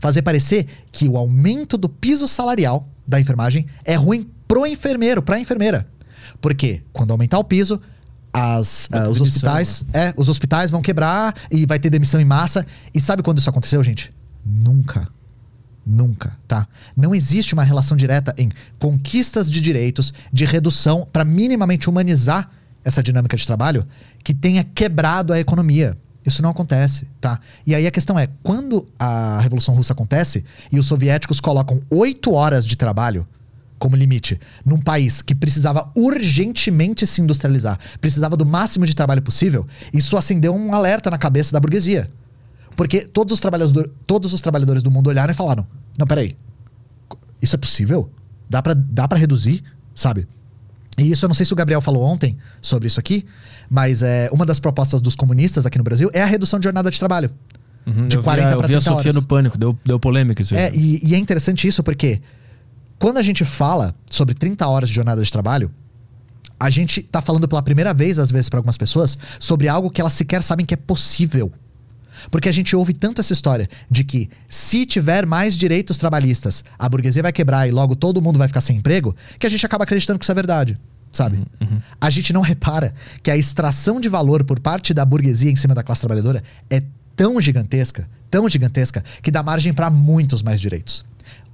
[0.00, 5.38] Fazer parecer que o aumento do piso salarial da enfermagem é ruim pro enfermeiro, pra
[5.38, 5.88] enfermeira.
[6.40, 7.80] Porque quando aumentar o piso,
[8.32, 12.66] as, ah, os hospitais, é, os hospitais vão quebrar e vai ter demissão em massa.
[12.94, 14.12] E sabe quando isso aconteceu, gente?
[14.44, 15.08] Nunca.
[15.90, 16.68] Nunca, tá?
[16.94, 22.50] Não existe uma relação direta em conquistas de direitos, de redução para minimamente humanizar
[22.84, 23.86] essa dinâmica de trabalho
[24.22, 25.96] que tenha quebrado a economia.
[26.26, 27.40] Isso não acontece, tá?
[27.66, 32.32] E aí a questão é, quando a Revolução Russa acontece e os soviéticos colocam oito
[32.34, 33.26] horas de trabalho
[33.78, 39.66] como limite num país que precisava urgentemente se industrializar, precisava do máximo de trabalho possível,
[39.90, 42.10] isso acendeu um alerta na cabeça da burguesia.
[42.78, 45.66] Porque todos os, trabalhador, todos os trabalhadores do mundo olharam e falaram:
[45.98, 46.36] Não, peraí,
[47.42, 48.08] isso é possível?
[48.48, 49.64] Dá pra, dá pra reduzir,
[49.96, 50.28] sabe?
[50.96, 53.26] E isso eu não sei se o Gabriel falou ontem sobre isso aqui,
[53.68, 56.88] mas é, uma das propostas dos comunistas aqui no Brasil é a redução de jornada
[56.88, 57.30] de trabalho.
[57.84, 58.06] Uhum.
[58.06, 59.14] De eu 40 vi, a- eu pra vi a 30 Sofia horas.
[59.16, 60.60] no pânico, deu, deu polêmica isso aí.
[60.60, 62.22] É, e, e é interessante isso porque
[62.96, 65.68] quando a gente fala sobre 30 horas de jornada de trabalho,
[66.60, 70.00] a gente tá falando pela primeira vez, às vezes, para algumas pessoas, sobre algo que
[70.00, 71.52] elas sequer sabem que é possível.
[72.30, 76.88] Porque a gente ouve tanto essa história de que se tiver mais direitos trabalhistas, a
[76.88, 79.84] burguesia vai quebrar e logo todo mundo vai ficar sem emprego, que a gente acaba
[79.84, 80.78] acreditando que isso é verdade,
[81.12, 81.38] sabe?
[82.00, 85.74] A gente não repara que a extração de valor por parte da burguesia em cima
[85.74, 86.82] da classe trabalhadora é
[87.16, 91.04] tão gigantesca, tão gigantesca, que dá margem para muitos mais direitos.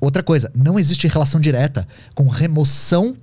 [0.00, 3.16] Outra coisa, não existe relação direta com remoção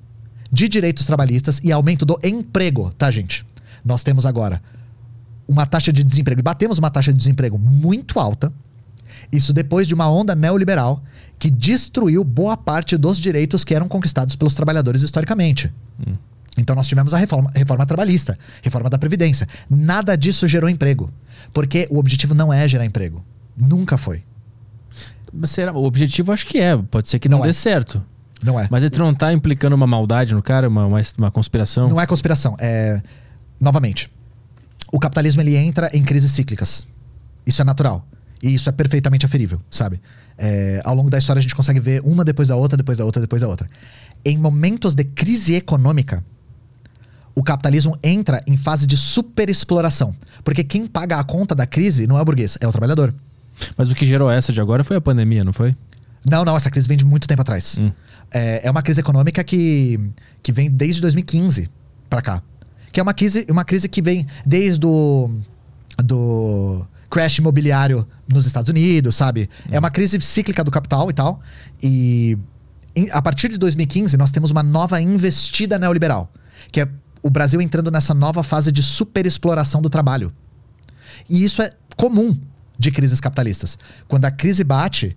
[0.52, 3.46] de direitos trabalhistas e aumento do emprego, tá, gente?
[3.86, 4.62] Nós temos agora
[5.52, 8.52] uma taxa de desemprego, e batemos uma taxa de desemprego muito alta.
[9.32, 11.04] Isso depois de uma onda neoliberal
[11.38, 15.72] que destruiu boa parte dos direitos que eram conquistados pelos trabalhadores historicamente.
[16.58, 19.48] Então nós tivemos a reforma, reforma trabalhista, reforma da Previdência.
[19.70, 21.12] Nada disso gerou emprego.
[21.54, 23.24] Porque o objetivo não é gerar emprego.
[23.58, 24.24] Nunca foi.
[25.34, 27.54] Mas será, o objetivo acho que é, pode ser que não, Não dê é.
[27.54, 28.04] certo.
[28.44, 28.68] Não é.
[28.70, 31.90] Mas ele não tá implicando uma maldade no cara, uma, uma, uma conspiração?
[31.90, 32.56] Não é conspiração.
[32.60, 33.02] É.
[33.60, 34.12] Novamente,
[34.92, 36.86] o capitalismo ele entra em crises cíclicas.
[37.46, 38.06] Isso é natural.
[38.44, 40.02] E isso é perfeitamente aferível, sabe?
[40.38, 43.06] É, ao longo da história a gente consegue ver uma depois da outra, depois da
[43.06, 43.68] outra, depois da outra.
[44.26, 46.24] Em momentos de crise econômica,
[47.36, 50.16] o capitalismo entra em fase de superexploração.
[50.44, 53.14] Porque quem paga a conta da crise não é o burguês, é o trabalhador.
[53.78, 55.76] Mas o que gerou essa de agora foi a pandemia, não foi?
[56.30, 57.78] Não, não, essa crise vem de muito tempo atrás.
[57.80, 57.92] Hum.
[58.32, 60.00] É, é uma crise econômica que,
[60.42, 61.70] que vem desde 2015
[62.10, 62.44] pra cá.
[62.92, 65.30] Que é uma crise, uma crise que vem desde o
[65.98, 69.50] do crash imobiliário nos Estados Unidos, sabe?
[69.70, 71.42] É uma crise cíclica do capital e tal.
[71.84, 72.38] E
[72.96, 76.32] em- a partir de 2015 nós temos uma nova investida neoliberal,
[76.72, 76.88] que é
[77.22, 80.34] o Brasil entrando nessa nova fase de superexploração do trabalho.
[81.30, 82.38] E isso é comum
[82.80, 83.78] de crises capitalistas.
[84.08, 85.16] Quando a crise bate,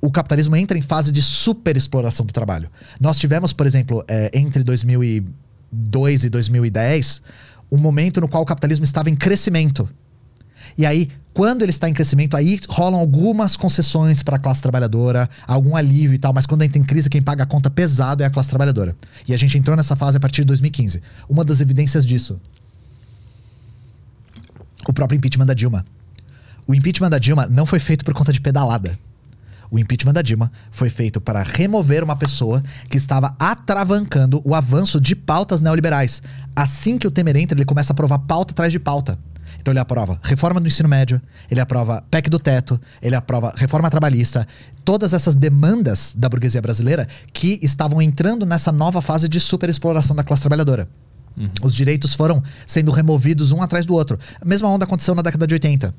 [0.00, 2.70] o capitalismo entra em fase de superexploração do trabalho.
[3.00, 4.64] Nós tivemos, por exemplo, eh, entre
[5.70, 7.22] 2002 e 2010,
[7.70, 9.88] um momento no qual o capitalismo estava em crescimento.
[10.76, 15.28] E aí, quando ele está em crescimento, aí rolam algumas concessões para a classe trabalhadora,
[15.46, 18.26] algum alívio e tal, mas quando entra em crise, quem paga a conta pesado é
[18.26, 18.96] a classe trabalhadora.
[19.26, 21.02] E a gente entrou nessa fase a partir de 2015.
[21.28, 22.40] Uma das evidências disso,
[24.86, 25.84] o próprio impeachment da Dilma.
[26.66, 28.98] O impeachment da Dilma não foi feito por conta de pedalada.
[29.70, 35.00] O impeachment da Dilma foi feito para remover uma pessoa que estava atravancando o avanço
[35.00, 36.22] de pautas neoliberais.
[36.56, 39.18] Assim que o Temer entra, ele começa a aprovar pauta atrás de pauta.
[39.60, 43.90] Então ele aprova reforma do ensino médio, ele aprova PEC do teto, ele aprova reforma
[43.90, 44.46] trabalhista,
[44.84, 50.22] todas essas demandas da burguesia brasileira que estavam entrando nessa nova fase de superexploração da
[50.22, 50.88] classe trabalhadora.
[51.62, 54.18] Os direitos foram sendo removidos um atrás do outro.
[54.40, 55.94] A mesma onda aconteceu na década de 80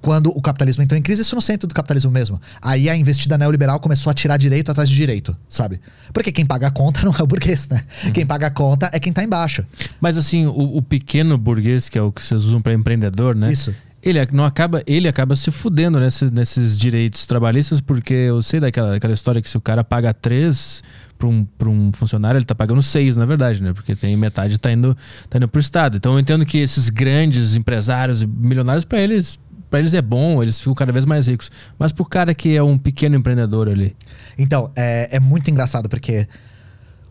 [0.00, 2.40] quando o capitalismo entrou em crise, isso no centro do capitalismo mesmo.
[2.62, 5.80] Aí a investida neoliberal começou a tirar direito atrás de direito, sabe?
[6.12, 7.84] Porque quem paga a conta não é o burguês, né?
[8.14, 9.64] Quem paga a conta é quem tá embaixo.
[10.00, 13.52] Mas assim, o, o pequeno burguês, que é o que vocês usam para empreendedor, né?
[13.52, 13.74] Isso.
[14.00, 18.90] Ele não acaba, ele acaba se fudendo nesses, nesses direitos trabalhistas, porque eu sei daquela,
[18.90, 20.84] daquela história que se o cara paga três
[21.18, 23.72] para um, pra um funcionário, ele tá pagando seis, na verdade, né?
[23.72, 24.96] Porque tem metade tá indo,
[25.28, 25.96] tá indo pro Estado.
[25.96, 29.38] Então eu entendo que esses grandes empresários e milionários, para eles,
[29.70, 31.50] para eles é bom, eles ficam cada vez mais ricos.
[31.78, 33.94] Mas pro cara que é um pequeno empreendedor ali.
[34.38, 36.26] Então, é, é muito engraçado, porque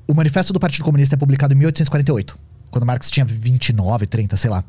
[0.07, 2.37] o Manifesto do Partido Comunista é publicado em 1848,
[2.71, 4.63] quando Marx tinha 29, 30, sei lá.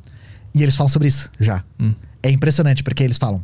[0.54, 1.64] E eles falam sobre isso já.
[1.78, 1.94] Hum.
[2.22, 3.42] É impressionante, porque eles falam: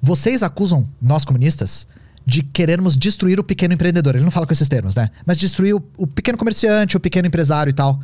[0.00, 1.86] vocês acusam nós comunistas
[2.24, 4.14] de querermos destruir o pequeno empreendedor.
[4.14, 5.10] Ele não fala com esses termos, né?
[5.26, 8.00] Mas destruir o, o pequeno comerciante, o pequeno empresário e tal.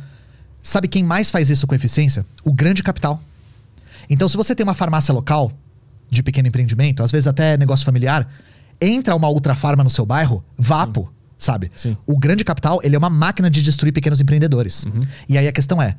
[0.61, 2.25] Sabe quem mais faz isso com eficiência?
[2.43, 3.21] O grande capital.
[4.09, 5.51] Então, se você tem uma farmácia local
[6.09, 8.27] de pequeno empreendimento, às vezes até negócio familiar,
[8.79, 11.07] entra uma ultrafarma no seu bairro, vapo, Sim.
[11.37, 11.71] sabe?
[11.75, 11.97] Sim.
[12.05, 14.85] O grande capital, ele é uma máquina de destruir pequenos empreendedores.
[14.85, 15.01] Uhum.
[15.27, 15.95] E aí a questão é,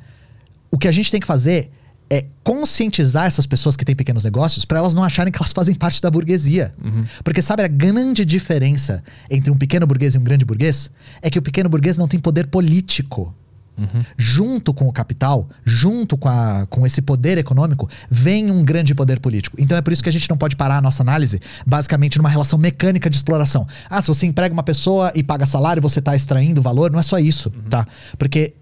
[0.71, 1.71] o que a gente tem que fazer
[2.09, 5.75] é conscientizar essas pessoas que têm pequenos negócios para elas não acharem que elas fazem
[5.75, 6.73] parte da burguesia.
[6.83, 7.05] Uhum.
[7.23, 10.89] Porque sabe a grande diferença entre um pequeno burguês e um grande burguês?
[11.21, 13.33] É que o pequeno burguês não tem poder político.
[13.79, 14.03] Uhum.
[14.17, 19.19] Junto com o capital, junto com, a, com esse poder econômico, vem um grande poder
[19.19, 19.55] político.
[19.59, 22.29] Então é por isso que a gente não pode parar a nossa análise basicamente numa
[22.29, 23.67] relação mecânica de exploração.
[23.89, 27.03] Ah, se você emprega uma pessoa e paga salário, você está extraindo valor, não é
[27.03, 27.69] só isso, Uhum.
[27.69, 27.87] tá?
[28.17, 28.53] Porque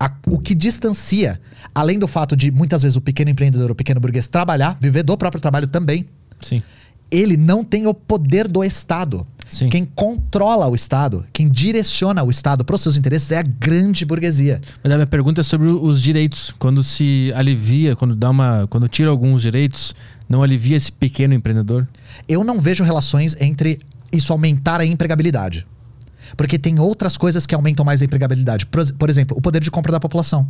[0.00, 1.40] a- o que distancia,
[1.74, 5.16] além do fato de muitas vezes o pequeno empreendedor, o pequeno burguês trabalhar, viver do
[5.16, 6.06] próprio trabalho também,
[6.40, 6.62] Sim.
[7.10, 9.26] ele não tem o poder do Estado.
[9.52, 9.68] Sim.
[9.68, 14.02] Quem controla o Estado, quem direciona o Estado para os seus interesses é a grande
[14.02, 14.62] burguesia.
[14.82, 16.54] Mas a minha pergunta é sobre os direitos.
[16.58, 18.66] Quando se alivia, quando dá uma.
[18.70, 19.94] Quando tira alguns direitos,
[20.26, 21.86] não alivia esse pequeno empreendedor?
[22.26, 23.78] Eu não vejo relações entre
[24.10, 25.66] isso aumentar a empregabilidade.
[26.34, 28.64] Porque tem outras coisas que aumentam mais a empregabilidade.
[28.64, 30.48] Por, por exemplo, o poder de compra da população.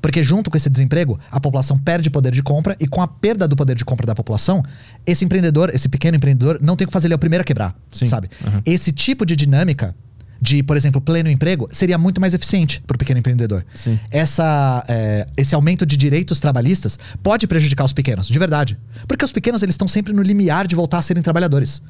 [0.00, 3.46] Porque junto com esse desemprego, a população perde poder de compra e com a perda
[3.46, 4.62] do poder de compra da população,
[5.06, 7.44] esse empreendedor, esse pequeno empreendedor, não tem o que fazer, ele é o primeiro a
[7.44, 8.06] quebrar, Sim.
[8.06, 8.28] sabe?
[8.44, 8.62] Uhum.
[8.64, 9.94] Esse tipo de dinâmica
[10.40, 13.64] de, por exemplo, pleno emprego, seria muito mais eficiente para o pequeno empreendedor.
[13.74, 13.98] Sim.
[14.10, 18.78] Essa, é, esse aumento de direitos trabalhistas pode prejudicar os pequenos, de verdade.
[19.08, 21.82] Porque os pequenos eles estão sempre no limiar de voltar a serem trabalhadores.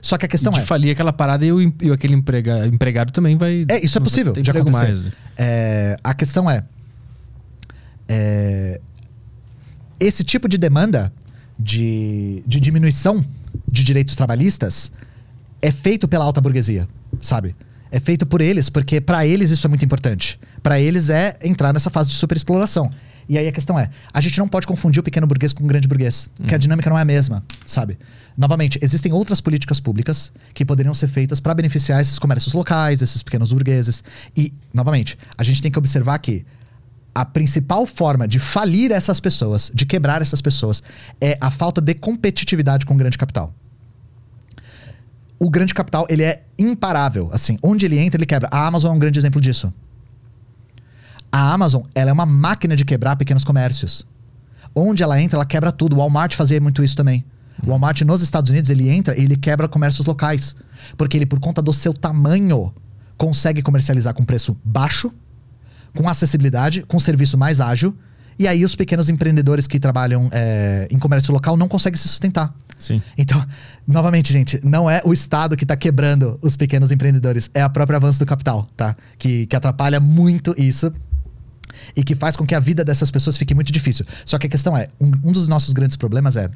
[0.00, 0.62] Só que a questão de é.
[0.62, 3.66] falir aquela parada e, o, e aquele emprega, empregado também vai.
[3.68, 4.86] É, isso é possível emprego acontecer.
[4.86, 5.10] mais.
[5.36, 6.64] É, a questão é,
[8.10, 8.80] é,
[10.00, 11.12] Esse tipo de demanda
[11.56, 13.24] de, de diminuição
[13.70, 14.90] de direitos trabalhistas
[15.62, 16.88] é feito pela alta burguesia,
[17.20, 17.54] sabe?
[17.92, 20.40] É feito por eles, porque para eles isso é muito importante.
[20.60, 22.90] Para eles é entrar nessa fase de superexploração.
[23.28, 25.66] E aí a questão é, a gente não pode confundir o pequeno burguês com o
[25.68, 27.96] grande burguês, que a dinâmica não é a mesma, sabe?
[28.36, 33.22] Novamente, existem outras políticas públicas que poderiam ser feitas para beneficiar esses comércios locais, esses
[33.22, 34.02] pequenos burgueses.
[34.36, 36.44] E, novamente, a gente tem que observar que
[37.14, 40.82] a principal forma de falir essas pessoas, de quebrar essas pessoas,
[41.20, 43.52] é a falta de competitividade com o grande capital.
[45.38, 47.30] O grande capital, ele é imparável.
[47.32, 48.48] Assim, onde ele entra, ele quebra.
[48.52, 49.72] A Amazon é um grande exemplo disso.
[51.32, 54.06] A Amazon, ela é uma máquina de quebrar pequenos comércios.
[54.74, 55.96] Onde ela entra, ela quebra tudo.
[55.96, 57.24] O Walmart fazia muito isso também.
[57.64, 60.54] O Walmart nos Estados Unidos, ele entra e ele quebra comércios locais.
[60.96, 62.72] Porque ele, por conta do seu tamanho,
[63.16, 65.10] consegue comercializar com preço baixo,
[65.94, 67.96] com acessibilidade, com serviço mais ágil.
[68.38, 72.54] E aí os pequenos empreendedores que trabalham é, em comércio local não conseguem se sustentar.
[72.78, 73.02] Sim.
[73.18, 73.44] Então,
[73.86, 77.96] novamente, gente, não é o Estado que está quebrando os pequenos empreendedores, é a própria
[77.96, 78.96] avanço do capital, tá?
[79.18, 80.90] Que, que atrapalha muito isso
[81.94, 84.06] e que faz com que a vida dessas pessoas fique muito difícil.
[84.24, 86.50] Só que a questão é, um, um dos nossos grandes problemas é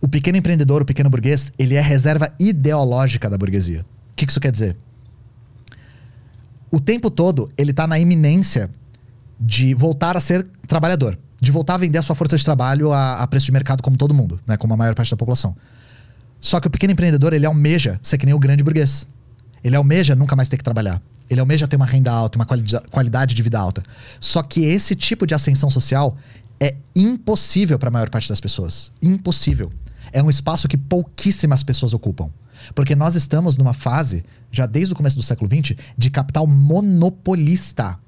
[0.00, 3.80] o pequeno empreendedor, o pequeno burguês, ele é reserva ideológica da burguesia.
[3.80, 4.76] O que que isso quer dizer?
[6.76, 8.68] O tempo todo ele está na iminência
[9.40, 13.22] de voltar a ser trabalhador, de voltar a vender a sua força de trabalho a,
[13.22, 15.56] a preço de mercado como todo mundo, né, como a maior parte da população.
[16.38, 19.08] Só que o pequeno empreendedor ele almeja ser que nem o grande burguês.
[19.64, 21.00] Ele almeja nunca mais ter que trabalhar.
[21.30, 23.82] Ele almeja ter uma renda alta, uma quali- qualidade de vida alta.
[24.20, 26.14] Só que esse tipo de ascensão social
[26.60, 28.92] é impossível para a maior parte das pessoas.
[29.00, 29.72] Impossível.
[30.12, 32.28] É um espaço que pouquíssimas pessoas ocupam.
[32.74, 37.98] Porque nós estamos numa fase, já desde o começo do século XX, de capital monopolista.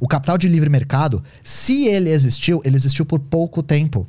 [0.00, 4.06] O capital de livre mercado, se ele existiu, ele existiu por pouco tempo.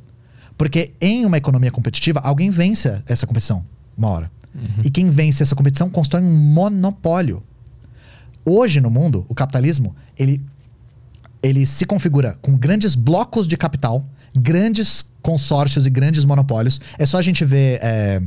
[0.58, 3.64] Porque em uma economia competitiva, alguém vence essa competição
[3.96, 4.30] uma hora.
[4.84, 7.42] E quem vence essa competição constrói um monopólio.
[8.44, 10.40] Hoje no mundo, o capitalismo, ele,
[11.42, 16.80] ele se configura com grandes blocos de capital, grandes consórcios e grandes monopólios.
[16.98, 18.22] É só a gente ver é,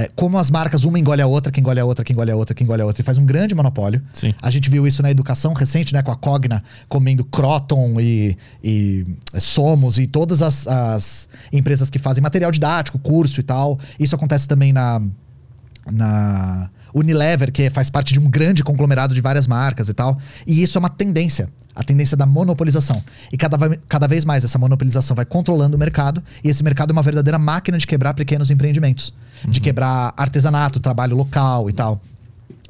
[0.00, 2.36] É, como as marcas, uma engole a outra, que engole a outra, que engole a
[2.36, 4.00] outra, que engole a outra, e faz um grande monopólio.
[4.12, 4.32] Sim.
[4.40, 6.02] A gente viu isso na educação recente, né?
[6.02, 9.04] Com a Cogna comendo Croton e, e
[9.40, 13.76] Somos e todas as, as empresas que fazem material didático, curso e tal.
[13.98, 15.02] Isso acontece também na,
[15.90, 20.18] na Unilever, que faz parte de um grande conglomerado de várias marcas e tal.
[20.46, 21.48] E isso é uma tendência.
[21.74, 23.02] A tendência da monopolização.
[23.32, 23.56] E cada,
[23.88, 26.22] cada vez mais essa monopolização vai controlando o mercado.
[26.42, 29.14] E esse mercado é uma verdadeira máquina de quebrar pequenos empreendimentos.
[29.46, 32.00] De quebrar artesanato, trabalho local e tal.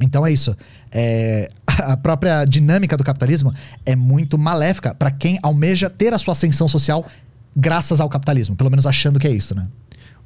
[0.01, 0.55] Então é isso.
[0.93, 3.53] É, a própria dinâmica do capitalismo
[3.87, 7.07] é muito maléfica para quem almeja ter a sua ascensão social
[7.57, 8.57] graças ao capitalismo.
[8.57, 9.67] Pelo menos achando que é isso, né?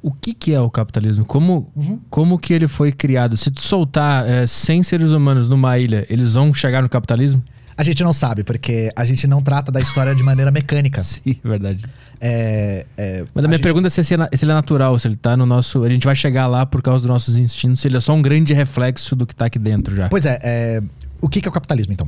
[0.03, 1.23] O que, que é o capitalismo?
[1.25, 1.71] Como,
[2.09, 3.37] como que ele foi criado?
[3.37, 7.41] Se tu soltar é, 100 seres humanos numa ilha, eles vão chegar no capitalismo?
[7.75, 10.99] A gente não sabe, porque a gente não trata da história de maneira mecânica.
[11.01, 11.83] Sim, verdade.
[12.21, 14.51] É, é, Mas a a minha gente- pergunta é se, se ele é- se ele
[14.51, 15.83] é natural, se ele tá no nosso.
[15.83, 18.21] A gente vai chegar lá por causa dos nossos instintos, se ele é só um
[18.21, 20.09] grande reflexo do que tá aqui dentro já.
[20.09, 20.81] Pois é, é,
[21.21, 22.07] o que que é o capitalismo, então?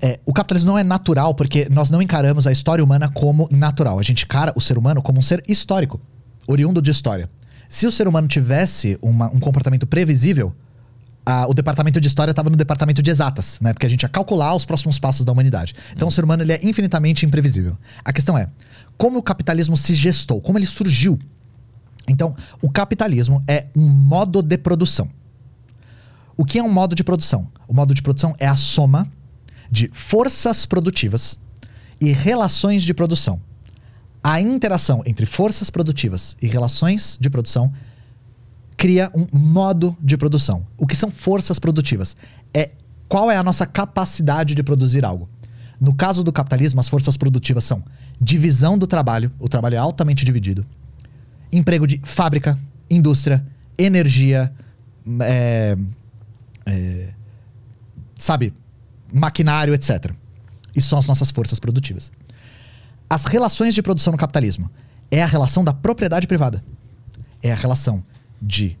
[0.00, 3.98] É, o capitalismo não é natural porque nós não encaramos a história humana como natural.
[3.98, 6.00] A gente encara o ser humano como um ser histórico,
[6.46, 7.30] oriundo de história.
[7.68, 10.54] Se o ser humano tivesse uma- um comportamento previsível,
[11.24, 13.72] a- o departamento de história estava no departamento de exatas, né?
[13.72, 15.74] Porque a gente ia calcular os próximos passos da humanidade.
[15.94, 17.78] Então o ser humano ele é infinitamente imprevisível.
[18.04, 18.48] A questão é,
[18.98, 20.40] como o capitalismo se gestou?
[20.40, 21.18] Como ele surgiu?
[22.08, 25.08] Então, o capitalismo é um modo de produção.
[26.36, 27.48] O que é um modo de produção?
[27.68, 29.06] O modo de produção é a soma
[29.70, 31.38] de forças produtivas
[32.00, 33.40] e relações de produção.
[34.22, 37.72] A interação entre forças produtivas e relações de produção
[38.76, 40.66] cria um modo de produção.
[40.76, 42.16] O que são forças produtivas?
[42.54, 42.70] É
[43.08, 45.28] qual é a nossa capacidade de produzir algo.
[45.80, 47.82] No caso do capitalismo, as forças produtivas são
[48.20, 50.64] divisão do trabalho, o trabalho é altamente dividido,
[51.52, 52.56] emprego de fábrica,
[52.88, 53.44] indústria,
[53.76, 54.52] energia,
[55.20, 55.76] é,
[56.64, 57.08] é,
[58.16, 58.54] sabe,
[59.12, 60.12] maquinário, etc.
[60.74, 62.12] Isso são as nossas forças produtivas.
[63.12, 64.70] As relações de produção no capitalismo
[65.10, 66.64] é a relação da propriedade privada.
[67.42, 68.02] É a relação
[68.40, 68.78] de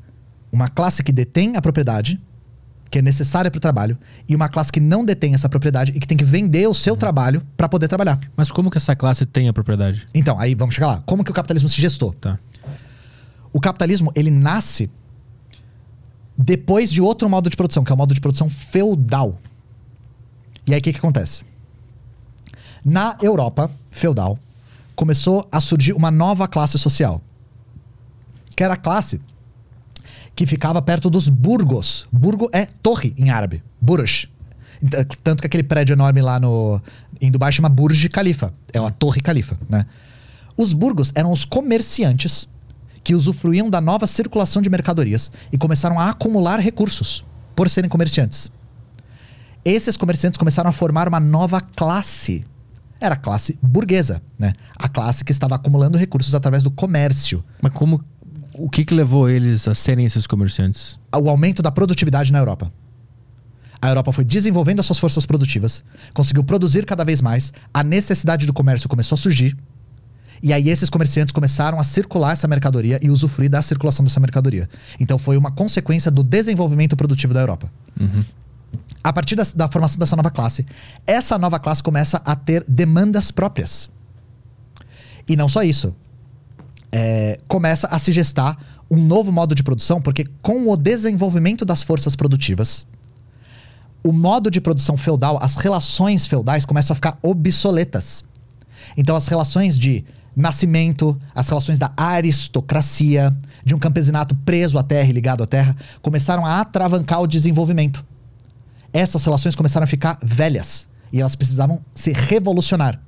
[0.50, 2.18] uma classe que detém a propriedade,
[2.90, 6.00] que é necessária para o trabalho, e uma classe que não detém essa propriedade e
[6.00, 8.18] que tem que vender o seu trabalho para poder trabalhar.
[8.34, 10.06] Mas como que essa classe tem a propriedade?
[10.14, 11.02] Então, aí vamos chegar lá.
[11.04, 12.14] Como que o capitalismo se gestou?
[12.14, 12.38] Tá.
[13.52, 14.90] O capitalismo, ele nasce
[16.38, 19.38] depois de outro modo de produção, que é o modo de produção feudal.
[20.66, 21.44] E aí o que, que acontece?
[22.84, 24.38] Na Europa feudal,
[24.96, 27.20] começou a surgir uma nova classe social.
[28.56, 29.20] Que era a classe
[30.34, 32.06] que ficava perto dos burgos.
[32.10, 33.62] Burgo é torre em árabe.
[33.80, 34.28] Burj.
[34.82, 36.80] Ent- Tanto que aquele prédio enorme lá no,
[37.20, 38.52] em Dubai chama Burj Khalifa.
[38.72, 39.86] É a Torre Khalifa, né?
[40.56, 42.48] Os burgos eram os comerciantes
[43.04, 47.24] que usufruíam da nova circulação de mercadorias e começaram a acumular recursos
[47.56, 48.50] por serem comerciantes.
[49.64, 52.44] Esses comerciantes começaram a formar uma nova classe.
[53.02, 54.52] Era a classe burguesa, né?
[54.78, 57.44] A classe que estava acumulando recursos através do comércio.
[57.60, 58.00] Mas como.
[58.54, 61.00] O que que levou eles a serem esses comerciantes?
[61.12, 62.70] o aumento da produtividade na Europa.
[63.80, 65.82] A Europa foi desenvolvendo as suas forças produtivas,
[66.14, 69.56] conseguiu produzir cada vez mais, a necessidade do comércio começou a surgir,
[70.40, 74.68] e aí esses comerciantes começaram a circular essa mercadoria e usufruir da circulação dessa mercadoria.
[75.00, 77.72] Então foi uma consequência do desenvolvimento produtivo da Europa.
[79.04, 80.64] A partir da, da formação dessa nova classe,
[81.06, 83.90] essa nova classe começa a ter demandas próprias.
[85.28, 85.94] E não só isso.
[86.90, 88.56] É, começa a se gestar
[88.90, 92.86] um novo modo de produção, porque com o desenvolvimento das forças produtivas,
[94.04, 98.24] o modo de produção feudal, as relações feudais começam a ficar obsoletas.
[98.96, 100.04] Então, as relações de
[100.36, 103.34] nascimento, as relações da aristocracia,
[103.64, 108.04] de um campesinato preso à terra e ligado à terra, começaram a atravancar o desenvolvimento.
[108.92, 113.00] Essas relações começaram a ficar velhas e elas precisavam se revolucionar.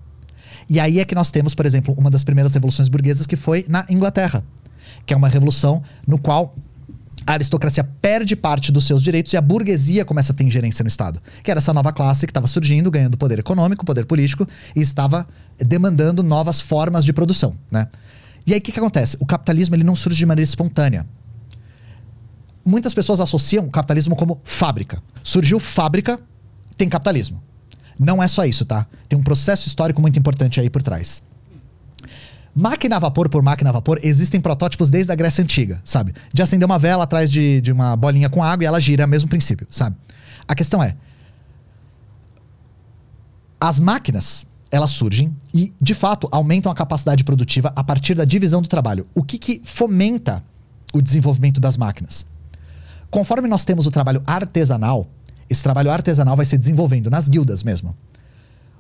[0.69, 3.65] E aí é que nós temos, por exemplo, uma das primeiras revoluções burguesas que foi
[3.69, 4.43] na Inglaterra,
[5.05, 6.55] que é uma revolução no qual
[7.27, 10.89] a aristocracia perde parte dos seus direitos e a burguesia começa a ter ingerência no
[10.89, 11.21] Estado.
[11.43, 14.47] Que era essa nova classe que estava surgindo, ganhando poder econômico, poder político
[14.77, 15.27] e estava
[15.59, 17.89] demandando novas formas de produção, né?
[18.47, 19.17] E aí o que, que acontece?
[19.21, 21.07] O capitalismo ele não surge de maneira espontânea.
[22.65, 25.03] Muitas pessoas associam o capitalismo como fábrica.
[25.23, 26.19] Surgiu fábrica,
[26.77, 27.43] tem capitalismo.
[27.99, 28.87] Não é só isso, tá?
[29.09, 31.23] Tem um processo histórico muito importante aí por trás.
[32.55, 36.15] Máquina a vapor por máquina a vapor, existem protótipos desde a Grécia Antiga, sabe?
[36.33, 39.07] De acender uma vela atrás de, de uma bolinha com água e ela gira, é
[39.07, 39.97] o mesmo princípio, sabe?
[40.47, 40.97] A questão é:
[43.61, 48.63] as máquinas, elas surgem e, de fato, aumentam a capacidade produtiva a partir da divisão
[48.63, 49.07] do trabalho.
[49.15, 50.45] O que, que fomenta
[50.93, 52.25] o desenvolvimento das máquinas?
[53.15, 55.07] Conforme nós temos o trabalho artesanal,
[55.49, 57.95] esse trabalho artesanal vai se desenvolvendo nas guildas mesmo.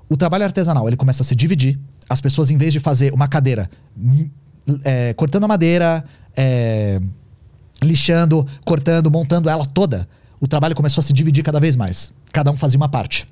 [0.08, 1.78] O trabalho artesanal ele começa a se dividir.
[2.08, 4.28] As pessoas, em vez de fazer uma cadeira hum,
[4.82, 6.04] é, cortando a madeira,
[6.36, 7.00] é,
[7.80, 10.08] lixando, cortando, montando ela toda,
[10.40, 12.12] o trabalho começou a se dividir cada vez mais.
[12.32, 13.28] Cada um fazia uma parte.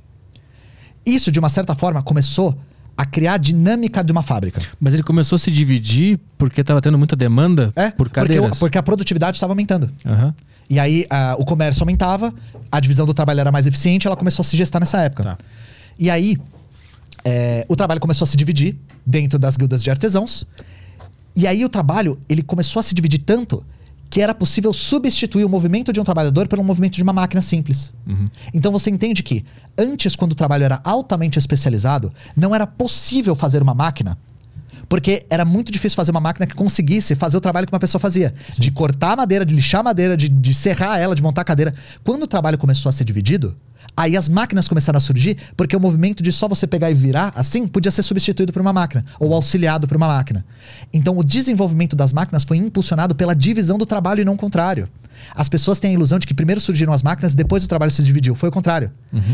[1.05, 2.56] Isso, de uma certa forma, começou
[2.97, 4.60] a criar a dinâmica de uma fábrica.
[4.78, 8.56] Mas ele começou a se dividir porque estava tendo muita demanda É, por porque, cadeiras.
[8.56, 9.90] o- porque a produtividade estava aumentando.
[10.06, 10.32] Aham.
[10.73, 12.33] E aí ah, o comércio aumentava,
[12.70, 15.23] a divisão do trabalho era mais eficiente, ela começou a se gestar nessa época.
[15.23, 15.39] Tá.
[15.99, 16.39] E aí
[17.23, 20.47] é, o trabalho começou a se dividir dentro das guildas de artesãos.
[21.36, 23.62] E aí o trabalho ele começou a se dividir tanto
[24.09, 27.92] que era possível substituir o movimento de um trabalhador pelo movimento de uma máquina simples.
[28.55, 29.44] Então você entende que
[29.76, 34.17] antes, quando o trabalho era altamente especializado, não era possível fazer uma máquina
[34.92, 37.98] porque era muito difícil fazer uma máquina que conseguisse fazer o trabalho que uma pessoa
[37.98, 38.34] fazia.
[38.58, 41.44] De cortar a madeira, de lixar a madeira, de, de serrar ela, de montar a
[41.44, 41.72] cadeira.
[42.04, 43.56] Quando o trabalho começou a ser dividido,
[43.96, 47.32] aí as máquinas começaram a surgir, porque o movimento de só você pegar e virar
[47.34, 50.44] assim podia ser substituído por uma máquina, ou auxiliado por uma máquina.
[50.92, 54.90] Então o desenvolvimento das máquinas foi impulsionado pela divisão do trabalho e não o contrário.
[55.34, 57.90] As pessoas têm a ilusão de que primeiro surgiram as máquinas e depois o trabalho
[57.90, 58.34] se dividiu.
[58.34, 58.90] Foi o contrário.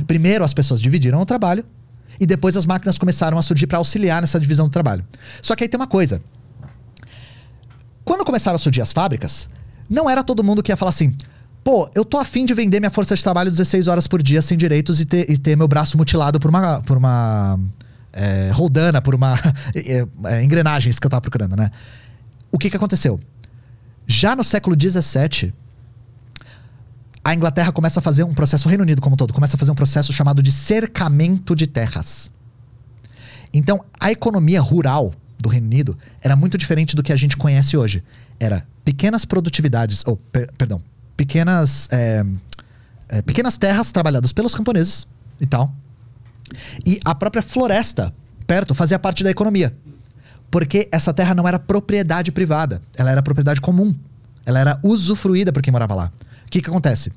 [0.06, 1.64] Primeiro as pessoas dividiram o trabalho
[2.20, 5.04] e depois as máquinas começaram a surgir para auxiliar nessa divisão do trabalho.
[5.42, 6.20] Só que aí tem uma coisa.
[8.04, 9.48] Quando começaram a surgir as fábricas,
[9.88, 11.14] não era todo mundo que ia falar assim:
[11.62, 14.56] pô, eu tô afim de vender minha força de trabalho 16 horas por dia sem
[14.56, 16.80] direitos e ter, e ter meu braço mutilado por uma.
[16.82, 17.58] Por uma
[18.12, 18.50] é,
[19.02, 19.38] por uma.
[19.76, 21.70] é, é, engrenagens que eu tava procurando, né?
[22.50, 23.20] O que que aconteceu?
[24.06, 25.52] Já no século XVII,
[27.28, 29.70] a Inglaterra começa a fazer um processo, o Reino Unido como todo, começa a fazer
[29.70, 32.30] um processo chamado de cercamento de terras.
[33.52, 37.76] Então, a economia rural do Reino Unido era muito diferente do que a gente conhece
[37.76, 38.02] hoje.
[38.40, 40.80] Era pequenas produtividades, ou, per- perdão,
[41.18, 42.24] pequenas, é,
[43.10, 45.06] é, pequenas terras trabalhadas pelos camponeses
[45.38, 45.70] e tal.
[46.86, 48.14] E a própria floresta
[48.46, 49.76] perto fazia parte da economia.
[50.50, 53.94] Porque essa terra não era propriedade privada, ela era propriedade comum.
[54.46, 56.12] Ela era usufruída por quem morava lá.
[56.48, 57.12] O que, que acontece?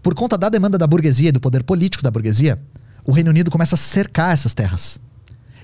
[0.00, 2.62] Por conta da demanda da burguesia e do poder político da burguesia,
[3.04, 5.00] o Reino Unido começa a cercar essas terras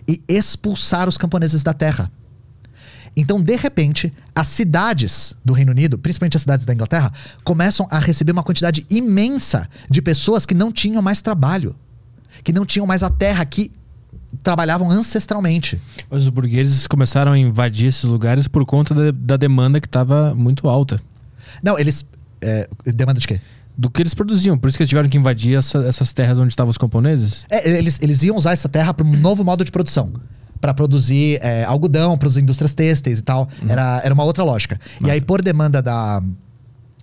[0.06, 2.10] e expulsar os camponeses da terra.
[3.16, 7.12] Então, de repente, as cidades do Reino Unido, principalmente as cidades da Inglaterra,
[7.44, 11.76] começam a receber uma quantidade imensa de pessoas que não tinham mais trabalho,
[12.42, 13.70] que não tinham mais a terra que
[14.42, 15.80] trabalhavam ancestralmente.
[16.10, 20.34] Mas os burgueses começaram a invadir esses lugares por conta da, da demanda que estava
[20.34, 21.00] muito alta.
[21.62, 22.04] Não, eles.
[22.42, 23.40] É, demanda de quê?
[23.76, 24.58] Do que eles produziam.
[24.58, 27.44] Por isso que eles tiveram que invadir essa- essas terras onde estavam os camponeses.
[27.50, 30.12] É, eles, eles iam usar essa terra para um novo modo de produção.
[30.60, 33.48] Para produzir é, algodão, para as indústrias têxteis e tal.
[33.66, 34.78] Era, era uma outra lógica.
[35.00, 36.22] E aí, por demanda da.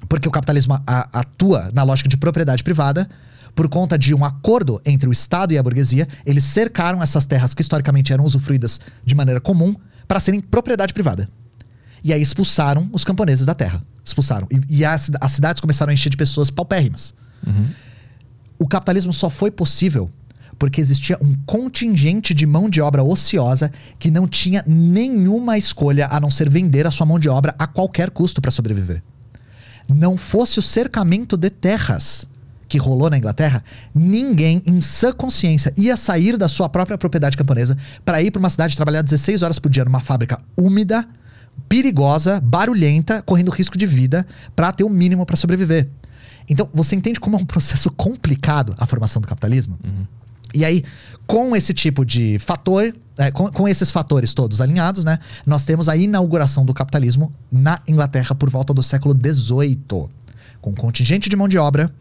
[0.07, 3.09] Porque o capitalismo a- atua na lógica de propriedade privada,
[3.55, 7.53] por conta de um acordo entre o Estado e a burguesia, eles cercaram essas terras
[7.53, 9.75] que historicamente eram usufruídas de maneira comum
[10.07, 11.27] para serem propriedade privada.
[12.03, 13.83] E aí expulsaram os camponeses da terra.
[14.03, 14.47] Expulsaram.
[14.51, 17.13] E, e as, as cidades começaram a encher de pessoas paupérrimas.
[18.57, 20.09] O capitalismo só foi possível
[20.59, 26.19] porque existia um contingente de mão de obra ociosa que não tinha nenhuma escolha a
[26.19, 29.01] não ser vender a sua mão de obra a qualquer custo para sobreviver.
[29.87, 32.27] Não fosse o cercamento de terras
[32.67, 33.63] que rolou na Inglaterra,
[33.95, 38.49] ninguém em sã consciência ia sair da sua própria propriedade camponesa para ir para uma
[38.49, 41.07] cidade trabalhar 16 horas por dia numa fábrica úmida,
[41.67, 45.89] perigosa, barulhenta, correndo risco de vida para ter o mínimo para sobreviver.
[46.49, 49.77] Então, você entende como é um processo complicado a formação do capitalismo?
[50.53, 50.83] E aí,
[51.27, 55.87] com esse tipo de fator, é, com, com esses fatores todos alinhados, né, nós temos
[55.87, 59.77] a inauguração do capitalismo na Inglaterra por volta do século XVIII,
[60.59, 61.93] com um contingente de mão de obra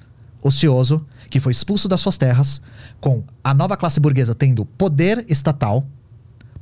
[0.42, 2.62] ocioso que foi expulso das suas terras,
[3.02, 5.84] com a nova classe burguesa tendo poder estatal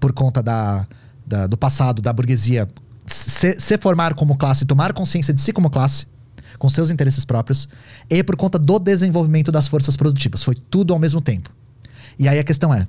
[0.00, 0.86] por conta da,
[1.24, 2.66] da- do passado da burguesia
[3.06, 6.06] se, se formar como classe, tomar consciência de si como classe,
[6.58, 7.68] com seus interesses próprios,
[8.08, 10.42] e por conta do desenvolvimento das forças produtivas.
[10.42, 11.50] Foi tudo ao mesmo tempo.
[12.18, 12.86] E aí a questão é: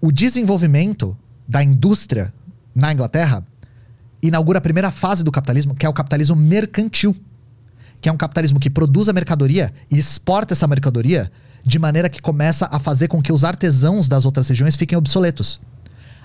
[0.00, 2.32] o desenvolvimento da indústria
[2.74, 3.44] na Inglaterra
[4.22, 7.16] inaugura a primeira fase do capitalismo, que é o capitalismo mercantil,
[8.00, 11.30] que é um capitalismo que produz a mercadoria e exporta essa mercadoria
[11.64, 15.60] de maneira que começa a fazer com que os artesãos das outras regiões fiquem obsoletos.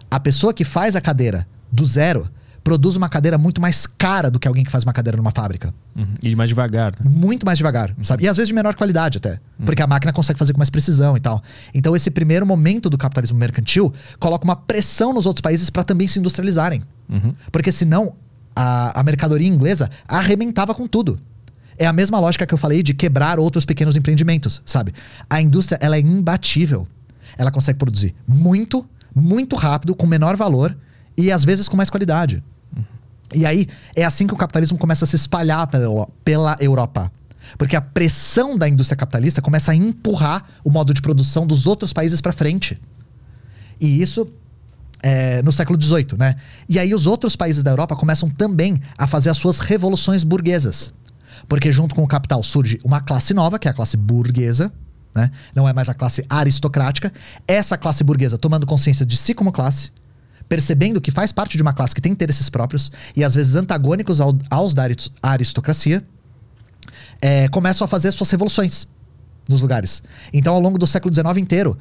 [0.09, 2.29] A pessoa que faz a cadeira do zero
[2.63, 5.73] produz uma cadeira muito mais cara do que alguém que faz uma cadeira numa fábrica.
[5.95, 6.15] Uhum.
[6.23, 6.95] E mais devagar.
[6.95, 7.03] Tá?
[7.03, 8.23] Muito mais devagar, sabe?
[8.23, 9.39] E às vezes de menor qualidade até.
[9.65, 11.43] Porque a máquina consegue fazer com mais precisão e tal.
[11.73, 16.07] Então esse primeiro momento do capitalismo mercantil coloca uma pressão nos outros países para também
[16.07, 16.81] se industrializarem.
[17.09, 17.33] Uhum.
[17.51, 18.13] Porque senão
[18.55, 21.19] a, a mercadoria inglesa arrebentava com tudo.
[21.77, 24.93] É a mesma lógica que eu falei de quebrar outros pequenos empreendimentos, sabe?
[25.29, 26.87] A indústria, ela é imbatível.
[27.37, 30.77] Ela consegue produzir muito, muito rápido, com menor valor
[31.17, 32.43] e às vezes com mais qualidade.
[33.33, 37.11] E aí é assim que o capitalismo começa a se espalhar pela, pela Europa.
[37.57, 41.91] Porque a pressão da indústria capitalista começa a empurrar o modo de produção dos outros
[41.91, 42.79] países para frente.
[43.79, 44.27] E isso
[45.01, 46.35] é, no século XVIII, né?
[46.69, 50.93] E aí os outros países da Europa começam também a fazer as suas revoluções burguesas.
[51.47, 54.71] Porque junto com o capital surge uma classe nova, que é a classe burguesa,
[55.13, 55.29] né?
[55.53, 57.11] Não é mais a classe aristocrática.
[57.47, 59.91] Essa classe burguesa tomando consciência de si como classe,
[60.47, 64.21] percebendo que faz parte de uma classe que tem interesses próprios e às vezes antagônicos
[64.21, 64.83] ao, aos da
[65.21, 66.03] aristocracia,
[67.21, 68.87] é, começam a fazer suas revoluções
[69.47, 70.03] nos lugares.
[70.31, 71.77] Então, ao longo do século XIX inteiro,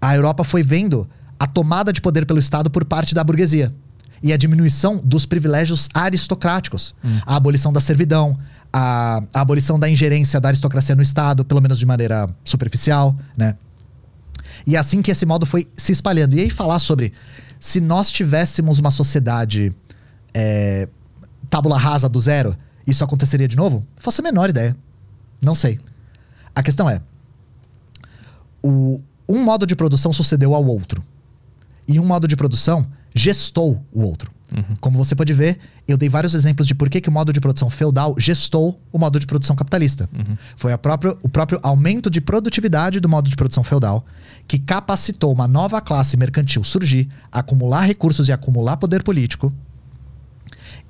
[0.00, 3.72] a Europa foi vendo a tomada de poder pelo Estado por parte da burguesia
[4.22, 7.18] e a diminuição dos privilégios aristocráticos, hum.
[7.26, 8.38] a abolição da servidão,
[8.72, 13.56] a, a, abolição da ingerência da aristocracia no Estado, pelo menos de maneira superficial, né?
[14.66, 16.34] E é assim que esse modo foi se espalhando.
[16.36, 17.12] E aí falar sobre
[17.58, 19.74] se nós tivéssemos uma sociedade
[20.32, 20.88] é,
[21.48, 23.86] tábula rasa do zero, isso aconteceria de novo?
[23.96, 24.76] Faço a menor ideia.
[25.40, 25.80] Não sei.
[26.54, 27.00] A questão é:
[28.62, 31.02] o, um modo de produção sucedeu ao outro.
[31.86, 34.32] E um modo de produção gestou o outro.
[34.54, 34.76] Uhum.
[34.80, 37.40] Como você pode ver, eu dei vários exemplos de por que, que o modo de
[37.40, 40.08] produção feudal gestou o modo de produção capitalista.
[40.12, 40.36] Uhum.
[40.56, 44.04] Foi próprio, o próprio aumento de produtividade do modo de produção feudal
[44.46, 49.52] que capacitou uma nova classe mercantil surgir, acumular recursos e acumular poder político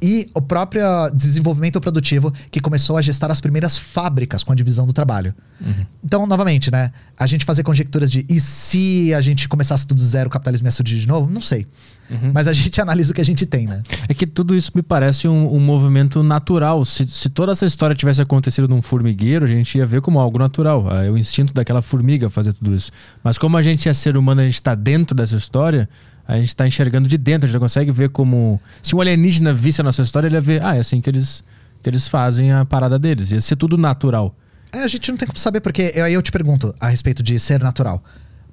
[0.04, 0.84] e o próprio
[1.14, 5.34] desenvolvimento produtivo que começou a gestar as primeiras fábricas com a divisão do trabalho.
[5.58, 5.86] Uhum.
[6.04, 6.92] Então, novamente, né?
[7.18, 10.72] A gente fazer conjecturas de e se a gente começasse tudo zero, o capitalismo ia
[10.72, 11.30] surgir de novo?
[11.30, 11.66] Não sei.
[12.10, 12.32] Uhum.
[12.34, 13.82] Mas a gente analisa o que a gente tem, né?
[14.06, 16.84] É que tudo isso me parece um, um movimento natural.
[16.84, 20.38] Se, se, toda essa história tivesse acontecido num formigueiro, a gente ia ver como algo
[20.38, 20.86] natural.
[20.92, 22.92] É o instinto daquela formiga fazer tudo isso.
[23.22, 25.88] Mas como a gente é ser humano, a gente está dentro dessa história,
[26.26, 28.60] a gente está enxergando de dentro, a gente consegue ver como.
[28.82, 31.44] Se um alienígena visse a nossa história, ele ia ver, ah, é assim que eles,
[31.82, 33.30] que eles fazem a parada deles.
[33.30, 34.34] Ia ser tudo natural.
[34.72, 37.22] É, a gente não tem como saber, porque aí eu, eu te pergunto a respeito
[37.22, 38.02] de ser natural.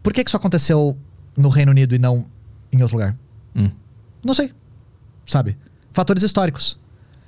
[0.04, 0.98] Por que, que isso aconteceu
[1.38, 2.26] no Reino Unido e não
[2.72, 3.18] em outro lugar?
[3.56, 3.72] Hum.
[4.24, 4.52] Não sei.
[5.26, 5.58] Sabe?
[5.94, 6.78] Fatores históricos.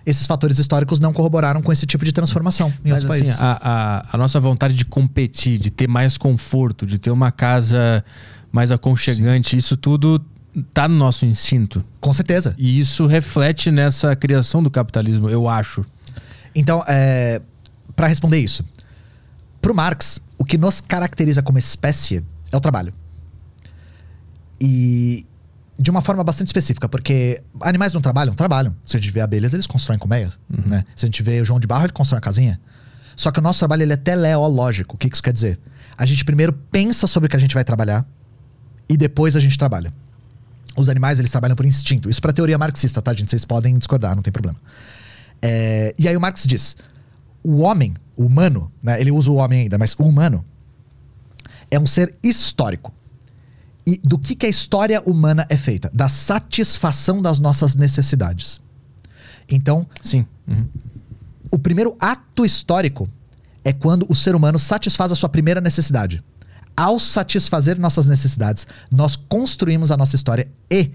[0.06, 3.42] Esses fatores históricos não corroboraram com esse tipo de transformação em Mas, outros assim, países.
[3.42, 8.04] A, a, a nossa vontade de competir, de ter mais conforto, de ter uma casa
[8.52, 9.58] mais aconchegante, Sim.
[9.58, 10.24] isso tudo
[10.74, 11.84] tá no nosso instinto.
[12.00, 12.54] Com certeza.
[12.58, 15.84] E isso reflete nessa criação do capitalismo, eu acho.
[16.54, 17.42] Então, é,
[17.96, 18.64] para responder isso,
[19.62, 22.94] pro Marx, o que nos caracteriza como espécie é o trabalho.
[24.60, 25.26] E
[25.78, 28.36] de uma forma bastante específica, porque animais não trabalham?
[28.36, 28.76] Trabalham.
[28.86, 30.40] Se a gente vê abelhas, eles constroem colmeias.
[30.50, 30.70] Uhum.
[30.70, 30.86] Né?
[30.96, 32.60] Se a gente vê o João de Barro, ele constrói uma casinha.
[33.16, 34.96] Só que o nosso trabalho ele é teleológico.
[34.96, 35.60] O que isso quer dizer?
[35.98, 38.06] A gente primeiro pensa sobre o que a gente vai trabalhar
[38.88, 39.94] e depois a gente trabalha.
[40.76, 42.10] Os animais, eles trabalham por instinto.
[42.10, 43.30] Isso pra teoria marxista, tá, gente?
[43.30, 44.60] Vocês podem discordar, não tem problema.
[45.42, 46.76] É, e aí o Marx diz:
[47.44, 50.44] o homem, o humano, né, ele usa o homem ainda, mas o humano
[51.70, 52.94] é um ser histórico.
[53.86, 55.92] E do que, que a história humana é feita?
[55.94, 58.62] Da satisfação das nossas necessidades.
[59.50, 60.26] Então, sim.
[60.48, 60.68] Uhum.
[61.52, 63.10] O primeiro ato histórico
[63.64, 66.24] é quando o ser humano satisfaz a sua primeira necessidade.
[66.76, 70.92] Ao satisfazer nossas necessidades, nós construímos a nossa história e,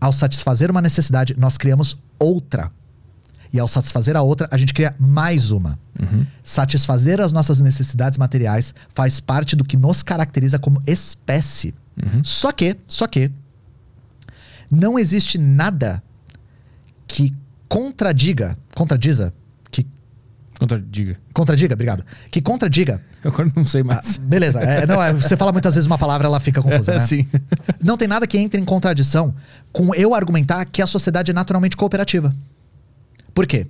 [0.00, 2.70] ao satisfazer uma necessidade, nós criamos outra.
[3.52, 5.78] E ao satisfazer a outra, a gente cria mais uma.
[6.00, 6.26] Uhum.
[6.42, 11.74] Satisfazer as nossas necessidades materiais faz parte do que nos caracteriza como espécie.
[12.02, 12.24] Uhum.
[12.24, 13.30] Só que, só que,
[14.70, 16.02] não existe nada
[17.06, 17.34] que
[17.68, 19.34] contradiga, contradiza
[20.62, 21.18] Contradiga.
[21.32, 22.04] Contradiga, obrigado.
[22.30, 23.02] Que contradiga.
[23.24, 24.18] Eu agora não sei mais.
[24.18, 24.60] Ah, beleza.
[24.60, 26.98] É, não, é, você fala muitas vezes uma palavra, ela fica confusa, né?
[27.00, 27.26] Sim.
[27.82, 29.34] Não tem nada que entre em contradição
[29.72, 32.32] com eu argumentar que a sociedade é naturalmente cooperativa.
[33.34, 33.66] Por quê?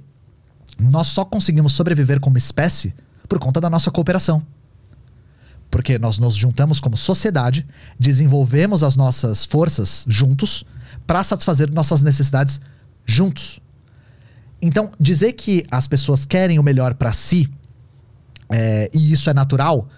[0.79, 2.95] Nós só conseguimos sobreviver como espécie
[3.29, 4.45] por conta da nossa cooperação.
[5.71, 7.67] Porque nós nos juntamos como sociedade,
[7.99, 10.65] desenvolvemos as nossas forças juntos
[11.07, 12.61] para satisfazer nossas necessidades
[13.07, 13.61] juntos.
[14.63, 17.51] Então, dizer que as pessoas querem o melhor para si
[18.49, 19.89] é, e isso é natural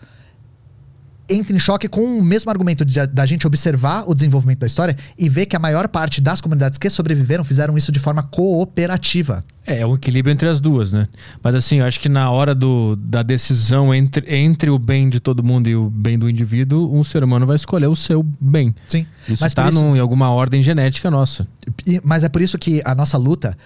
[1.29, 4.97] entra em choque com o mesmo argumento de, da gente observar o desenvolvimento da história
[5.19, 9.45] e ver que a maior parte das comunidades que sobreviveram fizeram isso de forma cooperativa.
[9.67, 11.09] É, é um equilíbrio entre as duas, né?
[11.43, 15.19] Mas assim, eu acho que na hora do, da decisão entre, entre o bem de
[15.21, 18.75] todo mundo e o bem do indivíduo, um ser humano vai escolher o seu bem.
[18.87, 19.07] Sim.
[19.27, 21.49] Isso está em alguma ordem genética nossa.
[21.87, 23.57] E, mas é por isso que a nossa luta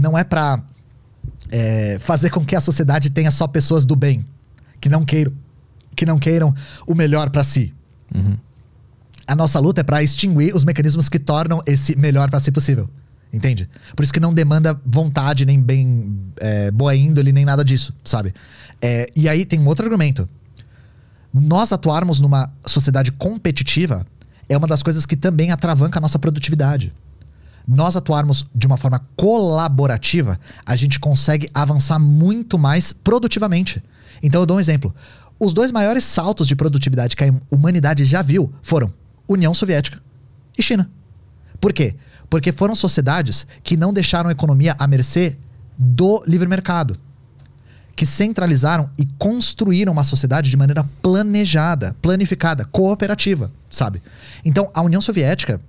[0.00, 0.62] não é para
[1.50, 4.26] é, fazer com que a sociedade tenha só pessoas do bem,
[4.80, 5.32] que não queiram,
[5.94, 6.54] que não queiram
[6.86, 7.72] o melhor para si.
[8.14, 8.36] Uhum.
[9.26, 12.88] A nossa luta é para extinguir os mecanismos que tornam esse melhor para si possível.
[13.32, 13.68] Entende?
[13.96, 18.32] Por isso que não demanda vontade, nem bem é, boa índole, nem nada disso, sabe?
[18.80, 20.28] É, e aí tem um outro argumento.
[21.32, 24.06] Nós atuarmos numa sociedade competitiva
[24.48, 26.92] é uma das coisas que também atravanca a nossa produtividade.
[27.66, 33.82] Nós atuarmos de uma forma colaborativa, a gente consegue avançar muito mais produtivamente.
[34.22, 34.94] Então eu dou um exemplo.
[35.38, 38.92] Os dois maiores saltos de produtividade que a humanidade já viu foram
[39.26, 40.00] União Soviética
[40.56, 40.90] e China.
[41.60, 41.94] Por quê?
[42.28, 45.36] Porque foram sociedades que não deixaram a economia à mercê
[45.78, 46.98] do livre mercado.
[47.96, 54.02] Que centralizaram e construíram uma sociedade de maneira planejada, planificada, cooperativa, sabe?
[54.44, 55.60] Então, a União Soviética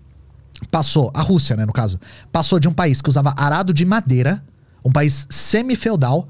[0.69, 1.99] passou, a Rússia, né, no caso,
[2.31, 4.43] passou de um país que usava arado de madeira,
[4.83, 6.27] um país semi-feudal,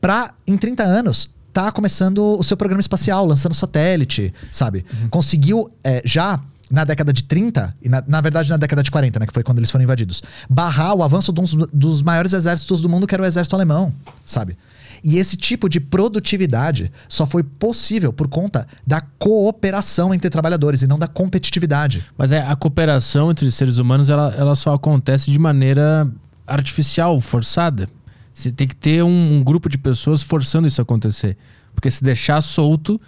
[0.00, 4.84] para, em 30 anos, tá começando o seu programa espacial, lançando satélite, sabe?
[5.02, 5.08] Uhum.
[5.08, 6.40] Conseguiu é, já
[6.70, 9.42] na década de 30, e na, na, verdade na década de 40, né, que foi
[9.42, 13.22] quando eles foram invadidos, barrar o avanço dos, dos maiores exércitos do mundo, que era
[13.22, 13.92] o exército alemão,
[14.24, 14.58] sabe?
[15.02, 20.86] E esse tipo de produtividade só foi possível por conta da cooperação entre trabalhadores e
[20.86, 22.04] não da competitividade.
[22.16, 26.10] Mas é, a cooperação entre seres humanos ela, ela só acontece de maneira
[26.46, 27.88] artificial, forçada.
[28.32, 31.36] Você tem que ter um, um grupo de pessoas forçando isso a acontecer.
[31.74, 33.00] Porque se deixar solto,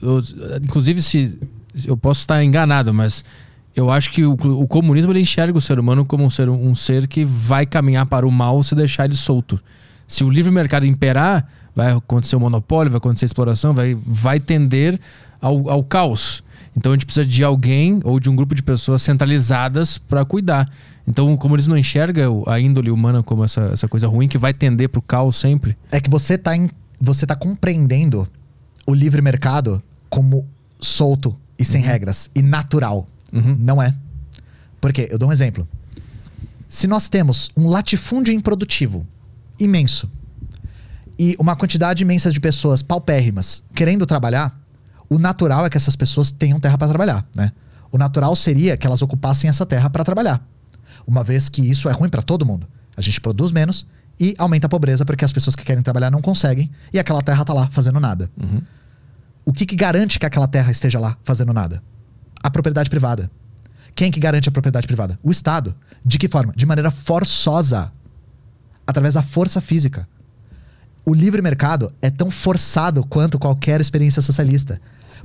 [0.00, 0.20] eu,
[0.62, 1.38] inclusive se
[1.86, 3.24] eu posso estar enganado, mas
[3.74, 7.08] eu acho que o, o, comunismo enxerga o ser humano como um ser, um ser
[7.08, 9.60] que vai caminhar para o mal se deixar ele solto.
[10.06, 14.38] Se o livre mercado imperar, vai acontecer o monopólio, vai acontecer a exploração, vai, vai
[14.38, 15.00] tender
[15.40, 16.42] ao, ao caos.
[16.76, 20.70] Então a gente precisa de alguém ou de um grupo de pessoas centralizadas para cuidar.
[21.06, 24.52] Então o comunismo não enxerga a índole humana como essa, essa coisa ruim que vai
[24.52, 25.76] tender para o caos sempre?
[25.90, 26.52] É que você está
[27.00, 28.26] você tá compreendendo
[28.86, 30.46] o livre mercado como
[30.80, 31.86] solto e sem uhum.
[31.86, 33.06] regras e natural.
[33.32, 33.56] Uhum.
[33.58, 33.94] Não é.
[34.80, 35.08] Por quê?
[35.10, 35.68] Eu dou um exemplo.
[36.68, 39.06] Se nós temos um latifúndio improdutivo
[39.58, 40.10] imenso
[41.18, 44.58] e uma quantidade imensa de pessoas paupérrimas querendo trabalhar,
[45.08, 47.52] o natural é que essas pessoas tenham terra para trabalhar, né?
[47.90, 50.44] O natural seria que elas ocupassem essa terra para trabalhar.
[51.06, 52.66] Uma vez que isso é ruim para todo mundo.
[52.96, 53.86] A gente produz menos
[54.18, 57.42] e aumenta a pobreza porque as pessoas que querem trabalhar não conseguem e aquela terra
[57.42, 58.28] está lá fazendo nada.
[58.40, 58.62] Uhum.
[59.44, 61.82] O que, que garante que aquela terra esteja lá fazendo nada?
[62.42, 63.30] A propriedade privada.
[63.94, 65.18] Quem que garante a propriedade privada?
[65.22, 65.76] O Estado.
[66.04, 66.52] De que forma?
[66.56, 67.92] De maneira forçosa.
[68.86, 70.06] Através da força física.
[71.06, 74.80] O livre mercado é tão forçado quanto qualquer experiência socialista.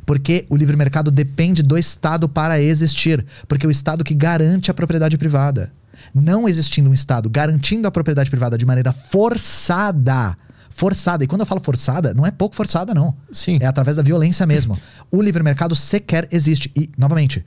[0.05, 3.25] Porque o livre mercado depende do Estado para existir.
[3.47, 5.71] Porque é o Estado que garante a propriedade privada.
[6.13, 10.37] Não existindo um Estado garantindo a propriedade privada de maneira forçada,
[10.69, 11.23] forçada.
[11.23, 13.15] E quando eu falo forçada, não é pouco forçada, não.
[13.31, 13.59] Sim.
[13.61, 14.77] É através da violência mesmo.
[15.11, 16.71] o livre mercado sequer existe.
[16.75, 17.45] E, novamente,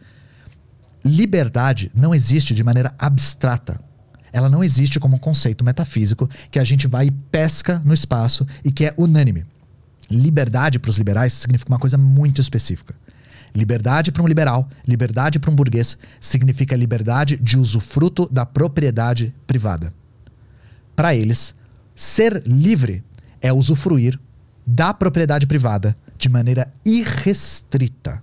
[1.04, 3.80] liberdade não existe de maneira abstrata.
[4.32, 8.46] Ela não existe como um conceito metafísico que a gente vai e pesca no espaço
[8.64, 9.44] e que é unânime.
[10.10, 12.94] Liberdade para os liberais significa uma coisa muito específica.
[13.54, 19.92] Liberdade para um liberal, liberdade para um burguês, significa liberdade de usufruto da propriedade privada.
[20.96, 21.54] Para eles,
[21.94, 23.04] ser livre
[23.40, 24.18] é usufruir
[24.66, 28.22] da propriedade privada de maneira irrestrita.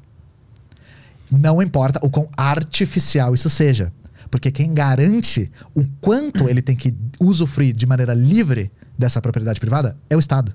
[1.31, 3.93] Não importa o quão artificial isso seja.
[4.29, 9.97] Porque quem garante o quanto ele tem que usufruir de maneira livre dessa propriedade privada
[10.09, 10.53] é o Estado.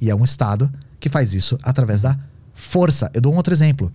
[0.00, 2.18] E é um Estado que faz isso através da
[2.54, 3.10] força.
[3.12, 3.92] Eu dou um outro exemplo.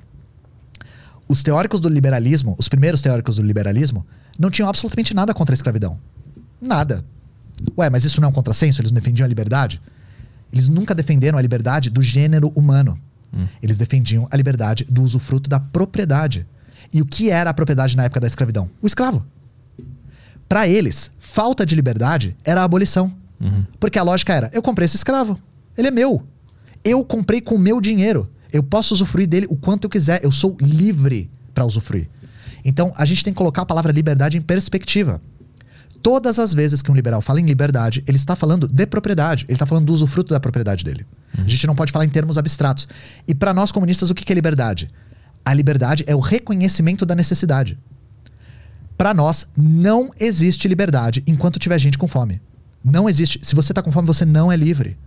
[1.27, 4.05] Os teóricos do liberalismo, os primeiros teóricos do liberalismo,
[4.37, 5.97] não tinham absolutamente nada contra a escravidão.
[6.61, 7.05] Nada.
[7.77, 8.81] Ué, mas isso não é um contrassenso?
[8.81, 9.81] Eles não defendiam a liberdade?
[10.51, 12.97] Eles nunca defenderam a liberdade do gênero humano.
[13.33, 13.47] Hum.
[13.61, 16.45] Eles defendiam a liberdade do usufruto da propriedade.
[16.93, 18.69] E o que era a propriedade na época da escravidão?
[18.81, 19.25] O escravo.
[20.47, 23.13] Para eles, falta de liberdade era a abolição.
[23.39, 23.65] Uhum.
[23.79, 25.39] Porque a lógica era: eu comprei esse escravo,
[25.77, 26.23] ele é meu.
[26.83, 28.29] Eu comprei com o meu dinheiro.
[28.51, 30.19] Eu posso usufruir dele o quanto eu quiser.
[30.23, 32.09] Eu sou livre para usufruir.
[32.65, 35.21] Então, a gente tem que colocar a palavra liberdade em perspectiva.
[36.03, 39.53] Todas as vezes que um liberal fala em liberdade, ele está falando de propriedade, ele
[39.53, 41.05] está falando do usufruto da propriedade dele.
[41.37, 41.43] Uhum.
[41.45, 42.87] A gente não pode falar em termos abstratos.
[43.27, 44.89] E para nós comunistas, o que é liberdade?
[45.43, 47.77] A liberdade é o reconhecimento da necessidade.
[48.97, 52.39] Para nós, não existe liberdade enquanto tiver gente com fome.
[52.83, 53.39] Não existe.
[53.43, 54.97] Se você está com fome, você não é livre.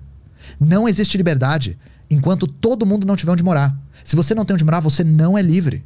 [0.58, 1.78] Não existe liberdade
[2.10, 3.76] enquanto todo mundo não tiver onde morar.
[4.02, 5.84] Se você não tem onde morar, você não é livre.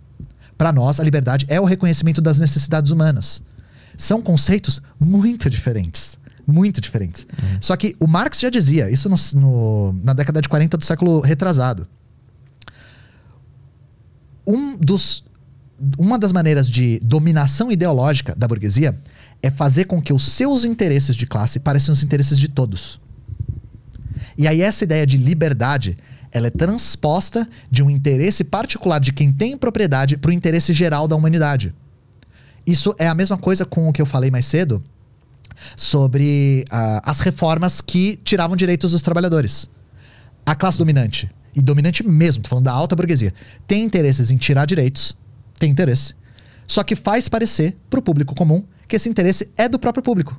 [0.57, 3.43] Para nós, a liberdade é o reconhecimento das necessidades humanas.
[3.97, 6.19] São conceitos muito diferentes.
[6.47, 7.27] Muito diferentes.
[7.61, 11.21] Só que o Marx já dizia, isso no- no- na década de 40 do século
[11.21, 11.87] retrasado.
[14.49, 15.23] Um dos,
[15.99, 18.99] uma das maneiras de dominação ideológica da burguesia
[19.43, 22.99] é fazer com que os seus interesses de classe pareçam os interesses de todos.
[24.39, 25.99] E aí essa ideia de liberdade,
[26.33, 31.07] ela é transposta de um interesse particular de quem tem propriedade para o interesse geral
[31.07, 31.75] da humanidade.
[32.67, 34.83] Isso é a mesma coisa com o que eu falei mais cedo
[35.77, 39.69] sobre ah, as reformas que tiravam direitos dos trabalhadores.
[40.47, 43.35] A classe dominante, e dominante mesmo, tô falando da alta burguesia,
[43.67, 45.17] tem interesses em tirar direitos,
[45.59, 46.15] tem interesse,
[46.67, 50.39] só que faz parecer para o público comum que esse interesse é do próprio público.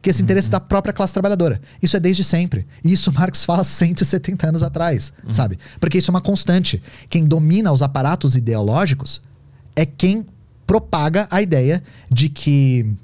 [0.00, 1.60] Que esse interesse é da própria classe trabalhadora.
[1.82, 2.66] Isso é desde sempre.
[2.84, 5.58] E isso Marx fala 170 anos atrás, sabe?
[5.80, 6.82] Porque isso é uma constante.
[7.08, 9.22] Quem domina os aparatos ideológicos
[9.74, 10.26] é quem
[10.66, 12.94] propaga a ideia de que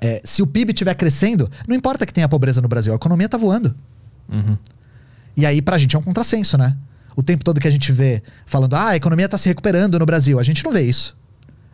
[0.00, 3.26] é, se o PIB estiver crescendo, não importa que tenha pobreza no Brasil, a economia
[3.26, 3.74] está voando.
[4.28, 4.56] Uhum.
[5.40, 6.76] E aí, pra gente, é um contrassenso, né?
[7.16, 10.06] O tempo todo que a gente vê falando, ah, a economia tá se recuperando no
[10.06, 11.16] Brasil, a gente não vê isso.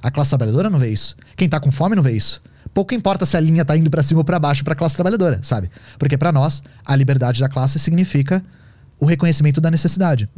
[0.02, 1.16] A classe trabalhadora não vê isso.
[1.36, 2.42] Quem tá com fome não vê isso.
[2.72, 5.40] Pouco importa se a linha tá indo pra cima ou pra baixo pra classe trabalhadora,
[5.42, 5.70] sabe?
[5.98, 8.44] Porque pra nós, a liberdade da classe significa
[9.00, 10.28] o reconhecimento da necessidade.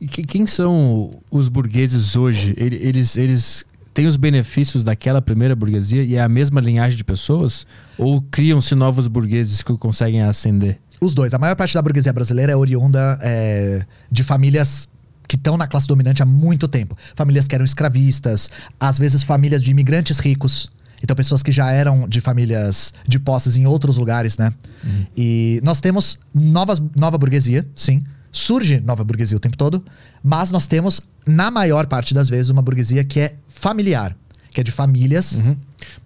[0.00, 2.54] E que- quem são os burgueses hoje?
[2.56, 7.04] Ele- Eles, eles têm os benefícios daquela primeira burguesia e é a mesma linhagem de
[7.04, 7.66] pessoas?
[7.98, 10.78] Ou criam-se novos burgueses que conseguem ascender?
[11.00, 11.34] Os dois.
[11.34, 14.88] A maior parte da burguesia brasileira é oriunda é, de famílias
[15.28, 16.96] que estão na classe dominante há muito tempo.
[17.14, 20.70] Famílias que eram escravistas, às vezes famílias de imigrantes ricos.
[21.02, 24.52] Então, pessoas que já eram de famílias de posses em outros lugares, né?
[25.16, 28.02] E nós temos novas, nova burguesia, sim.
[28.32, 29.84] Surge nova burguesia o tempo todo,
[30.22, 34.16] mas nós temos, na maior parte das vezes, uma burguesia que é familiar,
[34.50, 35.56] que é de famílias Uhum.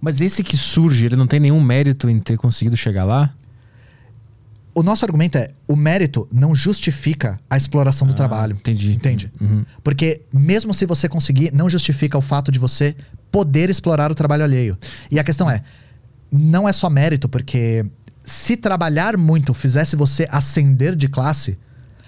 [0.01, 3.33] Mas esse que surge, ele não tem nenhum mérito em ter conseguido chegar lá?
[4.74, 8.57] O nosso argumento é o mérito não justifica a exploração do Ah, trabalho.
[8.57, 8.92] entendi.
[8.92, 9.32] Entende?
[9.40, 9.65] Uhum.
[9.82, 12.94] Porque mesmo se você conseguir, não justifica o fato de você
[13.32, 14.78] poder explorar o trabalho alheio.
[15.10, 15.62] E a questão é,
[16.31, 17.84] não é só mérito, porque
[18.23, 21.58] se trabalhar muito fizesse você ascender de classe,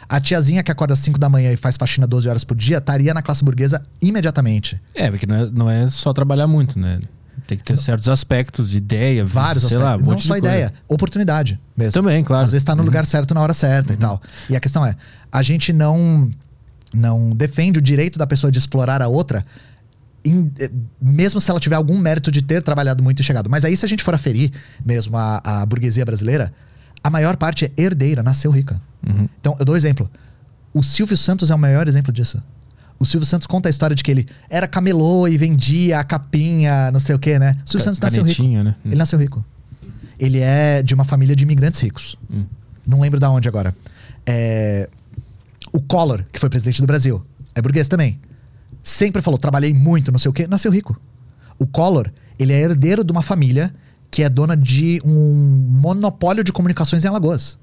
[0.09, 2.79] a tiazinha que acorda às 5 da manhã e faz faxina 12 horas por dia
[2.79, 4.81] estaria na classe burguesa imediatamente.
[4.95, 7.01] É, porque não é, não é só trabalhar muito, né?
[7.57, 10.03] Tem que ter certos aspectos, ideia, Vários sei aspectos.
[10.03, 10.47] lá, um não só coisa.
[10.47, 11.93] ideia, oportunidade mesmo.
[11.93, 12.41] Também, claro.
[12.43, 12.45] Uhum.
[12.47, 14.21] Às vezes está no lugar certo na hora certa e tal.
[14.51, 14.95] E a questão é,
[15.31, 16.31] a gente não
[16.95, 19.47] não defende o direito da pessoa de explorar a outra,
[20.25, 23.49] em- eh, mesmo se ela tiver algum mérito de ter trabalhado muito e chegado.
[23.49, 24.53] Mas aí se a gente for aferir
[24.85, 26.53] mesmo a, a burguesia brasileira,
[27.03, 28.81] a maior parte é herdeira, nasceu rica.
[29.09, 29.27] Uhum.
[29.41, 30.09] Então, eu dou um exemplo.
[30.75, 32.43] O Silvio Santos é o maior exemplo disso.
[33.03, 36.91] O Silvio Santos conta a história de que ele era camelô e vendia a capinha,
[36.93, 37.57] não sei o quê, né?
[37.67, 38.43] O Silvio Ca- Santos nasceu rico.
[38.65, 38.75] né?
[38.85, 39.45] Ele nasceu rico.
[40.19, 42.17] Ele é de uma família de imigrantes ricos.
[42.31, 42.45] Hum.
[42.87, 43.75] Não lembro da onde agora.
[44.25, 44.89] É,
[45.73, 47.25] O Collor, que foi presidente do Brasil,
[47.55, 48.21] é burguês também.
[48.85, 51.01] Sempre falou, trabalhei muito, não sei o quê, nasceu rico.
[51.59, 52.09] O Collor,
[52.39, 53.75] ele é herdeiro de uma família
[54.11, 57.59] que é dona de um monopólio de comunicações em Alagoas.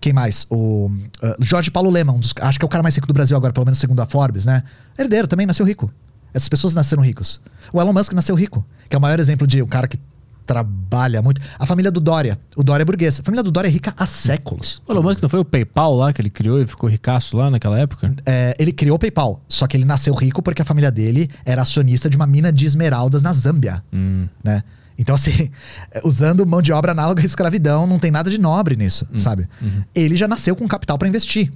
[0.00, 0.46] Quem mais?
[0.50, 3.36] O uh, Jorge Paulo Lema, um acho que é o cara mais rico do Brasil
[3.36, 4.62] agora, pelo menos segundo a Forbes, né?
[4.98, 5.90] Herdeiro também, nasceu rico.
[6.32, 7.40] Essas pessoas nasceram ricos.
[7.72, 9.98] O Elon Musk nasceu rico, que é o maior exemplo de um cara que
[10.46, 11.40] trabalha muito.
[11.58, 12.38] A família do Dória.
[12.56, 13.18] O Dória é burguês.
[13.20, 14.80] A família do Dória é rica há séculos.
[14.86, 17.50] O Elon Musk não foi o PayPal lá que ele criou e ficou ricaço lá
[17.50, 18.14] naquela época?
[18.24, 21.62] É, ele criou o PayPal, só que ele nasceu rico porque a família dele era
[21.62, 24.28] acionista de uma mina de esmeraldas na Zâmbia, Hum.
[24.42, 24.62] né?
[24.98, 25.50] Então, assim,
[26.04, 29.48] usando mão de obra análoga à escravidão, não tem nada de nobre nisso, sabe?
[29.94, 31.52] Ele já nasceu com capital para investir.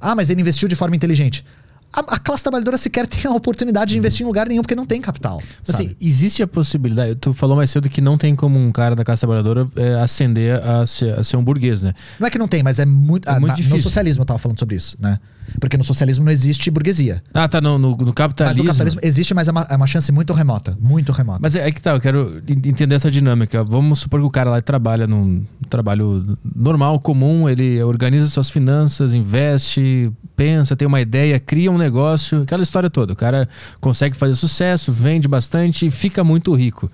[0.00, 1.44] Ah, mas ele investiu de forma inteligente.
[1.92, 4.86] A, a classe trabalhadora sequer tem a oportunidade de investir em lugar nenhum porque não
[4.86, 5.42] tem capital.
[5.68, 7.14] Assim, existe a possibilidade.
[7.16, 10.54] Tu falou mais cedo que não tem como um cara da classe trabalhadora é, ascender
[10.66, 11.92] a ser, a ser um burguês, né?
[12.18, 13.28] Não é que não tem, mas é muito.
[13.28, 13.76] É ah, muito na- difícil.
[13.76, 15.18] No socialismo eu tava falando sobre isso, né?
[15.60, 17.22] Porque no socialismo não existe burguesia.
[17.34, 17.60] Ah, tá.
[17.60, 18.62] No, no, no Mas capitalismo.
[18.64, 20.76] no capitalismo existe, mas é uma, é uma chance muito remota.
[20.80, 21.38] Muito remota.
[21.42, 23.62] Mas é, é que tá, eu quero en- entender essa dinâmica.
[23.62, 29.14] Vamos supor que o cara lá trabalha num trabalho normal, comum, ele organiza suas finanças,
[29.14, 33.12] investe, pensa, tem uma ideia, cria um negócio, aquela história toda.
[33.12, 33.48] O cara
[33.80, 36.90] consegue fazer sucesso, vende bastante e fica muito rico.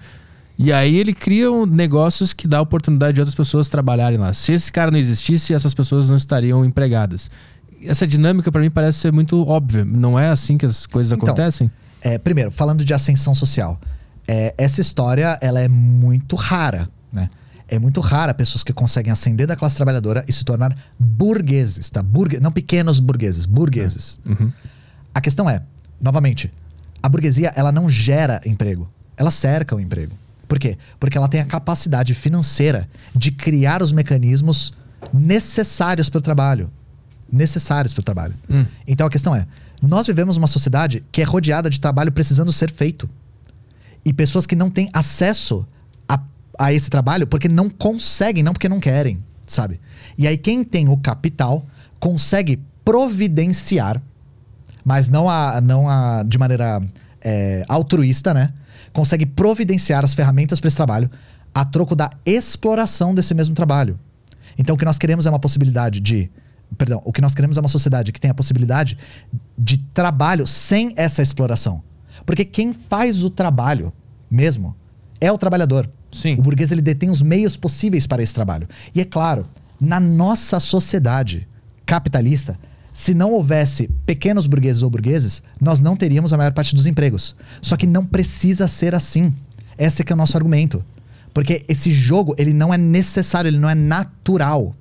[0.58, 4.32] E aí ele cria um- negócios que dá oportunidade de outras pessoas trabalharem lá.
[4.32, 7.30] Se esse cara não existisse, essas pessoas não estariam empregadas.
[7.84, 9.84] Essa dinâmica pra mim parece ser muito óbvia.
[9.84, 11.70] Não é assim que as coisas Então, acontecem?
[12.00, 13.80] É, primeiro, falando de ascensão social,
[14.26, 17.28] é, essa história ela é muito rara, né?
[17.66, 22.02] É muito rara pessoas que conseguem ascender da classe trabalhadora e se tornar burgueses, tá?
[22.02, 24.18] Burgue não pequenos burgueses, burgueses.
[24.24, 24.50] Uhum.
[25.14, 25.62] A questão é,
[26.00, 26.52] novamente,
[27.02, 30.14] a burguesia ela não gera emprego, ela cerca o emprego.
[30.46, 30.78] Por quê?
[30.98, 34.72] Porque ela tem a capacidade financeira de criar os mecanismos
[35.12, 36.70] necessários para o trabalho.
[37.30, 38.34] Necessários para o trabalho.
[38.48, 38.64] Hum.
[38.86, 39.46] Então a questão é:
[39.82, 43.08] nós vivemos uma sociedade que é rodeada de trabalho precisando ser feito.
[44.04, 45.66] E pessoas que não têm acesso
[46.08, 46.20] a,
[46.58, 49.80] a esse trabalho porque não conseguem, não porque não querem, sabe?
[50.16, 51.66] E aí quem tem o capital
[52.00, 54.00] consegue providenciar,
[54.84, 56.80] mas não, a, não a, de maneira
[57.20, 58.54] é, altruísta, né?
[58.92, 61.10] Consegue providenciar as ferramentas para esse trabalho
[61.54, 63.98] a troco da exploração desse mesmo trabalho.
[64.56, 66.30] Então o que nós queremos é uma possibilidade de.
[66.76, 68.98] Perdão, o que nós queremos é uma sociedade que tenha a possibilidade
[69.56, 71.82] de trabalho sem essa exploração.
[72.26, 73.92] Porque quem faz o trabalho
[74.30, 74.76] mesmo
[75.20, 75.90] é o trabalhador.
[76.12, 76.34] Sim.
[76.34, 78.68] O burguês ele detém os meios possíveis para esse trabalho.
[78.94, 79.46] E é claro,
[79.80, 81.46] na nossa sociedade
[81.86, 82.58] capitalista,
[82.92, 87.36] se não houvesse pequenos burgueses ou burgueses, nós não teríamos a maior parte dos empregos.
[87.62, 89.32] Só que não precisa ser assim.
[89.78, 90.84] Esse é que é o nosso argumento.
[91.32, 94.74] Porque esse jogo, ele não é necessário, ele não é natural.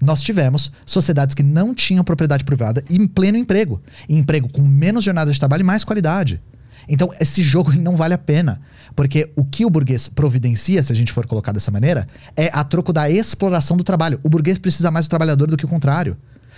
[0.00, 3.80] Nós tivemos sociedades que não tinham propriedade privada em pleno emprego.
[4.08, 6.40] E emprego com menos jornada de trabalho e mais qualidade.
[6.88, 8.60] Então, esse jogo não vale a pena.
[8.96, 12.64] Porque o que o burguês providencia, se a gente for colocar dessa maneira, é a
[12.64, 14.18] troco da exploração do trabalho.
[14.22, 16.16] O burguês precisa mais do trabalhador do que o contrário.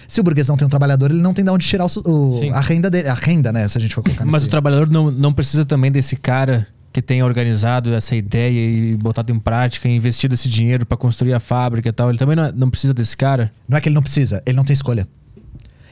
[0.09, 2.53] Se o burguês não tem um trabalhador, ele não tem de onde tirar o, o-
[2.55, 3.09] a renda dele.
[3.09, 3.69] A renda, né?
[3.69, 6.67] Se a gente for colocar Mas nesse- o trabalhador não, não precisa também desse cara
[6.93, 11.33] que tenha organizado essa ideia e botado em prática, e investido esse dinheiro para construir
[11.33, 12.11] a fábrica e tal.
[12.11, 13.51] Ele também não, é- não precisa desse cara.
[13.69, 15.09] Não é que ele não precisa, ele não tem escolha.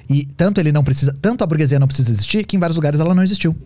[0.08, 3.00] E tanto ele não precisa, tanto a burguesia não precisa existir, que em vários lugares
[3.00, 3.56] ela não existiu.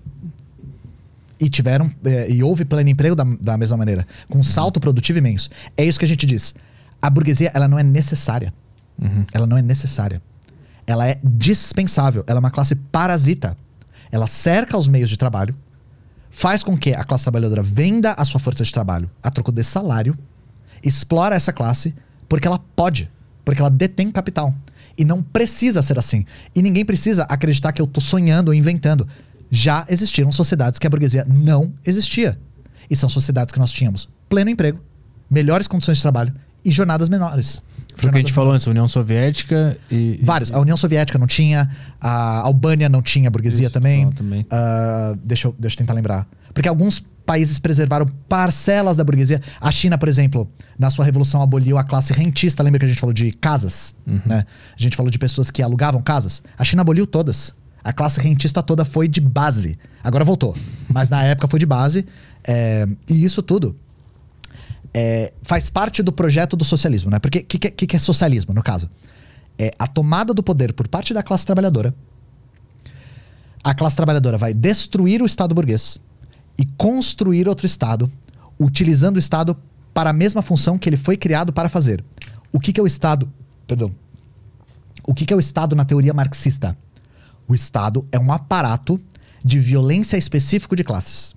[1.41, 5.19] E tiveram, eh, e houve pleno emprego da, da mesma maneira, com um salto produtivo
[5.19, 5.51] imenso.
[5.77, 6.55] É isso que a gente diz.
[7.03, 8.55] A burguesia, ela não é necessária.
[9.33, 10.23] Ela não é necessária.
[10.87, 12.23] Ela é dispensável.
[12.27, 13.57] Ela é uma classe parasita.
[14.13, 15.55] Ela cerca os meios de trabalho,
[16.35, 19.63] faz com que a classe trabalhadora venda a sua força de trabalho a troco de
[19.63, 20.19] salário,
[20.83, 21.95] explora essa classe
[22.29, 23.09] porque ela pode,
[23.45, 24.53] porque ela detém capital.
[24.99, 26.27] E não precisa ser assim.
[26.53, 29.07] E ninguém precisa acreditar que eu tô sonhando ou inventando.
[29.49, 32.37] Já existiram sociedades que a burguesia não existia.
[32.91, 34.81] E são sociedades que nós tínhamos pleno emprego,
[35.31, 37.63] melhores condições de trabalho e jornadas menores.
[37.97, 40.19] Foi o que a gente falou antes, União Soviética e.
[40.23, 40.53] Vários.
[40.53, 44.03] A União Soviética não tinha, a Albânia não tinha burguesia Isso, também.
[44.03, 44.47] fala também.
[44.51, 46.27] Ah, deixa, eu, deixa eu tentar lembrar.
[46.53, 49.41] Porque alguns países preservaram parcelas da burguesia.
[49.61, 50.49] A China, por exemplo,
[50.79, 52.63] na sua revolução aboliu a classe rentista.
[52.63, 53.95] Lembra que a gente falou de casas?
[54.07, 54.21] Uhum.
[54.27, 54.45] Né?
[54.79, 56.43] A gente falou de pessoas que alugavam casas.
[56.59, 57.55] A China aboliu todas.
[57.83, 59.79] A classe rentista toda foi de base.
[60.03, 60.57] Agora voltou.
[60.89, 62.07] Mas na época foi de base.
[62.47, 63.77] É, e isso tudo
[64.95, 67.19] é, faz parte do projeto do socialismo, né?
[67.19, 68.89] Porque o que, que, que é socialismo, no caso?
[69.59, 71.93] É a tomada do poder por parte da classe trabalhadora.
[73.63, 75.99] A classe trabalhadora vai destruir o Estado burguês
[76.57, 78.11] e construir outro Estado,
[78.59, 79.57] utilizando o Estado
[79.93, 82.05] para a mesma função que ele foi criado para fazer.
[82.53, 83.31] O que, que é o Estado?
[83.67, 83.93] Perdão.
[85.07, 86.77] O que, que é o Estado na teoria marxista?
[87.49, 89.01] O Estado é um aparato
[89.45, 91.35] de violência específico de classes.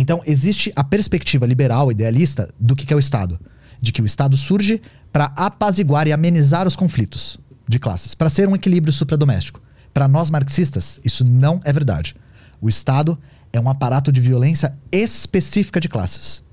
[0.00, 3.36] Então, existe a perspectiva liberal, idealista, do que que é o Estado.
[3.82, 4.80] De que o Estado surge
[5.12, 7.36] para apaziguar e amenizar os conflitos
[7.66, 9.60] de classes, para ser um equilíbrio supradoméstico.
[9.92, 12.14] Para nós marxistas, isso não é verdade.
[12.60, 13.18] O Estado
[13.52, 16.44] é um aparato de violência específica de classes.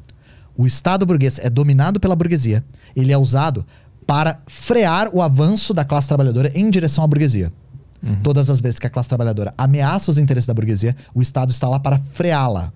[0.58, 2.66] O Estado burguês é dominado pela burguesia,
[2.96, 3.64] ele é usado
[4.08, 7.54] para frear o avanço da classe trabalhadora em direção à burguesia.
[8.24, 11.70] Todas as vezes que a classe trabalhadora ameaça os interesses da burguesia, o Estado está
[11.70, 12.74] lá para freá-la.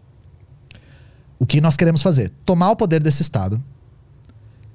[1.40, 2.32] O que nós queremos fazer?
[2.46, 3.64] Tomar o poder desse Estado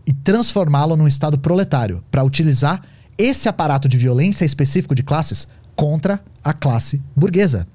[0.06, 2.82] e transformá-lo num Estado proletário, para utilizar
[3.16, 7.66] esse aparato de violência específico de classes contra a classe burguesa.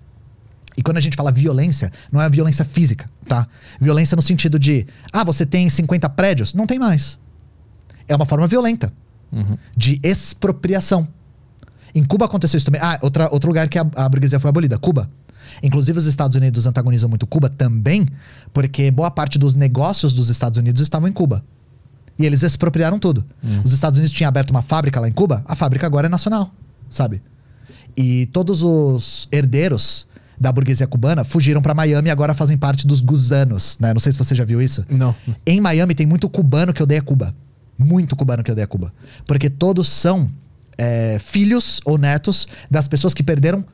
[0.78, 3.48] E quando a gente fala violência, não é a violência física, tá?
[3.80, 6.54] Violência no sentido de, ah, você tem 50 prédios?
[6.54, 7.20] Não tem mais.
[8.08, 8.92] É uma forma violenta
[9.76, 11.08] de expropriação.
[11.94, 12.82] Em Cuba aconteceu isso também.
[12.82, 15.10] Ah, outra, outro lugar que a, a burguesia foi abolida, Cuba.
[15.62, 18.06] Inclusive, os Estados Unidos antagonizam muito Cuba também,
[18.54, 21.44] porque boa parte dos negócios dos Estados Unidos estavam em Cuba.
[22.18, 23.26] E eles expropriaram tudo.
[23.64, 26.54] Os Estados Unidos tinham aberto uma fábrica lá em Cuba, a fábrica agora é nacional,
[26.90, 27.22] sabe?
[27.96, 30.08] E todos os herdeiros
[30.40, 33.94] da burguesia cubana fugiram para Miami e agora fazem parte dos gusanos, né?
[33.94, 34.86] Não sei se você já viu isso.
[34.90, 35.14] Não.
[35.46, 37.36] Em Miami tem muito cubano que odeia Cuba.
[37.78, 38.94] Muito cubano que odeia Cuba.
[39.28, 40.30] Porque todos são
[40.78, 43.66] é, filhos ou netos das pessoas que perderam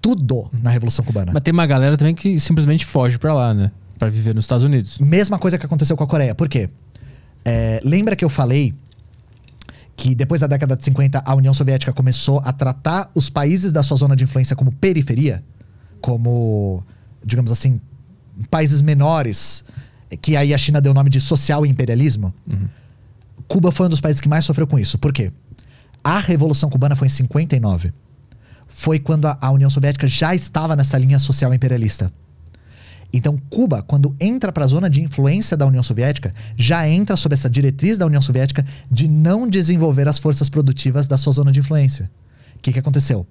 [0.00, 1.32] tudo na Revolução Cubana.
[1.32, 3.70] Mas tem uma galera também que simplesmente foge pra lá, né?
[3.98, 4.98] Pra viver nos Estados Unidos.
[4.98, 6.34] Mesma coisa que aconteceu com a Coreia.
[6.34, 6.68] Por quê?
[7.44, 8.74] É, lembra que eu falei
[9.96, 13.82] que depois da década de 50 a União Soviética começou a tratar os países da
[13.82, 15.44] sua zona de influência como periferia?
[16.00, 16.82] Como,
[17.22, 17.80] digamos assim,
[18.50, 19.64] países menores
[20.22, 22.34] que aí a China deu o nome de social imperialismo,
[23.46, 24.96] Cuba foi um dos países que mais sofreu com isso.
[24.98, 25.30] Por quê?
[26.02, 27.92] A Revolução Cubana foi em 59.
[28.72, 32.10] Foi quando a, a União Soviética já estava nessa linha social imperialista.
[33.12, 37.34] Então, Cuba, quando entra para a zona de influência da União Soviética, já entra sob
[37.34, 41.58] essa diretriz da União Soviética de não desenvolver as forças produtivas da sua zona de
[41.58, 42.08] influência.
[42.54, 43.26] O que, que aconteceu?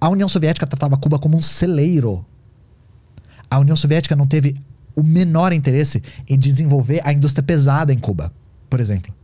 [0.00, 2.24] A União Soviética tratava Cuba como um celeiro.
[3.50, 4.56] A União Soviética não teve
[4.96, 8.32] o menor interesse em desenvolver a indústria pesada em Cuba,
[8.70, 9.14] por exemplo.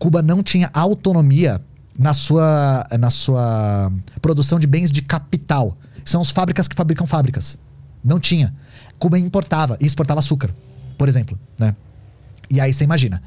[0.00, 1.60] Cuba não tinha autonomia
[1.98, 5.76] na sua, na sua produção de bens de capital.
[6.04, 7.58] São as fábricas que fabricam fábricas.
[8.04, 8.54] Não tinha.
[8.98, 10.54] Cuba importava e exportava açúcar,
[10.96, 11.38] por exemplo.
[11.58, 11.74] Né?
[12.48, 13.22] E aí você imagina,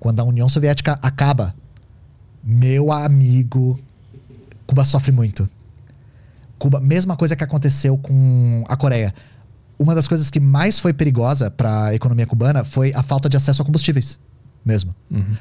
[0.00, 1.54] quando a União Soviética acaba,
[2.42, 3.78] meu amigo,
[4.66, 5.48] Cuba sofre muito.
[6.58, 9.14] Cuba, mesma coisa que aconteceu com a Coreia.
[9.78, 13.36] Uma das coisas que mais foi perigosa para a economia cubana foi a falta de
[13.36, 14.18] acesso a combustíveis,
[14.64, 14.94] mesmo.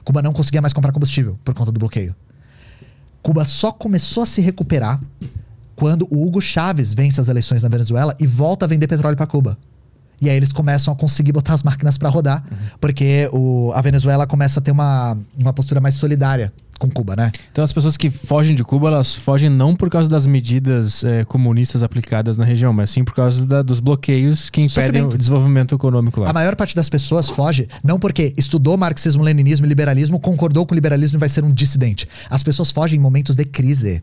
[0.03, 2.15] Cuba não conseguia mais comprar combustível por conta do bloqueio.
[3.23, 5.01] Cuba só começou a se recuperar
[5.77, 9.25] quando o Hugo Chávez vence as eleições na Venezuela e volta a vender petróleo para
[9.25, 9.57] Cuba.
[10.22, 12.43] E aí eles começam a conseguir botar as máquinas para rodar,
[12.80, 17.32] porque o, a Venezuela começa a ter uma, uma postura mais solidária com Cuba, né?
[17.51, 21.24] Então as pessoas que fogem de Cuba, elas fogem não por causa das medidas eh,
[21.25, 25.75] comunistas aplicadas na região, mas sim por causa da- dos bloqueios que impedem o desenvolvimento
[25.75, 26.30] econômico lá.
[26.30, 30.74] A maior parte das pessoas foge não porque estudou marxismo, leninismo e liberalismo, concordou com
[30.74, 32.08] o liberalismo e vai ser um dissidente.
[32.30, 34.01] As pessoas fogem em momentos de crise.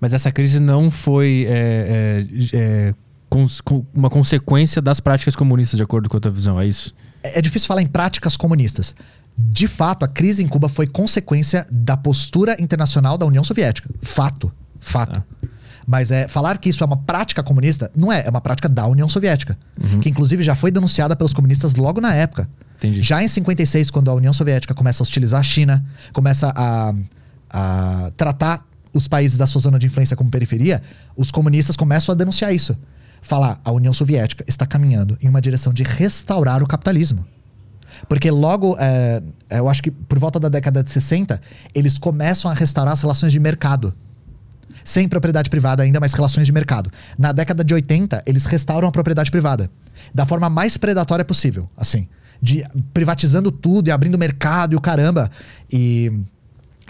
[0.00, 2.94] Mas essa crise não foi é, é, é,
[3.28, 3.60] cons-
[3.94, 6.94] uma consequência das práticas comunistas, de acordo com a tua visão, é isso?
[7.22, 8.94] É é difícil falar em práticas comunistas.
[9.36, 13.88] De fato, a crise em Cuba foi consequência da postura internacional da União Soviética.
[14.02, 14.50] Fato.
[14.80, 15.22] Fato.
[15.86, 18.26] Mas é, falar que isso é uma prática comunista, não é.
[18.26, 19.56] É uma prática da União Soviética.
[20.00, 22.48] Que inclusive já foi denunciada pelos comunistas logo na época.
[22.76, 23.02] Entendi.
[23.02, 26.94] Já em 56, quando a União Soviética começa a hostilizar a China, começa a,
[27.50, 30.82] a tratar os países da sua zona de influência como periferia,
[31.16, 32.76] os comunistas começam a denunciar isso.
[33.20, 37.26] Falar, a União Soviética está caminhando em uma direção de restaurar o capitalismo.
[38.08, 41.40] Porque logo, é, eu acho que por volta da década de 60,
[41.74, 43.94] eles começam a restaurar as relações de mercado.
[44.84, 46.90] Sem propriedade privada ainda, mas relações de mercado.
[47.18, 49.70] Na década de 80, eles restauram a propriedade privada.
[50.14, 52.08] Da forma mais predatória possível, assim.
[52.40, 52.64] De
[52.94, 55.30] privatizando tudo e abrindo mercado e o caramba.
[55.70, 56.12] E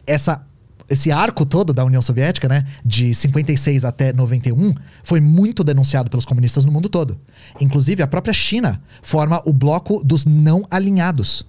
[0.07, 0.43] essa
[0.89, 6.25] esse arco todo da União Soviética, né, de 56 até 91, foi muito denunciado pelos
[6.25, 7.19] comunistas no mundo todo.
[7.61, 11.47] Inclusive, a própria China forma o bloco dos não alinhados.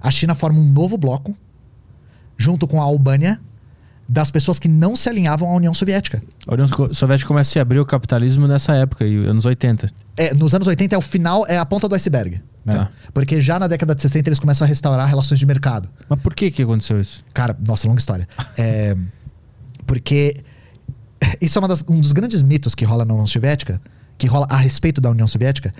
[0.00, 1.36] A China forma um novo bloco,
[2.36, 3.40] junto com a Albânia,
[4.08, 6.22] das pessoas que não se alinhavam à União Soviética.
[6.46, 9.90] A União Soviética começa a se abrir o capitalismo nessa época, anos 80.
[10.16, 12.42] É, nos anos 80 é o final, é a ponta do iceberg.
[12.64, 12.74] Né?
[12.76, 12.90] Tá.
[13.12, 15.88] Porque já na década de 60 eles começam a restaurar relações de mercado.
[16.08, 17.24] Mas por que que aconteceu isso?
[17.34, 18.28] Cara, nossa, longa história.
[18.56, 18.96] É,
[19.86, 20.42] porque
[21.40, 23.80] isso é uma das- um dos grandes mitos que rola na União Soviética,
[24.16, 25.72] que rola a respeito da União Soviética,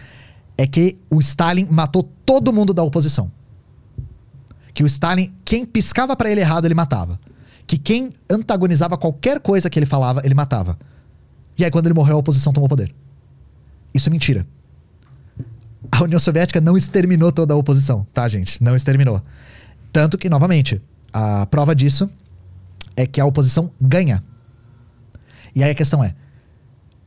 [0.58, 3.30] é que o Stalin matou todo mundo da oposição.
[4.74, 7.18] Que o Stalin, quem piscava pra ele errado, ele matava.
[7.66, 10.76] Que quem antagonizava qualquer coisa que ele falava, ele matava.
[11.58, 12.92] E aí, quando ele morreu, a oposição tomou poder.
[13.94, 14.46] Isso é mentira.
[15.92, 18.62] A União Soviética não exterminou toda a oposição, tá, gente?
[18.64, 19.22] Não exterminou.
[19.92, 20.80] Tanto que, novamente,
[21.12, 22.10] a prova disso
[22.96, 24.24] é que a oposição ganha.
[25.54, 26.14] E aí a questão é: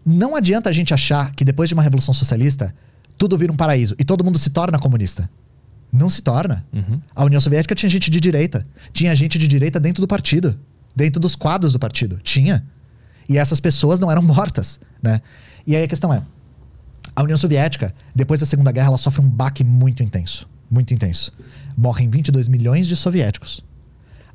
[0.06, 2.74] não adianta a gente achar que depois de uma revolução socialista,
[3.18, 5.28] tudo vira um paraíso e todo mundo se torna comunista.
[5.92, 6.64] Não se torna.
[7.16, 8.64] A União Soviética tinha gente de direita.
[8.94, 10.60] Tinha gente de direita dentro do partido.
[10.96, 12.20] Dentro dos quadros do partido.
[12.22, 12.64] Tinha.
[13.28, 15.22] E essas pessoas não eram mortas, né?
[15.66, 16.22] E aí a questão é:
[17.16, 20.50] a União Soviética, depois da Segunda Guerra, ela sofre um baque muito intenso.
[20.70, 21.32] Muito intenso.
[21.78, 23.64] Morrem 22 milhões de soviéticos.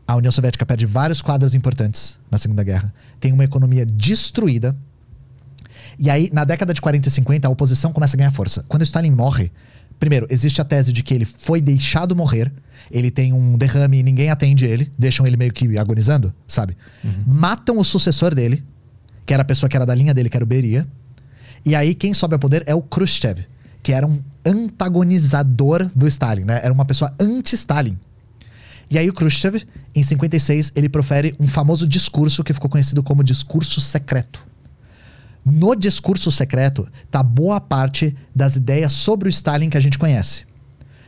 [0.07, 2.93] A União Soviética perde vários quadros importantes na Segunda Guerra.
[3.21, 4.75] Tem uma economia destruída.
[5.99, 8.65] E aí, na década de 40 e 50, a oposição começa a ganhar força.
[8.67, 9.53] Quando Stalin morre,
[9.99, 12.51] primeiro, existe a tese de que ele foi deixado morrer.
[12.91, 14.91] Ele tem um derrame e ninguém atende ele.
[14.99, 16.77] Deixam ele meio que agonizando, sabe?
[17.27, 18.65] Matam o sucessor dele,
[19.27, 20.89] que era a pessoa que era da linha dele, que era o Beria.
[21.65, 23.47] E aí, quem sobe ao poder é o Khrushchev,
[23.83, 26.61] que era um antagonizador do Stalin, né?
[26.63, 27.99] Era uma pessoa anti-Stalin.
[28.91, 29.65] E aí o Khrushchev,
[29.95, 34.45] em 56, ele profere um famoso discurso que ficou conhecido como discurso secreto.
[35.45, 40.45] No discurso secreto tá boa parte das ideias sobre o Stalin que a gente conhece.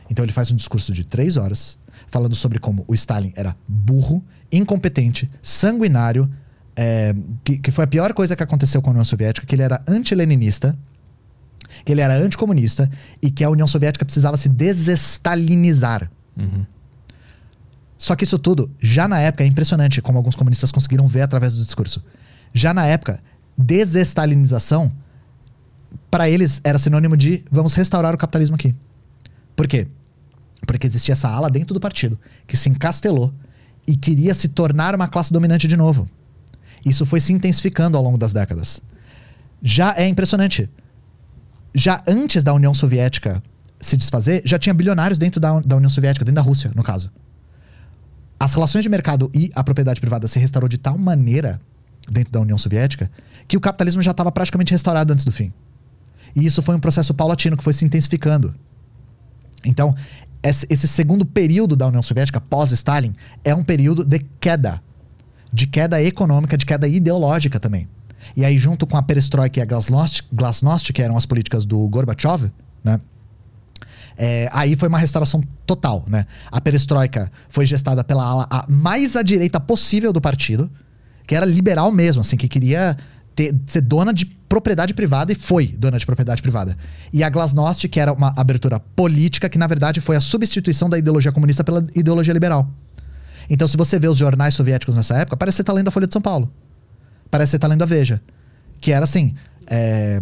[0.09, 4.23] Então ele faz um discurso de três horas, falando sobre como o Stalin era burro,
[4.51, 6.29] incompetente, sanguinário,
[6.75, 9.63] é, que, que foi a pior coisa que aconteceu com a União Soviética, que ele
[9.63, 10.77] era anti-leninista
[11.85, 12.89] que ele era anticomunista
[13.21, 16.11] e que a União Soviética precisava se desestalinizar.
[17.97, 21.55] Só que isso tudo, já na época, é impressionante como alguns comunistas conseguiram ver através
[21.55, 22.03] do discurso.
[22.53, 23.21] Já na época,
[23.57, 24.91] desestalinização,
[26.11, 28.75] para eles era sinônimo de vamos restaurar o capitalismo aqui.
[29.55, 29.87] Por quê?
[30.65, 33.33] Porque existia essa ala dentro do partido que se encastelou
[33.85, 36.07] e queria se tornar uma classe dominante de novo.
[36.85, 38.81] Isso foi se intensificando ao longo das décadas.
[39.61, 40.69] Já é impressionante.
[41.73, 43.41] Já antes da União Soviética
[43.79, 47.11] se desfazer, já tinha bilionários dentro da, da União Soviética, dentro da Rússia, no caso.
[48.39, 51.59] As relações de mercado e a propriedade privada se restaurou de tal maneira
[52.09, 53.09] dentro da União Soviética
[53.47, 55.51] que o capitalismo já estava praticamente restaurado antes do fim.
[56.35, 58.53] E isso foi um processo paulatino que foi se intensificando.
[59.63, 59.95] Então,
[60.41, 64.81] esse segundo período da União Soviética, pós-Stalin, é um período de queda.
[65.53, 67.87] De queda econômica, de queda ideológica também.
[68.35, 71.87] E aí, junto com a perestroika e a glasnost, glasnost que eram as políticas do
[71.87, 72.51] Gorbachev,
[72.83, 72.99] né?
[74.17, 76.25] É, aí foi uma restauração total, né?
[76.51, 80.71] A perestroika foi gestada pela ala mais à direita possível do partido,
[81.25, 82.97] que era liberal mesmo, assim, que queria
[83.35, 86.77] ter, ser dona de propriedade privada e foi dona de propriedade privada.
[87.11, 90.97] E a Glasnost, que era uma abertura política, que na verdade foi a substituição da
[90.97, 92.69] ideologia comunista pela ideologia liberal.
[93.49, 95.91] Então, se você vê os jornais soviéticos nessa época, parece que você está lendo a
[95.91, 96.51] Folha de São Paulo.
[97.29, 98.21] Parece que você está lendo a Veja.
[98.79, 99.35] Que era assim.
[99.67, 100.21] É,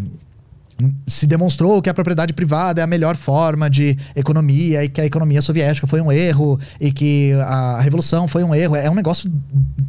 [1.07, 5.05] se demonstrou que a propriedade privada é a melhor forma de economia e que a
[5.05, 8.75] economia soviética foi um erro e que a revolução foi um erro.
[8.75, 9.31] É um negócio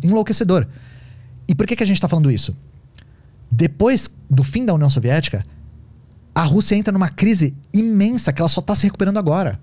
[0.03, 0.67] enlouquecedor.
[1.49, 2.57] E por que, que a gente está falando isso?
[3.51, 5.45] Depois do fim da União Soviética,
[6.35, 9.61] a Rússia entra numa crise imensa que ela só está se recuperando agora.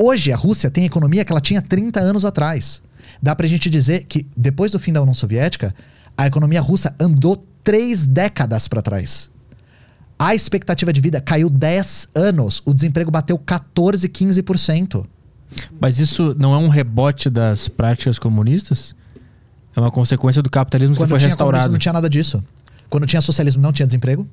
[0.00, 2.80] Hoje a Rússia tem a economia que ela tinha 30 anos atrás.
[3.20, 5.74] Dá pra gente dizer que depois do fim da União Soviética,
[6.16, 9.28] a economia russa andou três décadas para trás.
[10.16, 15.04] A expectativa de vida caiu 10 anos, o desemprego bateu 14, 15%.
[15.80, 18.94] Mas isso não é um rebote das práticas comunistas?
[19.74, 21.72] É uma consequência do capitalismo Quando que foi restaurado.
[21.72, 22.42] Não tinha nada disso.
[22.88, 24.26] Quando tinha socialismo, não tinha desemprego.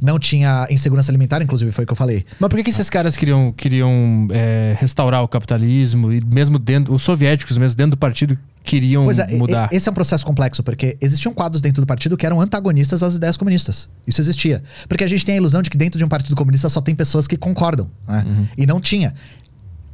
[0.00, 2.24] Não tinha insegurança alimentar, inclusive, foi o que eu falei.
[2.38, 6.12] Mas por que, que esses caras queriam, queriam é, restaurar o capitalismo?
[6.12, 6.92] E mesmo dentro.
[6.92, 9.68] Os soviéticos, mesmo dentro do partido, queriam é, mudar.
[9.72, 13.16] esse é um processo complexo, porque existiam quadros dentro do partido que eram antagonistas às
[13.16, 13.88] ideias comunistas.
[14.06, 14.62] Isso existia.
[14.88, 16.94] Porque a gente tem a ilusão de que dentro de um partido comunista só tem
[16.94, 17.90] pessoas que concordam.
[18.08, 18.48] né?
[18.56, 19.14] E não tinha.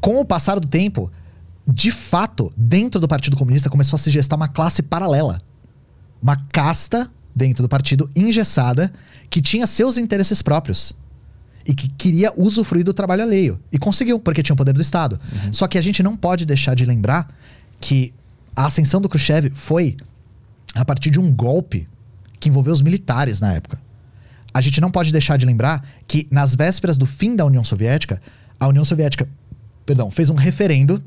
[0.01, 1.11] Com o passar do tempo,
[1.67, 5.39] de fato, dentro do Partido Comunista começou a se gestar uma classe paralela.
[6.23, 8.93] Uma casta dentro do partido engessada
[9.29, 10.95] que tinha seus interesses próprios.
[11.67, 13.61] E que queria usufruir do trabalho alheio.
[13.71, 15.21] E conseguiu, porque tinha o poder do Estado.
[15.53, 17.29] Só que a gente não pode deixar de lembrar
[17.81, 18.13] que
[18.57, 19.97] a ascensão do Khrushchev foi
[20.75, 21.89] a partir de um golpe
[22.39, 23.81] que envolveu os militares na época.
[24.53, 28.21] A gente não pode deixar de lembrar que nas vésperas do fim da União Soviética,
[28.59, 29.29] a União Soviética,
[29.87, 31.03] perdão, fez um referendo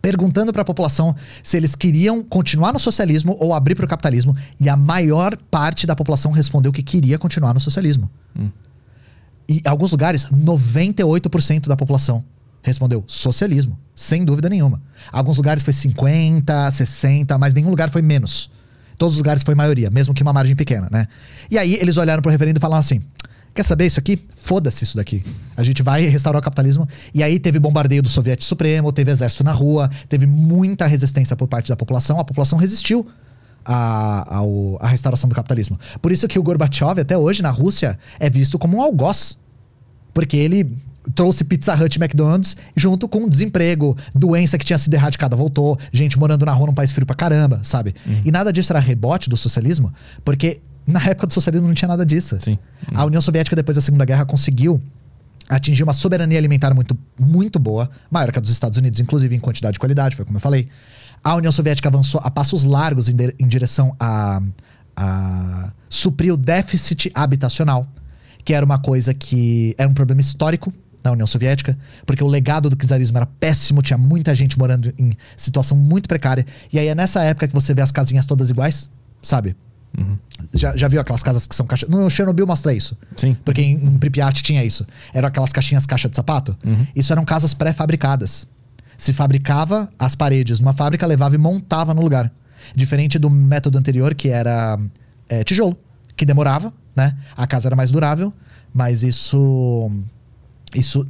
[0.00, 4.36] perguntando para a população se eles queriam continuar no socialismo ou abrir para o capitalismo,
[4.60, 8.10] e a maior parte da população respondeu que queria continuar no socialismo.
[9.48, 12.24] E em alguns lugares, 98% da população
[12.62, 14.82] respondeu socialismo, sem dúvida nenhuma.
[15.12, 18.50] Alguns lugares foi 50, 60, mas nenhum lugar foi menos.
[18.98, 21.06] Todos os lugares foi maioria, mesmo que uma margem pequena, né?
[21.50, 23.02] E aí eles olharam pro referendo e falaram assim:
[23.56, 24.18] quer saber isso aqui?
[24.36, 25.24] Foda-se isso daqui.
[25.56, 26.88] A gente vai restaurar o capitalismo.
[27.12, 31.48] E aí teve bombardeio do Soviético Supremo, teve exército na rua, teve muita resistência por
[31.48, 32.20] parte da população.
[32.20, 33.06] A população resistiu
[33.64, 35.78] à, ao- à restauração do capitalismo.
[36.00, 39.38] Por isso que o Gorbachev, até hoje, na Rússia, é visto como um algoz.
[40.14, 40.76] Porque ele
[41.14, 46.18] trouxe Pizza Hut e McDonald's junto com desemprego, doença que tinha sido erradicada voltou, gente
[46.18, 47.94] morando na rua num país frio pra caramba, sabe?
[48.24, 49.92] E nada disso era rebote do socialismo,
[50.24, 52.38] porque na época do socialismo não tinha nada disso.
[52.40, 52.58] Sim.
[52.94, 54.80] A União Soviética, depois da Segunda Guerra, conseguiu
[55.48, 59.40] atingir uma soberania alimentar muito, muito boa, maior que a dos Estados Unidos, inclusive em
[59.40, 60.68] quantidade e qualidade, foi como eu falei.
[61.22, 64.40] A União Soviética avançou a passos largos em, de- em direção a,
[64.96, 67.86] a suprir o déficit habitacional,
[68.44, 72.68] que era uma coisa que era um problema histórico na União Soviética, porque o legado
[72.68, 76.44] do czarismo era péssimo, tinha muita gente morando em situação muito precária.
[76.72, 78.90] E aí é nessa época que você vê as casinhas todas iguais,
[79.22, 79.54] sabe?
[80.52, 81.86] Já, já viu aquelas casas que são caixa.
[81.88, 82.96] No Chernobyl mostra isso.
[83.16, 83.36] Sim.
[83.44, 84.86] Porque em, em Pripyat tinha isso.
[85.14, 86.56] Eram aquelas caixinhas caixa de sapato.
[86.94, 88.46] Isso eram casas pré-fabricadas.
[88.96, 92.30] Se fabricava as paredes numa fábrica, levava e montava no lugar.
[92.74, 94.78] Diferente do método anterior, que era
[95.28, 95.76] é, tijolo,
[96.16, 97.16] que demorava, né?
[97.36, 98.32] A casa era mais durável,
[98.72, 99.90] mas isso.
[100.74, 101.06] Isso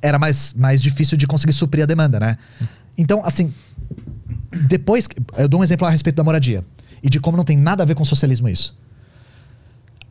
[0.00, 2.38] era mais, mais difícil de conseguir suprir a demanda, né?
[2.96, 3.52] Então, assim,
[4.66, 5.06] depois.
[5.36, 6.64] Eu dou um exemplo a respeito da moradia.
[7.04, 8.74] E de como não tem nada a ver com socialismo isso.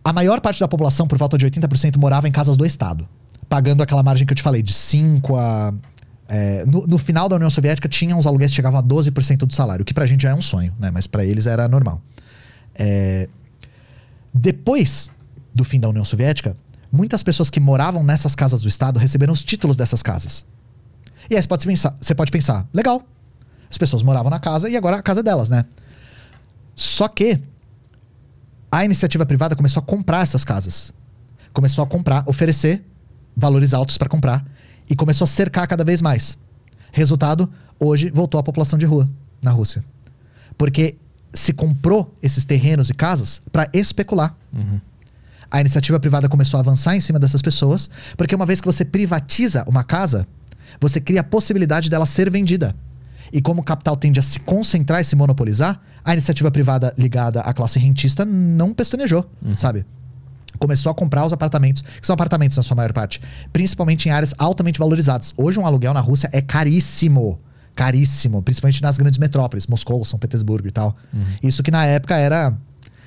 [0.04, 3.08] A maior parte da população, por volta de 80%, morava em casas do Estado,
[3.50, 5.74] pagando aquela margem que eu te falei, de 5 a.
[6.28, 9.54] é, no, no final da União Soviética, tinha uns aluguéis que chegavam a 12% do
[9.54, 10.92] salário, o que pra gente já é um sonho, né?
[10.92, 12.00] Mas pra eles era normal.
[12.76, 13.28] É,
[14.32, 15.10] depois
[15.54, 16.56] do fim da União Soviética,
[16.92, 20.46] muitas pessoas que moravam nessas casas do Estado receberam os títulos dessas casas.
[21.28, 23.02] E aí você pode pensar, você pode pensar, legal.
[23.70, 25.66] As pessoas moravam na casa e agora a casa é delas, né?
[26.76, 27.40] Só que
[28.72, 30.94] a iniciativa privada começou a comprar essas casas.
[31.54, 32.84] Começou a comprar, oferecer
[33.36, 34.46] valores altos para comprar
[34.90, 36.38] e começou a cercar cada vez mais.
[36.92, 39.10] Resultado, hoje voltou a população de rua
[39.42, 39.84] na Rússia.
[40.58, 40.98] Porque
[41.34, 44.36] se comprou esses terrenos e casas para especular.
[45.50, 48.84] A iniciativa privada começou a avançar em cima dessas pessoas, porque uma vez que você
[48.84, 50.28] privatiza uma casa,
[50.80, 52.76] você cria a possibilidade dela ser vendida.
[53.34, 57.42] E como o capital tende a se concentrar e se monopolizar, a iniciativa privada ligada
[57.42, 59.84] à classe rentista não pestanejou, sabe?
[60.60, 63.20] Começou a comprar os apartamentos, que são apartamentos na sua maior parte,
[63.52, 65.34] principalmente em áreas altamente valorizadas.
[65.36, 67.40] Hoje um aluguel na Rússia é caríssimo.
[67.76, 70.96] Caríssimo, principalmente nas grandes metrópoles, Moscou, São Petersburgo e tal.
[71.42, 72.56] Isso que na época era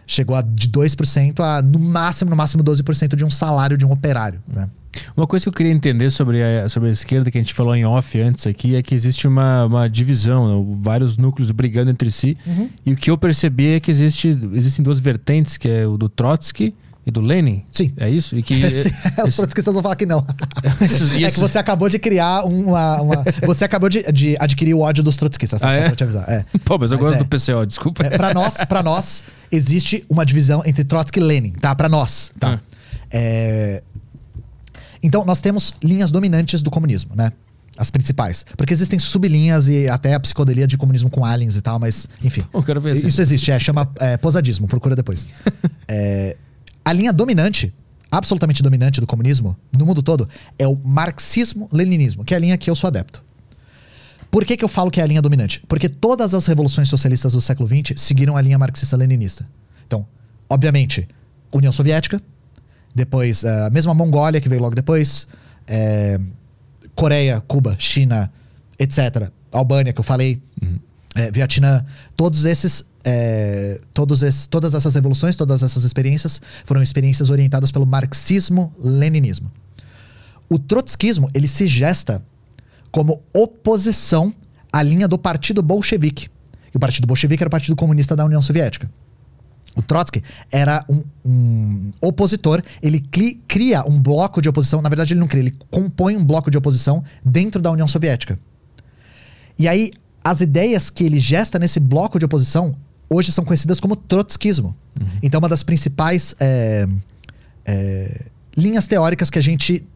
[0.08, 3.92] chegou a de 2% a no máximo, no máximo 12% de um salário de um
[3.92, 4.68] operário, né?
[5.16, 7.74] Uma coisa que eu queria entender sobre a, sobre a esquerda, que a gente falou
[7.74, 10.76] em off antes aqui, é que existe uma, uma divisão, né?
[10.80, 12.36] vários núcleos brigando entre si.
[12.84, 16.08] E o que eu percebi é que existe, existem duas vertentes, que é o do
[16.08, 16.74] Trotsky
[17.06, 17.62] e do Lenin.
[17.70, 17.92] Sim.
[17.96, 18.36] É isso?
[18.36, 18.90] E que Sim,
[19.22, 20.24] Os esse- trotskistas vão falar que não.
[20.82, 23.00] esses- É que você acabou de criar uma.
[23.00, 25.84] uma- você acabou de, de adquirir o ódio dos trotskistas, Ah, só é?
[25.86, 26.28] pra te avisar.
[26.28, 26.44] É.
[26.64, 27.22] Pô, mas eu Mas gosto é.
[27.22, 28.04] do PCO, desculpa.
[28.04, 31.74] É, para nós, para nós existe uma divisão entre Trotsky e Lenin, tá?
[31.76, 32.54] Para nós, tá?
[32.54, 32.76] Ah.
[33.08, 33.84] É,
[35.02, 37.32] Então nós temos linhas dominantes do comunismo, né?
[37.76, 38.44] As principais.
[38.56, 42.42] Porque existem sublinhas e até a psicodelia de comunismo com aliens e tal, mas enfim.
[42.52, 42.96] Eu quero ver.
[42.96, 45.28] Isso existe, é, chama é, posadismo, procura depois.
[45.88, 46.36] É,
[46.84, 47.72] a linha dominante,
[48.10, 52.68] absolutamente dominante do comunismo, no mundo todo, é o marxismo-leninismo, que é a linha que
[52.68, 53.22] eu sou adepto.
[54.30, 55.62] Por que, que eu falo que é a linha dominante?
[55.68, 59.48] Porque todas as revoluções socialistas do século XX seguiram a linha marxista-leninista.
[59.86, 60.06] Então,
[60.48, 61.08] obviamente,
[61.52, 62.20] União Soviética,
[62.96, 65.28] depois eh, a mesma Mongólia, que veio logo depois,
[65.68, 66.18] eh,
[66.94, 68.32] Coreia, Cuba, China,
[68.78, 69.30] etc.
[69.52, 70.40] Albânia, que eu falei,
[71.14, 71.84] eh, Vietnã,
[72.16, 77.86] todos esses, eh, todos esses, todas essas revoluções, todas essas experiências foram experiências orientadas pelo
[77.86, 79.52] marxismo-leninismo.
[80.48, 82.22] O trotskismo, ele se gesta
[82.90, 84.34] como oposição
[84.72, 86.28] à linha do Partido Bolchevique.
[86.72, 88.90] E o Partido Bolchevique era o Partido Comunista da União Soviética.
[89.76, 95.12] O Trotsky era um, um opositor, ele cli- cria um bloco de oposição, na verdade
[95.12, 98.38] ele não cria, ele compõe um bloco de oposição dentro da União Soviética.
[99.58, 99.90] E aí,
[100.24, 102.74] as ideias que ele gesta nesse bloco de oposição
[103.08, 104.74] hoje são conhecidas como trotskismo.
[105.22, 106.88] Então, uma das principais é,
[107.64, 109.86] é, linhas teóricas que a gente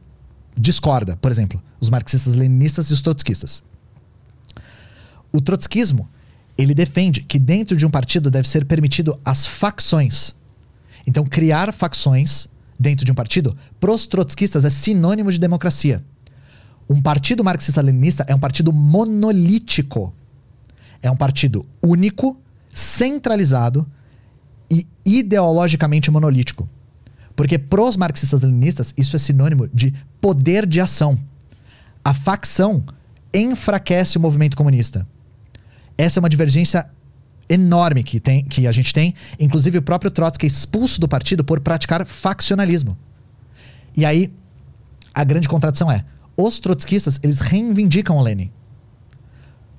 [0.57, 3.63] discorda, por exemplo, os marxistas-leninistas e os trotskistas.
[5.33, 6.09] O trotskismo,
[6.57, 10.35] ele defende que dentro de um partido deve ser permitido as facções.
[11.07, 12.49] Então, criar facções
[12.79, 16.03] dentro de um partido, pros trotskistas, é sinônimo de democracia.
[16.89, 20.13] Um partido marxista-leninista é um partido monolítico.
[21.03, 22.37] É um partido único,
[22.73, 23.87] centralizado
[24.71, 26.69] e ideologicamente monolítico.
[27.37, 31.19] Porque pros marxistas-leninistas, isso é sinônimo de poder de ação.
[32.05, 32.85] A facção
[33.33, 35.07] enfraquece o movimento comunista.
[36.01, 36.89] Essa é uma divergência
[37.47, 39.15] enorme que, tem, que a gente tem.
[39.39, 42.97] Inclusive, o próprio Trotsky é expulso do partido por praticar faccionalismo.
[43.95, 44.33] E aí,
[45.13, 46.03] a grande contradição é:
[46.35, 48.51] os trotskistas eles reivindicam o Lenin.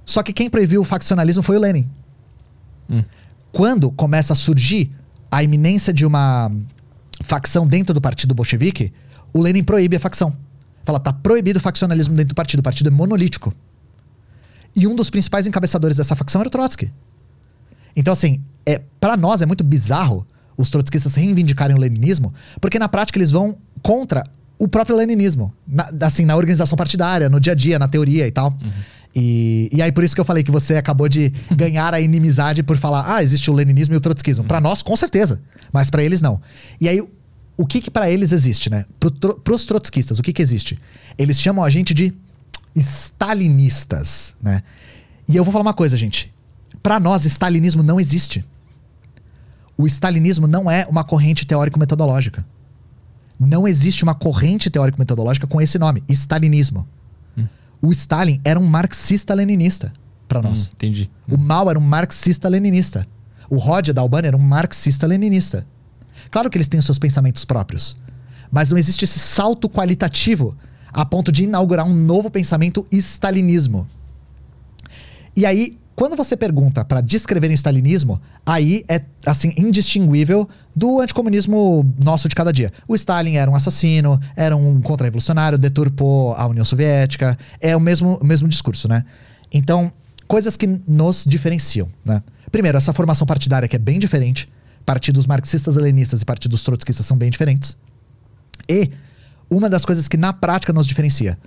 [0.06, 1.90] Só que quem proibiu o faccionalismo foi o Lenin.
[2.88, 3.04] Hum.
[3.52, 4.92] Quando começa a surgir
[5.32, 6.52] a iminência de uma
[7.24, 8.94] facção dentro do partido bolchevique,
[9.34, 10.38] o Lenin proíbe a facção.
[10.86, 12.60] Fala, tá proibido o faccionalismo dentro do partido.
[12.60, 13.52] O partido é monolítico.
[14.76, 16.92] E um dos principais encabeçadores dessa facção era o Trotsky.
[17.96, 20.26] Então, assim, é, para nós é muito bizarro
[20.58, 24.24] os trotskistas reivindicarem o leninismo, porque na prática eles vão contra
[24.58, 25.54] o próprio leninismo.
[25.68, 28.56] Na, assim, na organização partidária, no dia a dia, na teoria e tal.
[29.14, 32.64] E, e aí, por isso que eu falei que você acabou de ganhar a inimizade
[32.64, 34.46] por falar, ah, existe o leninismo e o trotskismo.
[34.46, 35.42] Pra nós, com certeza.
[35.74, 36.40] Mas pra eles, não.
[36.80, 37.02] E aí,
[37.58, 38.86] o que que para eles existe, né?
[39.00, 40.80] Pro, pros trotskistas, o que que existe?
[41.18, 42.14] Eles chamam a gente de
[42.76, 44.64] stalinistas, né?
[45.28, 46.34] E eu vou falar uma coisa, gente.
[46.82, 48.46] Pra nós, stalinismo não existe.
[49.78, 52.46] O stalinismo não é uma corrente teórico-metodológica.
[53.40, 56.88] Não existe uma corrente teórico-metodológica com esse nome, stalinismo.
[57.82, 59.92] O Stalin era um marxista-leninista
[60.28, 60.68] pra nós.
[60.68, 61.10] Hum, entendi.
[61.28, 63.08] O Mao era um marxista-leninista.
[63.50, 65.66] O Rodia da Albânia era um marxista-leninista.
[66.30, 67.98] Claro que eles têm os seus pensamentos próprios,
[68.52, 70.56] mas não existe esse salto qualitativo
[70.94, 73.88] a ponto de inaugurar um novo pensamento stalinismo.
[75.36, 81.86] E aí, quando você pergunta para descrever o stalinismo, aí é assim indistinguível do anticomunismo
[81.98, 82.72] nosso de cada dia.
[82.88, 88.18] O Stalin era um assassino, era um contra-revolucionário, deturpou a União Soviética, é o mesmo,
[88.22, 89.06] o mesmo discurso, né?
[89.54, 89.92] Então,
[90.28, 92.24] coisas que nos diferenciam, né?
[92.52, 94.52] Primeiro, essa formação partidária que é bem diferente.
[94.86, 97.78] Partidos marxistas, leninistas e partidos trotskistas são bem diferentes.
[98.68, 98.92] E
[99.52, 101.38] uma das coisas que na prática nos diferencia.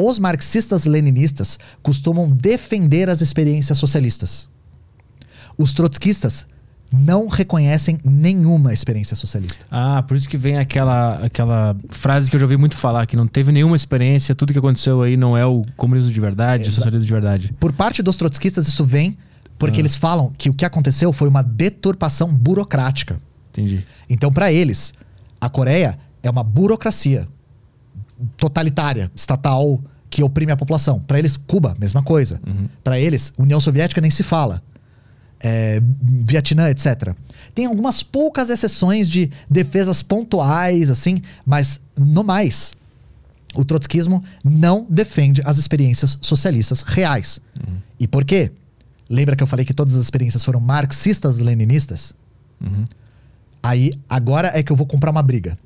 [0.00, 4.48] Os marxistas-leninistas costumam defender as experiências socialistas.
[5.58, 6.46] Os trotskistas
[6.90, 9.66] não reconhecem nenhuma experiência socialista.
[9.70, 13.16] Ah, por isso que vem aquela, aquela frase que eu já ouvi muito falar, que
[13.16, 16.72] não teve nenhuma experiência, tudo que aconteceu aí não é o comunismo de verdade, o
[16.72, 17.54] socialismo de verdade.
[17.60, 19.18] Por parte dos trotskistas, isso vem
[19.58, 19.82] porque Ah.
[19.82, 23.20] eles falam que o que aconteceu foi uma deturpação burocrática.
[23.50, 23.84] Entendi.
[24.08, 24.94] Então, para eles,
[25.40, 27.26] a Coreia é uma burocracia
[28.36, 29.80] totalitária, estatal,
[30.10, 31.00] que oprime a população.
[31.00, 32.40] Para eles, Cuba, mesma coisa.
[32.82, 34.62] Para eles, União Soviética nem se fala.
[35.40, 37.14] É, Vietnã, etc.
[37.54, 42.72] Tem algumas poucas exceções de defesas pontuais, assim, mas no mais,
[43.54, 47.40] o trotskismo não defende as experiências socialistas reais.
[48.00, 48.50] E por quê?
[49.08, 52.14] Lembra que eu falei que todas as experiências foram marxistas-leninistas?
[53.62, 55.58] Aí, agora é que eu vou comprar uma briga.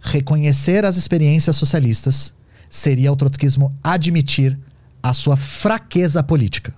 [0.00, 2.34] Reconhecer as experiências socialistas
[2.68, 4.58] seria o trotskismo admitir
[5.02, 6.74] a sua fraqueza política.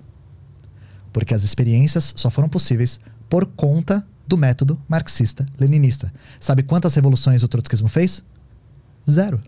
[1.12, 6.12] Porque as experiências só foram possíveis por conta do método marxista-leninista.
[6.38, 8.22] Sabe quantas revoluções o trotskismo fez?
[9.08, 9.40] Zero.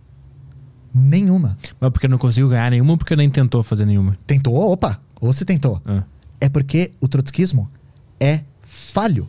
[0.92, 1.56] Nenhuma.
[1.78, 4.18] Mas porque não conseguiu ganhar nenhuma ou porque nem tentou fazer nenhuma?
[4.26, 4.54] Tentou?
[4.54, 5.00] Opa!
[5.20, 5.80] Ou se tentou.
[5.84, 6.02] Ah.
[6.40, 7.70] É porque o trotskismo
[8.18, 9.28] é falho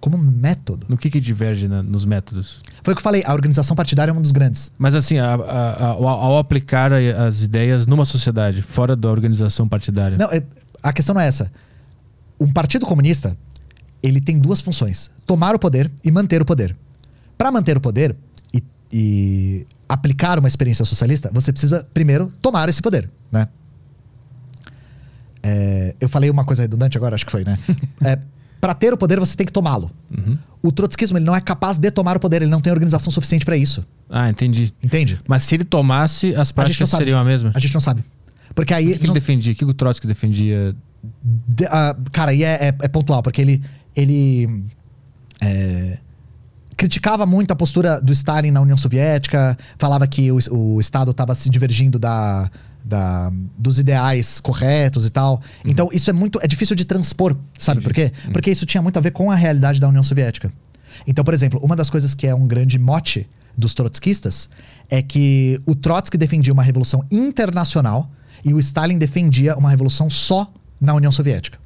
[0.00, 0.86] como método.
[0.88, 2.60] No que que diverge na- nos métodos?
[2.82, 4.70] Foi o que eu falei, a organização partidária é um dos grandes.
[4.78, 10.16] Mas assim, a- a- a- ao, aplicar as ideias numa sociedade, fora da organização partidária.
[10.16, 10.42] Não, é-
[10.82, 11.50] a questão não é essa.
[12.40, 13.36] Um partido comunista,
[14.02, 16.76] ele tem duas funções: tomar o poder e manter o poder.
[17.36, 18.14] Para manter o poder
[18.54, 18.62] e,
[18.92, 23.48] e aplicar uma experiência socialista, você precisa primeiro tomar esse poder, né?
[25.42, 27.58] É, eu falei uma coisa redundante agora, acho que foi, né?
[28.04, 28.18] É,
[28.60, 29.90] para ter o poder, você tem que tomá-lo.
[30.16, 30.36] Uhum.
[30.62, 33.44] O trotskismo ele não é capaz de tomar o poder, ele não tem organização suficiente
[33.44, 33.84] para isso.
[34.10, 34.72] Ah, entendi.
[34.82, 35.20] Entende?
[35.28, 37.52] Mas se ele tomasse, as práticas seriam a mesma?
[37.54, 38.04] A gente não sabe.
[38.54, 38.86] Porque O aí.
[38.92, 39.52] que, que não- ele defendia?
[39.52, 40.74] O que o Trotsky defendia?
[41.22, 43.62] De- ah, cara, e é, é- é pontual, porque ele,
[43.94, 44.64] ele
[45.40, 45.98] é,
[46.76, 51.34] criticava muito a postura do Stalin na União Soviética, falava que o, o Estado estava
[51.36, 52.50] se divergindo da,
[52.88, 55.40] da- dos ideais corretos e tal.
[55.64, 56.38] Então, isso é muito.
[56.42, 58.12] É difícil de transpor, sabe por quê?
[58.32, 60.50] Porque isso tinha muito a ver com a realidade da União Soviética.
[61.06, 64.48] Então, por exemplo, uma das coisas que é um grande mote dos trotskistas
[64.90, 68.10] é que o Trotsky defendia uma revolução internacional
[68.44, 71.58] e o Stalin defendia uma revolução só na União Soviética.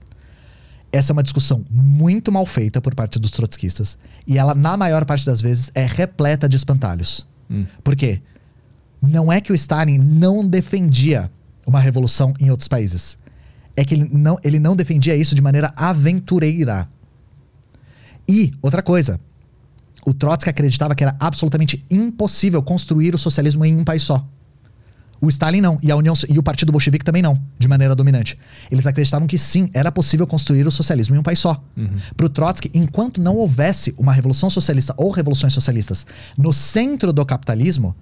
[0.90, 5.04] Essa é uma discussão muito mal feita por parte dos trotskistas e ela, na maior
[5.04, 7.26] parte das vezes, é repleta de espantalhos.
[7.50, 7.64] Hum.
[7.82, 8.20] Por quê?
[9.02, 11.30] Não é que o Stalin não defendia
[11.66, 13.18] uma revolução em outros países.
[13.76, 16.88] É que ele não, ele não defendia isso de maneira aventureira.
[18.28, 19.18] E, outra coisa,
[20.06, 24.24] o Trotsky acreditava que era absolutamente impossível construir o socialismo em um país só.
[25.20, 28.36] O Stalin não, e a União e o Partido Bolchevique também não, de maneira dominante.
[28.68, 31.62] Eles acreditavam que sim, era possível construir o socialismo em um país só.
[32.16, 36.04] Para o Trotsky, enquanto não houvesse uma revolução socialista ou revoluções socialistas
[36.36, 37.94] no centro do capitalismo,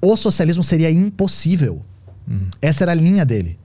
[0.00, 1.84] o socialismo seria impossível.
[2.60, 3.58] Essa era a linha dele.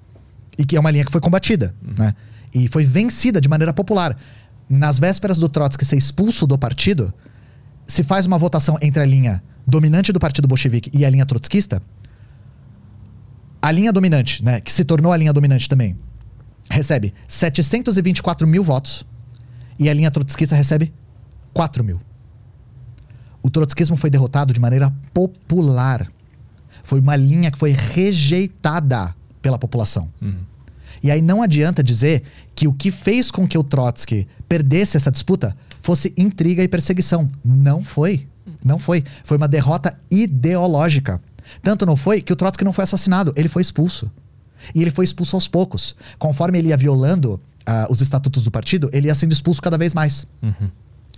[0.57, 2.13] E que é uma linha que foi combatida, né?
[2.53, 4.17] E foi vencida de maneira popular.
[4.69, 7.13] Nas vésperas do Trotsky ser expulso do partido,
[7.85, 11.81] se faz uma votação entre a linha dominante do Partido Bolchevique e a linha trotskista,
[13.61, 15.97] a linha dominante, né, que se tornou a linha dominante também,
[16.69, 19.05] recebe 724 mil votos
[19.77, 20.91] e a linha trotskista recebe
[21.53, 22.01] 4 mil.
[23.43, 26.07] O trotskismo foi derrotado de maneira popular.
[26.91, 30.09] Foi uma linha que foi rejeitada pela população.
[31.01, 35.09] E aí não adianta dizer que o que fez com que o Trotsky perdesse essa
[35.09, 37.31] disputa fosse intriga e perseguição.
[37.45, 38.27] Não foi.
[38.61, 39.05] Não foi.
[39.23, 41.21] Foi uma derrota ideológica.
[41.63, 44.11] Tanto não foi que o Trotsky não foi assassinado, ele foi expulso.
[44.75, 45.95] E ele foi expulso aos poucos.
[46.19, 49.93] Conforme ele ia violando ah, os estatutos do partido, ele ia sendo expulso cada vez
[49.93, 50.27] mais.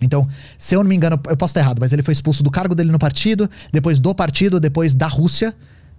[0.01, 2.51] Então, se eu não me engano, eu posso estar errado, mas ele foi expulso do
[2.51, 5.55] cargo dele no partido, depois do partido, depois da Rússia,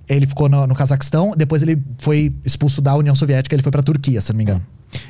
[0.08, 3.82] Ele ficou no, no Cazaquistão, depois ele foi expulso da União Soviética, ele foi pra
[3.82, 4.62] Turquia, se não me engano.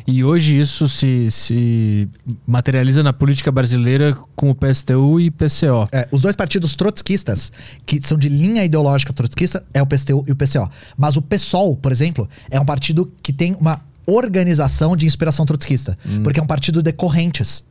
[0.06, 2.08] E hoje isso se, se
[2.46, 5.88] materializa na política brasileira com o PSTU e PCO.
[5.92, 7.52] É, os dois partidos trotskistas,
[7.84, 10.70] que são de linha ideológica trotskista, é o PSTU e o PCO.
[10.96, 15.98] Mas o PSOL, por exemplo, é um partido que tem uma organização de inspiração trotskista.
[16.22, 17.64] Porque é um partido de correntes.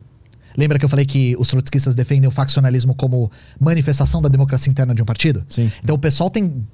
[0.56, 4.94] Lembra que eu falei que os trotskistas defendem o faccionalismo como manifestação da democracia interna
[4.94, 5.44] de um partido?
[5.48, 5.70] Sim.
[5.82, 6.64] Então o pessoal tem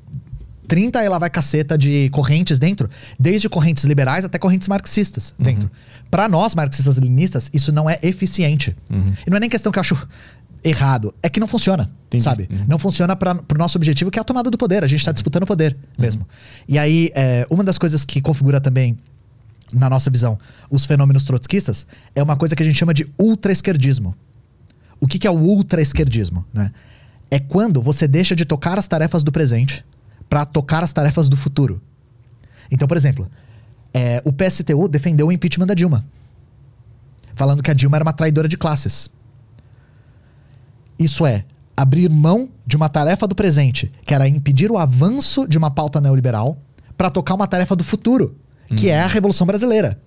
[0.69, 5.69] 30 e lá vai caceta de correntes dentro, desde correntes liberais até correntes marxistas dentro.
[6.09, 8.77] Pra nós, marxistas-leninistas, isso não é eficiente.
[9.27, 10.09] E não é nem questão que eu acho
[10.63, 12.23] errado, é que não funciona, Entendi.
[12.23, 12.49] sabe?
[12.69, 14.85] Não funciona para pro nosso objetivo, que é a tomada do poder.
[14.85, 16.27] A gente tá disputando o poder mesmo.
[16.69, 18.97] E aí, é, uma das coisas que configura também
[19.73, 20.39] na nossa visão,
[20.71, 24.15] os fenômenos trotskistas, é uma coisa que a gente chama de ultra-esquerdismo.
[25.01, 26.45] O que, que é o ultra-esquerdismo?
[26.53, 26.73] Né?
[27.31, 29.85] É quando você deixa de tocar as tarefas do presente
[30.29, 31.81] para tocar as tarefas do futuro.
[32.71, 33.29] Então, por exemplo,
[33.93, 36.05] é, o PSTU defendeu o impeachment da Dilma,
[37.35, 39.11] falando que a Dilma era uma traidora de classes.
[40.99, 41.45] Isso é
[41.77, 46.01] abrir mão de uma tarefa do presente, que era impedir o avanço de uma pauta
[46.01, 46.59] neoliberal,
[46.97, 48.37] para tocar uma tarefa do futuro,
[48.77, 50.01] que é a Revolução Brasileira.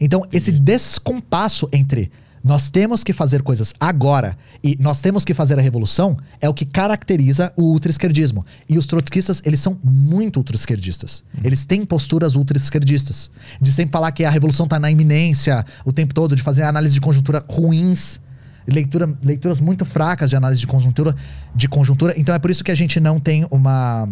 [0.00, 2.10] Então, esse descompasso entre
[2.44, 6.52] nós temos que fazer coisas agora e nós temos que fazer a revolução é o
[6.52, 8.44] que caracteriza o ultra-esquerdismo.
[8.68, 11.24] E os trotskistas, eles são muito ultra-esquerdistas.
[11.42, 13.30] Eles têm posturas ultra-esquerdistas.
[13.58, 16.92] De sempre falar que a revolução está na iminência o tempo todo, de fazer análise
[16.92, 18.20] de conjuntura ruins,
[18.66, 21.16] leitura, leituras muito fracas de análise de conjuntura,
[21.54, 22.12] de conjuntura.
[22.14, 24.06] Então é por isso que a gente não tem uma,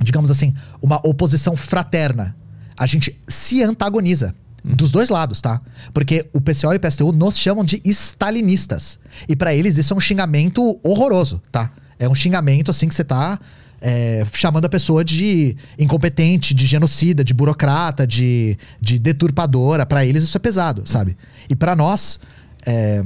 [0.00, 2.36] digamos assim, uma oposição fraterna.
[2.76, 4.34] A gente se antagoniza.
[4.64, 5.60] Dos dois lados, tá?
[5.94, 8.98] Porque o PCO e o PSTU nos chamam de stalinistas.
[9.28, 11.70] E pra eles isso é um xingamento horroroso, tá?
[12.00, 13.38] É um xingamento assim que você tá
[13.80, 19.86] é, chamando a pessoa de incompetente, de genocida, de burocrata, de, de deturpadora.
[19.86, 21.16] Pra eles isso é pesado, sabe?
[21.48, 22.18] E pra nós,
[22.66, 23.04] é,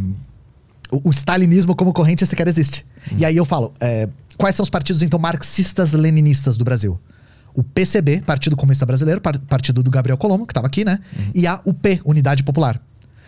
[0.91, 2.87] o, o stalinismo como corrente sequer existe.
[3.17, 6.99] E aí eu falo, é, quais são os partidos então marxistas-leninistas do Brasil?
[7.55, 10.99] O PCB, Partido Comunista Brasileiro, par- partido do Gabriel Colombo, que estava aqui, né?
[11.35, 12.81] E a UP, Unidade Popular.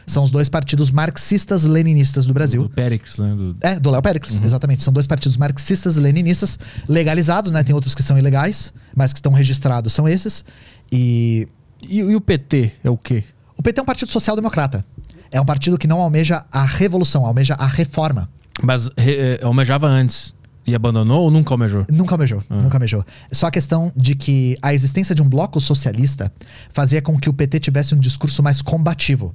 [0.06, 2.62] São os dois partidos marxistas-leninistas do Brasil.
[2.64, 3.34] Do Péricles, né?
[3.34, 4.82] Do- É, do Léo Péricles, exatamente.
[4.82, 7.62] São dois partidos marxistas leninistas legalizados, né?
[7.62, 10.44] Tem outros que são ilegais, mas que estão registrados são esses.
[10.90, 11.48] E
[11.82, 13.24] E, e o PT é o quê?
[13.56, 14.84] o PT é um partido social-democrata.
[15.30, 18.28] É um partido que não almeja a revolução, almeja a reforma.
[18.62, 20.34] Mas re- eh, almejava antes
[20.66, 21.84] e abandonou ou nunca almejou?
[21.90, 23.04] Nunca almejou, nunca almejou.
[23.30, 26.32] Só a questão de que a existência de um bloco socialista
[26.70, 29.34] fazia com que o PT tivesse um discurso mais combativo.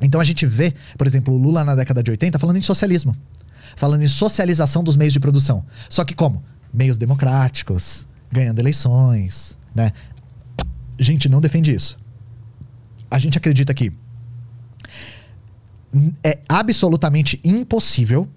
[0.00, 3.16] Então a gente vê, por exemplo, o Lula na década de 80 falando em socialismo.
[3.76, 5.64] Falando em socialização dos meios de produção.
[5.88, 6.42] Só que como?
[6.74, 9.92] Meios democráticos, ganhando eleições, né?
[10.98, 11.96] A gente não defende isso.
[13.10, 13.92] A gente acredita que
[16.24, 18.28] é absolutamente impossível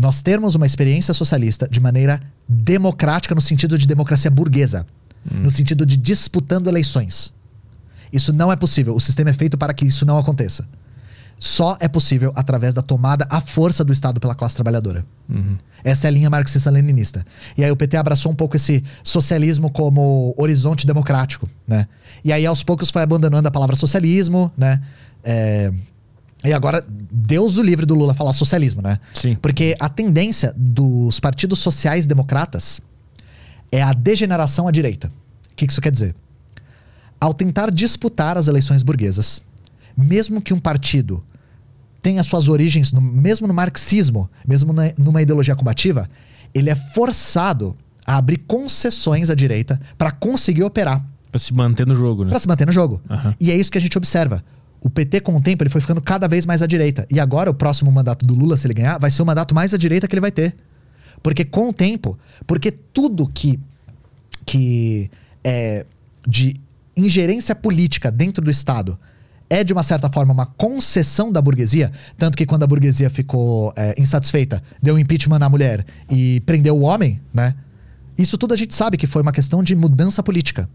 [0.00, 4.86] nós termos uma experiência socialista de maneira democrática no sentido de democracia burguesa,
[5.30, 7.34] no sentido de disputando eleições.
[8.10, 8.96] Isso não é possível.
[8.96, 10.66] O sistema é feito para que isso não aconteça.
[11.38, 15.04] Só é possível através da tomada à força do Estado pela classe trabalhadora.
[15.84, 17.24] Essa é a linha marxista-leninista.
[17.56, 21.86] E aí o PT abraçou um pouco esse socialismo como horizonte democrático, né?
[22.24, 24.80] E aí aos poucos foi abandonando a palavra socialismo, né?
[25.22, 25.70] É,
[26.44, 28.98] E agora, Deus o livre do Lula falar socialismo, né?
[29.12, 29.34] Sim.
[29.42, 32.80] Porque a tendência dos partidos sociais democratas
[33.70, 35.08] é a degeneração à direita.
[35.52, 36.14] O que isso quer dizer?
[37.20, 39.42] Ao tentar disputar as eleições burguesas,
[39.96, 41.22] mesmo que um partido
[42.00, 46.08] tenha suas origens no- mesmo no marxismo, mesmo na- numa ideologia combativa,
[46.54, 51.94] ele é forçado a abrir concessões à direita para conseguir operar, Pra se manter no
[51.94, 52.30] jogo, né?
[52.30, 53.00] para se manter no jogo.
[53.10, 53.34] Aham.
[53.38, 54.42] E é isso que a gente observa.
[54.80, 57.06] O PT, com o tempo, ele foi ficando cada vez mais à direita.
[57.10, 59.74] E agora, o próximo mandato do Lula, se ele ganhar, vai ser o mandato mais
[59.74, 60.54] à direita que ele vai ter.
[61.22, 63.60] Porque com o tempo, porque tudo que,
[64.46, 65.10] que
[65.44, 65.84] é
[66.26, 66.56] de
[66.96, 68.98] ingerência política dentro do Estado
[69.50, 73.72] é, de uma certa forma, uma concessão da burguesia, tanto que quando a burguesia ficou
[73.76, 77.54] é, insatisfeita, deu impeachment na mulher e prendeu o homem, né?
[78.16, 80.68] Isso tudo a gente sabe que foi uma questão de mudança política.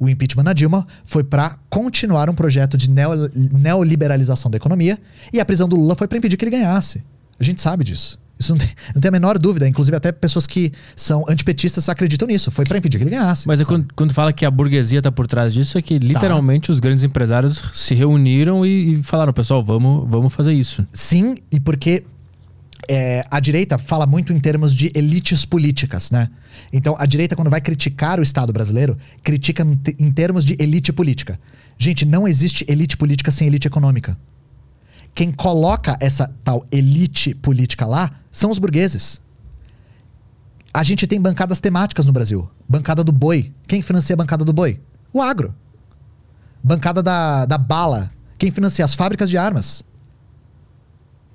[0.00, 4.98] O impeachment na Dilma foi para continuar um projeto de neo- neoliberalização da economia
[5.32, 7.02] e a prisão do Lula foi para impedir que ele ganhasse.
[7.38, 8.18] A gente sabe disso.
[8.38, 9.68] Isso não tem, não tem a menor dúvida.
[9.68, 12.50] Inclusive, até pessoas que são antipetistas acreditam nisso.
[12.50, 13.46] Foi para impedir que ele ganhasse.
[13.46, 16.70] Mas é quando, quando fala que a burguesia tá por trás disso, é que literalmente
[16.72, 20.84] os grandes empresários se reuniram e, e falaram, pessoal, vamos, vamos fazer isso.
[20.92, 22.02] Sim, e porque
[22.88, 26.28] é, a direita fala muito em termos de elites políticas, né?
[26.72, 30.56] Então, a direita, quando vai criticar o Estado brasileiro, critica em te- em termos de
[30.58, 31.38] elite política.
[31.76, 34.16] Gente, não existe elite política sem elite econômica.
[35.14, 39.20] Quem coloca essa tal elite política lá são os burgueses.
[40.72, 42.48] A gente tem bancadas temáticas no Brasil.
[42.66, 43.52] Bancada do boi.
[43.66, 44.80] Quem financia a bancada do boi?
[45.12, 45.54] O agro.
[46.64, 48.10] Bancada da, da bala.
[48.38, 49.84] Quem financia as fábricas de armas?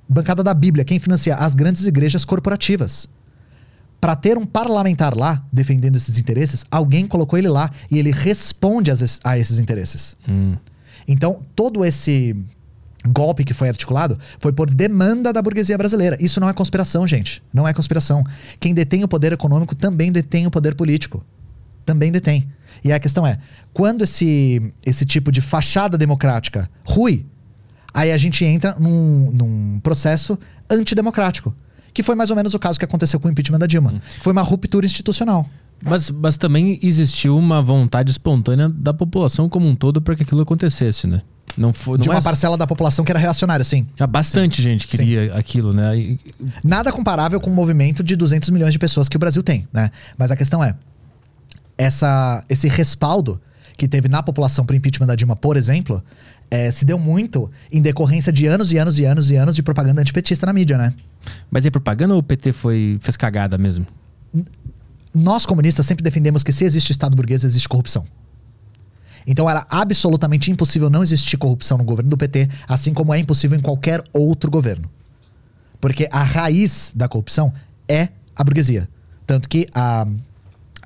[0.09, 0.83] Bancada da Bíblia.
[0.83, 3.07] Quem financia as grandes igrejas corporativas?
[3.99, 8.91] Para ter um parlamentar lá defendendo esses interesses, alguém colocou ele lá e ele responde
[9.23, 10.15] a esses interesses.
[10.27, 10.55] Hum.
[11.07, 12.35] Então, todo esse
[13.07, 16.17] golpe que foi articulado foi por demanda da burguesia brasileira.
[16.19, 17.41] Isso não é conspiração, gente.
[17.53, 18.23] Não é conspiração.
[18.59, 21.23] Quem detém o poder econômico também detém o poder político.
[21.85, 22.47] Também detém.
[22.83, 23.39] E a questão é,
[23.73, 27.25] quando esse, esse tipo de fachada democrática rui,
[27.93, 30.37] aí a gente entra num, num processo
[30.69, 31.55] antidemocrático.
[31.97, 33.91] Que foi mais ou menos o caso que aconteceu com o impeachment da Dilma.
[33.91, 35.49] que Foi uma ruptura institucional.
[35.83, 40.41] Mas, mas também existiu uma vontade espontânea da população como um todo para que aquilo
[40.43, 41.23] acontecesse, né?
[41.57, 41.97] Não foi.
[41.97, 43.87] Não De uma é- parcela da população que era reacionária, sim.
[43.95, 45.97] Já bastante gente queria aquilo, né?
[45.97, 46.19] E-
[46.63, 49.89] Nada comparável com o movimento de 200 milhões de pessoas que o Brasil tem, né?
[50.15, 50.75] Mas a questão é,
[51.79, 53.41] essa, esse respaldo
[53.75, 56.03] que teve na população para o impeachment da Dilma, por exemplo,
[56.49, 59.63] eh, se deu muito em decorrência de anos e anos e anos e anos de
[59.63, 60.93] propaganda antipetista na mídia, né?
[61.51, 63.85] Mas é propaganda ou o PT foi, fez cagada mesmo?
[65.13, 68.05] Nós comunistas sempre defendemos que se existe Estado burguês, existe corrupção.
[69.25, 73.57] Então era absolutamente impossível não existir corrupção no governo do PT, assim como é impossível
[73.57, 74.89] em qualquer outro governo.
[75.81, 77.53] Porque a raiz da corrupção
[77.89, 78.87] é a burguesia.
[79.25, 80.07] Tanto que a,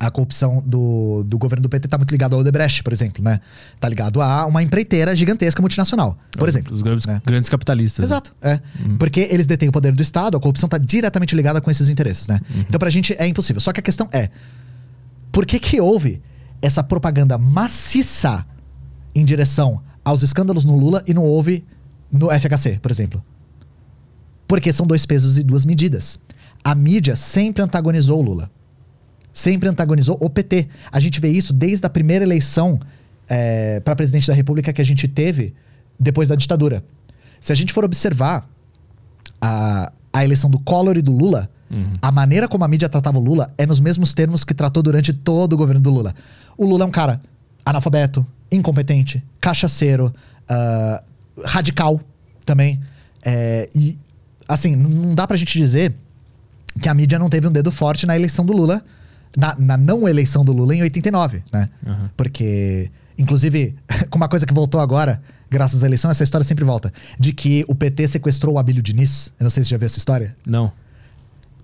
[0.01, 3.39] a corrupção do, do governo do PT está muito ligada ao Odebrecht, por exemplo, né?
[3.79, 6.73] Tá ligado a uma empreiteira gigantesca multinacional, por exemplo.
[6.73, 7.21] Os grandes, né?
[7.23, 8.03] grandes capitalistas.
[8.03, 8.59] Exato, é.
[8.97, 12.25] Porque eles detêm o poder do Estado, a corrupção está diretamente ligada com esses interesses,
[12.25, 12.39] né?
[12.67, 13.61] Então, pra gente é impossível.
[13.61, 14.31] Só que a questão é:
[15.31, 16.19] por que que houve
[16.63, 18.43] essa propaganda maciça
[19.13, 21.63] em direção aos escândalos no Lula e não houve
[22.11, 23.23] no FHC, por exemplo?
[24.47, 26.19] Porque são dois pesos e duas medidas.
[26.63, 28.49] A mídia sempre antagonizou o Lula.
[29.33, 30.67] Sempre antagonizou o PT.
[30.91, 32.79] A gente vê isso desde a primeira eleição
[33.83, 35.53] para presidente da República que a gente teve
[35.97, 36.83] depois da ditadura.
[37.39, 38.47] Se a gente for observar
[39.39, 41.49] a, a eleição do Collor e do Lula,
[42.01, 45.13] a maneira como a mídia tratava o Lula é nos mesmos termos que tratou durante
[45.13, 46.13] todo o governo do Lula.
[46.57, 47.21] O Lula é um cara
[47.65, 50.13] analfabeto, incompetente, cachaceiro,
[50.49, 51.01] ah,
[51.45, 52.01] radical
[52.45, 52.79] também.
[53.23, 53.97] É, e,
[54.47, 55.93] assim, não dá pra gente dizer
[56.81, 58.83] que a mídia não teve um dedo forte na eleição do Lula,
[59.35, 61.69] na, na não eleição do Lula em 89, né?
[61.85, 62.09] Uhum.
[62.15, 63.75] Porque, inclusive,
[64.09, 67.65] com uma coisa que voltou agora, graças à eleição, essa história sempre volta, de que
[67.67, 69.33] o PT sequestrou o Abílio Diniz.
[69.39, 70.35] Eu não sei se você já viu essa história.
[70.45, 70.71] Não.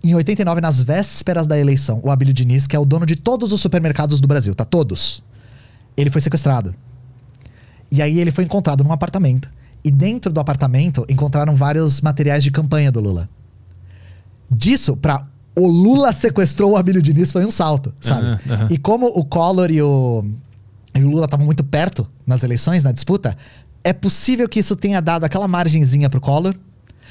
[0.03, 3.51] Em 89, nas vésperas da eleição, o Abílio Diniz, que é o dono de todos
[3.51, 4.63] os supermercados do Brasil, tá?
[4.63, 5.23] Todos.
[5.95, 6.75] Ele foi sequestrado.
[7.91, 9.49] E aí ele foi encontrado num apartamento.
[9.83, 13.29] E dentro do apartamento encontraram vários materiais de campanha do Lula.
[14.49, 15.25] Disso pra
[15.57, 18.27] o Lula sequestrou o Abílio Diniz foi um salto, sabe?
[18.27, 18.67] Aham, aham.
[18.69, 20.23] E como o Collor e o,
[20.95, 23.35] e o Lula estavam muito perto nas eleições, na disputa,
[23.83, 26.53] é possível que isso tenha dado aquela margenzinha pro Collor,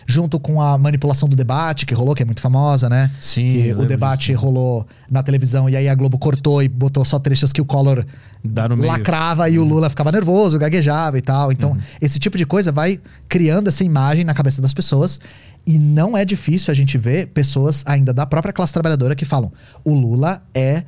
[0.09, 3.11] junto com a manipulação do debate que rolou, que é muito famosa, né?
[3.21, 4.41] Sim, Que o debate disso.
[4.45, 8.05] rolou na televisão e aí a Globo cortou e botou só trechos que o Collor
[8.45, 8.93] no meio.
[8.93, 11.51] lacrava e o Lula ficava nervoso, gaguejava e tal.
[11.51, 15.19] Então, esse tipo de coisa vai criando essa imagem na cabeça das pessoas.
[15.67, 19.53] E não é difícil a gente ver pessoas ainda da própria classe trabalhadora que falam:
[19.85, 20.85] o Lula é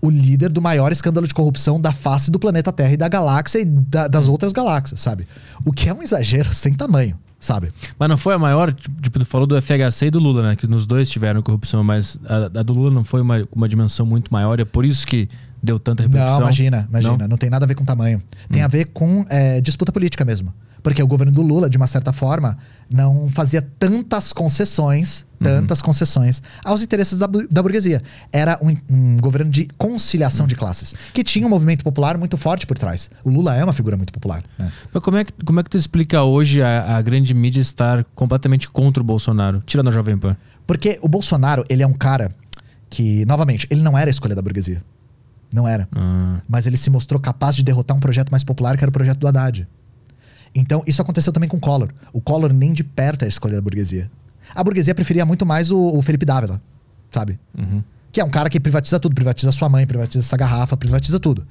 [0.00, 3.58] o líder do maior escândalo de corrupção da face do planeta Terra e da galáxia
[3.60, 5.26] e da- das outras galáxias, sabe?
[5.64, 7.70] O que é um exagero sem tamanho, sabe?
[7.98, 10.56] Mas não foi a maior, tipo, tu falou do FHC e do Lula, né?
[10.56, 14.06] Que nos dois tiveram corrupção, mas a, a do Lula não foi uma, uma dimensão
[14.06, 15.28] muito maior, é por isso que
[15.62, 16.34] deu tanta repercussão.
[16.36, 17.18] Não, imagina, imagina.
[17.18, 17.28] Não?
[17.28, 18.22] Não, tem nada a ver com tamanho.
[18.50, 20.54] Tem a ver com é, disputa política mesmo.
[20.82, 22.56] Porque o governo do Lula, de uma certa forma,
[22.90, 28.02] não fazia tantas concessões, tantas concessões aos interesses da, da burguesia.
[28.32, 32.66] Era um, um governo de conciliação de classes, que tinha um movimento popular muito forte
[32.66, 33.10] por trás.
[33.24, 34.42] O Lula é uma figura muito popular.
[34.58, 34.72] Né?
[34.92, 38.04] Mas como é, que, como é que tu explica hoje a, a grande mídia estar
[38.14, 39.62] completamente contra o Bolsonaro?
[39.64, 40.36] Tirando a Jovem Pan.
[40.66, 42.34] Porque o Bolsonaro, ele é um cara
[42.88, 44.82] que, novamente, ele não era a escolha da burguesia.
[45.52, 45.88] Não era.
[45.94, 48.92] Ah, mas ele se mostrou capaz de derrotar um projeto mais popular, que era o
[48.92, 49.66] projeto do Haddad.
[50.54, 51.90] Então, isso aconteceu também com o Collor.
[52.12, 54.10] O Collor nem de perto é a escolha da burguesia.
[54.54, 56.60] A burguesia preferia muito mais o, o Felipe Dávila,
[57.12, 57.38] sabe?
[57.56, 57.82] uhum.
[58.12, 61.46] Que é um cara que privatiza tudo, privatiza sua mãe, privatiza essa garrafa, privatiza tudo.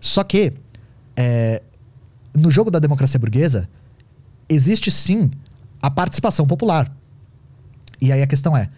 [0.00, 0.52] Só que,
[1.16, 1.60] é,
[2.36, 3.68] no jogo da democracia burguesa,
[4.48, 5.30] existe sim
[5.82, 6.94] a participação popular.
[8.00, 8.68] E aí a questão é,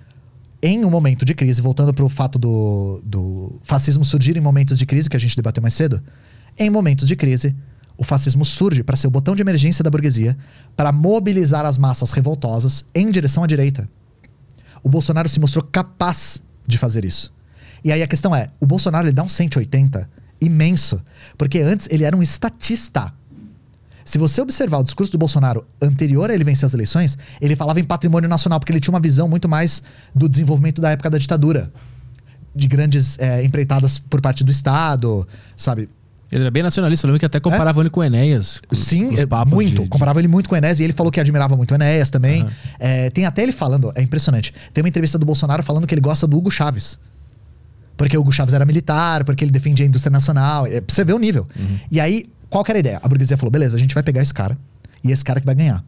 [0.63, 4.79] em um momento de crise, voltando para o fato do, do fascismo surgir em momentos
[4.79, 6.03] de crise, que a gente debateu mais cedo,
[6.59, 7.55] em momentos de crise,
[7.97, 10.37] o fascismo surge para ser o botão de emergência da burguesia,
[10.77, 13.89] para mobilizar as massas revoltosas em direção à direita.
[14.83, 17.33] O Bolsonaro se mostrou capaz de fazer isso.
[17.83, 20.09] E aí a questão é, o Bolsonaro ele dá um 180
[20.41, 21.01] imenso,
[21.39, 23.13] porque antes ele era um estatista.
[24.05, 27.81] Se você observar o discurso do Bolsonaro anterior a ele vencer as eleições, ele falava
[27.81, 29.83] em patrimônio nacional, porque ele tinha uma visão muito mais
[30.15, 31.73] do desenvolvimento da época da ditadura.
[32.55, 35.27] De grandes é, empreitadas por parte do Estado,
[35.57, 35.89] sabe?
[36.31, 37.83] Ele era bem nacionalista, eu lembro que até comparava é?
[37.83, 38.61] ele com o Enéas.
[38.67, 39.85] Com, Sim, com é, muito.
[39.85, 42.11] De, comparava ele muito com o Enéas e ele falou que admirava muito o Enéas
[42.11, 42.43] também.
[42.43, 42.51] Uhum.
[42.81, 44.53] É, tem até ele falando, é impressionante.
[44.75, 46.99] Tem uma entrevista do Bolsonaro falando que ele gosta do Hugo Chaves.
[47.97, 50.67] Porque o Hugo Chaves era militar, porque ele defendia a indústria nacional.
[50.67, 51.47] É, você vê o nível.
[51.57, 51.79] Uhum.
[51.91, 53.01] E aí, qual que era a ideia?
[53.03, 54.59] A burguesia falou: beleza, a gente vai pegar esse cara
[55.05, 55.83] e esse cara que vai ganhar.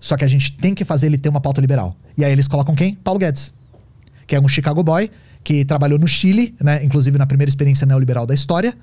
[0.00, 1.96] Só que a gente tem que fazer ele ter uma pauta liberal.
[2.16, 2.94] E aí eles colocam quem?
[2.96, 3.52] Paulo Guedes,
[4.26, 5.10] que é um Chicago boy
[5.42, 8.74] que trabalhou no Chile, né, inclusive na primeira experiência neoliberal da história.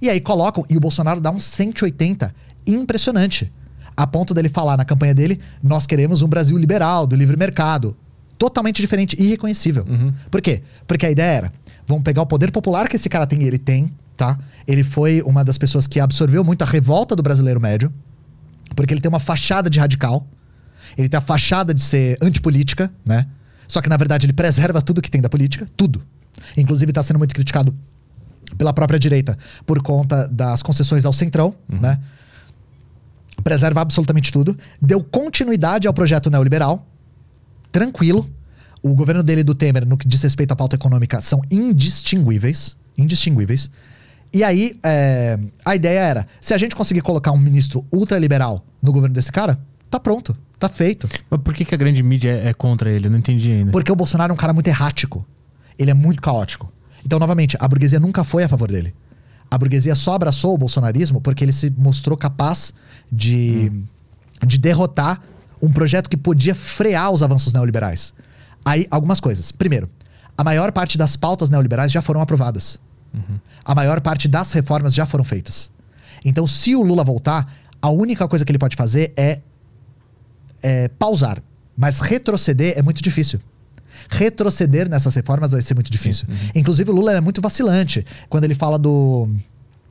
[0.00, 2.34] E aí colocam e o Bolsonaro dá um 180
[2.66, 3.52] impressionante.
[3.96, 7.96] A ponto dele falar na campanha dele: nós queremos um Brasil liberal, do livre mercado.
[8.38, 9.84] Totalmente diferente, irreconhecível.
[9.88, 10.12] Uhum.
[10.30, 10.62] Por quê?
[10.86, 11.52] Porque a ideia era:
[11.86, 14.38] vamos pegar o poder popular que esse cara tem, e ele tem, tá?
[14.66, 17.92] Ele foi uma das pessoas que absorveu muito a revolta do brasileiro médio,
[18.74, 20.26] porque ele tem uma fachada de radical,
[20.98, 23.26] ele tem a fachada de ser antipolítica, né?
[23.66, 26.02] Só que na verdade ele preserva tudo que tem da política, tudo.
[26.56, 27.74] Inclusive está sendo muito criticado
[28.56, 31.80] pela própria direita por conta das concessões ao centrão, uhum.
[31.80, 31.98] né?
[33.42, 36.86] Preserva absolutamente tudo, deu continuidade ao projeto neoliberal,
[37.70, 38.28] tranquilo.
[38.82, 43.70] O governo dele do Temer, no que diz respeito à pauta econômica, são indistinguíveis, indistinguíveis.
[44.32, 48.92] E aí, é, a ideia era: se a gente conseguir colocar um ministro ultraliberal no
[48.92, 49.58] governo desse cara,
[49.90, 51.08] tá pronto, tá feito.
[51.30, 53.06] Mas por que, que a grande mídia é, é contra ele?
[53.06, 53.70] Eu não entendi ainda.
[53.70, 55.26] Porque o Bolsonaro é um cara muito errático.
[55.78, 56.72] Ele é muito caótico.
[57.06, 58.92] Então, novamente, a burguesia nunca foi a favor dele.
[59.48, 62.74] A burguesia só abraçou o bolsonarismo porque ele se mostrou capaz
[63.10, 63.84] de, hum.
[64.44, 65.22] de derrotar
[65.62, 68.12] um projeto que podia frear os avanços neoliberais.
[68.64, 69.52] Aí, algumas coisas.
[69.52, 69.88] Primeiro,
[70.36, 72.80] a maior parte das pautas neoliberais já foram aprovadas.
[73.14, 73.38] Uhum.
[73.64, 75.70] A maior parte das reformas já foram feitas.
[76.24, 79.40] Então, se o Lula voltar, a única coisa que ele pode fazer é,
[80.60, 81.40] é pausar.
[81.76, 83.38] Mas retroceder é muito difícil
[84.08, 86.26] retroceder nessas reformas vai ser muito difícil.
[86.28, 86.36] Uhum.
[86.54, 88.04] Inclusive, o Lula é muito vacilante.
[88.28, 89.28] Quando ele fala do,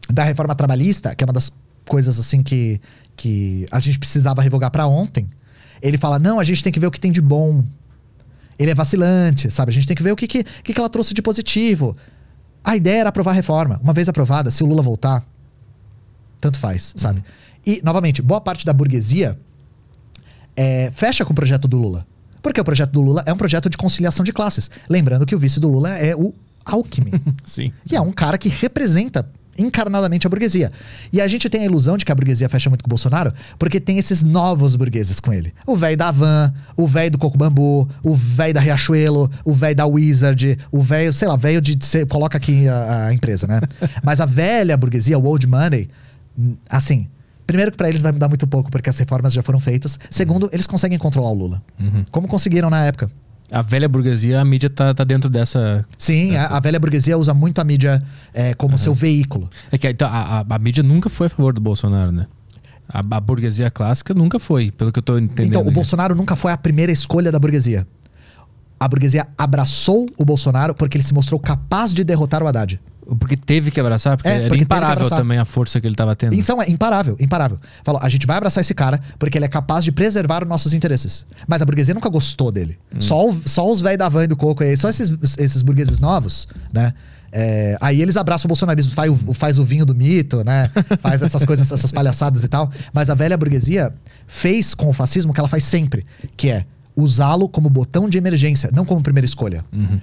[0.10, 1.52] da reforma trabalhista, que é uma das
[1.88, 2.82] coisas assim que,
[3.16, 5.30] que a gente precisava revogar para ontem,
[5.82, 7.64] ele fala: não, a gente tem que ver o que tem de bom.
[8.58, 9.70] Ele é vacilante, sabe?
[9.70, 11.96] A gente tem que ver o que, que, que ela trouxe de positivo.
[12.64, 13.80] A ideia era aprovar a reforma.
[13.84, 15.26] Uma vez aprovada, se o Lula voltar,
[16.40, 17.20] tanto faz, sabe?
[17.20, 17.26] Uhum.
[17.66, 19.38] E, novamente, boa parte da burguesia
[20.56, 22.08] é, fecha com o projeto do Lula.
[22.46, 24.70] Porque o projeto do Lula é um projeto de conciliação de classes.
[24.88, 26.32] Lembrando que o vice do Lula é o
[26.64, 27.14] Alckmin.
[27.44, 27.74] Sim.
[27.92, 30.72] E é um cara que representa encarnadamente a burguesia.
[31.12, 33.34] E a gente tem a ilusão de que a burguesia fecha muito com o Bolsonaro,
[33.58, 35.56] porque tem esses novos burgueses com ele.
[35.66, 39.76] O velho da Van, o velho do Coco Bambu, o velho da Riachuelo, o velho
[39.76, 41.84] da Wizard, o velho, sei lá, velho de.
[41.84, 43.60] Cê, coloca aqui a, a empresa, né?
[44.06, 45.90] Mas a velha burguesia, o old money,
[46.70, 47.08] assim.
[47.46, 50.00] Primeiro que para eles vai mudar muito pouco, porque as reformas já foram feitas.
[50.10, 51.62] Segundo, eles conseguem controlar o Lula.
[51.80, 52.06] Uhum.
[52.12, 53.10] Como conseguiram na época.
[53.52, 55.86] A velha burguesia, a mídia tá, tá dentro dessa.
[55.98, 56.54] Sim, dessa...
[56.54, 58.78] A, a, velha burguesia usa muito a mídia é, como uhum.
[58.78, 59.50] seu veículo.
[59.72, 62.26] É que então, a, a, a, mídia nunca foi a favor do Bolsonaro, né?
[62.90, 65.60] A, a burguesia clássica nunca foi, pelo que eu tô entendendo.
[65.60, 67.86] Então, o Bolsonaro nunca foi a primeira escolha da burguesia.
[68.80, 72.80] A burguesia abraçou o Bolsonaro porque ele se mostrou capaz de derrotar o Haddad.
[73.20, 76.16] Porque teve que abraçar, porque, é, porque era imparável também a força que ele estava
[76.16, 76.34] tendo.
[76.34, 77.60] Então é imparável, imparável.
[77.84, 80.74] Falou, a gente vai abraçar esse cara porque ele é capaz de preservar os nossos
[80.74, 81.26] interesses.
[81.48, 82.80] Mas a burguesia nunca gostou dele.
[82.94, 83.02] Hum.
[83.02, 86.48] Só, o, só os velhos da van e do coco, só esses, esses burgueses novos,
[86.74, 86.94] né?
[87.32, 90.72] É, aí eles abraçam o bolsonarismo, faz o, faz o vinho do mito, né?
[91.02, 92.72] Faz essas coisas, essas palhaçadas e tal.
[92.94, 93.94] Mas a velha burguesia
[94.26, 96.06] fez com o fascismo o que ela faz sempre,
[96.38, 99.66] que é usá-lo como botão de emergência, não como primeira escolha.
[99.74, 100.00] Uhum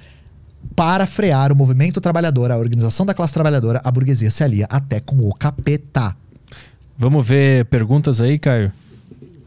[0.75, 5.01] para frear o movimento trabalhador, a organização da classe trabalhadora, a burguesia se alia até
[5.01, 6.17] com o capeta.
[6.97, 8.73] Vamos ver perguntas aí, Caio?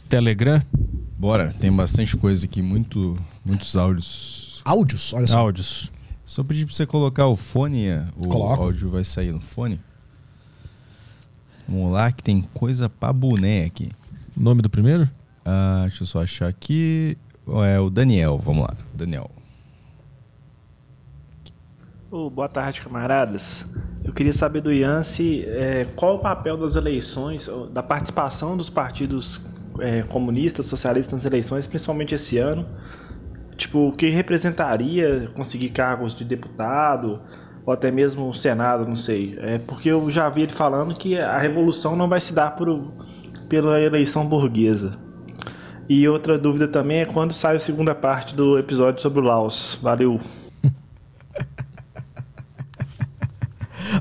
[0.10, 0.62] Telegram?
[1.18, 4.62] Bora, tem bastante coisa aqui, muito, muitos áudios.
[4.66, 5.14] Áudios?
[5.14, 5.40] Olha só.
[5.40, 5.92] Áudios.
[6.26, 8.64] Só pedir pra você colocar o fone, o Coloco.
[8.64, 9.80] áudio vai sair no fone.
[11.68, 13.92] Vamos lá, que tem coisa pra boné aqui.
[14.36, 15.10] Nome do primeiro?
[15.44, 17.18] Ah, deixa eu só achar aqui.
[17.64, 18.74] É o Daniel, vamos lá.
[18.94, 19.30] Daniel.
[22.18, 23.68] Oh, boa tarde, camaradas.
[24.02, 29.42] Eu queria saber do Yancy é, qual o papel das eleições, da participação dos partidos
[29.82, 32.66] é, comunistas, socialistas nas eleições, principalmente esse ano,
[33.58, 37.19] tipo, o que representaria conseguir cargos de deputado
[37.66, 39.38] ou até mesmo Senado, não sei.
[39.42, 42.94] É porque eu já vi ele falando que a revolução não vai se dar por,
[43.50, 44.94] pela eleição burguesa.
[45.90, 49.77] E outra dúvida também é quando sai a segunda parte do episódio sobre o Laos.
[49.82, 50.18] Valeu.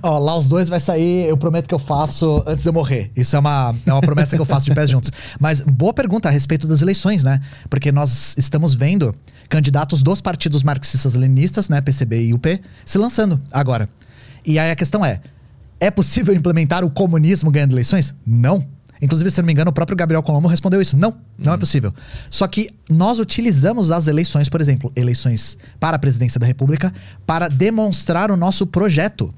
[0.07, 3.10] Ó, lá os dois vai sair, eu prometo que eu faço antes de eu morrer.
[3.16, 5.10] Isso é uma, é uma promessa que eu faço de pés juntos.
[5.41, 7.41] Mas boa pergunta a respeito das eleições, né?
[7.70, 9.15] Porque nós estamos vendo
[9.49, 13.89] candidatos dos partidos marxistas-leninistas, né, PCB e UP, se lançando agora.
[14.44, 15.23] E aí a questão é:
[15.81, 18.15] é possível implementar o comunismo ganhando eleições?
[18.26, 18.62] Não.
[19.00, 20.99] Inclusive, se não me engano, o próprio Gabriel Colombo respondeu isso.
[20.99, 21.94] Não, não é possível.
[22.28, 26.92] Só que nós utilizamos as eleições, por exemplo, eleições para a presidência da República,
[27.26, 29.33] para demonstrar o nosso projeto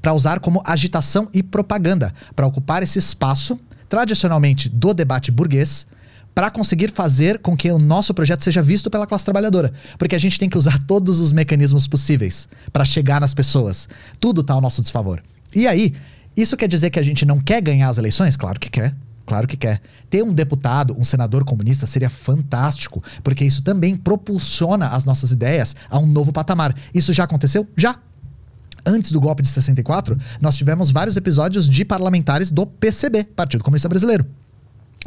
[0.00, 5.86] para usar como agitação e propaganda, para ocupar esse espaço, tradicionalmente do debate burguês,
[6.34, 9.72] para conseguir fazer com que o nosso projeto seja visto pela classe trabalhadora.
[9.98, 13.88] Porque a gente tem que usar todos os mecanismos possíveis para chegar nas pessoas.
[14.18, 15.22] Tudo está ao nosso desfavor.
[15.54, 15.94] E aí,
[16.36, 18.36] isso quer dizer que a gente não quer ganhar as eleições?
[18.36, 18.94] Claro que quer.
[19.26, 19.80] Claro que quer.
[20.08, 25.76] Ter um deputado, um senador comunista seria fantástico, porque isso também propulsiona as nossas ideias
[25.88, 26.74] a um novo patamar.
[26.92, 27.66] Isso já aconteceu?
[27.76, 27.96] Já
[28.86, 33.88] antes do golpe de 64, nós tivemos vários episódios de parlamentares do PCB, Partido Comunista
[33.88, 34.26] Brasileiro.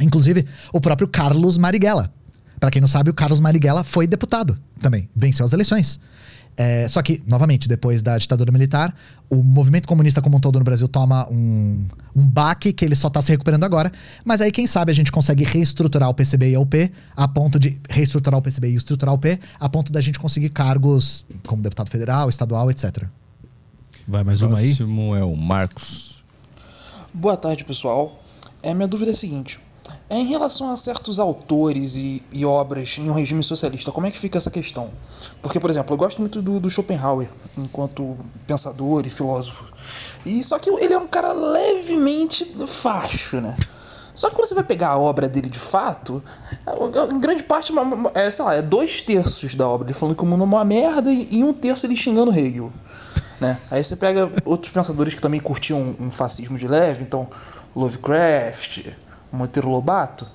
[0.00, 2.12] Inclusive, o próprio Carlos Marighella.
[2.58, 6.00] Para quem não sabe, o Carlos Marighella foi deputado também, venceu as eleições.
[6.56, 8.94] É, só que, novamente, depois da ditadura militar,
[9.28, 13.08] o movimento comunista como um todo no Brasil toma um, um baque que ele só
[13.08, 13.90] está se recuperando agora.
[14.24, 17.58] Mas aí, quem sabe, a gente consegue reestruturar o PCB e a UP a ponto
[17.58, 17.80] de.
[17.90, 21.90] Reestruturar o PCB e estruturar o UP a ponto da gente conseguir cargos como deputado
[21.90, 23.04] federal, estadual, etc.
[24.06, 24.66] Vai mais uma aí?
[24.66, 26.22] próximo é o Marcos.
[27.12, 28.12] Boa tarde, pessoal.
[28.62, 29.58] É, minha dúvida é a seguinte.
[30.10, 34.10] É, em relação a certos autores e, e obras em um regime socialista, como é
[34.10, 34.90] que fica essa questão?
[35.40, 38.16] Porque, por exemplo, eu gosto muito do, do Schopenhauer, enquanto
[38.46, 39.64] pensador e filósofo.
[40.26, 43.56] E só que ele é um cara levemente facho, né?
[44.14, 46.22] Só que quando você vai pegar a obra dele de fato,
[47.10, 47.72] em grande parte,
[48.14, 50.64] é, sei lá, é dois terços da obra ele falando que o mundo é uma
[50.64, 52.72] merda e um terço ele xingando Hegel.
[53.44, 53.58] Né?
[53.70, 57.28] Aí você pega outros pensadores que também curtiam um fascismo de leve, então
[57.76, 58.86] Lovecraft,
[59.30, 60.26] Monteiro Lobato.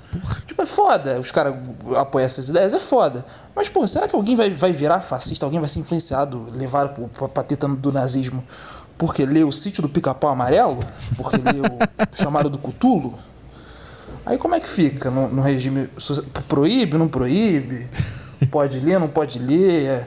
[0.45, 1.55] Tipo, é foda os caras
[1.97, 3.25] apoiam essas ideias, é foda.
[3.55, 5.43] Mas, pô, será que alguém vai, vai virar fascista?
[5.43, 8.43] Alguém vai ser influenciado, levar pra pateta do nazismo
[8.99, 10.83] porque leu o Sítio do Pica-Pau Amarelo?
[11.15, 13.17] Porque leu o Chamado do Cutulo?
[14.25, 15.89] Aí como é que fica no, no regime?
[16.49, 17.87] Proíbe, não proíbe?
[18.51, 20.05] Pode ler, não pode ler?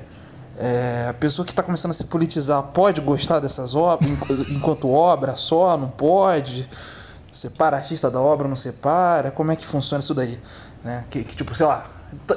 [0.59, 4.11] É, a pessoa que está começando a se politizar pode gostar dessas obras
[4.51, 6.69] enquanto obra só, não pode?
[7.31, 9.31] Separa artista da obra, não separa?
[9.31, 10.39] Como é que funciona isso daí?
[10.85, 11.05] Né?
[11.11, 11.85] Que, que tipo, sei lá.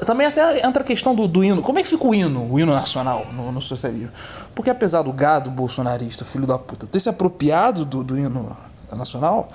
[0.06, 1.62] Também até entra a questão do, do, hino.
[1.62, 4.12] Como é que fica o hino, o hino nacional no, no socialismo?
[4.56, 8.56] Porque apesar do gado bolsonarista, filho da puta, ter se apropriado do, do hino
[8.96, 9.50] nacional,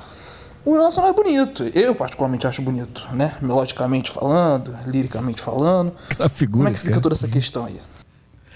[0.63, 1.63] o hino nacional é bonito.
[1.75, 3.35] Eu, particularmente, acho bonito, né?
[3.41, 5.95] Melodicamente falando, liricamente falando.
[6.35, 7.81] Figura, Como é que fica toda essa questão aí?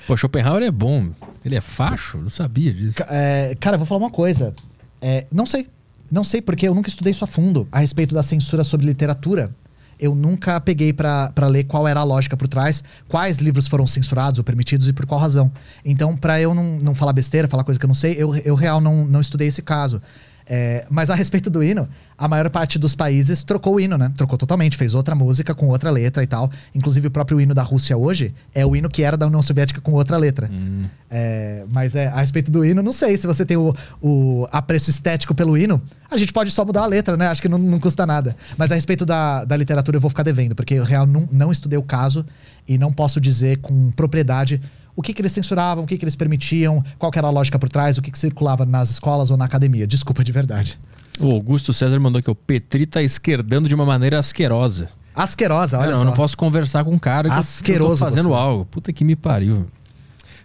[0.07, 1.11] Pô, Schopenhauer é bom.
[1.45, 2.19] Ele é facho?
[2.19, 2.97] Não sabia disso.
[3.09, 4.55] É, cara, vou falar uma coisa.
[5.01, 5.69] É, não sei.
[6.11, 9.51] Não sei, porque eu nunca estudei isso a fundo a respeito da censura sobre literatura.
[9.99, 14.39] Eu nunca peguei para ler qual era a lógica por trás, quais livros foram censurados
[14.39, 15.51] ou permitidos e por qual razão.
[15.85, 18.55] Então, para eu não, não falar besteira, falar coisa que eu não sei, eu, eu
[18.55, 20.03] real não, não estudei esse caso.
[20.47, 24.13] É, mas a respeito do hino, a maior parte dos países trocou o hino, né?
[24.17, 26.51] Trocou totalmente, fez outra música com outra letra e tal.
[26.75, 29.81] Inclusive o próprio hino da Rússia hoje é o hino que era da União Soviética
[29.81, 30.51] com outra letra.
[30.53, 30.83] Hum.
[31.11, 34.91] É, mas é, a respeito do hino, não sei se você tem o, o apreço
[34.91, 37.29] estético pelo hino, a gente pode só mudar a letra, né?
[37.29, 38.37] Acho que não, não custa nada.
[38.57, 41.51] Mas a respeito da, da literatura eu vou ficar devendo, porque eu real não, não
[41.51, 42.25] estudei o caso
[42.69, 44.61] e não posso dizer com propriedade
[44.97, 47.69] o que, que eles censuravam, o que, que eles permitiam, qual era a lógica por
[47.69, 49.87] trás, o que, que circulava nas escolas ou na academia.
[49.87, 50.79] Desculpa de verdade.
[51.19, 54.89] O Augusto César mandou que o Petri tá esquerdando de uma maneira asquerosa.
[55.15, 56.03] Asquerosa, olha não, só.
[56.03, 58.41] Eu não posso conversar com um cara que Asqueroso eu tô fazendo você.
[58.41, 58.65] algo.
[58.65, 59.67] Puta que me pariu.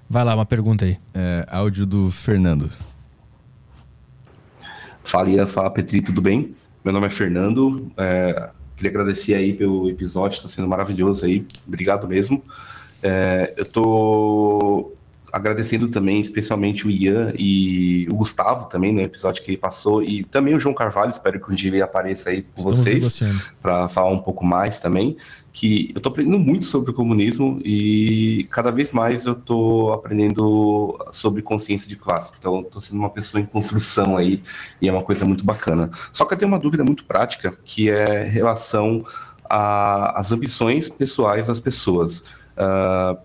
[0.08, 0.98] Vai lá, uma pergunta aí.
[1.14, 2.72] É, áudio do Fernando.
[5.04, 6.56] Fala, Ian, fala Petri, tudo bem?
[6.84, 7.92] Meu nome é Fernando.
[7.98, 11.46] É, queria agradecer aí pelo episódio, está sendo maravilhoso aí.
[11.68, 12.44] Obrigado mesmo.
[13.02, 14.94] É, eu tô
[15.32, 20.24] agradecendo também, especialmente o Ian e o Gustavo também, no episódio que ele passou, e
[20.24, 23.22] também o João Carvalho, espero que um dia ele apareça aí com vocês
[23.62, 25.16] para falar um pouco mais também,
[25.54, 30.98] que eu tô aprendendo muito sobre o comunismo e cada vez mais eu tô aprendendo
[31.12, 32.32] sobre consciência de classe.
[32.38, 34.42] Então, tô sendo uma pessoa em construção aí
[34.82, 35.90] e é uma coisa muito bacana.
[36.14, 39.04] Só que eu tenho uma dúvida muito prática, que é relação
[39.50, 42.24] às ambições pessoais das pessoas.
[42.60, 43.18] Uh,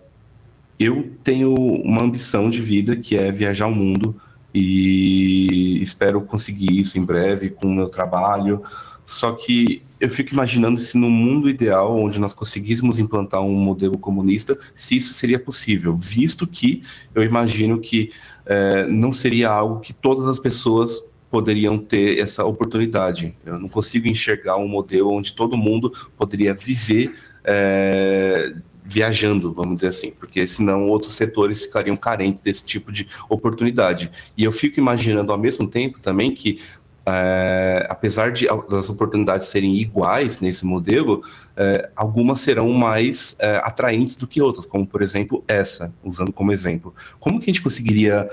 [0.79, 4.15] eu tenho uma ambição de vida que é viajar o mundo
[4.53, 8.63] e espero conseguir isso em breve com o meu trabalho.
[9.05, 13.97] Só que eu fico imaginando se no mundo ideal, onde nós conseguíssemos implantar um modelo
[13.97, 16.81] comunista, se isso seria possível, visto que
[17.13, 18.11] eu imagino que
[18.45, 23.35] é, não seria algo que todas as pessoas poderiam ter essa oportunidade.
[23.45, 28.53] Eu não consigo enxergar um modelo onde todo mundo poderia viver é,
[28.85, 34.11] viajando, vamos dizer assim, porque senão outros setores ficariam carentes desse tipo de oportunidade.
[34.37, 36.59] E eu fico imaginando ao mesmo tempo também que
[37.07, 41.23] é, apesar de das oportunidades serem iguais nesse modelo,
[41.55, 46.51] é, algumas serão mais é, atraentes do que outras, como por exemplo essa, usando como
[46.51, 46.93] exemplo.
[47.19, 48.27] Como que a gente conseguiria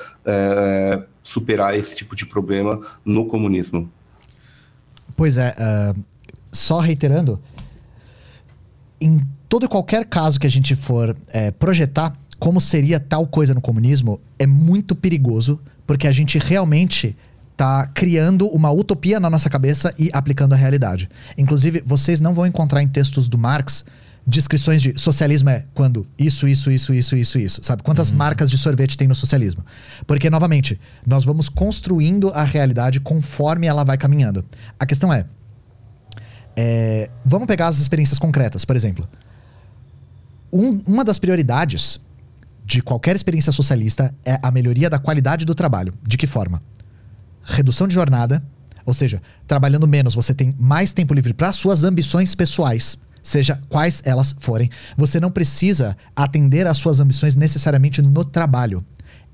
[1.23, 3.91] superar esse tipo de problema no comunismo?
[5.17, 6.05] Pois é, uh,
[6.51, 7.41] só reiterando,
[9.01, 9.21] em
[9.53, 13.61] todo e qualquer caso que a gente for é, projetar como seria tal coisa no
[13.61, 17.15] comunismo, é muito perigoso, porque a gente realmente
[17.55, 21.07] tá criando uma utopia na nossa cabeça e aplicando a realidade.
[21.37, 23.85] Inclusive, vocês não vão encontrar em textos do Marx
[24.27, 27.61] descrições de socialismo é quando isso, isso, isso, isso, isso, isso.
[27.63, 27.83] Sabe?
[27.83, 28.17] Quantas uhum.
[28.17, 29.63] marcas de sorvete tem no socialismo?
[30.07, 34.47] Porque, novamente, nós vamos construindo a realidade conforme ela vai caminhando.
[34.81, 35.27] A questão é,
[36.57, 39.07] é vamos pegar as experiências concretas, por exemplo.
[40.53, 42.01] Um, uma das prioridades
[42.65, 45.95] de qualquer experiência socialista é a melhoria da qualidade do trabalho.
[46.07, 46.63] De que forma?
[47.45, 48.43] redução de jornada,
[48.85, 54.03] ou seja, trabalhando menos, você tem mais tempo livre para suas ambições pessoais, seja quais
[54.05, 54.71] elas forem.
[54.97, 58.85] Você não precisa atender às suas ambições necessariamente no trabalho.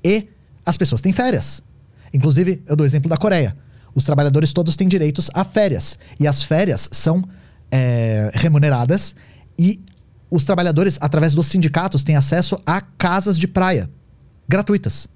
[0.04, 0.28] E
[0.64, 1.62] as pessoas têm férias.
[2.12, 3.56] Inclusive, eu dou o exemplo da Coreia.
[3.94, 5.98] Os trabalhadores todos têm direitos a férias.
[6.20, 7.24] E as férias são
[7.70, 9.14] é, remuneradas
[9.58, 9.80] e
[10.30, 13.90] os trabalhadores, através dos sindicatos, têm acesso a casas de praia
[14.48, 15.08] gratuitas.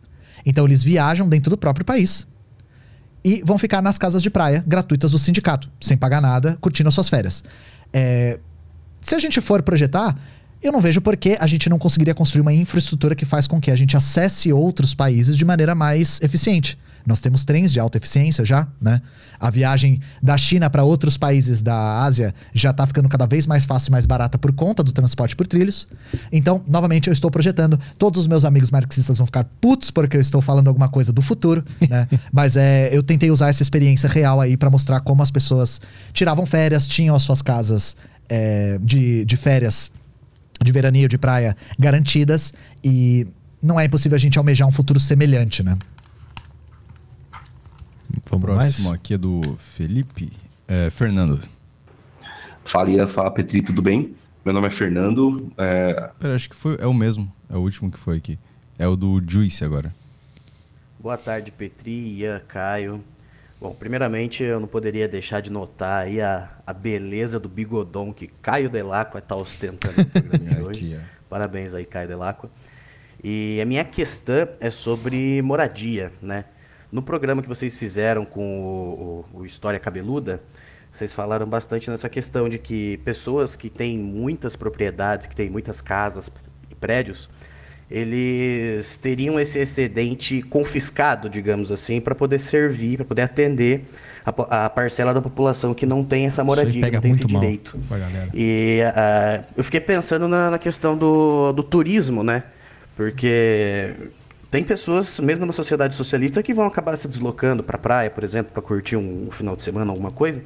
[0.45, 2.27] Então, eles viajam dentro do próprio país
[3.25, 6.95] e vão ficar nas casas de praia gratuitas do sindicato, sem pagar nada, curtindo as
[6.95, 7.45] suas férias.
[7.93, 8.39] É,
[9.01, 10.17] se a gente for projetar,
[10.63, 13.61] eu não vejo por que a gente não conseguiria construir uma infraestrutura que faz com
[13.61, 16.79] que a gente acesse outros países de maneira mais eficiente.
[17.07, 19.01] Nós temos trens de alta eficiência já, né?
[19.39, 23.65] A viagem da China para outros países da Ásia já está ficando cada vez mais
[23.65, 25.89] fácil e mais barata por conta do transporte por trilhos.
[26.31, 27.79] Então, novamente, eu estou projetando.
[27.99, 31.23] Todos os meus amigos marxistas vão ficar putos porque eu estou falando alguma coisa do
[31.23, 32.09] futuro, né?
[32.33, 35.81] Mas é, eu tentei usar essa experiência real aí para mostrar como as pessoas
[36.13, 37.97] tiravam férias, tinham as suas casas
[38.29, 39.91] é, de, de férias,
[40.63, 43.27] de veraneio, de praia garantidas e
[43.63, 45.77] não é impossível a gente almejar um futuro semelhante, né?
[48.33, 48.99] Vamos Próximo mais?
[48.99, 50.33] aqui é do Felipe.
[50.67, 51.39] É, Fernando.
[52.65, 54.15] Fala, fala Petri, tudo bem?
[54.43, 55.53] Meu nome é Fernando.
[55.59, 56.11] É...
[56.19, 57.31] Pera, acho que foi, é o mesmo.
[57.51, 58.39] É o último que foi aqui.
[58.79, 59.95] É o do Juice agora.
[60.99, 63.05] Boa tarde, Petri, Ian, Caio.
[63.61, 68.29] Bom, primeiramente eu não poderia deixar de notar aí a, a beleza do bigodão que
[68.41, 71.01] Caio Delacqua está ostentando no programa de hoje.
[71.29, 72.51] Parabéns aí, Caio Delacqua.
[73.23, 76.47] E a minha questão é sobre moradia, né?
[76.93, 80.43] No programa que vocês fizeram com o, o, o História Cabeluda,
[80.93, 85.81] vocês falaram bastante nessa questão de que pessoas que têm muitas propriedades, que têm muitas
[85.81, 86.31] casas
[86.71, 87.31] e prédios,
[87.91, 93.85] eles teriam esse excedente confiscado, digamos assim, para poder servir, para poder atender
[94.25, 97.79] a, a, parcela da população que não tem essa moradia, que não tem esse direito.
[98.35, 102.45] E uh, eu fiquei pensando na, na questão do, do turismo, né?
[102.95, 103.95] Porque
[104.53, 108.23] tem pessoas, mesmo na sociedade socialista, que vão acabar se deslocando para a praia, por
[108.23, 110.43] exemplo, para curtir um, um, final de semana, alguma coisa.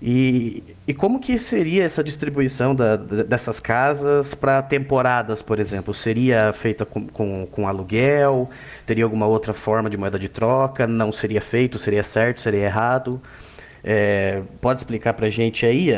[0.00, 5.92] E, e como que seria essa distribuição da, dessas casas para temporadas, por exemplo?
[5.92, 8.48] Seria feita com, com, com, aluguel?
[8.86, 10.86] Teria alguma outra forma de moeda de troca?
[10.86, 11.78] Não seria feito?
[11.78, 12.40] Seria certo?
[12.40, 13.20] Seria errado?
[13.84, 15.90] É, pode explicar para a gente aí?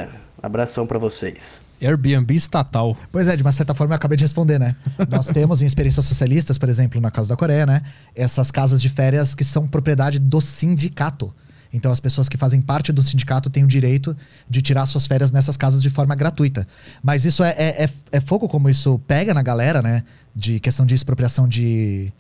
[0.43, 1.65] Abração para vocês.
[1.81, 2.97] Airbnb estatal.
[3.13, 4.75] Pois é, de uma certa forma eu acabei de responder, né?
[5.09, 7.83] Nós temos em experiências socialistas, por exemplo, na casa da Coreia, né?
[8.15, 11.35] Essas casas de férias que são propriedade do sindicato.
[11.73, 14.17] Então as pessoas que fazem parte do sindicato têm o direito
[14.49, 16.67] de tirar suas férias nessas casas de forma gratuita.
[17.03, 20.03] Mas isso é, é, é, é fogo como isso pega na galera, né?
[20.35, 22.13] De questão de expropriação de,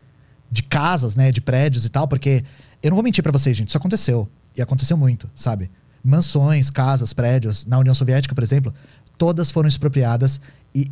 [0.50, 1.32] de casas, né?
[1.32, 2.44] De prédios e tal, porque
[2.82, 4.28] eu não vou mentir para vocês, gente, isso aconteceu.
[4.56, 5.70] E aconteceu muito, sabe?
[6.02, 7.66] Mansões, casas, prédios.
[7.66, 8.72] Na União Soviética, por exemplo,
[9.18, 10.40] todas foram expropriadas
[10.74, 10.90] e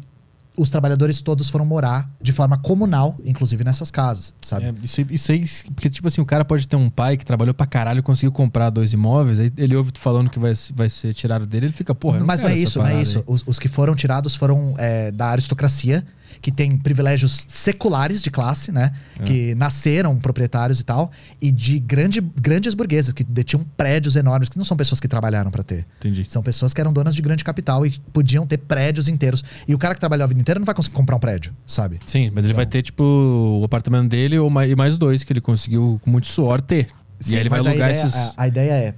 [0.56, 4.66] os trabalhadores todos foram morar de forma comunal, inclusive nessas casas, sabe?
[4.66, 5.44] É, isso, isso aí,
[5.74, 8.30] porque tipo assim, o cara pode ter um pai que trabalhou pra caralho e conseguiu
[8.30, 11.72] comprar dois imóveis, aí ele ouve tu falando que vai, vai ser tirado dele, ele
[11.72, 12.20] fica, porra.
[12.24, 13.24] Mas não é isso, não é isso.
[13.26, 16.04] Os, os, que foram tirados foram é, da aristocracia
[16.44, 18.92] que tem privilégios seculares de classe, né?
[19.18, 19.22] É.
[19.22, 24.58] Que nasceram proprietários e tal, e de grande, grandes burguesas, que detinham prédios enormes, que
[24.58, 25.86] não são pessoas que trabalharam para ter.
[26.00, 26.26] Entendi.
[26.28, 29.42] São pessoas que eram donas de grande capital e podiam ter prédios inteiros.
[29.66, 31.98] E o cara que trabalhou a vida inteira não vai conseguir comprar um prédio, sabe?
[32.04, 35.32] Sim, mas ele vai ter, tipo, o apartamento dele ou mais, e mais dois que
[35.32, 36.88] ele conseguiu com muito suor ter.
[37.20, 38.14] e Sim, aí ele vai mas a alugar ideia, esses.
[38.36, 38.94] a, a ideia é,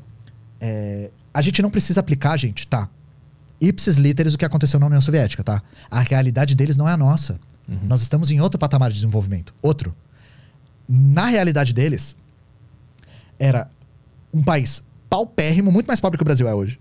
[0.61, 2.89] é, A gente não precisa aplicar, gente, tá?
[3.69, 5.63] Ipsis literis o que aconteceu na União Soviética, tá?
[5.91, 7.41] A realidade deles não é a nossa.
[7.69, 7.79] Uhum.
[7.85, 9.55] Nós estamos em outro patamar de desenvolvimento.
[9.61, 9.95] Outro.
[10.89, 12.17] Na realidade deles,
[13.39, 13.69] era
[14.33, 16.79] um país paupérrimo, muito mais pobre que o Brasil é hoje.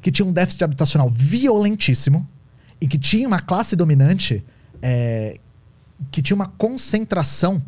[0.00, 2.26] Que tinha um déficit habitacional violentíssimo
[2.80, 4.44] e que tinha uma classe dominante
[4.82, 5.38] é,
[6.10, 7.62] que tinha uma concentração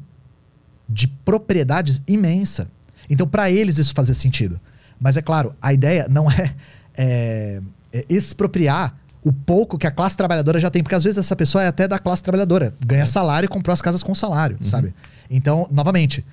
[0.89, 2.71] de propriedades imensa.
[3.09, 4.61] Então, para eles, isso fazia sentido.
[5.01, 6.55] Mas é claro, a ideia não é,
[6.99, 7.63] é,
[7.93, 8.95] é expropriar
[9.25, 11.87] o pouco que a classe trabalhadora já tem, porque às vezes essa pessoa é até
[11.87, 14.95] da classe trabalhadora, ganha salário e comprou as casas com salário, sabe?
[15.31, 16.25] Então, novamente,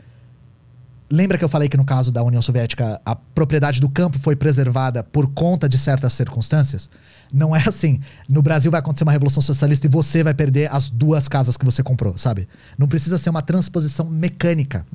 [1.10, 4.36] lembra que eu falei que no caso da União Soviética a propriedade do campo foi
[4.36, 6.90] preservada por conta de certas circunstâncias?
[7.34, 8.00] Não é assim.
[8.30, 11.66] No Brasil vai acontecer uma revolução socialista e você vai perder as duas casas que
[11.66, 12.48] você comprou, sabe?
[12.78, 14.86] Não precisa ser uma transposição mecânica.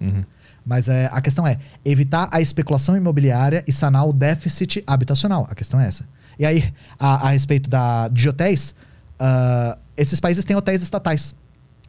[0.64, 5.47] Mas é, a questão é evitar a especulação imobiliária e sanar o déficit habitacional.
[5.50, 6.06] A questão é essa.
[6.39, 8.74] E aí, a, a respeito da, de hotéis,
[9.18, 11.34] ah, esses países têm hotéis estatais,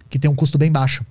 [0.09, 1.05] que tem um custo bem baixo.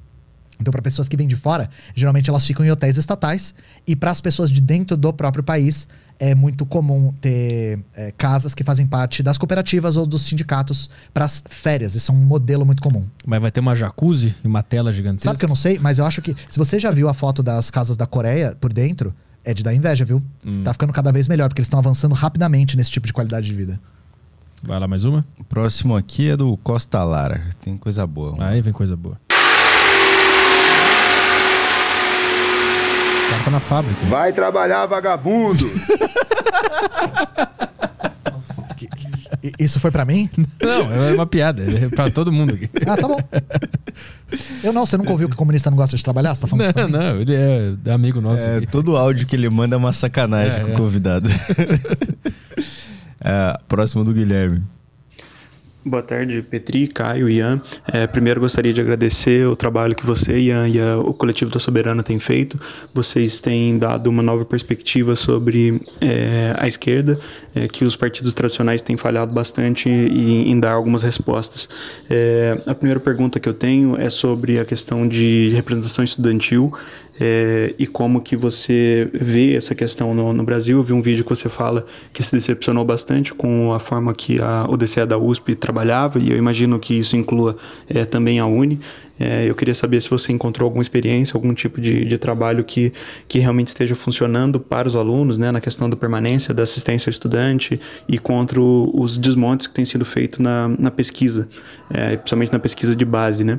[0.61, 3.55] Então, para pessoas que vêm de fora, geralmente elas ficam em hotéis estatais.
[3.87, 5.89] E para as pessoas de dentro do próprio país,
[6.21, 11.25] é muito comum ter é, casas que fazem parte das cooperativas ou dos sindicatos para
[11.25, 11.95] as férias.
[11.95, 13.07] Isso é um modelo muito comum.
[13.27, 15.31] Mas vai ter uma jacuzzi e uma tela gigantesca.
[15.31, 16.37] Sabe que eu não sei, mas eu acho que.
[16.47, 19.75] Se você já viu a foto das casas da Coreia por dentro, é de dar
[19.75, 20.23] inveja, viu?
[20.63, 23.55] Tá ficando cada vez melhor, porque eles estão avançando rapidamente nesse tipo de qualidade de
[23.55, 23.81] vida.
[24.63, 25.25] Vai lá mais uma?
[25.39, 27.43] O próximo aqui é do Costa Lara.
[27.63, 28.37] Tem coisa boa.
[28.45, 29.19] Aí vem coisa boa.
[33.27, 34.07] O cara tá na fábrica.
[34.07, 35.71] Vai trabalhar, vagabundo!
[39.43, 40.29] I- Isso foi pra mim?
[40.63, 41.63] Não, é uma piada.
[41.63, 42.69] É pra todo mundo aqui.
[42.87, 43.19] Ah, tá bom.
[44.63, 46.35] Eu não, você nunca ouviu que o comunista não gosta de trabalhar?
[46.35, 48.43] Você tá falando Não, não, ele é amigo nosso.
[48.43, 48.67] É, aqui.
[48.67, 50.77] todo áudio que ele manda é uma sacanagem É, com o é.
[50.77, 51.29] convidado.
[53.23, 54.63] É, próximo do Guilherme.
[55.83, 57.59] Boa tarde, Petri, Caio, Ian.
[57.91, 61.59] É, primeiro gostaria de agradecer o trabalho que você, Ian, e a- o coletivo da
[61.59, 62.61] Soberana têm feito.
[62.93, 67.19] Vocês têm dado uma nova perspectiva sobre é, a esquerda,
[67.55, 71.67] é, que os partidos tradicionais têm falhado bastante em, em dar algumas respostas.
[72.67, 76.71] A primeira pergunta que eu tenho é sobre a questão de representação estudantil.
[77.21, 80.79] É, e como que você vê essa questão no, no Brasil.
[80.79, 84.41] Eu vi um vídeo que você fala que se decepcionou bastante com a forma que
[84.41, 87.57] a ODCE da USP trabalhava, e eu imagino que isso inclua
[87.89, 88.81] é, também a Uni.
[89.21, 92.91] É, eu queria saber se você encontrou alguma experiência, algum tipo de, de trabalho que,
[93.29, 97.13] que realmente esteja funcionando para os alunos, né, na questão da permanência, da assistência ao
[97.13, 101.47] estudante e contra o- os desmontes que têm sido feitos na, na pesquisa,
[101.93, 103.45] é, principalmente na pesquisa de base.
[103.45, 103.59] Né?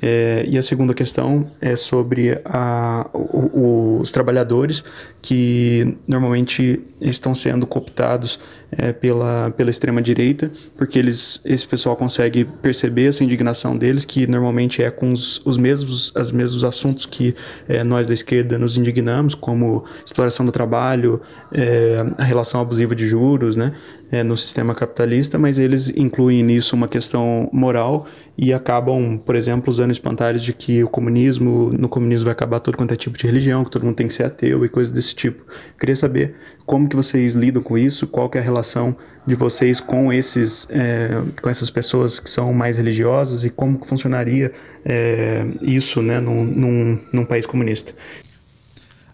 [0.00, 4.82] É, e a segunda questão é sobre a, o- o- os trabalhadores
[5.22, 8.40] que normalmente estão sendo cooptados
[8.76, 14.82] é, pela, pela extrema-direita, porque eles, esse pessoal consegue perceber essa indignação deles, que normalmente
[14.82, 17.36] é com os, os mesmos, os mesmos assuntos que
[17.68, 21.20] é, nós da esquerda nos indignamos, como exploração do trabalho,
[21.52, 23.72] é, a relação abusiva de juros né,
[24.12, 29.70] é, no sistema capitalista, mas eles incluem nisso uma questão moral e acabam, por exemplo,
[29.70, 33.26] usando espantalhos de que o comunismo, no comunismo vai acabar todo quanto é tipo de
[33.26, 35.42] religião, que todo mundo tem que ser ateu e coisas desse tipo.
[35.80, 36.34] Queria saber
[36.66, 38.94] como que vocês lidam com isso, qual que é a relação
[39.26, 41.08] de vocês com esses, é,
[41.40, 44.52] com essas pessoas que são mais religiosas e como que funcionaria
[44.84, 47.94] é, isso, né, num, num, num país comunista.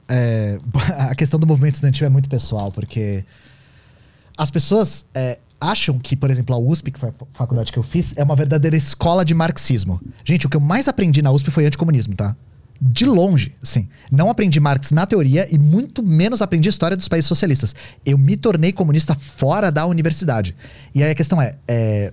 [0.09, 0.59] É,
[1.09, 3.25] a questão do movimento estudantil é muito pessoal, porque
[4.39, 7.83] as pessoas é, acham que, por exemplo, a USP, que foi a faculdade que eu
[7.83, 10.01] fiz, é uma verdadeira escola de marxismo.
[10.25, 12.37] Gente, o que eu mais aprendi na USP foi anticomunismo, tá?
[12.81, 13.89] De longe, assim.
[14.11, 17.75] Não aprendi Marx na teoria e muito menos aprendi história dos países socialistas.
[18.07, 20.55] Eu me tornei comunista fora da universidade.
[20.95, 22.13] E aí a questão é, é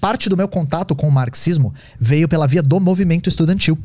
[0.00, 3.78] parte do meu contato com o marxismo veio pela via do movimento estudantil.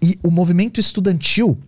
[0.00, 1.58] E o movimento estudantil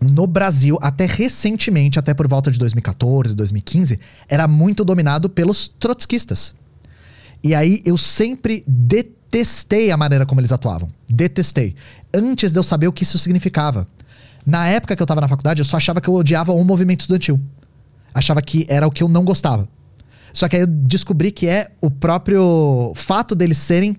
[0.00, 6.54] no Brasil, até recentemente, até por volta de 2014, 2015, era muito dominado pelos trotskistas.
[7.44, 10.88] E aí eu sempre detestei a maneira como eles atuavam.
[11.08, 11.74] Detestei.
[12.12, 13.86] Antes de eu saber o que isso significava.
[14.46, 17.00] Na época que eu tava na faculdade, eu só achava que eu odiava o movimento
[17.00, 17.38] estudantil.
[18.14, 19.68] Achava que era o que eu não gostava.
[20.32, 23.96] Só que aí eu descobri que é o próprio fato deles serem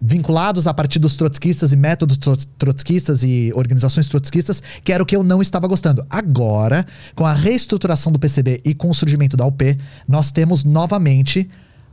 [0.00, 2.18] vinculados a partir dos trotskistas e métodos
[2.58, 6.06] trotskistas e organizações trotskistas, que era o que eu não estava gostando.
[6.08, 11.48] Agora, com a reestruturação do PCB e com o surgimento da UP, nós temos novamente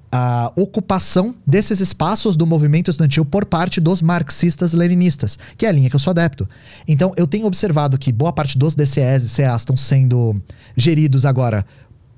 [0.10, 5.90] a ocupação desses espaços do movimento estudantil por parte dos marxistas-leninistas, que é a linha
[5.90, 6.48] que eu sou adepto.
[6.88, 10.42] Então, eu tenho observado que boa parte dos DCEs e CAs estão sendo
[10.78, 11.66] geridos agora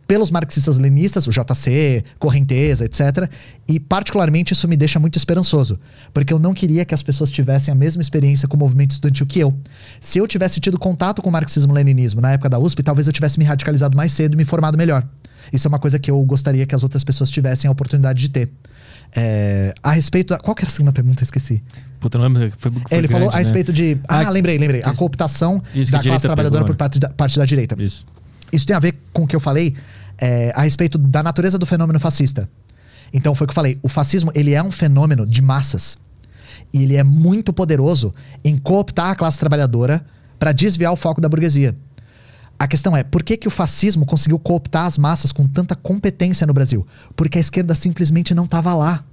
[0.09, 3.29] pelos marxistas-leninistas, o JC, Correnteza, etc.
[3.67, 5.77] E, particularmente, isso me deixa muito esperançoso,
[6.11, 9.27] porque eu não queria que as pessoas tivessem a mesma experiência com o movimento estudantil
[9.27, 9.55] que eu.
[10.01, 13.37] Se eu tivesse tido contato com o marxismo-leninismo na época da USP, talvez eu tivesse
[13.37, 15.07] me radicalizado mais cedo e me formado melhor.
[15.53, 18.29] Isso é uma coisa que eu gostaria que as outras pessoas tivessem a oportunidade de
[18.29, 18.49] ter.
[19.15, 20.39] É, a respeito da.
[20.39, 21.21] Qual que era a segunda pergunta?
[21.21, 21.61] Esqueci.
[21.99, 22.51] Puta, não lembro.
[22.57, 23.37] Foi, foi Ele grande, falou a né?
[23.37, 23.99] respeito de.
[24.07, 24.81] Ah, Ah, lembrei, lembrei.
[24.83, 27.75] A cooptação da classe trabalhadora pegou, por parte da, parte da direita.
[27.79, 28.07] Isso.
[28.51, 29.75] Isso tem a ver com o que eu falei
[30.21, 32.49] é, a respeito da natureza do fenômeno fascista.
[33.13, 33.79] Então foi o que eu falei.
[33.81, 35.97] O fascismo ele é um fenômeno de massas.
[36.73, 40.05] E ele é muito poderoso em cooptar a classe trabalhadora
[40.37, 41.75] para desviar o foco da burguesia.
[42.57, 46.45] A questão é, por que, que o fascismo conseguiu cooptar as massas com tanta competência
[46.45, 46.85] no Brasil?
[47.15, 49.05] Porque a esquerda simplesmente não estava lá.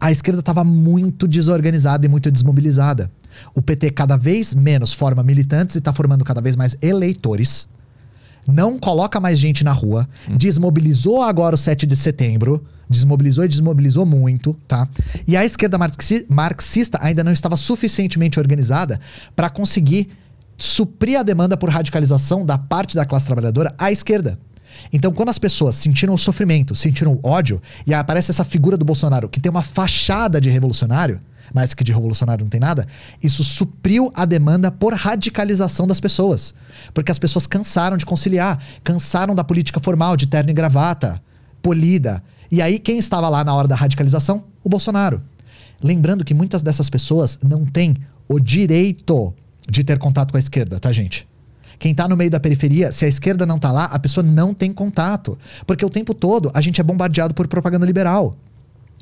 [0.00, 3.12] A esquerda estava muito desorganizada e muito desmobilizada.
[3.54, 7.68] O PT cada vez menos forma militantes e está formando cada vez mais eleitores.
[8.52, 10.08] Não coloca mais gente na rua.
[10.28, 12.64] Desmobilizou agora o 7 de setembro.
[12.88, 14.88] Desmobilizou e desmobilizou muito, tá?
[15.26, 18.98] E a esquerda marxi- marxista ainda não estava suficientemente organizada
[19.36, 20.08] para conseguir
[20.58, 24.38] suprir a demanda por radicalização da parte da classe trabalhadora à esquerda.
[24.92, 28.84] Então, quando as pessoas sentiram o sofrimento, sentiram o ódio, e aparece essa figura do
[28.84, 31.20] Bolsonaro que tem uma fachada de revolucionário,
[31.52, 32.86] mas que de revolucionário não tem nada,
[33.22, 36.54] isso supriu a demanda por radicalização das pessoas.
[36.94, 41.20] Porque as pessoas cansaram de conciliar, cansaram da política formal, de terno e gravata,
[41.62, 42.22] polida.
[42.50, 44.44] E aí, quem estava lá na hora da radicalização?
[44.62, 45.22] O Bolsonaro.
[45.82, 47.96] Lembrando que muitas dessas pessoas não têm
[48.28, 49.32] o direito
[49.68, 51.29] de ter contato com a esquerda, tá, gente?
[51.80, 54.52] Quem tá no meio da periferia, se a esquerda não tá lá, a pessoa não
[54.52, 55.38] tem contato.
[55.66, 58.34] Porque o tempo todo a gente é bombardeado por propaganda liberal.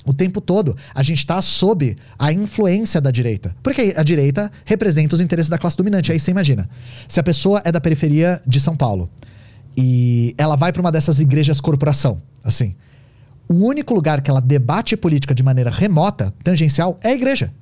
[0.06, 3.54] O tempo todo a gente está sob a influência da direita.
[3.64, 6.12] Porque a direita representa os interesses da classe dominante.
[6.12, 6.70] Aí você imagina.
[7.08, 9.10] Se a pessoa é da periferia de São Paulo
[9.76, 12.76] e ela vai para uma dessas igrejas corporação, assim,
[13.48, 17.52] o único lugar que ela debate política de maneira remota, tangencial, é a igreja.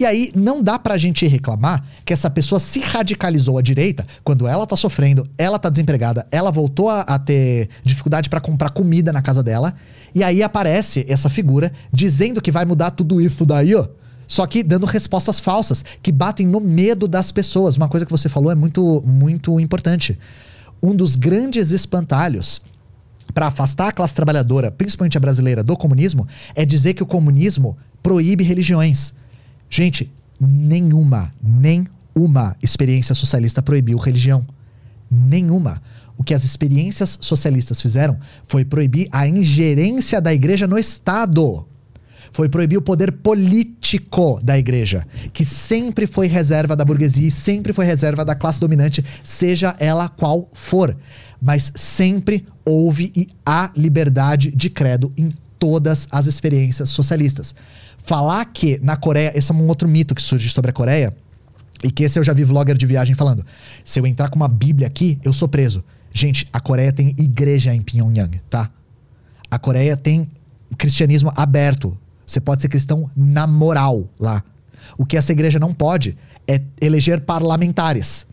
[0.00, 4.48] E aí não dá pra gente reclamar que essa pessoa se radicalizou à direita quando
[4.48, 9.12] ela tá sofrendo, ela tá desempregada, ela voltou a, a ter dificuldade pra comprar comida
[9.12, 9.74] na casa dela,
[10.14, 13.86] e aí aparece essa figura dizendo que vai mudar tudo isso daí, ó.
[14.26, 17.76] Só que dando respostas falsas, que batem no medo das pessoas.
[17.76, 20.18] Uma coisa que você falou é muito, muito importante.
[20.82, 22.62] Um dos grandes espantalhos
[23.34, 27.76] para afastar a classe trabalhadora, principalmente a brasileira, do comunismo, é dizer que o comunismo
[28.02, 29.12] proíbe religiões.
[29.70, 34.44] Gente, nenhuma, nenhuma experiência socialista proibiu religião.
[35.08, 35.80] Nenhuma.
[36.18, 41.64] O que as experiências socialistas fizeram foi proibir a ingerência da igreja no Estado.
[42.32, 47.72] Foi proibir o poder político da igreja, que sempre foi reserva da burguesia e sempre
[47.72, 50.96] foi reserva da classe dominante, seja ela qual for.
[51.40, 57.54] Mas sempre houve e há liberdade de credo em todas as experiências socialistas.
[58.02, 61.14] Falar que na Coreia, esse é um outro mito que surge sobre a Coreia,
[61.82, 63.44] e que esse eu já vi vlogger de viagem falando.
[63.84, 65.82] Se eu entrar com uma Bíblia aqui, eu sou preso.
[66.12, 68.70] Gente, a Coreia tem igreja em Pyongyang, tá?
[69.50, 70.28] A Coreia tem
[70.76, 71.96] cristianismo aberto.
[72.26, 74.42] Você pode ser cristão na moral lá.
[74.98, 78.26] O que essa igreja não pode é eleger parlamentares.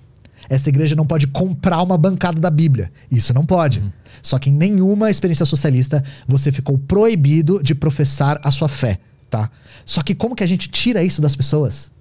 [0.50, 2.92] Essa igreja não pode comprar uma bancada da Bíblia.
[3.12, 3.84] Isso não pode.
[4.22, 9.00] Só que em nenhuma experiência socialista você ficou proibido de professar a sua fé,
[9.30, 9.50] tá?
[9.86, 11.92] Só que como que a gente tira isso das pessoas?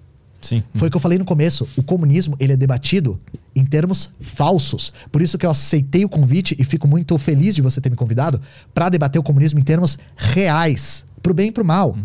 [0.41, 0.63] Sim.
[0.75, 1.67] Foi o que eu falei no começo.
[1.75, 3.19] O comunismo, ele é debatido
[3.55, 4.93] em termos falsos.
[5.11, 7.95] Por isso que eu aceitei o convite e fico muito feliz de você ter me
[7.95, 8.39] convidado
[8.73, 11.97] para debater o comunismo em termos reais, pro bem e pro mal.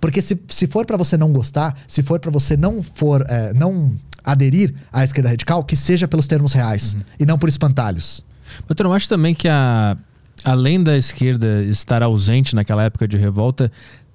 [0.00, 3.52] Porque se, se for para você não gostar, se for para você não for é,
[3.52, 3.94] não
[4.24, 8.24] aderir à esquerda radical, que seja pelos termos reais e não por espantalhos.
[8.66, 9.96] Mas tu não acha também que a,
[10.42, 13.70] além da esquerda estar ausente naquela época de revolta,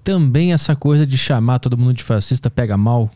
[0.09, 3.11] também essa coisa de chamar todo mundo de fascista pega mal?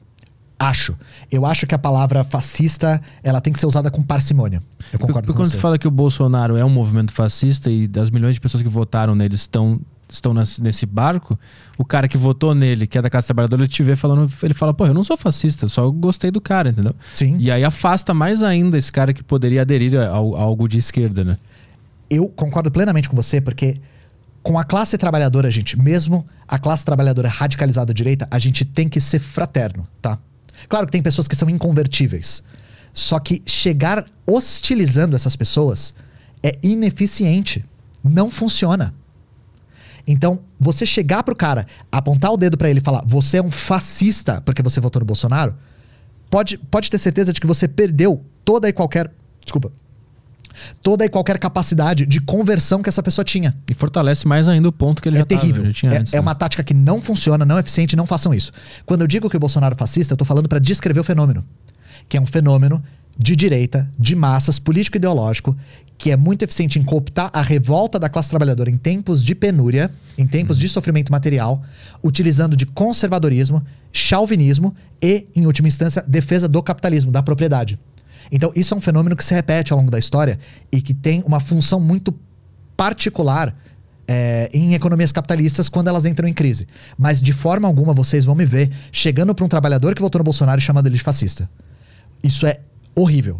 [0.59, 0.95] Acho.
[1.31, 4.61] Eu acho que a palavra fascista ela tem que ser usada com parcimônia.
[4.91, 5.57] Eu concordo Porque com quando você.
[5.57, 9.15] fala que o Bolsonaro é um movimento fascista e das milhões de pessoas que votaram
[9.15, 11.37] nele estão, estão nesse barco,
[11.79, 14.53] o cara que votou nele, que é da classe trabalhadora, ele te vê falando, ele
[14.53, 16.93] fala, pô, eu não sou fascista, só gostei do cara, entendeu?
[17.11, 17.37] Sim.
[17.39, 21.23] E aí afasta mais ainda esse cara que poderia aderir a, a algo de esquerda,
[21.23, 21.37] né?
[22.09, 23.79] eu concordo plenamente com você, porque
[24.43, 28.89] com a classe trabalhadora, gente, mesmo a classe trabalhadora radicalizada à direita, a gente tem
[28.89, 30.19] que ser fraterno, tá?
[30.67, 32.43] Claro que tem pessoas que são inconvertíveis.
[32.93, 35.95] Só que chegar hostilizando essas pessoas
[36.43, 37.65] é ineficiente.
[38.03, 38.93] Não funciona.
[40.05, 43.49] Então, você chegar pro cara, apontar o dedo para ele e falar, você é um
[43.49, 45.55] fascista porque você votou no Bolsonaro,
[46.29, 49.09] pode, pode ter certeza de que você perdeu toda e qualquer.
[49.41, 49.71] Desculpa.
[50.81, 53.55] Toda e qualquer capacidade de conversão que essa pessoa tinha.
[53.69, 55.65] E fortalece mais ainda o ponto que ele é já tava, terrível.
[55.65, 56.21] já tinha é, antes, é né?
[56.21, 58.51] uma tática que não funciona, não é eficiente, não façam isso.
[58.85, 61.43] Quando eu digo que o Bolsonaro é fascista, eu tô falando para descrever o fenômeno.
[62.07, 62.83] Que é um fenômeno
[63.17, 65.55] de direita, de massas, político-ideológico,
[65.97, 69.91] que é muito eficiente em cooptar a revolta da classe trabalhadora em tempos de penúria,
[70.17, 71.61] em tempos de sofrimento material,
[72.03, 77.79] utilizando de conservadorismo, chauvinismo e, em última instância, defesa do capitalismo, da propriedade.
[78.35, 80.39] Então, isso é um fenômeno que se repete ao longo da história
[80.71, 82.11] e que tem uma função muito
[82.75, 83.55] particular
[84.07, 86.67] é, em economias capitalistas quando elas entram em crise.
[86.97, 90.23] Mas, de forma alguma, vocês vão me ver chegando para um trabalhador que votou no
[90.23, 91.47] Bolsonaro e chamando ele de fascista.
[92.23, 92.57] Isso é
[92.95, 93.39] horrível.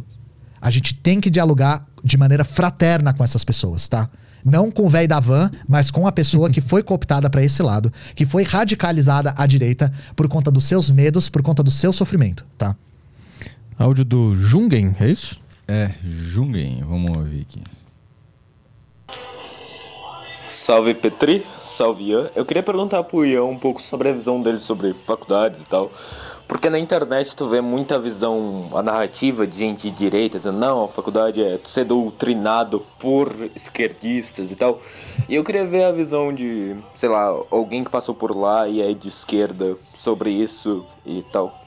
[0.61, 4.07] A gente tem que dialogar de maneira fraterna com essas pessoas, tá?
[4.45, 7.63] Não com o velho da van, mas com a pessoa que foi cooptada para esse
[7.63, 11.91] lado, que foi radicalizada à direita por conta dos seus medos, por conta do seu
[11.91, 12.75] sofrimento, tá?
[13.77, 15.41] Áudio do Jungen, é isso?
[15.67, 17.63] É, Jungen, vamos ouvir aqui.
[20.45, 22.29] Salve Petri, salve Ian.
[22.35, 25.89] Eu queria perguntar pro Ian um pouco sobre a visão dele sobre faculdades e tal.
[26.47, 30.83] Porque na internet tu vê muita visão, a narrativa de gente de direita, dizendo, não,
[30.83, 34.79] a faculdade é tu ser doutrinado por esquerdistas e tal.
[35.29, 38.81] E eu queria ver a visão de, sei lá, alguém que passou por lá e
[38.81, 41.62] é de esquerda sobre isso e tal.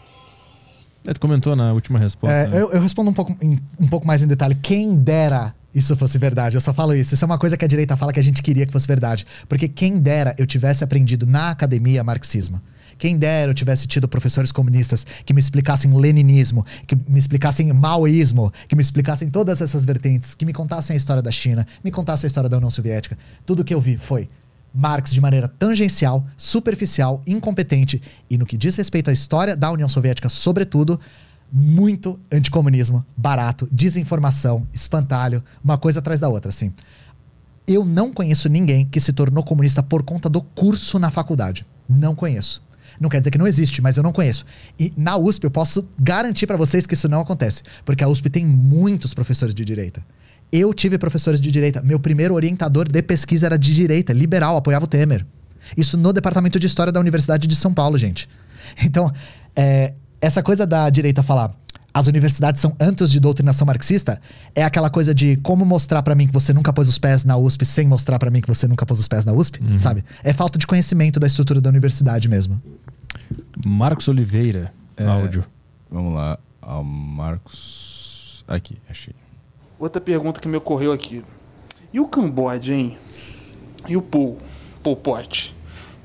[1.06, 2.34] É, tu comentou na última resposta.
[2.34, 2.60] É, né?
[2.60, 3.36] eu, eu respondo um pouco,
[3.78, 4.54] um pouco mais em detalhe.
[4.56, 6.56] Quem dera isso fosse verdade.
[6.56, 7.12] Eu só falo isso.
[7.14, 9.26] Isso é uma coisa que a direita fala que a gente queria que fosse verdade.
[9.46, 12.60] Porque quem dera eu tivesse aprendido na academia marxismo.
[12.98, 18.50] Quem dera eu tivesse tido professores comunistas que me explicassem leninismo, que me explicassem maoísmo,
[18.66, 22.26] que me explicassem todas essas vertentes, que me contassem a história da China, me contassem
[22.26, 23.18] a história da União Soviética.
[23.44, 24.28] Tudo que eu vi foi
[24.76, 29.88] Marx de maneira tangencial, superficial, incompetente e no que diz respeito à história da União
[29.88, 31.00] Soviética, sobretudo,
[31.50, 36.74] muito anticomunismo, barato, desinformação, espantalho, uma coisa atrás da outra, assim.
[37.66, 41.64] Eu não conheço ninguém que se tornou comunista por conta do curso na faculdade.
[41.88, 42.62] Não conheço.
[43.00, 44.44] Não quer dizer que não existe, mas eu não conheço.
[44.78, 48.28] E na USP eu posso garantir para vocês que isso não acontece, porque a USP
[48.28, 50.04] tem muitos professores de direita.
[50.52, 51.82] Eu tive professores de direita.
[51.82, 55.26] Meu primeiro orientador de pesquisa era de direita, liberal, apoiava o Temer.
[55.76, 58.28] Isso no departamento de história da Universidade de São Paulo, gente.
[58.84, 59.12] Então,
[59.54, 61.54] é, essa coisa da direita falar
[61.96, 64.20] as universidades são antos de doutrinação marxista
[64.54, 67.38] é aquela coisa de como mostrar pra mim que você nunca pôs os pés na
[67.38, 70.04] USP sem mostrar pra mim que você nunca pôs os pés na USP, sabe?
[70.22, 72.60] É falta de conhecimento da estrutura da universidade mesmo.
[73.64, 75.46] Marcos Oliveira, É, áudio.
[75.90, 76.38] Vamos lá.
[76.60, 78.44] Ao Marcos.
[78.46, 79.14] Aqui, achei.
[79.78, 81.22] Outra pergunta que me ocorreu aqui.
[81.92, 82.98] E o Camboja, hein?
[83.88, 84.38] E o Pol,
[84.82, 85.54] Pol Pot?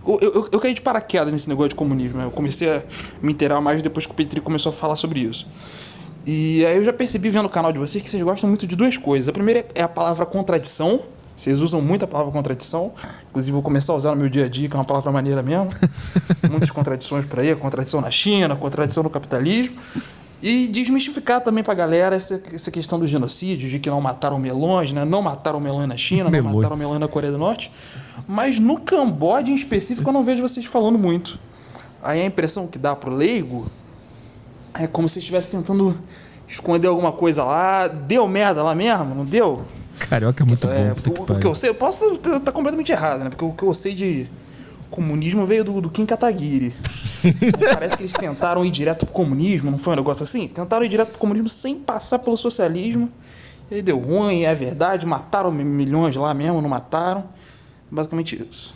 [0.06, 2.18] Eu, eu, eu caí de paraquedas nesse negócio de comunismo.
[2.18, 2.26] né?
[2.26, 2.84] Eu comecei a
[3.22, 5.48] me inteirar mais depois que o Petri começou a falar sobre isso.
[6.26, 8.76] E aí eu já percebi vendo o canal de vocês que vocês gostam muito de
[8.76, 9.30] duas coisas.
[9.30, 11.02] A primeira é a palavra contradição.
[11.36, 12.94] Vocês usam muito a palavra contradição.
[13.30, 15.42] Inclusive, vou começar a usar no meu dia a dia, que é uma palavra maneira
[15.42, 15.70] mesmo.
[16.50, 19.76] Muitas contradições por aí, contradição na China, contradição no capitalismo.
[20.42, 24.92] E desmistificar também pra galera essa, essa questão do genocídio, de que não mataram melões,
[24.92, 25.06] né?
[25.06, 26.56] Não mataram melões na China, não Melões.
[26.56, 27.72] mataram melões na Coreia do Norte.
[28.28, 31.38] Mas no Camboja, em específico, eu não vejo vocês falando muito.
[32.04, 33.68] Aí a impressão que dá pro leigo
[34.74, 35.96] é como se estivesse tentando
[36.48, 37.88] esconder alguma coisa lá.
[37.88, 39.62] Deu merda lá mesmo, não deu?
[40.10, 41.24] Carioca é muito É, bom.
[41.24, 43.30] o, que que eu sei, eu posso estar completamente errado, né?
[43.30, 44.28] Porque o que eu sei de
[44.92, 46.74] comunismo veio do, do Kim Kataguiri.
[47.74, 50.48] Parece que eles tentaram ir direto pro comunismo, não foi um negócio assim?
[50.48, 53.12] Tentaram ir direto pro comunismo sem passar pelo socialismo.
[53.72, 57.24] E deu ruim, é verdade, mataram mi- milhões lá mesmo, não mataram.
[57.90, 58.76] Basicamente isso.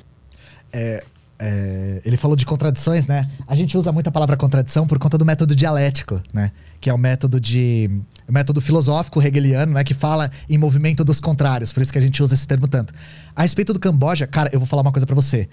[0.72, 1.04] É,
[1.38, 3.30] é, ele falou de contradições, né?
[3.46, 6.52] A gente usa muito a palavra contradição por conta do método dialético, né?
[6.80, 7.90] Que é o método de.
[8.28, 9.84] O método filosófico hegeliano, né?
[9.84, 11.74] Que fala em movimento dos contrários.
[11.74, 12.94] Por isso que a gente usa esse termo tanto.
[13.36, 15.50] A respeito do Camboja, cara, eu vou falar uma coisa pra você.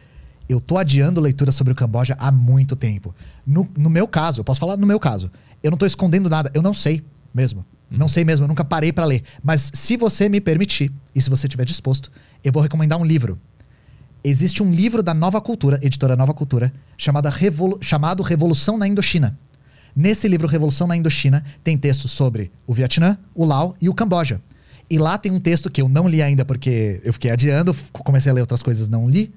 [0.48, 3.14] Eu tô adiando leitura sobre o Camboja há muito tempo.
[3.46, 5.30] No, no meu caso, eu posso falar no meu caso.
[5.62, 7.64] Eu não tô escondendo nada, eu não sei mesmo.
[7.90, 9.22] Não sei mesmo, eu nunca parei pra ler.
[9.42, 12.10] Mas se você me permitir, e se você estiver disposto,
[12.42, 13.38] eu vou recomendar um livro
[14.24, 19.38] existe um livro da Nova Cultura, editora Nova Cultura, chamada Revolu chamado Revolução na Indochina.
[19.94, 24.40] Nesse livro Revolução na Indochina tem textos sobre o Vietnã, o Laos e o Camboja.
[24.88, 28.30] E lá tem um texto que eu não li ainda porque eu fiquei adiando, comecei
[28.30, 29.32] a ler outras coisas, não li.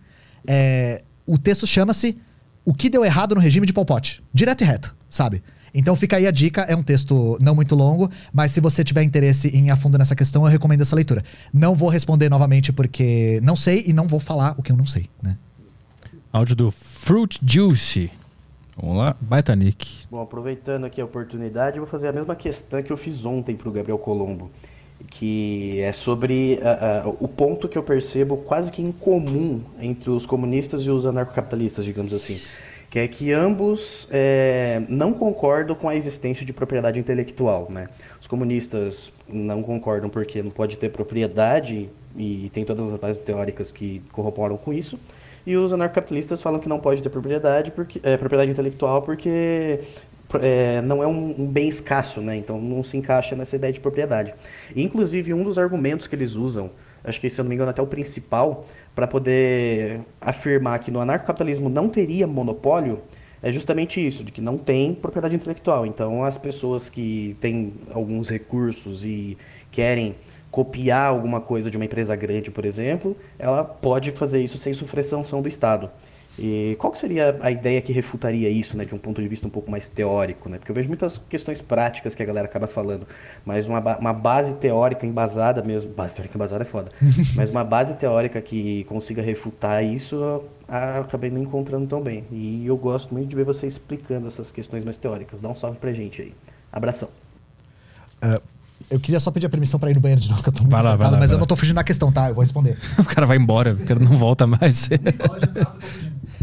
[0.48, 2.18] É, o texto chama-se
[2.64, 4.24] O que deu errado no regime de Pol Pot.
[4.34, 5.44] Direto e reto, sabe?
[5.74, 9.04] Então fica aí a dica, é um texto não muito longo, mas se você tiver
[9.04, 11.22] interesse em ir a fundo nessa questão, eu recomendo essa leitura.
[11.54, 14.86] Não vou responder novamente porque não sei e não vou falar o que eu não
[14.86, 15.38] sei, né?
[16.32, 18.10] Áudio do Fruit Juicy.
[18.78, 19.16] Vamos lá.
[19.20, 20.06] Baita Nick.
[20.10, 23.56] Bom, aproveitando aqui a oportunidade, eu vou fazer a mesma questão que eu fiz ontem
[23.56, 24.52] para o Gabriel Colombo,
[25.10, 30.10] que é sobre uh, uh, o ponto que eu percebo quase que em comum entre
[30.10, 32.40] os comunistas e os anarcocapitalistas, digamos assim,
[32.90, 37.68] que é que ambos é, não concordam com a existência de propriedade intelectual.
[37.70, 37.90] Né?
[38.22, 43.72] Os comunistas não concordam porque não pode ter propriedade e tem todas as bases teóricas
[43.72, 44.98] que corroboram com isso.
[45.46, 49.80] E os anarcocapitalistas falam que não pode ter propriedade, porque, é, propriedade intelectual porque
[50.42, 52.36] é, não é um, um, bem escasso, né?
[52.36, 54.34] então não se encaixa nessa ideia de propriedade.
[54.76, 56.72] Inclusive, um dos argumentos que eles usam,
[57.04, 61.00] acho que se eu não me engano até o principal, para poder afirmar que no
[61.00, 63.02] anarcocapitalismo não teria monopólio,
[63.42, 65.86] é justamente isso, de que não tem propriedade intelectual.
[65.86, 69.38] Então, as pessoas que têm alguns recursos e
[69.72, 70.16] querem
[70.50, 75.04] copiar alguma coisa de uma empresa grande, por exemplo, ela pode fazer isso sem sofrer
[75.04, 75.92] sanção do Estado.
[76.38, 79.48] E qual que seria a ideia que refutaria isso, né, de um ponto de vista
[79.48, 80.58] um pouco mais teórico, né?
[80.58, 83.08] Porque eu vejo muitas questões práticas que a galera acaba falando,
[83.46, 86.92] mas uma, uma base teórica embasada mesmo, base teórica embasada é foda,
[87.36, 92.26] mas uma base teórica que consiga refutar isso, eu acabei não encontrando tão bem.
[92.32, 95.40] E eu gosto muito de ver você explicando essas questões mais teóricas.
[95.40, 96.34] Dá um salve pra gente aí.
[96.72, 97.10] Abração.
[98.24, 98.42] Uh,
[98.90, 100.62] eu queria só pedir a permissão pra ir no banheiro de novo, que eu tô
[100.62, 101.40] muito vai lá, vai lá, mas vai eu lá.
[101.40, 102.30] não tô fugindo da questão, tá?
[102.30, 102.78] Eu vou responder.
[103.00, 104.90] o cara vai embora, o cara não volta mais.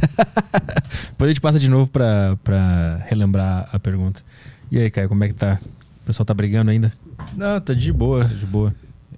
[1.11, 4.23] Depois a gente passa de novo pra, pra relembrar a pergunta.
[4.71, 5.61] E aí, Caio, como é que tá?
[6.03, 6.93] O pessoal tá brigando ainda?
[7.37, 8.25] Não, tá de boa.
[8.25, 8.75] de boa.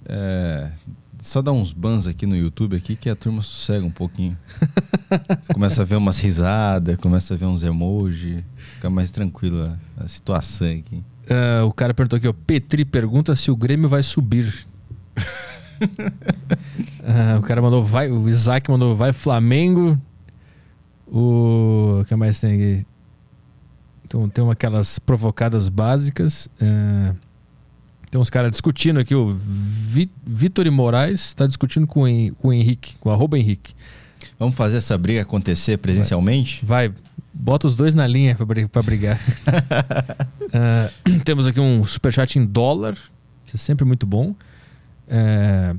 [0.07, 0.69] É,
[1.19, 4.37] só dar uns bans aqui no YouTube aqui que a turma sossega um pouquinho.
[5.41, 10.03] Você começa a ver umas risadas, começa a ver uns emojis, fica mais tranquilo a,
[10.03, 11.03] a situação aqui.
[11.25, 12.33] Uh, o cara perguntou aqui, ó.
[12.33, 14.67] Petri pergunta se o Grêmio vai subir.
[17.01, 18.11] uh, o cara mandou, vai.
[18.11, 19.99] O Isaac mandou, vai Flamengo.
[21.07, 22.03] O.
[22.07, 22.87] Que mais tem aqui?
[24.05, 26.47] Então tem aquelas provocadas básicas.
[26.61, 27.15] Uh,
[28.09, 29.13] tem uns caras discutindo aqui.
[29.15, 33.73] O Vi, Vitor e Moraes está discutindo com o, Henrique, com o arroba Henrique.
[34.39, 36.65] Vamos fazer essa briga acontecer presencialmente?
[36.65, 36.89] Vai.
[36.89, 36.97] vai.
[37.33, 38.37] Bota os dois na linha
[38.71, 39.19] para brigar.
[40.41, 42.95] uh, temos aqui um superchat em dólar,
[43.45, 44.33] que é sempre muito bom.
[45.07, 45.77] Uh,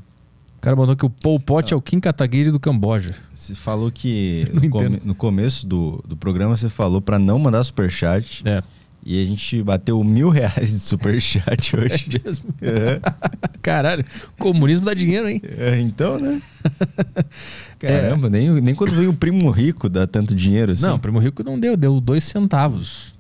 [0.67, 3.15] cara mandou que o Pol Pot é o Kim Kataguiri do Camboja.
[3.33, 7.63] Você falou que no, come, no, começo do, do programa você falou para não mandar
[7.63, 8.43] superchat.
[8.45, 8.61] É.
[9.05, 12.09] E a gente bateu mil reais de superchat hoje.
[12.11, 12.47] É mesmo?
[12.61, 13.01] É.
[13.63, 14.05] Caralho,
[14.37, 15.41] comunismo dá dinheiro, hein?
[15.57, 16.43] É, então, né?
[17.79, 18.31] Caramba, é.
[18.31, 20.85] nem, nem quando veio o primo rico dá tanto dinheiro assim.
[20.85, 23.15] Não, o primo rico não deu, deu dois centavos.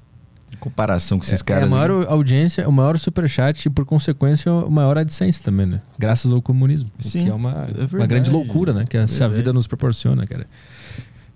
[0.60, 1.64] Comparação com esses é, caras.
[1.64, 5.80] É a maior audiência, o maior superchat e, por consequência, o maior AdSense também, né?
[5.98, 6.90] Graças ao comunismo.
[6.98, 8.84] Sim, que é uma, verdade, uma grande loucura, né?
[8.88, 10.46] Que essa vida nos proporciona, cara.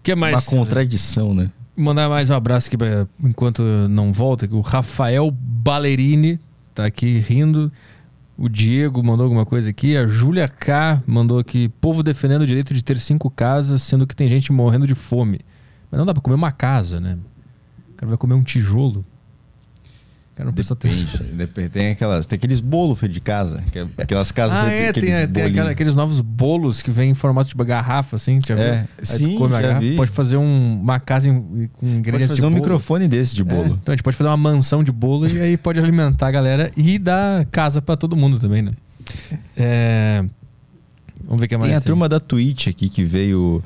[0.03, 0.35] que mais?
[0.35, 1.51] Uma contradição, né?
[1.77, 4.49] Mandar mais um abraço aqui pra, enquanto não volta.
[4.51, 6.39] O Rafael Ballerini
[6.75, 7.73] tá aqui rindo.
[8.37, 9.97] O Diego mandou alguma coisa aqui.
[9.97, 14.17] A Júlia K mandou aqui: povo defendendo o direito de ter cinco casas, sendo que
[14.17, 15.41] tem gente morrendo de fome.
[15.91, 17.19] Mas não dá pra comer uma casa, né?
[17.91, 19.05] O cara vai comer um tijolo.
[20.41, 21.69] Cara não precisa Depende, depende.
[21.69, 23.63] Tem, aquelas, tem aqueles bolos feitos de casa.
[23.99, 27.65] Aquelas casas ah, é, tem, tem aquela, aqueles novos bolos que vêm em formato de
[27.65, 28.39] garrafa, assim.
[28.47, 28.87] Já é, viu?
[29.03, 29.97] sim, já garrafa, vi.
[29.97, 33.75] Pode fazer um, uma casa em, com ingredientes Pode fazer um microfone desse de bolo.
[33.75, 36.31] É, então a gente pode fazer uma mansão de bolo e aí pode alimentar a
[36.31, 38.73] galera e dar casa para todo mundo também, né?
[39.55, 40.25] É...
[41.23, 41.77] Vamos ver o que mais tem.
[41.77, 43.63] a turma da Twitch aqui que veio...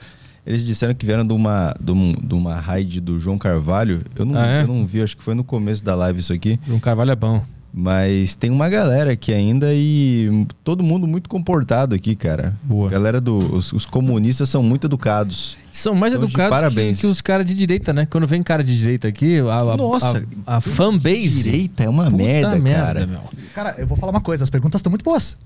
[0.46, 4.02] Eles disseram que vieram de uma, de, um, de uma raid do João Carvalho.
[4.14, 4.62] Eu não, ah, é?
[4.62, 6.58] eu não vi, acho que foi no começo da live isso aqui.
[6.66, 7.42] João Carvalho é bom.
[7.76, 12.54] Mas tem uma galera aqui ainda e todo mundo muito comportado aqui, cara.
[12.62, 12.86] Boa.
[12.86, 15.56] A galera dos do, os, os comunistas são muito educados.
[15.72, 16.98] São mais Então, educados parabéns.
[16.98, 18.06] que, que os caras de direita, né?
[18.06, 21.42] Quando vem cara de direita aqui, a, a, Nossa, a, a fanbase.
[21.42, 23.06] Direita é uma merda, merda, cara.
[23.08, 23.20] meu.
[23.52, 25.36] Cara, eu vou falar uma coisa, as perguntas estão muito boas.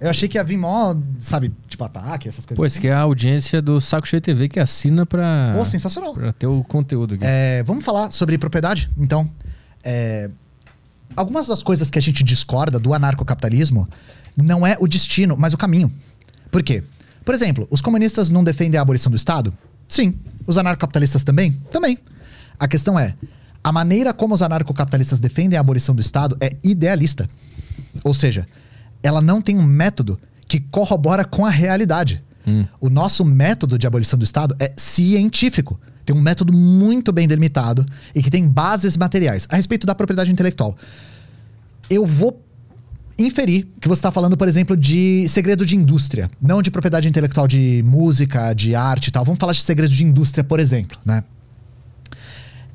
[0.00, 2.56] Eu achei que ia vir mó, sabe, tipo ataque, essas coisas.
[2.56, 6.12] Pô, esse que é a audiência do Saco Cheio TV que assina pra, Pô, sensacional.
[6.14, 7.24] pra ter o conteúdo aqui.
[7.24, 9.30] É, vamos falar sobre propriedade, então.
[9.82, 10.30] É,
[11.16, 13.88] algumas das coisas que a gente discorda do anarcocapitalismo
[14.36, 15.92] não é o destino, mas o caminho.
[16.50, 16.82] Por quê?
[17.24, 19.56] Por exemplo, os comunistas não defendem a abolição do Estado?
[19.88, 20.18] Sim.
[20.46, 21.52] Os anarcocapitalistas também?
[21.70, 21.98] Também.
[22.58, 23.14] A questão é,
[23.62, 27.28] a maneira como os anarcocapitalistas defendem a abolição do Estado é idealista.
[28.02, 28.46] Ou seja,
[29.04, 30.18] ela não tem um método
[30.48, 32.22] que corrobora com a realidade.
[32.46, 32.66] Hum.
[32.80, 35.78] O nosso método de abolição do Estado é científico.
[36.04, 37.84] Tem um método muito bem delimitado
[38.14, 39.46] e que tem bases materiais.
[39.50, 40.76] A respeito da propriedade intelectual,
[41.88, 42.42] eu vou
[43.18, 47.46] inferir que você está falando, por exemplo, de segredo de indústria, não de propriedade intelectual
[47.46, 49.24] de música, de arte e tal.
[49.24, 51.22] Vamos falar de segredo de indústria, por exemplo, né?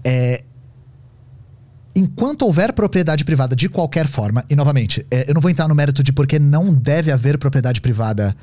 [0.03, 0.43] É,
[1.99, 5.75] enquanto houver propriedade privada de qualquer forma, e novamente, é, eu não vou entrar no
[5.75, 8.35] mérito de porque não deve haver propriedade privada.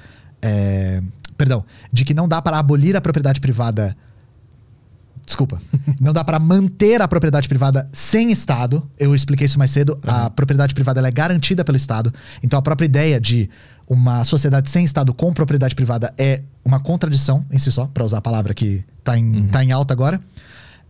[0.42, 1.02] é,
[1.36, 3.96] perdão, de que não dá para abolir a propriedade privada.
[5.24, 5.60] Desculpa.
[6.00, 8.88] Não dá para manter a propriedade privada sem Estado.
[8.96, 9.98] Eu expliquei isso mais cedo.
[10.06, 12.14] A propriedade privada é garantida pelo Estado.
[12.44, 13.50] Então a própria ideia de
[13.88, 18.18] uma sociedade sem Estado com propriedade privada é uma contradição em si só, para usar
[18.18, 20.20] a palavra que está em, tá em alta agora.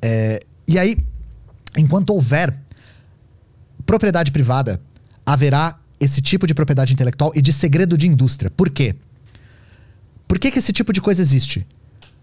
[0.03, 0.99] É, e aí,
[1.77, 2.55] enquanto houver
[3.85, 4.81] propriedade privada,
[5.25, 8.51] haverá esse tipo de propriedade intelectual e de segredo de indústria.
[8.51, 8.95] Por quê?
[10.29, 11.67] Por que, que esse tipo de coisa existe?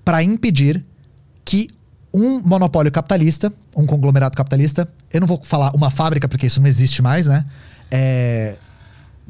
[0.03, 0.83] Para impedir
[1.45, 1.67] que
[2.13, 6.67] um monopólio capitalista, um conglomerado capitalista, eu não vou falar uma fábrica porque isso não
[6.67, 7.45] existe mais, né?
[7.89, 8.55] É,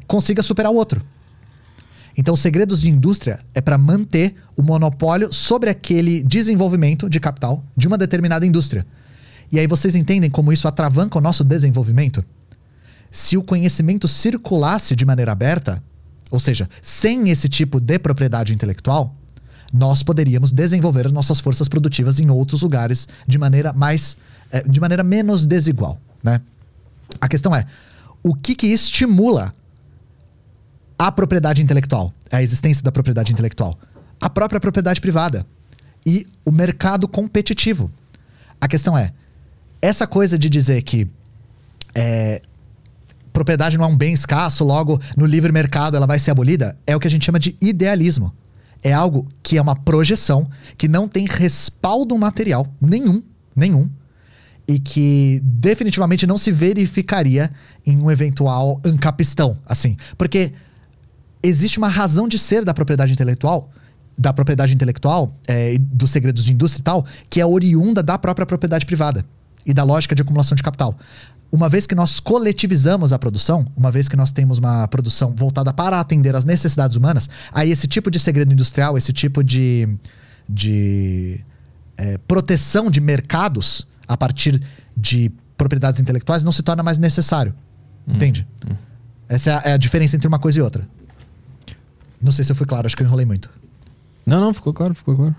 [0.06, 1.02] consiga superar o outro.
[2.16, 7.88] Então, segredos de indústria é para manter o monopólio sobre aquele desenvolvimento de capital de
[7.88, 8.86] uma determinada indústria.
[9.54, 12.24] E aí vocês entendem como isso atravanca o nosso desenvolvimento?
[13.08, 15.80] Se o conhecimento circulasse de maneira aberta,
[16.28, 19.14] ou seja, sem esse tipo de propriedade intelectual,
[19.72, 24.16] nós poderíamos desenvolver nossas forças produtivas em outros lugares de maneira mais,
[24.50, 26.40] eh, de maneira menos desigual, né?
[27.20, 27.64] A questão é,
[28.24, 29.54] o que que estimula
[30.98, 33.78] a propriedade intelectual, a existência da propriedade intelectual?
[34.20, 35.46] A própria propriedade privada
[36.04, 37.88] e o mercado competitivo.
[38.60, 39.12] A questão é,
[39.84, 41.06] essa coisa de dizer que
[41.94, 42.40] é,
[43.34, 46.96] propriedade não é um bem escasso, logo no livre mercado ela vai ser abolida, é
[46.96, 48.32] o que a gente chama de idealismo.
[48.82, 50.48] É algo que é uma projeção,
[50.78, 53.22] que não tem respaldo material nenhum,
[53.54, 53.90] nenhum,
[54.66, 57.50] e que definitivamente não se verificaria
[57.84, 59.98] em um eventual ancapistão, assim.
[60.16, 60.52] Porque
[61.42, 63.70] existe uma razão de ser da propriedade intelectual,
[64.16, 68.46] da propriedade intelectual, é, dos segredos de indústria e tal, que é oriunda da própria
[68.46, 69.26] propriedade privada
[69.66, 70.96] e da lógica de acumulação de capital.
[71.50, 75.72] Uma vez que nós coletivizamos a produção, uma vez que nós temos uma produção voltada
[75.72, 79.88] para atender às necessidades humanas, aí esse tipo de segredo industrial, esse tipo de,
[80.48, 81.40] de
[81.96, 84.60] é, proteção de mercados a partir
[84.96, 87.54] de propriedades intelectuais não se torna mais necessário.
[88.06, 88.46] Entende?
[89.28, 90.86] Essa é a, é a diferença entre uma coisa e outra.
[92.20, 93.50] Não sei se eu fui claro, acho que eu enrolei muito.
[94.26, 95.34] Não, não, ficou claro, ficou claro.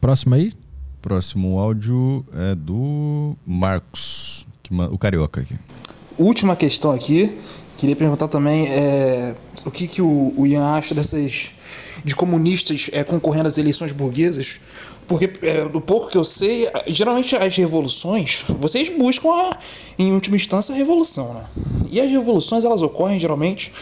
[0.00, 0.52] Próximo aí.
[1.00, 4.46] Próximo áudio é do Marcos,
[4.90, 5.54] o carioca aqui.
[6.18, 7.38] Última questão aqui.
[7.78, 11.52] Queria perguntar também é, o que, que o, o Ian acha dessas.
[12.04, 14.60] de comunistas é, concorrendo às eleições burguesas.
[15.08, 19.58] Porque, é, do pouco que eu sei, geralmente as revoluções, vocês buscam, a,
[19.98, 21.44] em última instância, a revolução, né?
[21.90, 23.72] E as revoluções, elas ocorrem geralmente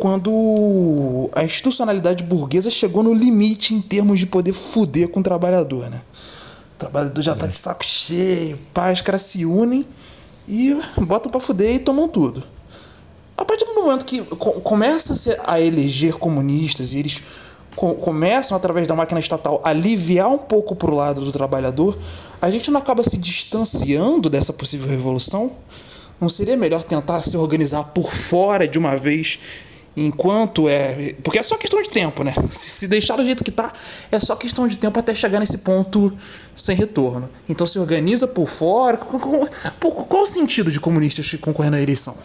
[0.00, 5.88] quando a institucionalidade burguesa chegou no limite em termos de poder fuder com o trabalhador,
[5.90, 6.02] né?
[6.76, 9.86] O trabalhador já tá de saco cheio, pá, os caras se unem
[10.48, 12.42] e botam pra fuder e tomam tudo.
[13.36, 17.22] A partir do momento que co- começa-se a eleger comunistas e eles
[17.76, 21.96] co- começam, através da máquina estatal, a aliviar um pouco pro lado do trabalhador,
[22.40, 25.52] a gente não acaba se distanciando dessa possível revolução?
[26.20, 29.38] Não seria melhor tentar se organizar por fora de uma vez,
[29.96, 31.14] enquanto é.
[31.22, 32.32] Porque é só questão de tempo, né?
[32.52, 33.72] Se, se deixar do jeito que tá,
[34.10, 36.12] é só questão de tempo até chegar nesse ponto
[36.56, 37.28] sem retorno.
[37.48, 38.96] Então se organiza por fora.
[38.96, 42.16] Qual, qual- o sentido de comunistas concorrendo à eleição?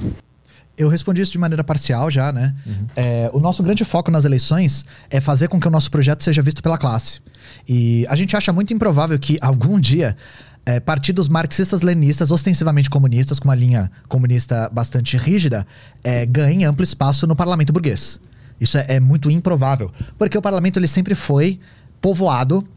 [0.77, 2.53] Eu respondi isso de maneira parcial já, né?
[2.97, 6.41] É, o nosso grande foco nas eleições é fazer com que o nosso projeto seja
[6.41, 7.19] visto pela classe.
[7.67, 10.17] E a gente acha muito improvável que algum dia
[10.65, 15.65] é, partidos marxistas-leninistas, ostensivamente comunistas, com uma linha comunista bastante rígida,
[16.03, 18.19] é, ganhem amplo espaço no parlamento burguês.
[18.59, 19.91] Isso é, é muito improvável.
[20.17, 21.59] Porque o parlamento ele sempre foi
[22.01, 22.67] povoado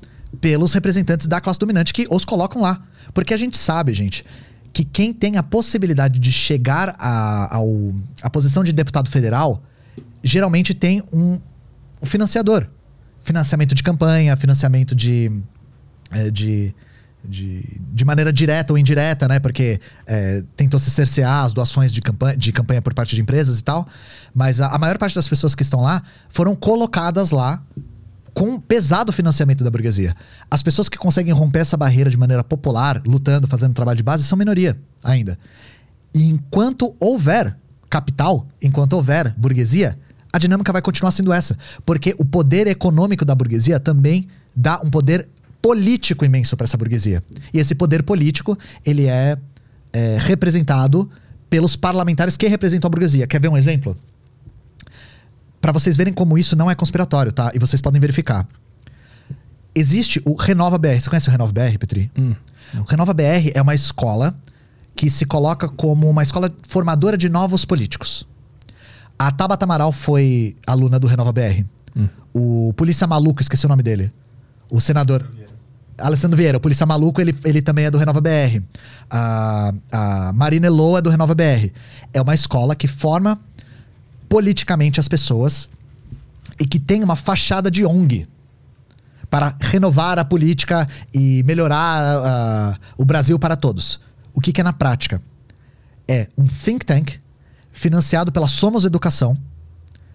[0.41, 2.83] pelos representantes da classe dominante que os colocam lá.
[3.15, 4.25] Porque a gente sabe, gente,
[4.73, 9.63] que quem tem a possibilidade de chegar à ao, à posição de deputado federal
[10.23, 11.39] geralmente tem um,
[12.03, 12.67] um financiador.
[13.23, 15.33] Financiamento de campanha, financiamento de.
[16.11, 16.75] eh, de
[17.25, 19.39] de, de maneira direta ou indireta, né?
[19.39, 23.59] Porque eh, tentou se cercear as doações de campanha, de campanha por parte de empresas
[23.59, 23.87] e tal.
[24.35, 27.63] Mas a, a maior parte das pessoas que estão lá foram colocadas lá
[28.35, 30.15] com pesado financiamento da burguesia.
[30.51, 34.23] As pessoas que conseguem romper essa barreira de maneira popular, lutando, fazendo trabalho de base,
[34.23, 35.37] são minoria ainda.
[36.15, 37.57] E enquanto houver
[37.91, 39.99] capital, enquanto houver burguesia,
[40.33, 41.59] a dinâmica vai continuar sendo essa.
[41.85, 45.29] Porque o poder econômico da burguesia também dá um poder
[45.69, 47.23] político imenso para essa burguesia.
[47.53, 49.37] E esse poder político, ele é,
[49.93, 51.11] é representado
[51.51, 53.27] pelos parlamentares que representam a burguesia.
[53.27, 53.95] Quer ver um exemplo?
[55.61, 57.51] Para vocês verem como isso não é conspiratório, tá?
[57.55, 58.49] E vocês podem verificar.
[59.75, 60.99] Existe o Renova BR.
[61.01, 62.11] Você conhece o Renova BR, Petri?
[62.17, 62.35] Hum.
[62.77, 64.35] O Renova BR é uma escola
[64.97, 68.27] que se coloca como uma escola formadora de novos políticos.
[69.19, 71.63] A Tabata Amaral foi aluna do Renova BR.
[71.95, 72.09] Hum.
[72.33, 74.11] O polícia maluco, esqueci o nome dele.
[74.71, 75.29] O senador.
[75.99, 78.63] Alessandro Vieira, o polícia maluco, ele, ele também é do Renova BR.
[79.11, 81.73] A, a Marina Eloa é do Renova BR.
[82.13, 83.41] É uma escola que forma
[84.29, 85.69] politicamente as pessoas
[86.61, 88.29] e que tem uma fachada de ONG
[89.31, 94.01] para renovar a política e melhorar uh, o Brasil para todos.
[94.33, 95.21] O que, que é na prática?
[96.07, 97.21] É um think tank
[97.73, 99.37] financiado pela Somos Educação,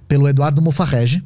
[0.07, 1.23] pelo Eduardo Mufarrege,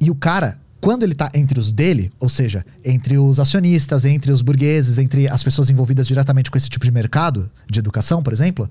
[0.00, 4.30] e o cara, quando ele está entre os dele, ou seja, entre os acionistas, entre
[4.30, 8.32] os burgueses, entre as pessoas envolvidas diretamente com esse tipo de mercado de educação, por
[8.32, 8.70] exemplo,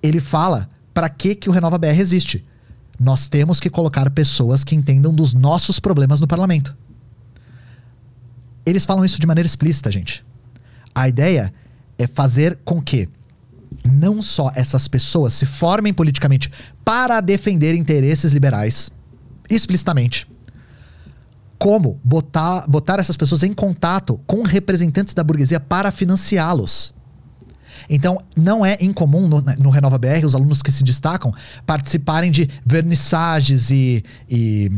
[0.00, 2.44] ele fala para que, que o Renova BR existe.
[3.00, 6.72] Nós temos que colocar pessoas que entendam dos nossos problemas no parlamento.
[8.64, 10.24] Eles falam isso de maneira explícita, gente.
[10.94, 11.52] A ideia
[11.98, 13.08] é fazer com que
[13.84, 16.48] não só essas pessoas se formem politicamente
[16.84, 18.88] para defender interesses liberais,
[19.50, 20.30] explicitamente,
[21.60, 26.94] como botar, botar essas pessoas em contato com representantes da burguesia para financiá-los.
[27.88, 31.34] Então, não é incomum no, no, Renova BR os alunos que se destacam
[31.66, 34.72] participarem de vernissagens e, e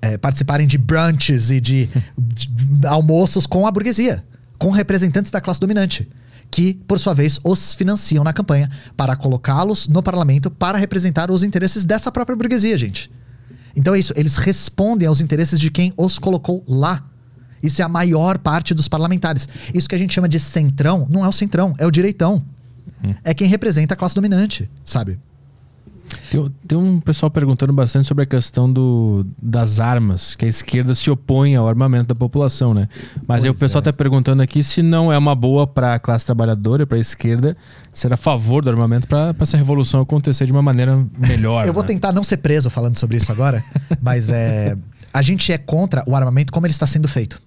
[0.00, 4.24] é, participarem de brunches e de, de almoços com a burguesia,
[4.58, 6.10] com representantes da classe dominante
[6.50, 11.44] que, por sua vez, os financiam na campanha para colocá-los no parlamento para representar os
[11.44, 13.10] interesses dessa própria burguesia, gente.
[13.74, 17.04] Então é isso, eles respondem aos interesses de quem os colocou lá.
[17.62, 19.48] Isso é a maior parte dos parlamentares.
[19.72, 22.44] Isso que a gente chama de centrão, não é o centrão, é o direitão.
[23.04, 23.14] Hum.
[23.22, 25.18] É quem representa a classe dominante, sabe?
[26.30, 30.94] Tem, tem, um pessoal perguntando bastante sobre a questão do, das armas, que a esquerda
[30.94, 32.88] se opõe ao armamento da população, né?
[33.16, 33.92] Mas pois aí o pessoal está é.
[33.92, 37.56] perguntando aqui se não é uma boa para a classe trabalhadora, para a esquerda,
[37.92, 41.66] ser a favor do armamento para essa revolução acontecer de uma maneira melhor.
[41.66, 41.88] Eu vou né?
[41.88, 43.62] tentar não ser preso falando sobre isso agora,
[44.00, 44.76] mas é,
[45.12, 47.40] a gente é contra o armamento como ele está sendo feito.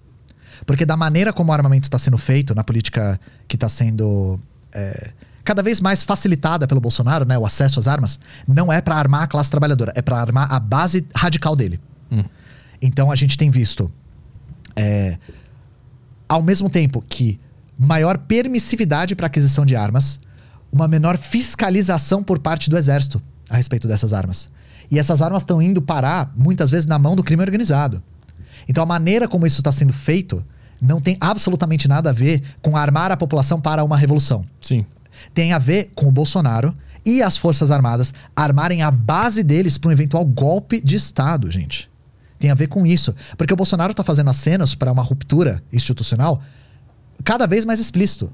[0.64, 4.38] Porque da maneira como o armamento está sendo feito, na política que está sendo.
[4.72, 5.10] É,
[5.46, 8.18] cada vez mais facilitada pelo Bolsonaro, né, o acesso às armas,
[8.48, 11.80] não é para armar a classe trabalhadora, é para armar a base radical dele.
[12.10, 12.24] Hum.
[12.82, 13.90] Então a gente tem visto,
[14.74, 15.16] é,
[16.28, 17.40] ao mesmo tempo que
[17.78, 20.18] maior permissividade para aquisição de armas,
[20.72, 24.50] uma menor fiscalização por parte do exército a respeito dessas armas.
[24.90, 28.02] E essas armas estão indo parar, muitas vezes, na mão do crime organizado.
[28.68, 30.44] Então a maneira como isso está sendo feito
[30.82, 34.44] não tem absolutamente nada a ver com armar a população para uma revolução.
[34.60, 34.84] Sim
[35.34, 39.90] tem a ver com o Bolsonaro e as Forças Armadas armarem a base deles para
[39.90, 41.88] um eventual golpe de Estado, gente.
[42.38, 43.14] Tem a ver com isso.
[43.36, 46.42] Porque o Bolsonaro está fazendo acenos para uma ruptura institucional
[47.24, 48.30] cada vez mais explícito.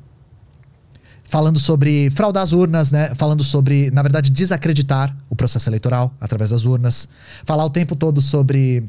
[1.24, 3.14] Falando sobre fraudar as urnas, né?
[3.14, 7.08] Falando sobre, na verdade, desacreditar o processo eleitoral através das urnas.
[7.44, 8.88] Falar o tempo todo sobre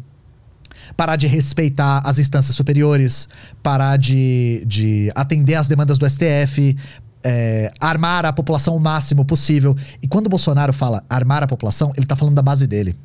[0.97, 3.29] parar de respeitar as instâncias superiores,
[3.61, 6.75] parar de, de atender às demandas do STF,
[7.23, 9.75] é, armar a população o máximo possível.
[10.01, 12.95] E quando o Bolsonaro fala armar a população, ele está falando da base dele.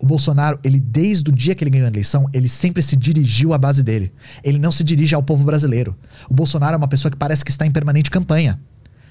[0.00, 3.52] O Bolsonaro, ele desde o dia que ele ganhou a eleição, ele sempre se dirigiu
[3.52, 4.12] à base dele.
[4.42, 5.96] Ele não se dirige ao povo brasileiro.
[6.28, 8.58] O Bolsonaro é uma pessoa que parece que está em permanente campanha.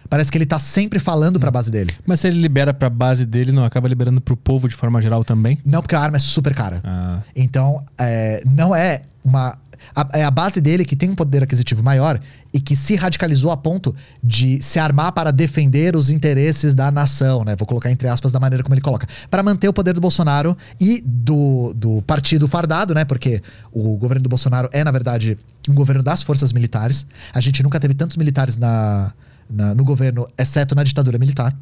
[0.09, 1.91] Parece que ele está sempre falando para a base dele.
[2.05, 4.75] Mas se ele libera para a base dele, não acaba liberando para o povo de
[4.75, 5.57] forma geral também?
[5.65, 6.81] Não, porque a arma é super cara.
[6.83, 7.21] Ah.
[7.35, 9.57] Então, é, não é uma
[9.95, 12.19] a, é a base dele que tem um poder aquisitivo maior
[12.53, 17.43] e que se radicalizou a ponto de se armar para defender os interesses da nação,
[17.43, 17.55] né?
[17.55, 19.07] Vou colocar entre aspas da maneira como ele coloca.
[19.29, 23.03] Para manter o poder do Bolsonaro e do, do partido fardado, né?
[23.03, 23.41] Porque
[23.71, 27.07] o governo do Bolsonaro é, na verdade, um governo das forças militares.
[27.33, 29.11] A gente nunca teve tantos militares na,
[29.49, 31.57] na no governo, exceto na ditadura militar.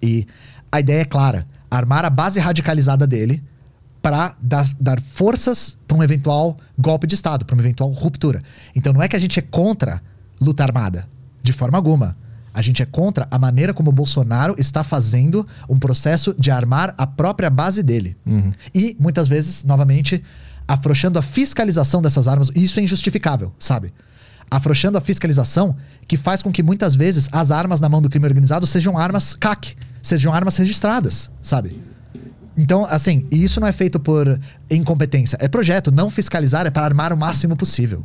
[0.00, 0.26] E
[0.70, 3.42] a ideia é clara: armar a base radicalizada dele
[4.04, 8.42] para dar, dar, forças para um eventual golpe de Estado, para uma eventual ruptura.
[8.76, 10.02] Então não é que a gente é contra
[10.38, 11.08] luta armada,
[11.42, 12.14] de forma alguma.
[12.52, 16.94] A gente é contra a maneira como o Bolsonaro está fazendo um processo de armar
[16.98, 18.14] a própria base dele.
[18.26, 18.52] Uhum.
[18.74, 20.22] E, muitas vezes, novamente,
[20.68, 22.50] afrouxando a fiscalização dessas armas.
[22.54, 23.90] Isso é injustificável, sabe?
[24.50, 25.74] Afrouxando a fiscalização
[26.06, 29.32] que faz com que, muitas vezes, as armas na mão do crime organizado sejam armas
[29.32, 31.80] CAC sejam armas registradas, sabe?
[32.56, 34.38] Então, assim, e isso não é feito por
[34.70, 35.36] incompetência.
[35.40, 35.90] É projeto.
[35.90, 38.04] Não fiscalizar é para armar o máximo possível.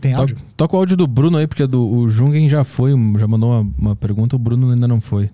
[0.00, 0.36] Tem áudio?
[0.36, 3.50] Toca, toca o áudio do Bruno aí, porque do, o Jungen já foi, já mandou
[3.50, 5.30] uma, uma pergunta, o Bruno ainda não foi.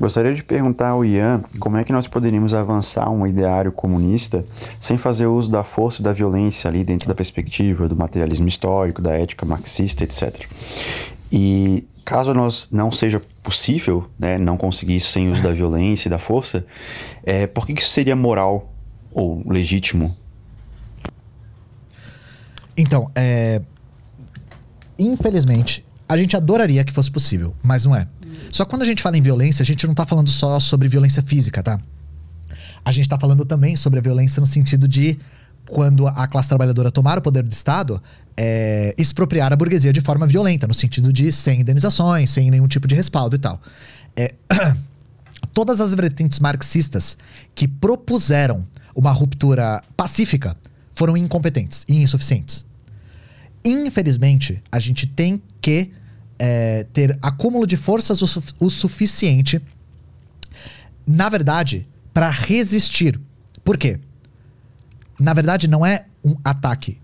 [0.00, 4.44] Gostaria de perguntar ao Ian como é que nós poderíamos avançar um ideário comunista
[4.80, 9.00] sem fazer uso da força e da violência ali dentro da perspectiva do materialismo histórico,
[9.00, 10.46] da ética marxista, etc.
[11.30, 16.10] E caso nós não seja possível, né, não conseguir isso sem uso da violência e
[16.10, 16.66] da força,
[17.22, 18.74] é, por que isso seria moral
[19.12, 20.16] ou legítimo?
[22.76, 23.62] Então, é...
[24.98, 28.08] infelizmente, a gente adoraria que fosse possível, mas não é.
[28.50, 30.88] Só que quando a gente fala em violência, a gente não tá falando só sobre
[30.88, 31.78] violência física, tá?
[32.84, 35.18] A gente tá falando também sobre a violência no sentido de
[35.68, 38.02] quando a classe trabalhadora tomar o poder do Estado,
[38.36, 42.86] é, expropriar a burguesia de forma violenta, no sentido de sem indenizações, sem nenhum tipo
[42.86, 43.60] de respaldo e tal.
[44.16, 44.34] É,
[45.52, 47.16] todas as vertentes marxistas
[47.54, 50.56] que propuseram uma ruptura pacífica
[50.92, 52.64] foram incompetentes e insuficientes.
[53.64, 55.90] Infelizmente, a gente tem que
[56.38, 59.60] é, ter acúmulo de forças o, su o suficiente,
[61.06, 63.18] na verdade, para resistir.
[63.64, 63.98] Por quê?
[65.24, 66.98] Na verdade, não é um ataque,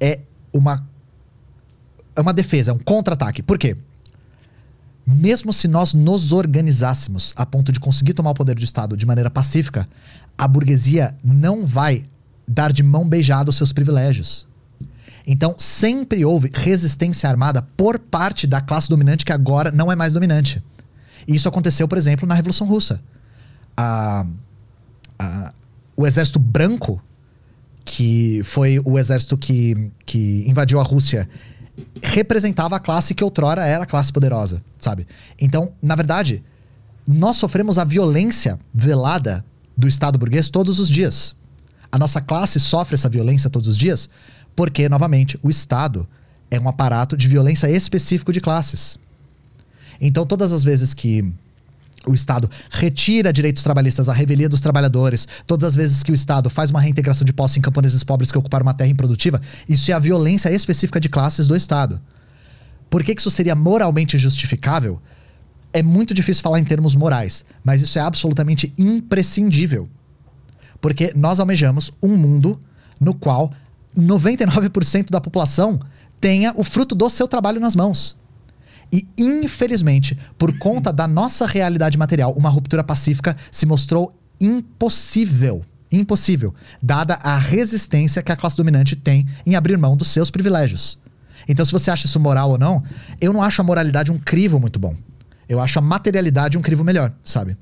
[0.00, 0.20] é
[0.52, 0.86] uma
[2.16, 3.42] é uma defesa, é um contra-ataque.
[3.42, 3.76] Por quê?
[5.06, 9.06] Mesmo se nós nos organizássemos a ponto de conseguir tomar o poder do Estado de
[9.06, 9.88] maneira pacífica,
[10.36, 12.04] a burguesia não vai
[12.46, 14.46] dar de mão beijada os seus privilégios.
[15.26, 20.12] Então, sempre houve resistência armada por parte da classe dominante que agora não é mais
[20.12, 20.62] dominante.
[21.26, 23.00] E isso aconteceu, por exemplo, na Revolução Russa.
[23.76, 24.26] A,
[25.18, 25.52] a,
[25.94, 27.00] o exército branco,
[27.88, 31.26] que foi o exército que, que invadiu a Rússia,
[32.02, 35.06] representava a classe que outrora era a classe poderosa, sabe?
[35.40, 36.44] Então, na verdade,
[37.08, 39.42] nós sofremos a violência velada
[39.74, 41.34] do Estado burguês todos os dias.
[41.90, 44.10] A nossa classe sofre essa violência todos os dias
[44.54, 46.06] porque, novamente, o Estado
[46.50, 48.98] é um aparato de violência específico de classes.
[49.98, 51.32] Então, todas as vezes que
[52.08, 56.48] o Estado retira direitos trabalhistas à revelia dos trabalhadores, todas as vezes que o Estado
[56.48, 59.94] faz uma reintegração de posse em camponeses pobres que ocuparam uma terra improdutiva, isso é
[59.94, 62.00] a violência específica de classes do Estado.
[62.90, 65.00] Por que, que isso seria moralmente justificável?
[65.72, 69.88] É muito difícil falar em termos morais, mas isso é absolutamente imprescindível.
[70.80, 72.60] Porque nós almejamos um mundo
[72.98, 73.52] no qual
[73.96, 75.78] 99% da população
[76.20, 78.16] tenha o fruto do seu trabalho nas mãos.
[78.92, 85.62] E, infelizmente, por conta da nossa realidade material, uma ruptura pacífica se mostrou impossível.
[85.90, 90.98] Impossível, dada a resistência que a classe dominante tem em abrir mão dos seus privilégios.
[91.48, 92.82] Então, se você acha isso moral ou não,
[93.20, 94.94] eu não acho a moralidade um crivo muito bom.
[95.48, 97.56] Eu acho a materialidade um crivo melhor, sabe?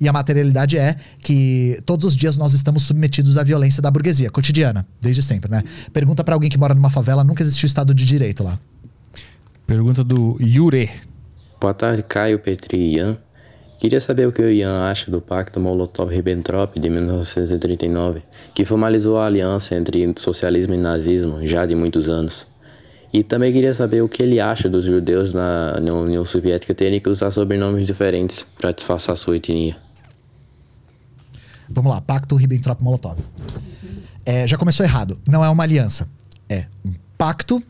[0.00, 4.30] E a materialidade é que todos os dias nós estamos submetidos à violência da burguesia
[4.30, 5.62] cotidiana, desde sempre, né?
[5.92, 8.58] Pergunta para alguém que mora numa favela, nunca existiu Estado de Direito lá.
[9.66, 10.88] Pergunta do Yure.
[11.60, 13.18] Boa tarde, Caio, Petri e Ian.
[13.80, 18.22] Queria saber o que o Ian acha do Pacto Molotov-Ribbentrop de 1939,
[18.54, 22.46] que formalizou a aliança entre socialismo e nazismo já de muitos anos.
[23.12, 27.08] E também queria saber o que ele acha dos judeus na União Soviética terem que
[27.08, 29.76] usar sobrenomes diferentes para disfarçar sua etnia.
[31.68, 33.18] Vamos lá, Pacto Ribbentrop-Molotov.
[34.24, 35.18] É, já começou errado.
[35.28, 36.08] Não é uma aliança.
[36.48, 37.60] É um pacto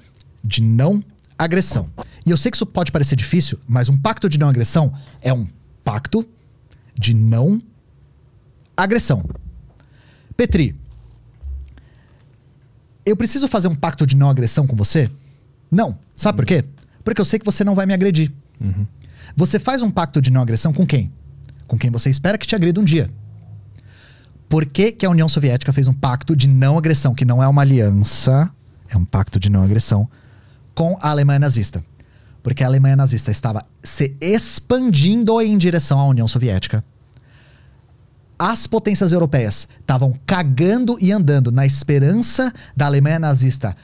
[0.44, 1.02] de não
[1.38, 1.88] agressão.
[2.24, 5.32] E eu sei que isso pode parecer difícil, mas um pacto de não agressão é
[5.32, 5.46] um
[5.84, 6.26] pacto
[6.98, 7.62] de não
[8.76, 9.24] agressão.
[10.36, 10.74] Petri,
[13.04, 15.10] eu preciso fazer um pacto de não agressão com você?
[15.70, 15.98] Não.
[16.16, 16.64] Sabe por quê?
[17.04, 18.32] Porque eu sei que você não vai me agredir.
[18.60, 18.86] Uhum.
[19.36, 21.12] Você faz um pacto de não agressão com quem?
[21.66, 23.10] Com quem você espera que te agrida um dia.
[24.48, 27.48] Por que, que a União Soviética fez um pacto de não agressão, que não é
[27.48, 28.50] uma aliança,
[28.88, 30.08] é um pacto de não agressão,
[30.76, 31.82] com a Alemanha nazista?
[32.42, 36.84] Porque a Alemanha nazista estava se expandindo em direção à União Soviética.
[38.38, 43.74] As potências europeias estavam cagando e andando na esperança da Alemanha nazista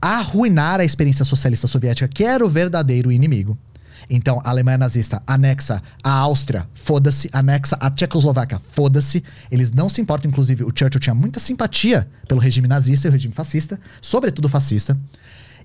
[0.00, 3.58] arruinar a experiência socialista soviética, que era o verdadeiro inimigo.
[4.08, 9.24] Então, a Alemanha nazista anexa a Áustria, foda-se, anexa a Tchecoslováquia, foda-se.
[9.50, 13.12] Eles não se importam, inclusive, o Churchill tinha muita simpatia pelo regime nazista e o
[13.12, 14.96] regime fascista, sobretudo fascista.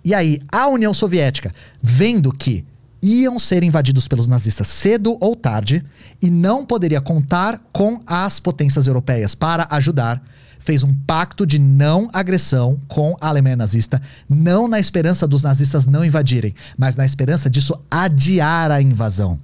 [0.03, 2.65] E aí, a União Soviética, vendo que
[3.01, 5.83] iam ser invadidos pelos nazistas cedo ou tarde
[6.21, 10.21] e não poderia contar com as potências europeias para ajudar,
[10.63, 15.85] fez um pacto de não agressão com a Alemanha nazista, não na esperança dos nazistas
[15.85, 19.37] não invadirem, mas na esperança disso adiar a invasão.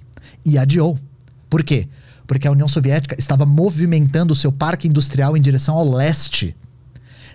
[0.46, 0.98] E adiou.
[1.50, 1.90] Por quê?
[2.26, 6.56] Porque a União Soviética estava movimentando o seu parque industrial em direção ao leste.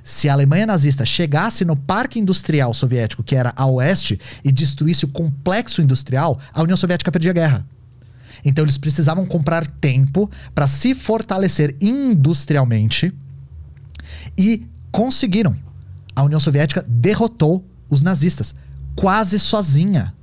[0.04, 5.06] Se a Alemanha nazista chegasse no parque industrial soviético, que era a oeste, e destruísse
[5.06, 7.66] o complexo industrial, a União Soviética perdia a guerra.
[8.44, 13.14] Então eles precisavam comprar tempo para se fortalecer industrialmente
[14.36, 15.56] e conseguiram.
[16.14, 18.54] A União Soviética derrotou os nazistas
[18.94, 20.14] quase sozinha,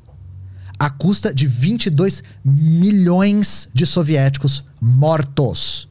[0.78, 5.90] à custa de 22 milhões de soviéticos mortos.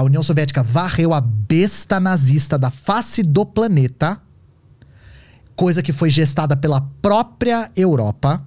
[0.00, 4.18] A União Soviética varreu a besta nazista da face do planeta,
[5.54, 8.42] coisa que foi gestada pela própria Europa.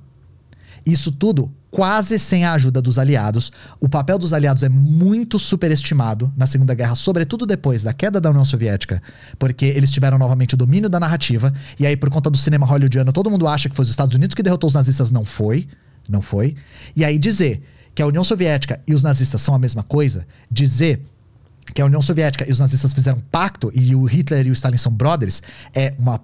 [0.83, 3.51] Isso tudo quase sem a ajuda dos aliados.
[3.80, 8.32] O papel dos aliados é muito superestimado na Segunda Guerra, sobretudo depois da queda da
[8.32, 8.99] União Soviética,
[9.38, 13.14] porque eles tiveram novamente o domínio da narrativa, e aí, por conta do cinema hollywoodiano,
[13.14, 15.11] todo mundo acha que foi os Estados Unidos que derrotou os nazistas.
[15.11, 15.67] Não foi.
[16.09, 16.56] Não foi.
[16.95, 17.61] E aí, dizer
[17.93, 21.12] que a União Soviética e os nazistas são a mesma coisa, dizer
[21.74, 24.53] que a União Soviética e os nazistas fizeram um pacto e o Hitler e o
[24.53, 25.42] Stalin são brothers,
[25.75, 26.19] é uma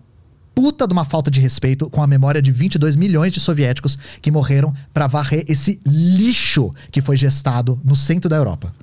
[0.55, 4.29] puta de uma falta de respeito com a memória de 22 milhões de soviéticos que
[4.31, 8.73] morreram para varrer esse lixo que foi gestado no centro da Europa.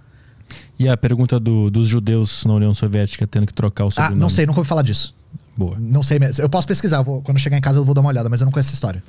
[0.79, 4.17] E a pergunta do, dos judeus na União Soviética tendo que trocar o sobrenome?
[4.17, 5.15] Ah, não sei, nunca ouvi falar disso.
[5.57, 5.77] Boa.
[5.79, 6.43] Não sei mesmo.
[6.43, 8.41] Eu posso pesquisar, eu vou- quando chegar em casa eu vou dar uma olhada, mas
[8.41, 9.03] eu não conheço essa história.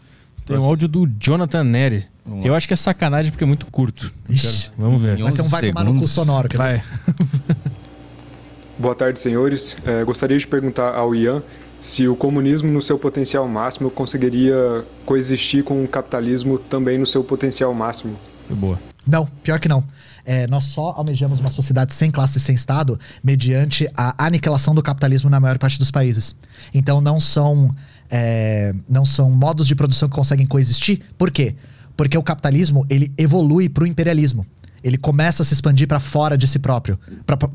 [0.47, 2.05] Tem um áudio do Jonathan Neri.
[2.43, 4.13] Eu acho que é sacanagem porque é muito curto.
[4.27, 5.17] Quero- Vamos ver.
[5.17, 6.47] Vai ser um vai tomar no cu sonoro.
[6.49, 6.57] quer?
[6.57, 6.83] Vai.
[8.79, 9.75] Boa tarde, senhores.
[9.85, 11.41] Eh, gostaria de perguntar ao Ian
[11.79, 17.23] se o comunismo, no seu potencial máximo, conseguiria coexistir com o capitalismo também no seu
[17.23, 18.15] potencial máximo.
[18.47, 18.79] Foi boa.
[19.05, 19.83] Não, pior que não.
[20.25, 24.83] É, nós só almejamos uma sociedade sem classe e sem Estado mediante a aniquilação do
[24.83, 26.35] capitalismo na maior parte dos países.
[26.73, 27.73] Então não são,
[28.09, 31.01] é, não são modos de produção que conseguem coexistir.
[31.17, 31.55] Por quê?
[31.95, 34.45] Porque o capitalismo ele evolui para o imperialismo.
[34.83, 36.99] Ele começa a se expandir para fora de si próprio,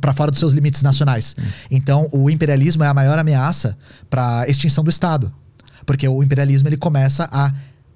[0.00, 1.36] para fora dos seus limites nacionais.
[1.70, 3.78] Então, o imperialismo é a maior ameaça
[4.10, 5.32] para a extinção do Estado.
[5.86, 7.52] Porque o imperialismo ele começa a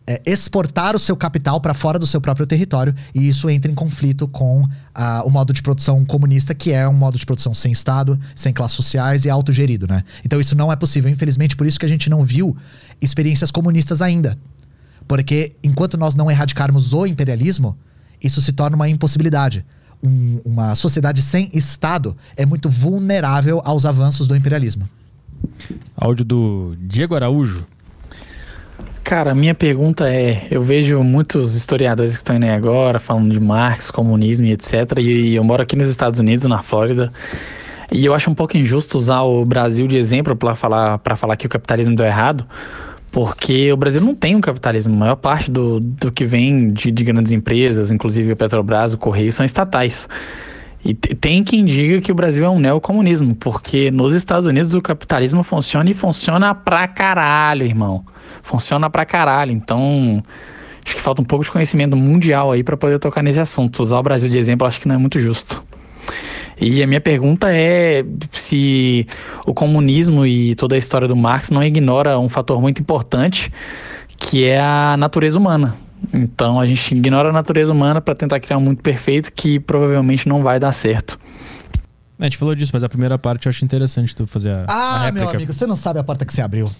[0.07, 3.75] é, exportar o seu capital para fora do seu próprio território e isso entra em
[3.75, 7.73] conflito com ah, o modo de produção comunista, que é um modo de produção sem
[7.73, 10.05] Estado, sem classes sociais e autogerido, né?
[10.25, 11.10] Então isso não é possível.
[11.10, 12.57] Infelizmente, por isso que a gente não viu
[13.01, 14.39] experiências comunistas ainda.
[15.09, 17.76] Porque enquanto nós não erradicarmos o imperialismo,
[18.23, 19.65] isso se torna uma impossibilidade.
[20.02, 24.89] Um- uma sociedade sem Estado é muito vulnerável aos avanços do imperialismo.
[25.97, 27.67] Áudio do Diego Araújo.
[29.07, 33.89] Cara, minha pergunta é: eu vejo muitos historiadores que estão aí agora falando de Marx,
[33.89, 34.99] comunismo e etc.
[34.99, 37.12] E eu moro aqui nos Estados Unidos, na Flórida.
[37.93, 41.47] E eu acho um pouco injusto usar o Brasil de exemplo para falar, falar que
[41.47, 42.44] o capitalismo deu errado,
[43.12, 44.93] porque o Brasil não tem um capitalismo.
[44.94, 48.99] A maior parte do, do que vem de, de grandes empresas, inclusive o Petrobras, o
[48.99, 50.09] Correio, são estatais.
[50.86, 54.73] E te- tem quem diga que o Brasil é um neocomunismo, porque nos Estados Unidos
[54.73, 58.05] o capitalismo funciona e funciona pra caralho, irmão.
[58.40, 59.50] Funciona pra caralho.
[59.50, 60.23] Então,
[60.84, 63.82] acho que falta um pouco de conhecimento mundial aí pra poder tocar nesse assunto.
[63.82, 65.65] Usar o Brasil de exemplo acho que não é muito justo.
[66.60, 69.06] E a minha pergunta é se
[69.44, 73.52] o comunismo e toda a história do Marx não ignora um fator muito importante,
[74.16, 75.74] que é a natureza humana.
[76.12, 80.28] Então a gente ignora a natureza humana para tentar criar um mundo perfeito que provavelmente
[80.28, 81.18] não vai dar certo.
[82.18, 84.73] A gente falou disso, mas a primeira parte eu acho interessante tu fazer a, a
[84.73, 85.26] Ah, réplica.
[85.26, 86.70] meu amigo, você não sabe a porta que você abriu.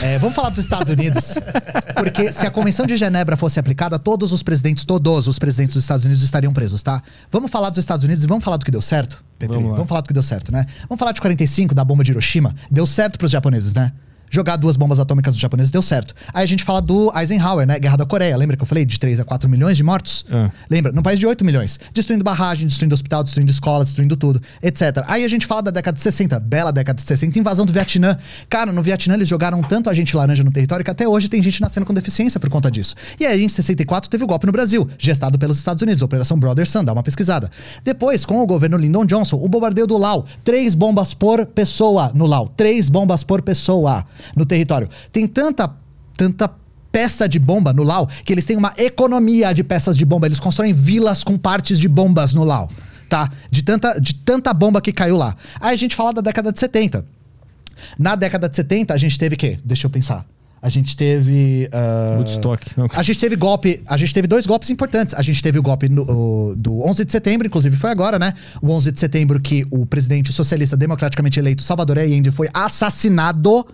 [0.00, 1.34] É, vamos falar dos Estados Unidos.
[1.94, 5.84] Porque se a Convenção de Genebra fosse aplicada, todos os presidentes, todos os presidentes dos
[5.84, 7.02] Estados Unidos estariam presos, tá?
[7.30, 9.54] Vamos falar dos Estados Unidos e vamos falar do que deu certo, Petri?
[9.56, 10.64] Vamos Vamos, falar do que deu certo, né?
[10.88, 12.54] Vamos falar de 45, da bomba de Hiroshima.
[12.70, 13.92] Deu certo pros japoneses, né?
[14.30, 16.14] Jogar duas bombas atômicas dos japoneses deu certo.
[16.32, 17.78] Aí a gente fala do Eisenhower, né?
[17.78, 18.36] Guerra da Coreia.
[18.36, 20.24] Lembra que eu falei de 3 a 4 milhões de mortos?
[20.30, 20.50] Ah.
[20.68, 20.92] Lembra?
[20.92, 21.78] Num país de 8 milhões.
[21.92, 25.04] Destruindo barragem, destruindo hospital, destruindo escola, destruindo tudo, etc.
[25.06, 28.16] Aí a gente fala da década de 60, bela década de 60, invasão do Vietnã.
[28.48, 31.60] Cara, no Vietnã eles jogaram tanto agente laranja no território que até hoje tem gente
[31.60, 32.94] nascendo com deficiência por conta disso.
[33.18, 36.68] E aí em 64 teve o golpe no Brasil, gestado pelos Estados Unidos, Operação Brother
[36.68, 37.50] Sun, dá uma pesquisada.
[37.84, 42.26] Depois, com o governo Lyndon Johnson, o bombardeio do Lau, três bombas por pessoa no
[42.26, 44.88] Lau, três bombas por pessoa no território.
[45.12, 45.70] Tem tanta,
[46.16, 46.50] tanta
[46.92, 50.26] peça de bomba no Lau que eles têm uma economia de peças de bomba.
[50.26, 52.68] Eles constroem vilas com partes de bombas no Lau,
[53.08, 53.30] tá?
[53.50, 55.36] De tanta, de tanta bomba que caiu lá.
[55.60, 57.04] Aí a gente fala da década de 70.
[57.98, 59.58] Na década de 70, a gente teve o quê?
[59.64, 60.24] Deixa eu pensar.
[60.62, 61.68] A gente teve.
[61.70, 62.66] ah, Woodstock.
[62.76, 62.88] Não.
[62.92, 63.82] a gente teve golpe.
[63.86, 65.14] A gente teve dois golpes importantes.
[65.14, 68.32] A gente teve o golpe no- o- do 11 de setembro, inclusive foi agora, né?
[68.62, 73.66] O 11 de setembro que o presidente socialista democraticamente eleito Salvador Allende foi assassinado.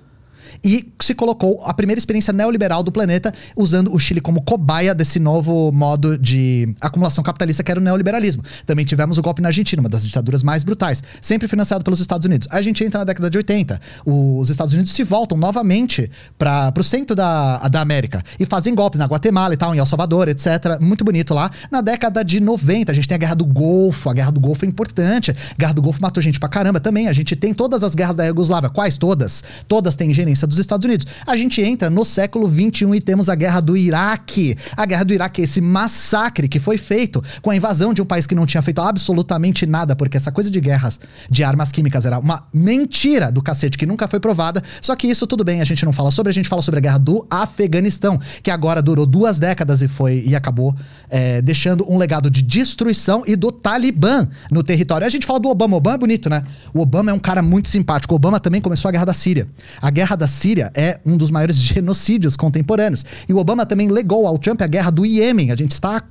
[0.65, 5.19] E se colocou a primeira experiência neoliberal do planeta, usando o Chile como cobaia desse
[5.19, 8.43] novo modo de acumulação capitalista que era o neoliberalismo.
[8.67, 12.27] Também tivemos o golpe na Argentina, uma das ditaduras mais brutais, sempre financiado pelos Estados
[12.27, 12.49] Unidos.
[12.51, 16.83] A gente entra na década de 80, os Estados Unidos se voltam novamente para o
[16.83, 20.79] centro da, da América e fazem golpes na Guatemala e tal, em El Salvador, etc.
[20.81, 21.51] Muito bonito lá.
[21.71, 24.65] Na década de 90, a gente tem a Guerra do Golfo, a Guerra do Golfo
[24.65, 25.31] é importante.
[25.31, 27.09] A Guerra do Golfo matou gente pra caramba também.
[27.09, 28.71] A gente tem todas as guerras da Iugoslávia.
[28.71, 29.43] Quais todas?
[29.69, 31.07] Todas têm gerência dos Estados Unidos.
[31.27, 34.57] A gente entra no século 21 e temos a Guerra do Iraque.
[34.77, 38.27] A Guerra do Iraque esse massacre que foi feito com a invasão de um país
[38.27, 42.19] que não tinha feito absolutamente nada, porque essa coisa de guerras de armas químicas era
[42.19, 44.63] uma mentira do cacete que nunca foi provada.
[44.81, 46.83] Só que isso tudo bem, a gente não fala sobre, a gente fala sobre a
[46.83, 50.75] Guerra do Afeganistão, que agora durou duas décadas e foi e acabou
[51.09, 55.07] é, deixando um legado de destruição e do Talibã no território.
[55.07, 55.75] A gente fala do Obama.
[55.75, 56.45] O Obama é bonito, né?
[56.73, 58.15] O Obama é um cara muito simpático.
[58.15, 59.49] O Obama também começou a guerra da Síria.
[59.81, 63.05] A guerra da Síria é um dos maiores genocídios contemporâneos.
[63.29, 65.51] E o Obama também legou ao Trump a guerra do Iêmen.
[65.51, 66.03] A gente está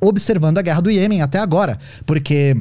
[0.00, 2.56] observando a guerra do Iêmen até agora, porque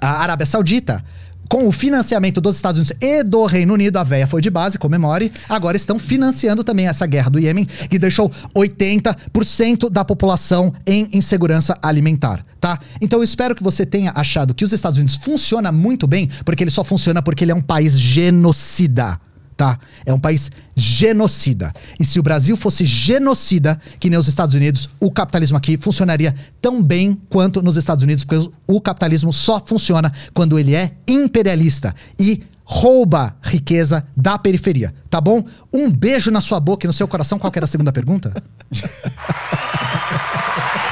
[0.00, 1.02] a Arábia Saudita
[1.50, 4.78] com o financiamento dos Estados Unidos e do Reino Unido, a véia foi de base,
[4.78, 11.08] comemore, agora estão financiando também essa guerra do Iêmen, que deixou 80% da população em
[11.12, 12.78] insegurança alimentar, tá?
[13.00, 16.62] Então eu espero que você tenha achado que os Estados Unidos funciona muito bem, porque
[16.62, 19.18] ele só funciona porque ele é um país genocida
[19.60, 19.78] tá?
[20.06, 21.70] É um país genocida.
[21.98, 26.34] E se o Brasil fosse genocida, que nem os Estados Unidos, o capitalismo aqui funcionaria
[26.62, 31.94] tão bem quanto nos Estados Unidos, porque o capitalismo só funciona quando ele é imperialista
[32.18, 35.44] e rouba riqueza da periferia, tá bom?
[35.70, 37.38] Um beijo na sua boca e no seu coração.
[37.38, 38.32] Qual era a segunda pergunta?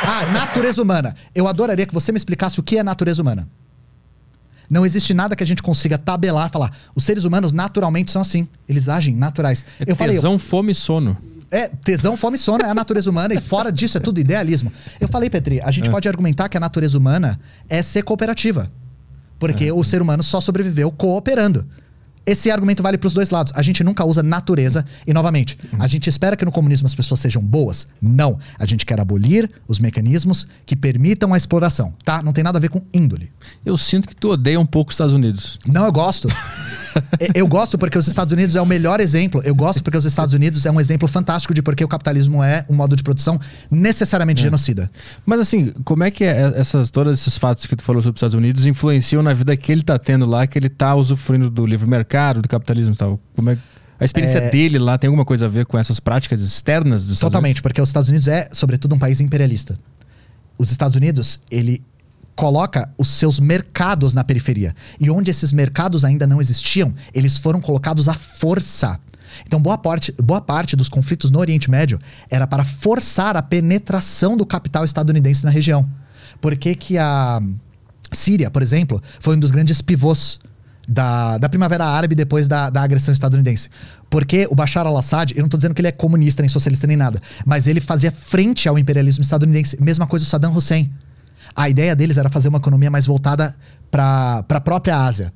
[0.04, 1.16] ah, natureza humana.
[1.34, 3.48] Eu adoraria que você me explicasse o que é natureza humana.
[4.68, 6.72] Não existe nada que a gente consiga tabelar, falar.
[6.94, 8.46] Os seres humanos naturalmente são assim.
[8.68, 9.64] Eles agem naturais.
[9.80, 11.16] É eu tesão, falei, fome e sono.
[11.50, 14.70] É, tesão, fome e sono é a natureza humana e fora disso é tudo idealismo.
[15.00, 15.92] Eu falei, Petri, a gente é.
[15.92, 18.70] pode argumentar que a natureza humana é ser cooperativa.
[19.38, 19.72] Porque é.
[19.72, 21.66] o ser humano só sobreviveu cooperando.
[22.28, 23.54] Esse argumento vale para os dois lados.
[23.56, 24.84] A gente nunca usa natureza.
[25.06, 27.88] E, novamente, a gente espera que no comunismo as pessoas sejam boas?
[28.02, 28.38] Não.
[28.58, 32.22] A gente quer abolir os mecanismos que permitam a exploração, tá?
[32.22, 33.30] Não tem nada a ver com índole.
[33.64, 35.58] Eu sinto que tu odeia um pouco os Estados Unidos.
[35.66, 36.28] Não, eu gosto.
[37.34, 39.40] eu gosto porque os Estados Unidos é o melhor exemplo.
[39.42, 42.62] Eu gosto porque os Estados Unidos é um exemplo fantástico de porque o capitalismo é
[42.68, 43.40] um modo de produção
[43.70, 44.44] necessariamente é.
[44.44, 44.90] genocida.
[45.24, 48.18] Mas assim, como é que é essas, todos esses fatos que tu falou sobre os
[48.18, 51.64] Estados Unidos influenciam na vida que ele tá tendo lá, que ele tá usufruindo do
[51.64, 53.20] livre mercado, do capitalismo e tal?
[53.34, 53.58] Como é
[54.00, 54.50] a experiência é...
[54.50, 57.80] dele lá tem alguma coisa a ver com essas práticas externas dos Estados Totalmente, porque
[57.80, 59.78] os Estados Unidos é, sobretudo, um país imperialista.
[60.56, 61.82] Os Estados Unidos, ele
[62.36, 64.74] coloca os seus mercados na periferia.
[65.00, 69.00] E onde esses mercados ainda não existiam, eles foram colocados à força.
[69.44, 71.98] Então, boa parte, boa parte dos conflitos no Oriente Médio
[72.30, 75.88] era para forçar a penetração do capital estadunidense na região.
[76.40, 77.42] Por que, que a
[78.12, 80.38] Síria, por exemplo, foi um dos grandes pivôs
[80.88, 83.68] da, da Primavera Árabe depois da, da agressão estadunidense?
[84.08, 86.96] Porque o Bashar al-Assad, eu não estou dizendo que ele é comunista, nem socialista, nem
[86.96, 89.76] nada, mas ele fazia frente ao imperialismo estadunidense.
[89.80, 90.90] Mesma coisa o Saddam Hussein.
[91.54, 93.54] A ideia deles era fazer uma economia mais voltada
[93.90, 95.32] para a própria Ásia,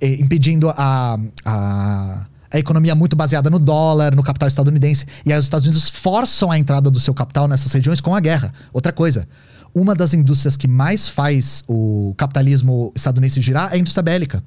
[0.00, 5.06] e, impedindo a, a, a economia muito baseada no dólar, no capital estadunidense.
[5.24, 8.20] E aí os Estados Unidos forçam a entrada do seu capital nessas regiões com a
[8.20, 8.52] guerra.
[8.72, 9.28] Outra coisa,
[9.74, 14.42] uma das indústrias que mais faz o capitalismo estadunidense girar é a indústria bélica.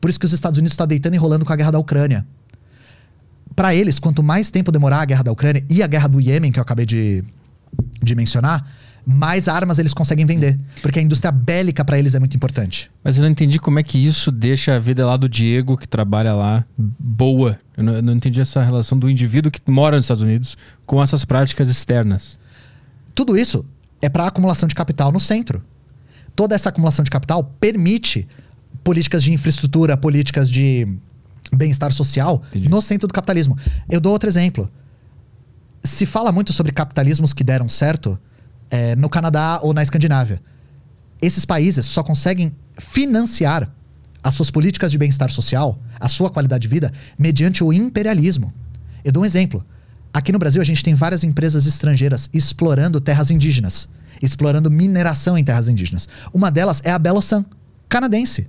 [0.00, 2.26] Por isso que os Estados Unidos está deitando e rolando com a guerra da Ucrânia.
[3.54, 6.52] Para eles, quanto mais tempo demorar a guerra da Ucrânia e a guerra do Iêmen,
[6.52, 7.24] que eu acabei de,
[8.02, 8.70] de mencionar,
[9.10, 10.58] mais armas eles conseguem vender.
[10.82, 12.90] Porque a indústria bélica para eles é muito importante.
[13.02, 15.88] Mas eu não entendi como é que isso deixa a vida lá do Diego, que
[15.88, 17.58] trabalha lá, boa.
[17.74, 21.02] Eu não, eu não entendi essa relação do indivíduo que mora nos Estados Unidos com
[21.02, 22.38] essas práticas externas.
[23.14, 23.64] Tudo isso
[24.02, 25.62] é para acumulação de capital no centro.
[26.36, 28.28] Toda essa acumulação de capital permite
[28.88, 30.88] políticas de infraestrutura, políticas de
[31.52, 32.70] bem-estar social Entendi.
[32.70, 33.54] no centro do capitalismo.
[33.90, 34.66] Eu dou outro exemplo.
[35.84, 38.18] Se fala muito sobre capitalismos que deram certo
[38.70, 40.40] é, no Canadá ou na Escandinávia.
[41.20, 43.70] Esses países só conseguem financiar
[44.22, 48.54] as suas políticas de bem-estar social, a sua qualidade de vida, mediante o imperialismo.
[49.04, 49.62] Eu dou um exemplo.
[50.14, 53.86] Aqui no Brasil, a gente tem várias empresas estrangeiras explorando terras indígenas,
[54.22, 56.08] explorando mineração em terras indígenas.
[56.32, 57.44] Uma delas é a Belosan,
[57.86, 58.48] canadense.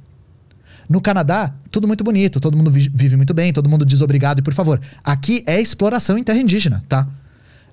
[0.90, 4.56] No Canadá, tudo muito bonito, todo mundo vive muito bem, todo mundo desobrigado e por
[4.56, 4.82] favor.
[5.04, 7.08] Aqui é exploração em terra indígena, tá?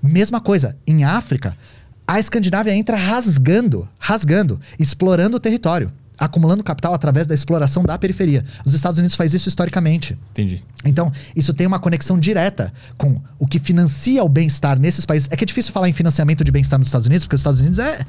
[0.03, 1.57] Mesma coisa, em África,
[2.07, 5.91] a Escandinávia entra rasgando, rasgando, explorando o território.
[6.19, 8.45] acumulando capital através da exploração da periferia.
[8.65, 10.19] Os Estados Unidos faz isso historicamente.
[10.31, 10.63] Entendi.
[10.85, 15.29] Então, isso tem uma conexão direta com o que financia o bem-estar nesses países.
[15.31, 17.61] É que é difícil falar em financiamento de bem-estar nos Estados Unidos, porque os Estados
[17.61, 18.01] Unidos é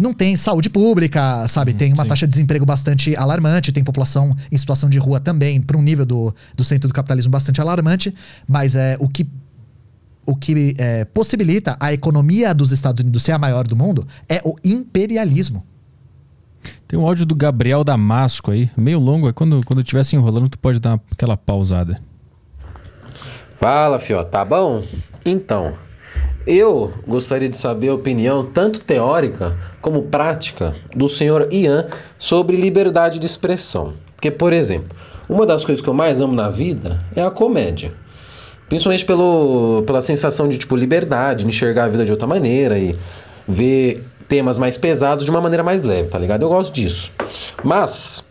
[0.00, 1.74] não tem saúde pública, sabe?
[1.74, 5.76] tem uma taxa de desemprego bastante alarmante, tem população em situação de rua também, para
[5.76, 8.14] um nível do, do centro do capitalismo bastante alarmante,
[8.48, 9.28] mas é o que
[10.26, 14.40] o que é, possibilita a economia dos Estados Unidos ser a maior do mundo é
[14.44, 15.66] o imperialismo.
[16.86, 20.48] Tem um áudio do Gabriel Damasco aí, meio longo, é quando, quando estiver se enrolando,
[20.48, 22.00] tu pode dar aquela pausada.
[23.58, 24.82] Fala, fio, tá bom?
[25.24, 25.74] Então,
[26.46, 31.86] eu gostaria de saber a opinião, tanto teórica como prática, do senhor Ian
[32.18, 33.94] sobre liberdade de expressão.
[34.14, 34.96] Porque, por exemplo,
[35.28, 37.92] uma das coisas que eu mais amo na vida é a comédia.
[38.68, 42.96] Principalmente pelo, pela sensação de tipo liberdade, de enxergar a vida de outra maneira e
[43.46, 46.42] ver temas mais pesados de uma maneira mais leve, tá ligado?
[46.42, 47.10] Eu gosto disso.
[47.64, 48.24] Mas,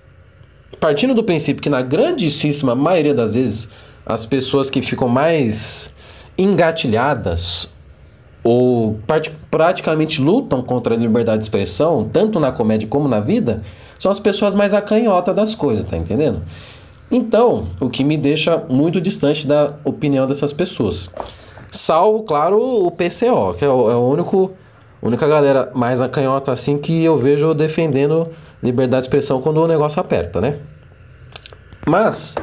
[0.79, 3.69] partindo do princípio que na grandíssima maioria das vezes
[4.05, 5.93] as pessoas que ficam mais
[6.37, 7.69] engatilhadas
[8.43, 8.99] ou
[9.51, 13.61] praticamente lutam contra a liberdade de expressão, tanto na comédia como na vida,
[13.99, 16.41] são as pessoas mais acanhotas das coisas, tá entendendo?
[17.11, 21.09] Então, o que me deixa muito distante da opinião dessas pessoas.
[21.71, 24.51] Salvo, claro, o PCO, que é o, é o único
[25.01, 28.27] única galera mais acanhota assim que eu vejo defendendo
[28.61, 30.57] liberdade de expressão quando o negócio aperta, né?
[31.87, 32.35] Mas,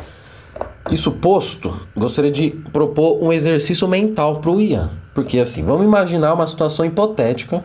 [0.90, 4.90] isso posto, gostaria de propor um exercício mental para o Ian.
[5.16, 7.64] Porque assim, vamos imaginar uma situação hipotética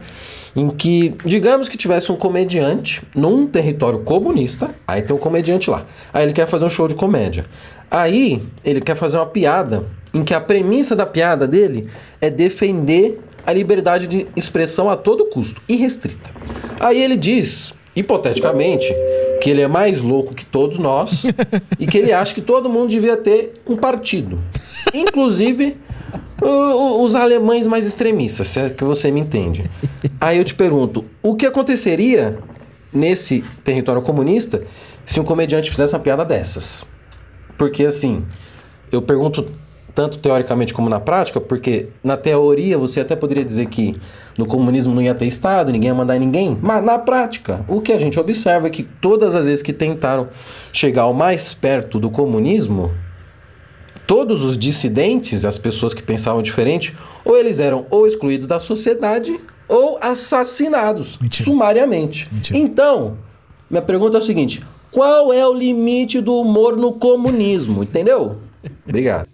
[0.56, 5.86] em que, digamos que tivesse um comediante num território comunista, aí tem um comediante lá.
[6.14, 7.46] Aí ele quer fazer um show de comédia.
[7.92, 11.90] Aí ele quer fazer uma piada em que a premissa da piada dele
[12.22, 16.30] é defender a liberdade de expressão a todo custo, irrestrita.
[16.80, 18.88] Aí ele diz, hipoteticamente,
[19.42, 21.26] que ele é mais louco que todos nós
[21.78, 24.40] e que ele acha que todo mundo devia ter um partido.
[24.94, 25.78] Inclusive
[26.42, 29.70] os alemães mais extremistas, se é que você me entende.
[30.20, 32.40] Aí eu te pergunto, o que aconteceria
[32.92, 34.64] nesse território comunista
[35.06, 36.86] se um comediante fizesse uma piada dessas?
[37.58, 38.26] Porque assim,
[38.92, 39.46] eu pergunto
[39.94, 43.96] tanto teoricamente como na prática, porque na teoria você até poderia dizer que
[44.38, 47.92] no comunismo não ia ter Estado, ninguém ia mandar ninguém, mas na prática, o que
[47.92, 50.30] a gente observa é que todas as vezes que tentaram
[50.72, 52.90] chegar ao mais perto do comunismo,
[54.12, 59.40] todos os dissidentes, as pessoas que pensavam diferente, ou eles eram ou excluídos da sociedade
[59.70, 61.46] ou assassinados Mentira.
[61.46, 62.28] sumariamente.
[62.30, 62.60] Mentira.
[62.60, 63.18] Então,
[63.70, 67.84] minha pergunta é o seguinte: qual é o limite do humor no comunismo?
[67.84, 68.42] Entendeu?
[68.86, 69.30] Obrigado.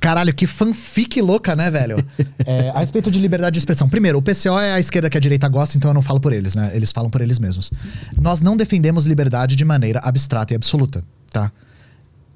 [0.00, 2.04] Caralho, que fanfic louca, né, velho?
[2.46, 3.88] É, a respeito de liberdade de expressão.
[3.88, 6.32] Primeiro, o PCO é a esquerda que a direita gosta, então eu não falo por
[6.32, 6.72] eles, né?
[6.74, 7.70] Eles falam por eles mesmos.
[8.20, 11.50] Nós não defendemos liberdade de maneira abstrata e absoluta, tá?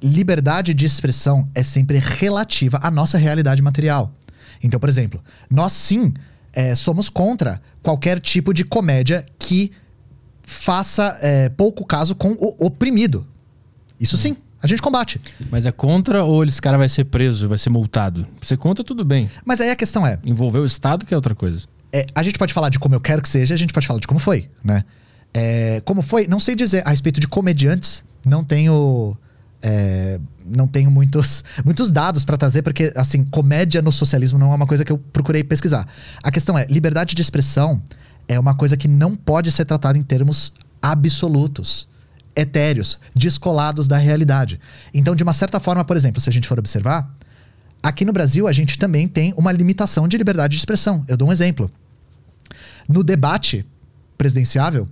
[0.02, 4.12] Liberdade de expressão é sempre relativa à nossa realidade material.
[4.62, 6.12] Então, por exemplo, nós sim
[6.52, 9.72] é, somos contra qualquer tipo de comédia que
[10.42, 13.26] faça é, pouco caso com o oprimido.
[14.00, 14.36] Isso sim.
[14.60, 15.20] A gente combate.
[15.50, 18.26] Mas é contra ou esse cara vai ser preso, vai ser multado?
[18.40, 19.30] Você conta, tudo bem.
[19.44, 20.18] Mas aí a questão é.
[20.24, 21.66] Envolver o Estado, que é outra coisa.
[21.92, 24.00] É, a gente pode falar de como eu quero que seja, a gente pode falar
[24.00, 24.84] de como foi, né?
[25.32, 26.82] É, como foi, não sei dizer.
[26.84, 29.16] A respeito de comediantes, não tenho.
[29.60, 34.54] É, não tenho muitos, muitos dados para trazer, porque, assim, comédia no socialismo não é
[34.54, 35.86] uma coisa que eu procurei pesquisar.
[36.22, 37.82] A questão é: liberdade de expressão
[38.28, 41.88] é uma coisa que não pode ser tratada em termos absolutos
[42.36, 44.60] etéreos, descolados da realidade.
[44.94, 47.12] Então, de uma certa forma, por exemplo, se a gente for observar,
[47.82, 51.04] aqui no Brasil a gente também tem uma limitação de liberdade de expressão.
[51.08, 51.68] Eu dou um exemplo.
[52.88, 53.66] No debate
[54.16, 54.88] presidenciável,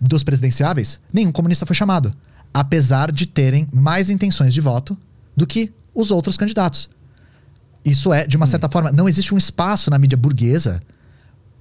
[0.00, 2.14] dos presidenciáveis, nenhum comunista foi chamado,
[2.52, 4.96] apesar de terem mais intenções de voto
[5.36, 6.88] do que os outros candidatos.
[7.84, 8.70] Isso é, de uma certa hum.
[8.70, 10.80] forma, não existe um espaço na mídia burguesa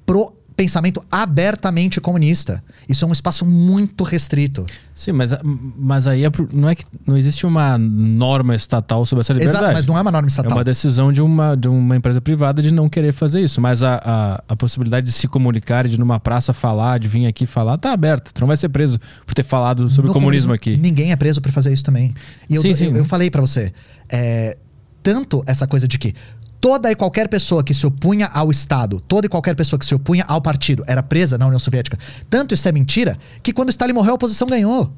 [0.05, 2.63] pro pensamento abertamente comunista.
[2.87, 4.65] Isso é um espaço muito restrito.
[4.93, 9.33] Sim, mas, mas aí é, não é que não existe uma norma estatal sobre essa
[9.33, 9.57] liberdade.
[9.57, 10.51] Exato, mas não é uma norma estatal.
[10.51, 13.59] É uma decisão de uma, de uma empresa privada de não querer fazer isso.
[13.61, 17.45] Mas a, a, a possibilidade de se comunicar, de numa praça falar, de vir aqui
[17.45, 18.31] falar, tá aberta.
[18.33, 20.77] Tu não vai ser preso por ter falado sobre no comunismo, comunismo aqui.
[20.77, 22.13] Ninguém é preso por fazer isso também.
[22.49, 22.87] E eu, sim, sim.
[22.87, 23.73] eu, eu falei para você,
[24.09, 24.57] é,
[25.01, 26.13] tanto essa coisa de que
[26.61, 29.95] toda e qualquer pessoa que se opunha ao Estado, toda e qualquer pessoa que se
[29.95, 31.97] opunha ao partido era presa na União Soviética.
[32.29, 34.93] Tanto isso é mentira que quando Stalin morreu, a oposição ganhou.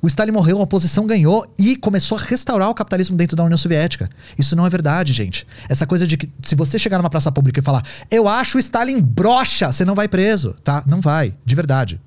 [0.00, 3.58] O Stalin morreu, a oposição ganhou e começou a restaurar o capitalismo dentro da União
[3.58, 4.08] Soviética.
[4.38, 5.46] Isso não é verdade, gente.
[5.68, 8.60] Essa coisa de que se você chegar numa praça pública e falar, eu acho o
[8.60, 10.82] Stalin brocha, você não vai preso, tá?
[10.86, 12.00] Não vai, de verdade.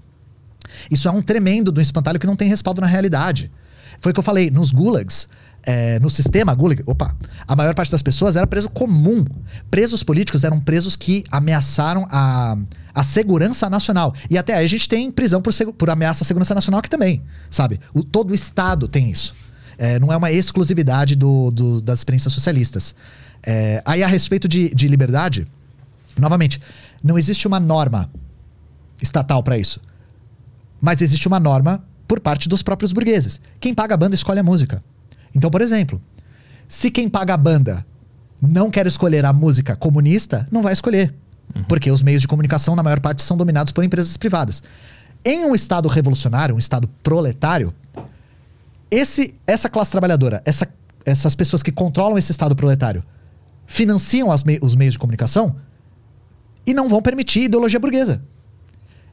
[0.89, 3.51] Isso é um tremendo do espantalho que não tem respaldo na realidade.
[3.99, 5.27] Foi o que eu falei, nos gulags,
[5.65, 7.15] é, no sistema gulag, opa,
[7.47, 9.25] a maior parte das pessoas era preso comum.
[9.71, 12.57] Presos políticos eram presos que ameaçaram a,
[12.93, 14.13] a segurança nacional.
[14.29, 17.21] E até aí a gente tem prisão por, por ameaça à segurança nacional aqui também,
[17.49, 17.79] sabe?
[17.93, 19.33] O, todo o Estado tem isso.
[19.77, 22.93] É, não é uma exclusividade do, do- das experiências socialistas.
[23.41, 25.47] É, aí, a respeito de, de liberdade,
[26.17, 26.61] novamente,
[27.03, 28.09] não existe uma norma
[29.01, 29.81] estatal para isso.
[30.79, 33.41] Mas existe uma norma por parte dos próprios burgueses.
[33.59, 34.83] Quem paga a banda escolhe a música.
[35.35, 36.01] Então, por exemplo,
[36.67, 37.85] se quem paga a banda
[38.41, 41.13] não quer escolher a música comunista, não vai escolher.
[41.67, 44.61] Porque os meios de comunicação, na maior parte, são dominados por empresas privadas.
[45.23, 47.73] Em um Estado revolucionário, um Estado proletário,
[48.91, 50.67] esse, essa classe trabalhadora, essa-
[51.05, 53.03] essas pessoas que controlam esse Estado proletário,
[53.65, 55.55] financiam mei- os meios de comunicação
[56.65, 58.21] e não vão permitir ideologia burguesa.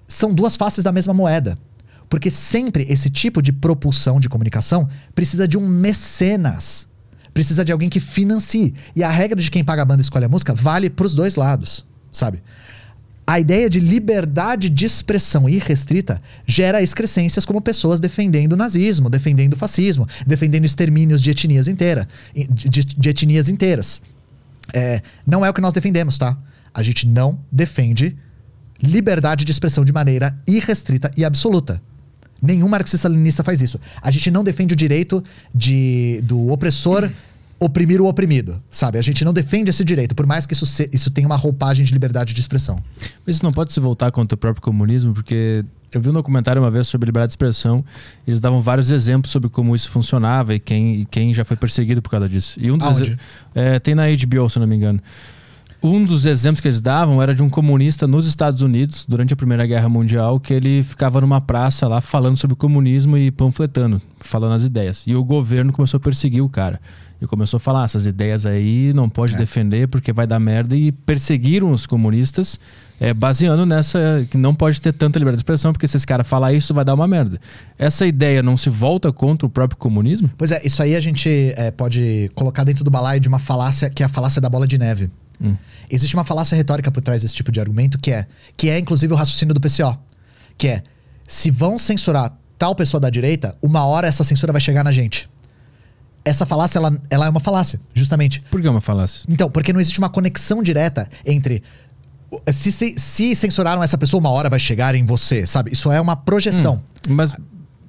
[0.07, 1.59] São duas faces da mesma moeda.
[2.11, 6.89] Porque sempre esse tipo de propulsão de comunicação precisa de um mecenas.
[7.33, 8.75] Precisa de alguém que financie.
[8.97, 11.15] E a regra de quem paga a banda e escolhe a música vale para os
[11.15, 12.43] dois lados, sabe?
[13.25, 19.53] A ideia de liberdade de expressão irrestrita gera excrescências como pessoas defendendo o nazismo, defendendo
[19.53, 24.03] o fascismo, defendendo extermínios de etnias inteiras, de, de etnias inteiras.
[24.75, 26.37] É, não é o que nós defendemos, tá?
[26.75, 28.17] A gente não defende
[28.83, 31.81] liberdade de expressão de maneira irrestrita e absoluta.
[32.43, 33.79] Nenhum marxista-leninista faz isso.
[34.03, 35.23] A gente não defende o direito
[35.55, 37.11] de, do opressor
[37.59, 38.97] oprimir o oprimido, sabe?
[38.97, 41.85] A gente não defende esse direito, por mais que isso, se- isso tenha uma roupagem
[41.85, 42.83] de liberdade de expressão.
[43.27, 46.63] Mas isso não pode se voltar contra o próprio comunismo, porque eu vi um documentário
[46.63, 47.85] uma vez sobre liberdade de expressão,
[48.27, 51.55] e eles davam vários exemplos sobre como isso funcionava e quem, e quem já foi
[51.55, 52.59] perseguido por causa disso.
[52.59, 52.87] E um dos
[53.55, 54.99] é, tem na HBO, se não me engano.
[55.83, 59.37] Um dos exemplos que eles davam era de um comunista nos Estados Unidos, durante a
[59.37, 64.01] Primeira Guerra Mundial, que ele ficava numa praça lá falando sobre o comunismo e panfletando,
[64.19, 65.05] falando as ideias.
[65.07, 66.79] E o governo começou a perseguir o cara.
[67.21, 70.77] E começou a falar: "Ah, essas ideias aí não pode defender porque vai dar merda.
[70.77, 72.61] E perseguiram os comunistas,
[72.99, 76.23] é, baseando nessa que não pode ter tanta liberdade de expressão, porque se esse cara
[76.23, 77.41] falar isso, vai dar uma merda.
[77.79, 80.31] Essa ideia não se volta contra o próprio comunismo?
[80.37, 83.89] Pois é, isso aí a gente é, pode colocar dentro do balaio de uma falácia
[83.89, 85.11] que é a falácia da bola de neve.
[85.41, 85.57] Hum.
[85.91, 89.13] Existe uma falácia retórica por trás desse tipo de argumento que é, que é inclusive
[89.13, 89.99] o raciocínio do PCO,
[90.57, 90.83] que é
[91.27, 95.31] se vão censurar tal pessoa da direita, uma hora essa censura vai chegar na gente.
[96.23, 98.43] Essa falácia, ela, ela é uma falácia, justamente.
[98.51, 99.25] Por que é uma falácia?
[99.27, 101.63] Então, porque não existe uma conexão direta entre.
[102.53, 105.73] Se, se, se censuraram essa pessoa, uma hora vai chegar em você, sabe?
[105.73, 106.83] Isso é uma projeção.
[107.09, 107.35] Mas,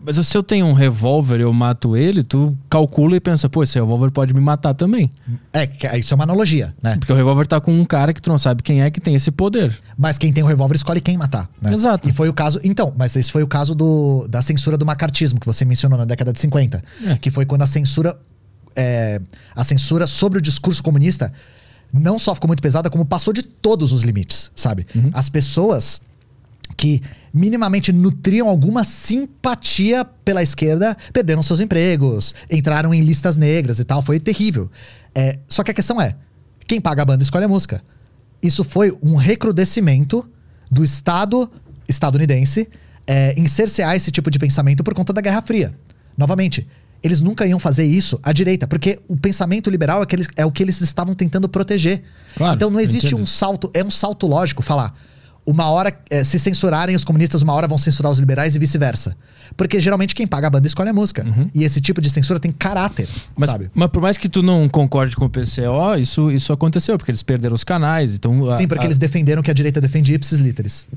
[0.06, 3.62] mas se eu tenho um revólver e eu mato ele, tu calcula e pensa, pô,
[3.64, 5.10] esse revólver pode me matar também.
[5.54, 6.96] É, que- isso é uma analogia, né?
[6.98, 9.14] Porque o revólver tá com um cara que tu não sabe quem é que tem
[9.16, 9.80] esse poder.
[9.98, 11.74] Mas quem tem o revólver escolhe quem matar, né?
[11.74, 12.10] Exato.
[12.10, 12.60] E foi o caso.
[12.64, 16.06] Então, mas esse foi o caso do, da censura do macartismo, que você mencionou na
[16.06, 16.84] década de 50.
[17.06, 17.16] É.
[17.18, 18.18] Que foi quando a censura.
[18.76, 19.22] é,
[19.56, 21.32] a censura sobre o discurso comunista
[21.94, 24.88] não só ficou muito pesada, como passou de todos os limites, sabe?
[25.14, 26.02] As pessoas
[26.78, 27.02] que
[27.34, 34.02] minimamente nutriam alguma simpatia pela esquerda perderam seus empregos, entraram em listas negras e tal.
[34.02, 34.70] Foi terrível.
[35.14, 36.16] É, só que a questão é:
[36.68, 37.84] quem paga a banda escolhe a música.
[38.42, 40.28] Isso foi um recrudescimento
[40.70, 41.52] do Estado
[41.88, 42.68] estadunidense
[43.06, 45.76] é, em cercear esse tipo de pensamento por conta da Guerra Fria.
[46.18, 46.68] Novamente,
[47.04, 50.52] eles nunca iam fazer isso à direita, porque o pensamento liberal é, eles- é o
[50.52, 52.04] que eles estavam tentando proteger.
[52.36, 54.96] Claro, então não existe um salto, é um salto lógico falar.
[55.46, 59.16] Uma hora, eh, se censurarem os comunistas, uma hora vão censurar os liberais e vice-versa.
[59.58, 61.26] Porque geralmente quem paga a banda escolhe a música.
[61.54, 63.22] E esse tipo de censura tem caráter, Uhum.
[63.38, 63.72] Mas, sabe?
[63.74, 67.24] mas por mais que tu não concorde com o PCO, isso, isso aconteceu, porque eles
[67.24, 68.16] perderam os canais.
[68.16, 70.88] Então, a- Sim, porque a- eles defenderam que a direita defende ipsis literis.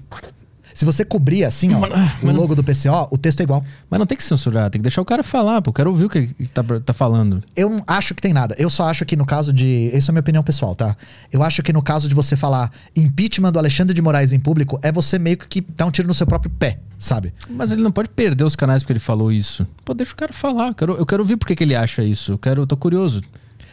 [0.75, 1.81] Se você cobrir assim, ó,
[2.21, 3.65] o logo do PCO, o texto é igual.
[3.89, 5.71] Mas não tem que censurar, tem que deixar o cara falar, pô.
[5.71, 7.43] Eu quero ouvir o que ele tá, tá falando.
[7.55, 8.57] Eu não acho que tem nada.
[8.59, 9.91] Eu só acho que no caso de.
[9.95, 10.97] Isso é a minha opinião pessoal, tá?
[11.33, 14.79] Eu acho que no caso de você falar impeachment do Alexandre de Moraes em público,
[14.83, 17.33] é você meio que dar um tiro no seu próprio pé, sabe?
[17.49, 19.65] Mas ele não pode perder os canais porque ele falou isso.
[19.85, 20.69] Pô, deixa o cara falar.
[20.69, 22.33] Eu quero, eu quero ouvir por que que ele acha isso.
[22.33, 23.23] Eu quero, eu tô curioso.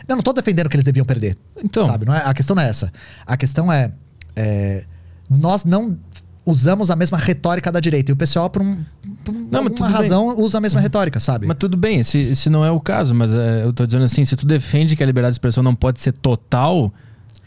[0.07, 1.35] Eu não tô defendendo que eles deviam perder.
[1.63, 1.85] Então.
[1.85, 2.05] Sabe?
[2.05, 2.91] Não é, a questão não é essa.
[3.25, 3.91] A questão é,
[4.35, 4.85] é,
[5.29, 5.97] Nós não
[6.45, 8.11] usamos a mesma retórica da direita.
[8.11, 8.77] E o pessoal, por, um,
[9.23, 9.91] por Não, alguma tudo bem.
[9.91, 11.45] razão, usa a mesma retórica, sabe?
[11.47, 14.25] Mas tudo bem, esse, esse não é o caso, mas é, eu tô dizendo assim,
[14.25, 16.91] se tu defende que a liberdade de expressão não pode ser total,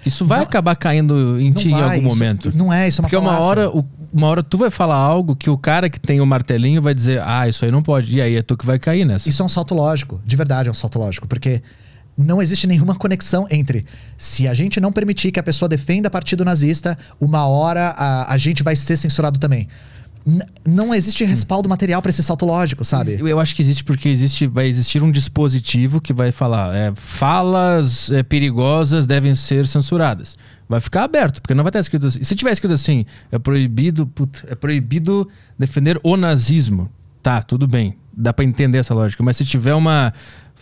[0.07, 2.53] isso vai acabar caindo em Não ti em vai, algum isso- momento.
[2.57, 3.71] não é, isso é uma Porque uma hora,
[4.13, 7.21] uma hora tu vai falar algo que o cara que tem o martelinho vai dizer,
[7.25, 8.17] ah, isso aí não pode.
[8.17, 9.29] E aí é tu que vai cair nessa.
[9.29, 11.63] Isso é um salto lógico, de verdade é um salto lógico, porque
[12.17, 13.85] não existe nenhuma conexão entre
[14.17, 18.39] se a gente não permitir que a pessoa defenda partido nazista, uma hora a, a
[18.39, 19.67] gente vai ser censurado também.
[20.27, 23.19] n- não existe respaldo material para esse salto lógico, sabe?
[23.21, 28.11] Eu, acho que existe porque existe, vai existir um dispositivo que vai falar é, falas
[28.11, 30.37] é, perigosas devem ser censuradas.
[30.69, 32.23] Vai ficar aberto, porque não vai estar escrito assim.
[32.23, 36.89] Se tiver escrito assim, é proibido, puta, é proibido defender o nazismo.
[37.23, 37.97] Tá, tudo bem.
[38.17, 39.23] Dá pra entender essa lógica.
[39.23, 40.13] Mas se tiver uma.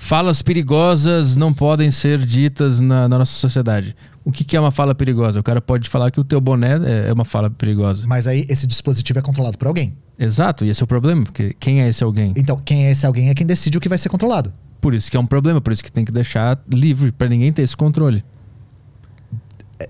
[0.04, 3.94] Falas perigosas não podem ser ditas na, na nossa sociedade.
[4.24, 5.38] O que, que é uma fala perigosa?
[5.38, 8.04] O cara pode falar que o teu boné é, é uma fala perigosa.
[8.08, 9.96] Mas aí esse dispositivo é controlado por alguém.
[10.18, 12.34] Exato, e esse é o problema, porque quem é esse alguém?
[12.36, 14.52] Então, quem é esse alguém é quem decide o que vai ser controlado.
[14.80, 17.52] Por isso que é um problema, por isso que tem que deixar livre, pra ninguém
[17.52, 18.24] ter esse controle.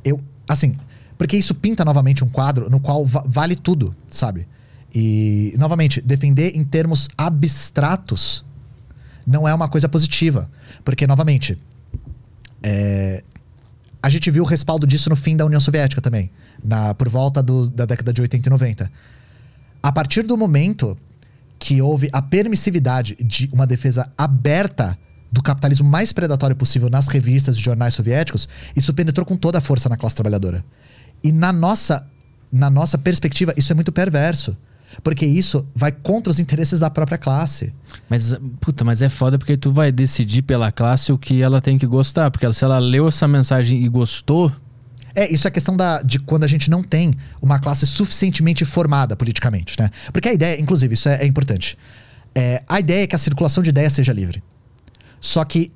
[0.05, 0.77] eu assim
[1.17, 4.47] porque isso pinta novamente um quadro no qual va- vale tudo sabe
[4.95, 8.45] e novamente defender em termos abstratos
[9.27, 10.51] não é uma coisa positiva
[10.85, 11.59] porque novamente
[12.63, 13.23] é,
[14.03, 16.31] a gente viu o respaldo disso no fim da União Soviética também
[16.63, 18.91] na por volta do- da década de 80 e 90
[19.83, 20.97] a partir do momento
[21.59, 24.99] que houve a permissividade de uma defesa aberta
[25.31, 29.61] do capitalismo mais predatório possível nas revistas e jornais soviéticos, isso penetrou com toda a
[29.61, 30.63] força na classe trabalhadora.
[31.25, 32.07] E na nossa,
[32.53, 34.55] na nossa perspectiva, isso é muito perverso.
[35.03, 37.73] Porque isso vai contra os interesses da própria classe.
[38.09, 41.79] Mas, puta, mas é foda porque tu vai decidir pela classe o que ela tem
[41.79, 42.31] que gostar.
[42.31, 44.53] Porque se ela leu essa mensagem e gostou,
[45.15, 49.15] É, isso é questão da, de quando a gente não tem uma classe suficientemente formada
[49.15, 49.91] politicamente, né?
[50.11, 51.77] Porque a ideia, inclusive, isso é, é importante.
[52.35, 54.43] É, a ideia é que a circulação de ideias seja livre.
[55.21, 55.71] Só que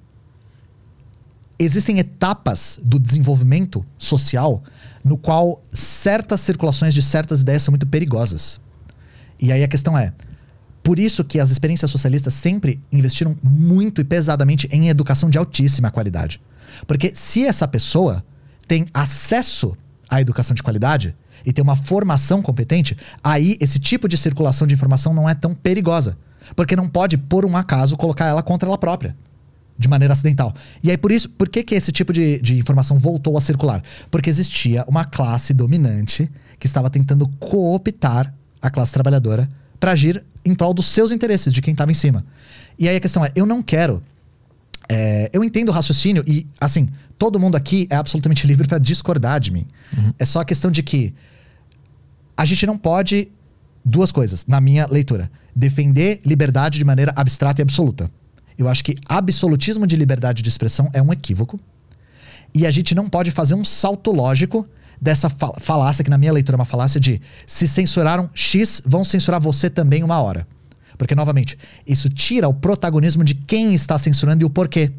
[1.59, 4.63] existem etapas do desenvolvimento social
[5.05, 8.59] no qual certas circulações de certas ideias são muito perigosas.
[9.39, 10.13] E aí a questão é,
[10.87, 15.91] por isso que as experiências socialistas sempre investiram muito e pesadamente em educação de altíssima
[15.91, 16.41] qualidade.
[16.87, 18.25] Porque se essa pessoa
[18.69, 19.77] tem acesso
[20.09, 21.13] à educação de qualidade
[21.45, 25.55] e tem uma formação competente, aí esse tipo de circulação de informação não é tão
[25.55, 26.17] perigosa.
[26.55, 29.17] Porque não pode, por um acaso, colocar ela contra ela própria.
[29.77, 30.55] De maneira acidental.
[30.85, 33.83] E aí, por isso, por que, que esse tipo de, de informação voltou a circular?
[34.09, 40.55] Porque existia uma classe dominante que estava tentando cooptar a classe trabalhadora para agir em
[40.55, 42.25] prol dos seus interesses, de quem estava em cima.
[42.79, 44.03] E aí a questão é: eu não quero.
[44.89, 49.41] é, eu entendo o raciocínio e, assim, todo mundo aqui é absolutamente livre para discordar
[49.41, 49.67] de mim.
[50.19, 51.15] É só a questão de que
[52.37, 53.29] a gente não pode.
[53.89, 58.11] Duas coisas, na minha leitura: defender liberdade de maneira abstrata e absoluta.
[58.59, 61.61] Eu acho que absolutismo de liberdade de expressão é um equívoco.
[62.55, 64.67] E a gente não pode fazer um salto lógico
[65.01, 69.05] dessa fa- falácia, que na minha leitura é uma falácia de se censuraram X, vão
[69.05, 70.47] censurar você também uma hora.
[70.99, 74.93] Porque, novamente, isso tira o protagonismo de quem está censurando e o porquê.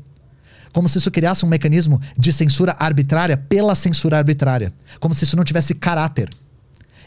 [0.71, 4.71] Como se isso criasse um mecanismo de censura arbitrária pela censura arbitrária.
[4.99, 6.29] Como se isso não tivesse caráter.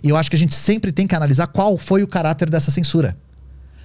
[0.02, 2.70] E eu acho que a gente sempre tem que analisar qual foi o caráter dessa
[2.70, 3.16] censura.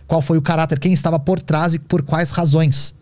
[0.08, 2.96] Qual foi o caráter, quem estava por trás e por quais razões.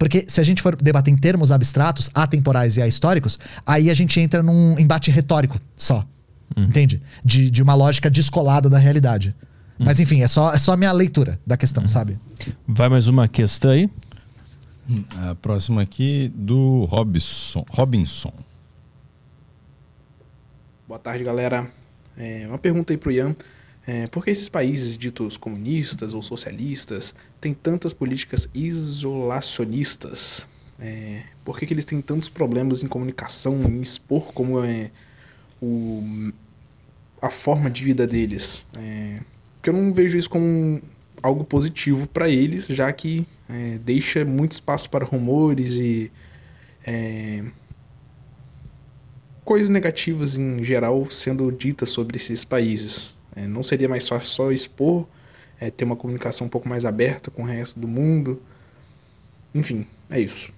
[0.00, 4.18] Porque se a gente for debater em termos abstratos, atemporais e ahistóricos, aí a gente
[4.18, 6.06] entra num embate retórico só.
[6.56, 7.02] Entende?
[7.22, 9.34] De, de uma lógica descolada da realidade.
[9.78, 12.18] Mas enfim, é só, é só a minha leitura da questão, sabe?
[12.66, 13.90] vai mais uma questão aí.
[15.18, 17.66] A próxima aqui do Robson.
[17.68, 18.32] Robinson.
[20.88, 21.70] Boa tarde, galera.
[22.16, 23.36] É, uma pergunta aí pro Ian.
[23.90, 30.46] É, por que esses países ditos comunistas ou socialistas têm tantas políticas isolacionistas?
[30.78, 34.92] É, por que, que eles têm tantos problemas em comunicação, em expor como é
[35.60, 36.32] o,
[37.20, 38.64] a forma de vida deles?
[38.74, 39.18] É,
[39.56, 40.80] porque eu não vejo isso como
[41.20, 46.12] algo positivo para eles, já que é, deixa muito espaço para rumores e
[46.86, 47.42] é,
[49.44, 53.18] coisas negativas em geral sendo ditas sobre esses países.
[53.40, 55.06] É, não seria mais fácil só expor,
[55.58, 58.42] é, ter uma comunicação um pouco mais aberta com o resto do mundo?
[59.54, 60.50] Enfim, é isso.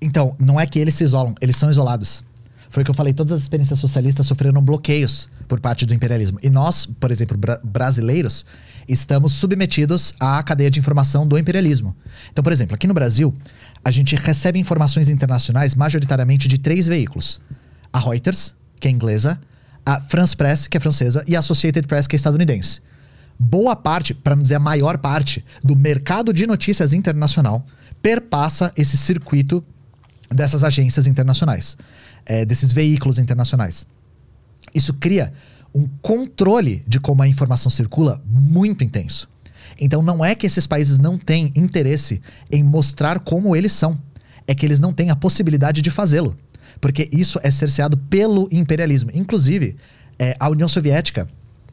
[0.00, 2.22] Então, não é que eles se isolam, eles são isolados.
[2.68, 6.38] Foi o que eu falei, todas as experiências socialistas sofreram bloqueios por parte do imperialismo.
[6.42, 8.44] E nós, por exemplo, bra- brasileiros,
[8.86, 11.96] estamos submetidos à cadeia de informação do imperialismo.
[12.30, 13.34] Então, por exemplo, aqui no Brasil,
[13.82, 17.40] a gente recebe informações internacionais majoritariamente de três veículos:
[17.92, 19.40] a Reuters, que é inglesa,
[19.86, 22.80] a France Press, que é francesa, e a Associated Press, que é estadunidense.
[23.38, 27.64] Boa parte, para não dizer a maior parte, do mercado de notícias internacional
[28.02, 29.64] perpassa esse circuito
[30.30, 31.76] dessas agências internacionais,
[32.24, 33.86] é, desses veículos internacionais.
[34.74, 35.32] Isso cria
[35.74, 39.28] um controle de como a informação circula muito intenso.
[39.78, 42.20] Então não é que esses países não têm interesse
[42.50, 44.00] em mostrar como eles são,
[44.46, 46.36] é que eles não têm a possibilidade de fazê-lo,
[46.80, 49.10] porque isso é cerceado pelo imperialismo.
[49.14, 49.76] Inclusive,
[50.18, 51.28] é, a União Soviética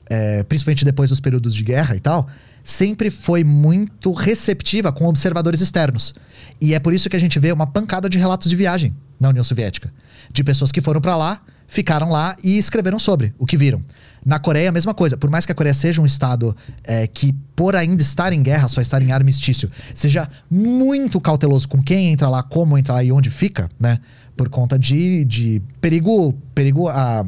[0.09, 2.27] é, principalmente depois dos períodos de guerra e tal,
[2.63, 6.13] sempre foi muito receptiva com observadores externos.
[6.61, 9.29] E é por isso que a gente vê uma pancada de relatos de viagem na
[9.29, 9.91] União Soviética.
[10.31, 13.83] De pessoas que foram para lá, ficaram lá e escreveram sobre o que viram.
[14.25, 15.17] Na Coreia, a mesma coisa.
[15.17, 18.69] Por mais que a Coreia seja um estado é, que, por ainda estar em guerra,
[18.69, 23.11] só estar em armistício, seja muito cauteloso com quem entra lá, como entra lá e
[23.11, 23.99] onde fica, né?
[24.35, 27.25] Por conta de, de perigo, perigo a,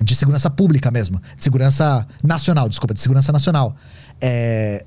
[0.00, 1.20] de segurança pública mesmo.
[1.36, 3.76] De segurança nacional, desculpa, de segurança nacional.
[4.20, 4.84] É,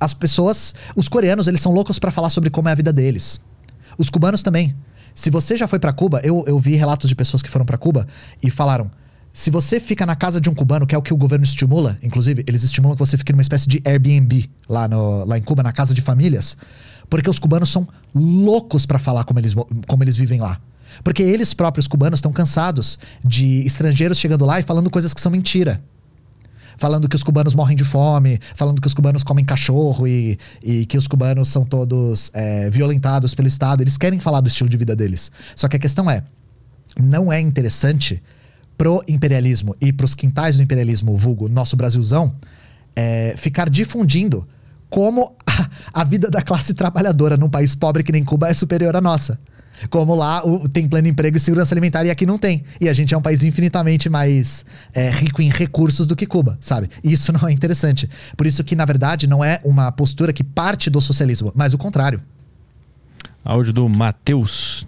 [0.00, 3.40] as pessoas, os coreanos, eles são loucos para falar sobre como é a vida deles.
[3.98, 4.74] Os cubanos também.
[5.14, 7.76] Se você já foi para Cuba, eu, eu vi relatos de pessoas que foram para
[7.76, 8.06] Cuba
[8.42, 8.90] e falaram:
[9.32, 11.98] se você fica na casa de um cubano, que é o que o governo estimula,
[12.02, 15.62] inclusive, eles estimulam que você fique numa espécie de Airbnb lá, no, lá em Cuba,
[15.62, 16.56] na casa de famílias,
[17.08, 19.54] porque os cubanos são loucos para falar como eles,
[19.86, 20.60] como eles vivem lá.
[21.02, 25.32] Porque eles próprios cubanos estão cansados de estrangeiros chegando lá e falando coisas que são
[25.32, 25.82] mentira
[26.80, 30.86] falando que os cubanos morrem de fome, falando que os cubanos comem cachorro e, e
[30.86, 33.82] que os cubanos são todos é, violentados pelo Estado.
[33.82, 35.30] Eles querem falar do estilo de vida deles.
[35.54, 36.24] Só que a questão é:
[36.98, 38.22] não é interessante
[38.78, 42.34] pro imperialismo e pros quintais do imperialismo, vulgo nosso Brasilzão,
[42.96, 44.48] é, ficar difundindo
[44.88, 48.96] como a, a vida da classe trabalhadora num país pobre que nem Cuba é superior
[48.96, 49.38] à nossa.
[49.88, 52.64] Como lá o, tem pleno emprego e segurança alimentar e aqui não tem.
[52.80, 54.64] E a gente é um país infinitamente mais
[54.94, 56.90] é, rico em recursos do que Cuba, sabe?
[57.02, 58.08] E isso não é interessante.
[58.36, 61.78] Por isso que, na verdade, não é uma postura que parte do socialismo, mas o
[61.78, 62.22] contrário.
[63.44, 64.86] Áudio do Matheus.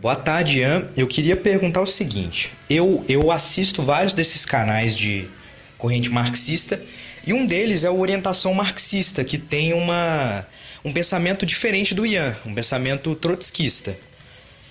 [0.00, 0.88] Boa tarde, Ian.
[0.96, 5.28] Eu queria perguntar o seguinte: eu, eu assisto vários desses canais de
[5.78, 6.80] corrente marxista
[7.26, 10.44] e um deles é o Orientação Marxista, que tem uma
[10.84, 13.96] um pensamento diferente do Ian, um pensamento trotskista.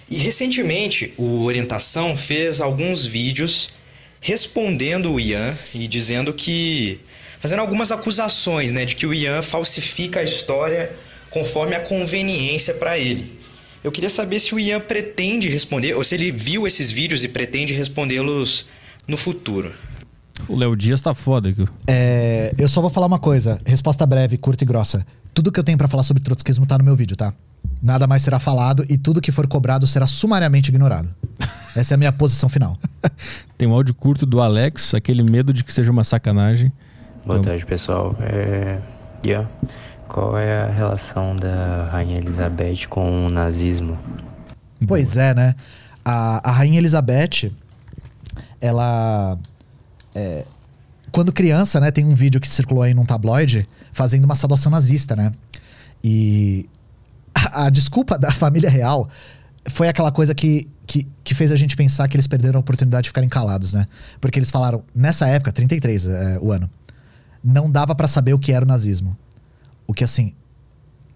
[0.09, 3.71] E recentemente o Orientação fez alguns vídeos
[4.19, 6.99] respondendo o Ian e dizendo que.
[7.39, 10.91] fazendo algumas acusações, né, de que o Ian falsifica a história
[11.29, 13.39] conforme a conveniência para ele.
[13.83, 17.27] Eu queria saber se o Ian pretende responder, ou se ele viu esses vídeos e
[17.27, 18.67] pretende respondê-los
[19.07, 19.73] no futuro.
[20.47, 21.65] O Léo Dias tá foda aqui.
[21.87, 25.05] É, eu só vou falar uma coisa, resposta breve, curta e grossa.
[25.33, 27.33] Tudo que eu tenho para falar sobre trotskismo tá no meu vídeo, tá?
[27.81, 31.09] Nada mais será falado e tudo que for cobrado será sumariamente ignorado.
[31.75, 32.77] Essa é a minha posição final.
[33.57, 36.71] Tem um áudio curto do Alex, aquele medo de que seja uma sacanagem.
[37.25, 37.51] Boa então...
[37.51, 38.15] tarde, pessoal.
[38.19, 38.79] É...
[39.25, 39.49] Yeah.
[40.07, 43.97] Qual é a relação da Rainha Elizabeth com o nazismo?
[44.85, 45.55] Pois é, né?
[46.03, 47.51] A, a Rainha Elizabeth,
[48.59, 49.37] ela.
[50.13, 50.43] É,
[51.11, 55.15] quando criança, né, tem um vídeo que circulou aí num tabloide fazendo uma saudação nazista,
[55.15, 55.33] né?
[56.03, 56.67] E
[57.33, 59.09] a, a desculpa da família real
[59.69, 63.03] foi aquela coisa que, que, que, fez a gente pensar que eles perderam a oportunidade
[63.03, 63.85] de ficarem calados, né?
[64.19, 66.69] Porque eles falaram, nessa época, 33 é, o ano,
[67.43, 69.15] não dava para saber o que era o nazismo.
[69.85, 70.33] O que, assim,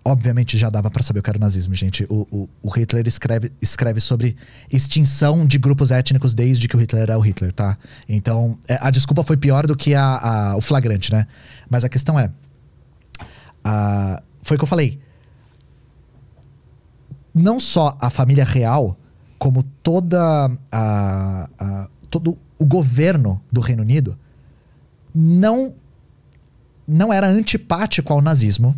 [0.03, 2.05] obviamente já dava para saber o que era o nazismo, gente.
[2.07, 4.35] O, o, o, Hitler escreve, escreve sobre
[4.71, 7.75] extinção de grupos étnicos desde que o Hitler é o Hitler, tá?
[8.07, 11.25] Então, é, a desculpa foi pior do que a, a, o flagrante, né?
[11.67, 12.29] Mas a questão é,
[13.65, 14.99] a, foi o que eu falei.
[17.33, 18.95] Não só a família real,
[19.39, 24.17] como toda a, a, todo o governo do Reino Unido
[25.13, 25.73] não
[26.87, 28.75] não era antipático ao nazismo,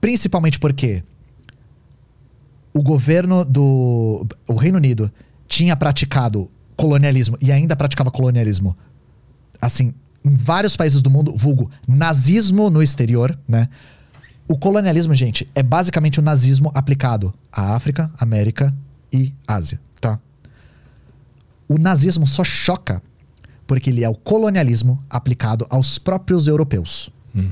[0.00, 1.04] principalmente porque
[2.72, 5.12] o governo do o Reino Unido
[5.46, 8.76] tinha praticado colonialismo e ainda praticava colonialismo
[9.60, 13.68] assim em vários países do mundo, vulgo nazismo no exterior, né?
[14.48, 18.74] O colonialismo, gente, é basicamente o nazismo aplicado à África, América
[19.12, 20.18] e Ásia, tá?
[21.68, 23.02] O nazismo só choca
[23.66, 27.10] porque ele é o colonialismo aplicado aos próprios europeus.
[27.34, 27.50] Hum.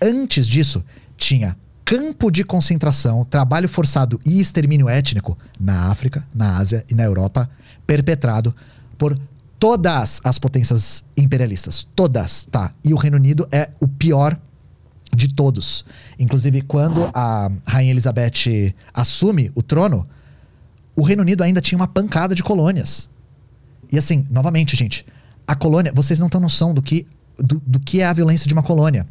[0.00, 0.84] Antes disso,
[1.16, 7.02] tinha campo de concentração, trabalho forçado e extermínio étnico na África, na Ásia e na
[7.02, 7.50] Europa,
[7.84, 8.54] perpetrado
[8.96, 9.18] por
[9.60, 11.86] todas as potências imperialistas.
[11.94, 12.72] Todas, tá?
[12.82, 14.40] E o Reino Unido é o pior
[15.14, 15.84] de todos.
[16.18, 20.08] Inclusive, quando a Rainha Elizabeth assume o trono,
[20.96, 23.10] o Reino Unido ainda tinha uma pancada de colônias.
[23.92, 25.04] E assim, novamente, gente,
[25.46, 28.54] a colônia, vocês não têm noção do que, do, do que é a violência de
[28.54, 29.06] uma colônia.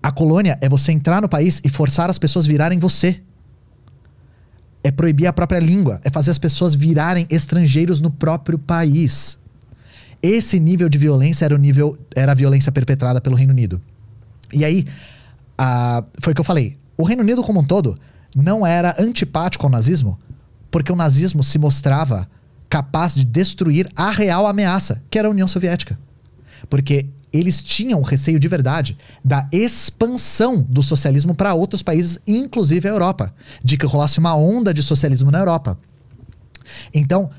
[0.00, 3.22] A colônia é você entrar no país e forçar as pessoas virarem você
[4.84, 9.38] é proibir a própria língua, é fazer as pessoas virarem estrangeiros no próprio país.
[10.22, 13.80] Esse nível de violência era o nível era a violência perpetrada pelo Reino Unido.
[14.52, 14.84] E aí,
[15.56, 16.76] a, foi o que eu falei.
[16.96, 17.98] O Reino Unido como um todo
[18.34, 20.18] não era antipático ao nazismo,
[20.70, 22.28] porque o nazismo se mostrava
[22.68, 25.98] capaz de destruir a real ameaça, que era a União Soviética.
[26.70, 32.92] Porque eles tinham receio de verdade da expansão do socialismo para outros países, inclusive a
[32.92, 35.78] Europa, de que rolasse uma onda de socialismo na Europa.
[36.92, 37.30] Então,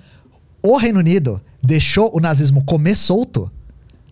[0.61, 3.51] o Reino Unido deixou o nazismo comer solto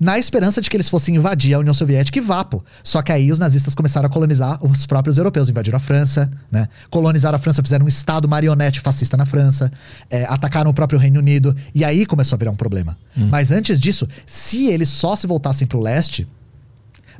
[0.01, 2.65] na esperança de que eles fossem invadir a União Soviética e vapo.
[2.83, 6.67] Só que aí os nazistas começaram a colonizar os próprios europeus, invadiram a França, né?
[6.89, 9.71] Colonizaram a França, fizeram um estado marionete fascista na França,
[10.09, 12.97] é, atacaram o próprio Reino Unido, e aí começou a virar um problema.
[13.15, 13.27] Hum.
[13.29, 16.27] Mas antes disso, se eles só se voltassem pro leste,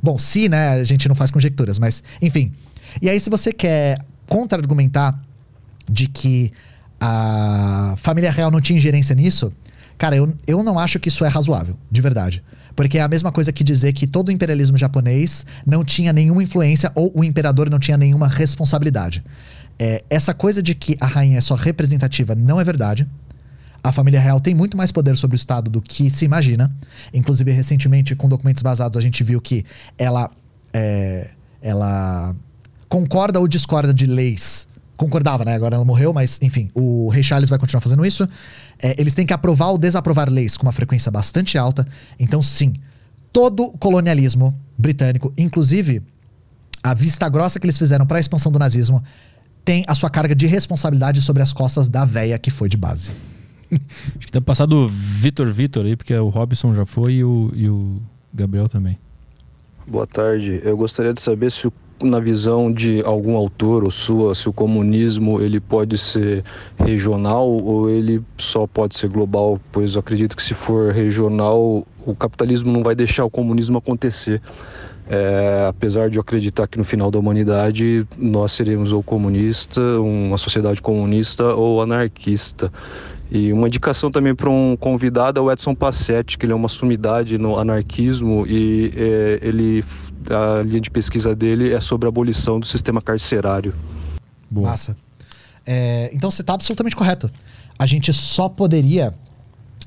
[0.02, 2.52] bom, se, né, a gente não faz conjecturas, mas enfim.
[3.00, 5.22] E aí se você quer contra-argumentar
[5.88, 6.50] de que
[7.00, 9.52] a família real não tinha ingerência nisso,
[9.96, 12.42] cara, eu, eu não acho que isso é razoável, de verdade.
[12.74, 16.42] Porque é a mesma coisa que dizer que todo o imperialismo japonês não tinha nenhuma
[16.42, 19.22] influência ou o imperador não tinha nenhuma responsabilidade.
[19.78, 23.06] É, essa coisa de que a rainha é só representativa não é verdade.
[23.82, 26.70] A família real tem muito mais poder sobre o Estado do que se imagina.
[27.12, 29.64] Inclusive, recentemente, com documentos vazados, a gente viu que
[29.98, 30.30] ela,
[30.72, 32.34] é, ela
[32.88, 34.68] concorda ou discorda de leis.
[35.02, 35.56] Concordava, né?
[35.56, 38.28] Agora ela morreu, mas enfim, o rei Charles vai continuar fazendo isso.
[38.80, 41.84] É, eles têm que aprovar ou desaprovar leis com uma frequência bastante alta.
[42.20, 42.72] Então, sim,
[43.32, 46.04] todo colonialismo britânico, inclusive
[46.84, 49.02] a vista grossa que eles fizeram para a expansão do nazismo,
[49.64, 53.10] tem a sua carga de responsabilidade sobre as costas da véia que foi de base.
[54.16, 57.50] Acho que deve passar do Vitor Vitor aí, porque o Robson já foi e o,
[57.56, 58.00] e o
[58.32, 58.96] Gabriel também.
[59.84, 60.60] Boa tarde.
[60.62, 64.52] Eu gostaria de saber se o na visão de algum autor ou sua, se o
[64.52, 66.44] comunismo ele pode ser
[66.78, 72.14] regional ou ele só pode ser global, pois eu acredito que se for regional, o
[72.14, 74.40] capitalismo não vai deixar o comunismo acontecer.
[75.08, 80.38] É, apesar de eu acreditar que no final da humanidade nós seremos ou comunista, uma
[80.38, 82.72] sociedade comunista ou anarquista.
[83.34, 86.68] E uma indicação também para um convidado é o Edson Passetti, que ele é uma
[86.68, 89.82] sumidade no anarquismo e é, ele
[90.28, 93.74] a linha de pesquisa dele é sobre a abolição do sistema carcerário.
[94.50, 94.68] Boa.
[94.68, 94.94] Massa.
[95.64, 97.30] É, então você está absolutamente correto.
[97.78, 99.14] A gente só poderia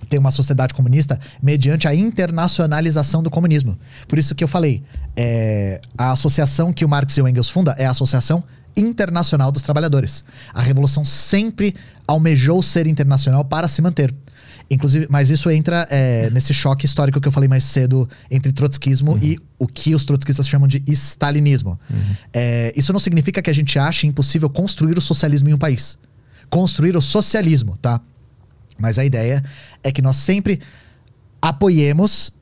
[0.10, 3.78] ter uma sociedade comunista mediante a internacionalização do comunismo.
[4.08, 4.82] Por isso que eu falei,
[5.16, 8.44] é, a associação que o Marx e o Engels funda é a Associação
[8.76, 10.24] Internacional dos Trabalhadores.
[10.54, 11.76] A revolução sempre
[12.08, 14.14] almejou ser internacional para se manter.
[14.70, 19.12] Inclusive, mas isso entra é, nesse choque histórico que eu falei mais cedo entre trotskismo
[19.12, 19.20] uhum.
[19.22, 21.80] e o que os trotskistas chamam de stalinismo.
[21.90, 22.16] Uhum.
[22.34, 26.00] É, isso não significa que a gente ache impossível construir o socialismo em um país.
[26.50, 28.02] Construir o socialismo, tá?
[28.78, 29.44] Mas a ideia
[29.84, 30.60] é que nós sempre
[31.42, 32.34] apoiemos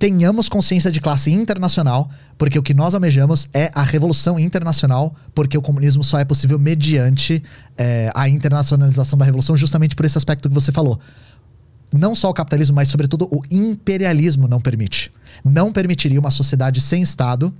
[0.00, 5.58] tenhamos consciência de classe internacional, porque o que nós almejamos é a revolução internacional, porque
[5.58, 7.42] o comunismo só é possível mediante
[7.76, 10.98] é, a internacionalização da revolução, justamente por esse aspecto que você falou.
[11.92, 15.12] Não só o capitalismo, mas sobretudo o imperialismo não permite.
[15.44, 17.52] Não permitiria uma sociedade sem Estado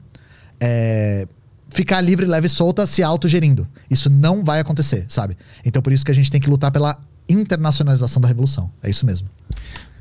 [0.59, 1.29] é,
[1.69, 3.69] ficar livre, leve e solta, se autogerindo.
[3.91, 5.37] Isso não vai acontecer, sabe?
[5.63, 8.71] Então por isso que a gente tem que lutar pela internacionalização da revolução.
[8.83, 9.29] É isso mesmo.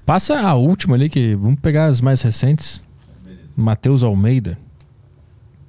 [0.10, 2.84] Passa a última ali, que vamos pegar as mais recentes.
[3.56, 4.58] Matheus Almeida.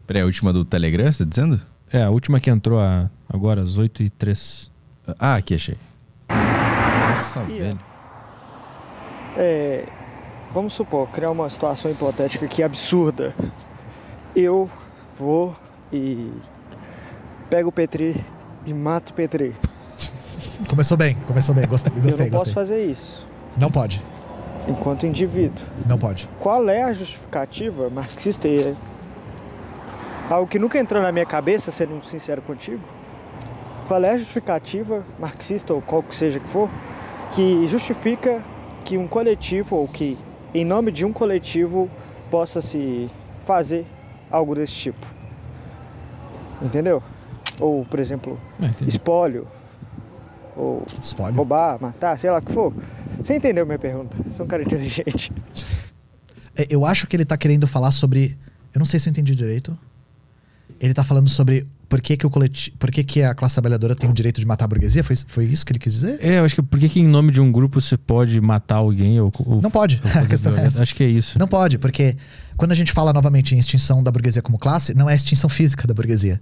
[0.07, 1.61] Peraí, a última do Telegram, você tá dizendo?
[1.93, 4.71] É, a última que entrou a, agora às 8 e 3
[5.19, 5.77] Ah, aqui achei.
[6.31, 7.81] Nossa, E, velho.
[9.37, 9.85] É,
[10.55, 13.35] vamos supor, criar uma situação hipotética aqui absurda.
[14.35, 14.71] Eu
[15.19, 15.55] vou
[15.93, 16.33] e
[17.51, 18.25] pego o Petri
[18.65, 19.55] e mato o Petri.
[20.67, 21.67] Começou bem, começou bem.
[21.67, 22.13] Gostei, gostei.
[22.13, 22.55] eu não posso gostei.
[22.55, 24.03] fazer isso Não pode.
[24.71, 25.67] Enquanto indivíduo.
[25.87, 26.29] Não pode.
[26.39, 28.49] Qual é a justificativa marxista?
[28.49, 28.75] E
[30.29, 32.83] algo que nunca entrou na minha cabeça, sendo sincero contigo.
[33.87, 36.71] Qual é a justificativa marxista, ou qual que seja que for,
[37.33, 38.41] que justifica
[38.85, 40.17] que um coletivo, ou que
[40.55, 41.91] em nome de um coletivo,
[42.31, 43.11] possa se
[43.45, 43.85] fazer
[44.31, 45.07] algo desse tipo?
[46.63, 47.03] Entendeu?
[47.61, 48.39] Ou, por exemplo,
[48.87, 49.47] espólio,
[50.57, 50.85] ou
[51.35, 52.73] roubar, matar, sei lá o que for.
[53.23, 54.17] Você entendeu minha pergunta?
[54.27, 55.33] Você é um cara inteligente.
[56.57, 58.37] É, Eu acho que ele tá querendo falar sobre.
[58.75, 59.77] Eu não sei se eu entendi direito.
[60.81, 62.77] Ele tá falando sobre por que, que o coletivo.
[62.79, 65.03] Por que, que a classe trabalhadora tem o direito de matar a burguesia?
[65.03, 66.19] Foi, foi isso que ele quis dizer?
[66.23, 68.77] É, eu acho que por que, que em nome de um grupo você pode matar
[68.77, 70.01] alguém ou, ou Não pode.
[70.03, 70.83] ou A questão é essa.
[70.83, 71.39] Acho que é isso.
[71.39, 72.17] Não pode, porque
[72.57, 75.51] quando a gente fala novamente em extinção da burguesia como classe, não é a extinção
[75.51, 76.41] física da burguesia.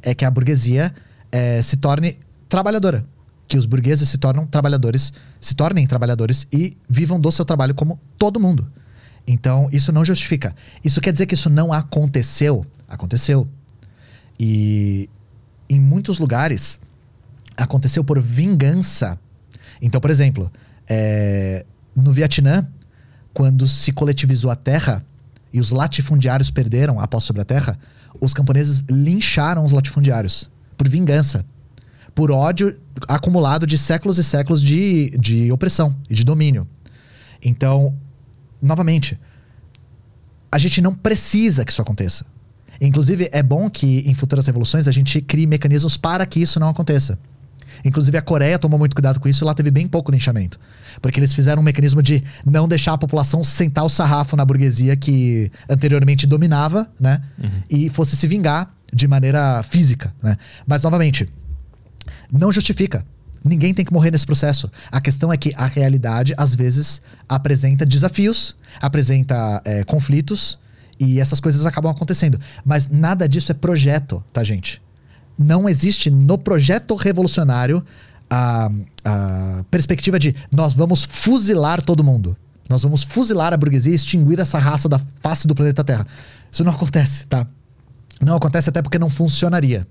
[0.00, 0.94] É que a burguesia
[1.32, 3.04] eh, se torne trabalhadora.
[3.46, 8.00] Que os burgueses se tornam trabalhadores, se tornem trabalhadores e vivam do seu trabalho como
[8.18, 8.66] todo mundo.
[9.26, 10.54] Então, isso não justifica.
[10.84, 12.66] Isso quer dizer que isso não aconteceu?
[12.88, 13.48] Aconteceu.
[14.38, 15.08] E
[15.68, 16.80] em muitos lugares
[17.56, 19.18] aconteceu por vingança
[19.80, 20.50] Então, por exemplo,
[20.88, 22.66] é, no Vietnã,
[23.32, 25.04] quando se coletivizou a terra
[25.52, 27.78] e os latifundiários perderam a posse sobre a terra,
[28.20, 31.44] os camponeses lincharam os latifundiários por vingança,
[32.14, 36.66] por ódio acumulado de séculos e séculos de, de opressão e de domínio.
[37.42, 37.94] Então,
[38.62, 39.18] novamente,
[40.50, 42.24] a gente não precisa que isso aconteça.
[42.80, 46.68] Inclusive, é bom que em futuras revoluções a gente crie mecanismos para que isso não
[46.68, 47.18] aconteça.
[47.84, 50.58] Inclusive, a Coreia tomou muito cuidado com isso e lá teve bem pouco linchamento.
[51.02, 54.96] Porque eles fizeram um mecanismo de não deixar a população sentar o sarrafo na burguesia
[54.96, 57.20] que anteriormente dominava, né?
[57.68, 60.36] E fosse se vingar de maneira física, né?
[60.66, 61.28] Mas, novamente,
[62.32, 63.04] não justifica.
[63.44, 64.70] Ninguém tem que morrer nesse processo.
[64.90, 70.58] A questão é que a realidade, às vezes, apresenta desafios, apresenta é, conflitos,
[70.98, 72.40] e essas coisas acabam acontecendo.
[72.64, 74.80] Mas nada disso é projeto, tá, gente?
[75.36, 77.84] Não existe no projeto revolucionário
[78.30, 78.70] a,
[79.04, 82.36] a perspectiva de nós vamos fuzilar todo mundo.
[82.68, 86.06] Nós vamos fuzilar a burguesia e extinguir essa raça da face do planeta Terra.
[86.50, 87.46] Isso não acontece, tá?
[88.20, 89.86] Não acontece até porque não funcionaria.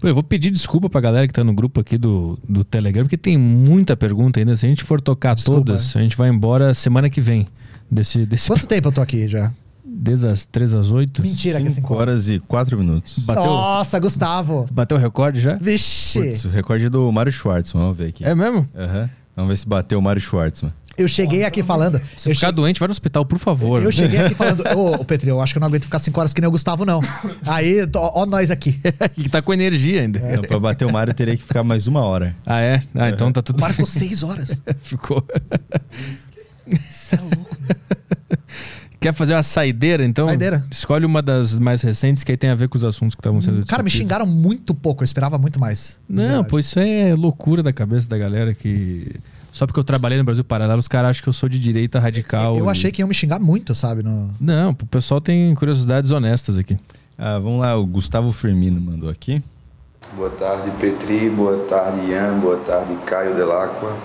[0.00, 3.04] Pô, eu vou pedir desculpa pra galera que tá no grupo aqui do, do Telegram,
[3.04, 4.54] porque tem muita pergunta ainda.
[4.56, 7.46] Se a gente for tocar todas, a gente vai embora semana que vem.
[7.90, 8.48] Desse, desse...
[8.48, 9.52] Quanto tempo eu tô aqui já?
[9.84, 11.22] Desde as 3 às 8?
[11.22, 13.18] Mentira, que é 5 horas e 4 minutos.
[13.20, 14.66] Bateu, Nossa, Gustavo!
[14.70, 15.54] bateu o recorde já?
[15.56, 16.20] Vixe!
[16.20, 18.24] Putz, o recorde é do Mário Schwartzman, vamos ver aqui.
[18.24, 18.68] É mesmo?
[18.76, 19.08] Aham.
[19.34, 20.72] Vamos ver se bateu o Mário Schwartzman.
[20.98, 22.00] Eu cheguei aqui falando.
[22.16, 23.82] Se ficar doente, vai no hospital, por favor.
[23.82, 26.18] Eu cheguei aqui falando, ô, ô Petri, eu acho que eu não aguento ficar 5
[26.18, 27.00] horas que nem o Gustavo, não.
[27.46, 28.80] Aí, ó, ó nós aqui.
[29.14, 30.18] que tá com energia ainda.
[30.18, 32.34] Então, pra bater o Mário, teria que ficar mais uma hora.
[32.44, 32.82] Ah, é?
[32.94, 33.58] Ah, então tá tudo.
[33.58, 34.60] O Mário ficou 6 horas.
[34.82, 35.24] Ficou.
[36.66, 37.56] Isso é louco.
[39.00, 40.26] Quer fazer uma saideira, então?
[40.26, 40.64] Saideira.
[40.70, 43.40] Escolhe uma das mais recentes que aí tem a ver com os assuntos que estavam
[43.40, 43.92] sendo Cara, me discutidos.
[43.92, 46.00] xingaram muito pouco, eu esperava muito mais.
[46.08, 49.06] Não, pô, isso é loucura da cabeça da galera que.
[49.58, 51.98] Só porque eu trabalhei no Brasil Paralelo, os caras acham que eu sou de direita
[51.98, 52.56] radical.
[52.56, 54.04] Eu e- achei que iam me xingar muito, sabe?
[54.04, 54.32] No...
[54.40, 56.78] Não, o pessoal tem curiosidades honestas aqui.
[57.18, 59.42] Ah, vamos lá, o Gustavo Firmino mandou aqui.
[60.14, 61.28] Boa tarde, Petri.
[61.28, 62.38] Boa tarde, Ian.
[62.38, 63.96] Boa tarde, Caio Delacqua.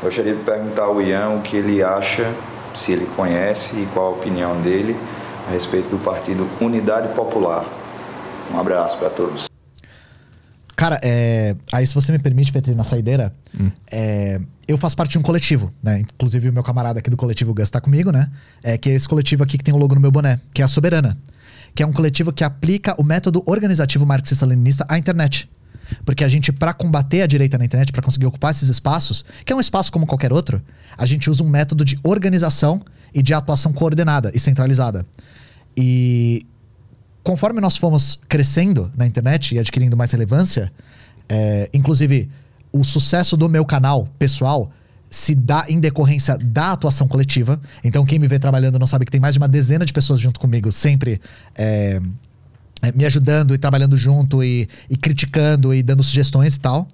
[0.00, 2.32] Gostaria de perguntar ao Ian o que ele acha,
[2.72, 4.96] se ele conhece e qual a opinião dele
[5.48, 7.64] a respeito do partido Unidade Popular.
[8.54, 9.55] Um abraço para todos.
[10.76, 11.56] Cara, é...
[11.72, 13.34] aí se você me permite, Petri, na saideira,
[13.90, 16.00] é, eu faço parte de um coletivo, né?
[16.00, 18.30] Inclusive o meu camarada aqui do coletivo Gus tá comigo, né?
[18.62, 20.64] É, que é esse coletivo aqui que tem o logo no meu boné, que é
[20.64, 21.16] a Soberana.
[21.74, 25.48] Que é um coletivo que aplica o método organizativo marxista-leninista à internet.
[26.04, 29.52] Porque a gente, para combater a direita na internet, para conseguir ocupar esses espaços, que
[29.52, 30.60] é um espaço como qualquer outro,
[30.98, 32.82] a gente usa um método de organização
[33.14, 35.06] e de atuação coordenada e centralizada.
[35.76, 36.44] E
[37.26, 40.72] conforme nós fomos crescendo na internet e adquirindo mais relevância,
[41.28, 42.30] é, inclusive
[42.70, 44.70] o sucesso do meu canal pessoal
[45.10, 47.60] se dá em decorrência da atuação coletiva.
[47.82, 50.20] Então, quem me vê trabalhando não sabe que tem mais de uma dezena de pessoas
[50.20, 51.20] junto comigo, sempre
[51.56, 52.00] é,
[52.80, 56.86] é, me ajudando e trabalhando junto e, e criticando e dando sugestões e tal.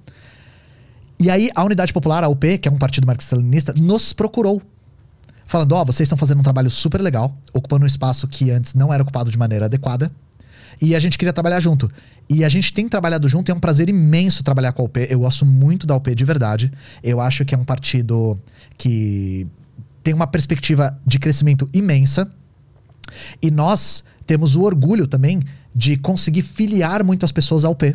[1.20, 4.62] E aí, a Unidade Popular, a UP, que é um partido marxista-leninista, nos procurou.
[5.52, 8.90] Falando, ó, vocês estão fazendo um trabalho super legal, ocupando um espaço que antes não
[8.90, 10.10] era ocupado de maneira adequada.
[10.80, 11.90] E a gente queria trabalhar junto.
[12.26, 15.06] E a gente tem trabalhado junto é um prazer imenso trabalhar com a UP.
[15.10, 16.72] Eu gosto muito da UP de verdade.
[17.04, 18.40] Eu acho que é um partido
[18.78, 19.46] que
[20.02, 22.32] tem uma perspectiva de crescimento imensa.
[23.42, 25.42] E nós temos o orgulho também
[25.74, 27.94] de conseguir filiar muitas pessoas ao UP.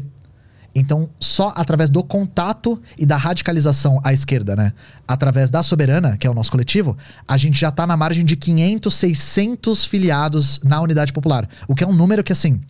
[0.79, 4.71] Então, só através do contato e da radicalização à esquerda, né?
[5.07, 6.95] Através da Soberana, que é o nosso coletivo,
[7.27, 11.49] a gente já tá na margem de 500, 600 filiados na Unidade Popular.
[11.67, 12.61] O que é um número que, assim,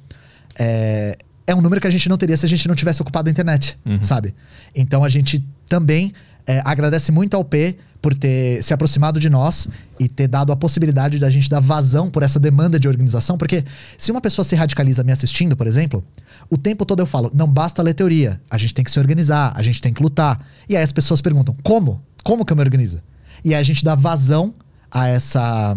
[0.58, 3.28] é, é um número que a gente não teria se a gente não tivesse ocupado
[3.28, 4.34] a internet, sabe?
[4.74, 6.14] Então, a gente também
[6.46, 9.68] é, agradece muito ao P por ter se aproximado de nós
[10.00, 13.64] e ter dado a possibilidade da gente dar vazão por essa demanda de organização, porque
[13.98, 16.04] se uma pessoa se radicaliza me assistindo, por exemplo,
[16.50, 19.54] o tempo todo eu falo, não basta ler teoria, a gente tem que se organizar,
[19.56, 20.46] a gente tem que lutar.
[20.70, 22.02] E aí as pessoas perguntam, como?
[22.24, 23.02] Como que eu me organizo?
[23.44, 24.54] E aí a gente dá vazão
[24.92, 25.76] a essa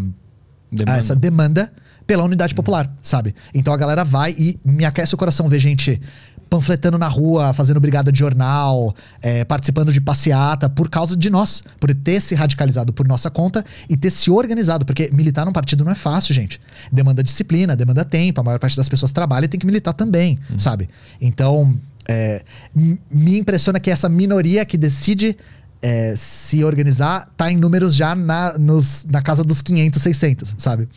[0.71, 0.93] Demanda.
[0.93, 1.73] a essa demanda
[2.07, 3.35] pela unidade popular, sabe?
[3.55, 6.01] Então a galera vai e me aquece o coração ver gente
[6.51, 11.63] panfletando na rua, fazendo brigada de jornal, é, participando de passeata por causa de nós,
[11.79, 15.85] por ter se radicalizado por nossa conta e ter se organizado, porque militar num partido
[15.85, 16.61] não é fácil, gente.
[16.91, 20.39] Demanda disciplina, demanda tempo, a maior parte das pessoas trabalha e tem que militar também,
[20.59, 20.89] sabe?
[21.21, 22.43] Então, é,
[22.75, 25.37] me impressiona que essa minoria que decide
[25.81, 30.89] é, se organizar tá em números já na, nos- na casa dos 500, 600, sabe?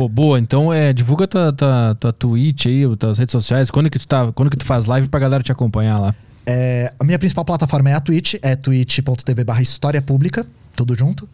[0.00, 0.40] Pô, boa.
[0.40, 3.70] Então, é, divulga tua, tua, tua Twitch aí, tuas redes sociais.
[3.70, 6.14] Quando que tu tá, quando que tu faz live pra galera te acompanhar lá?
[6.46, 11.28] É, a minha principal plataforma é a Twitch, é twitch.tv barra História Pública, tudo junto.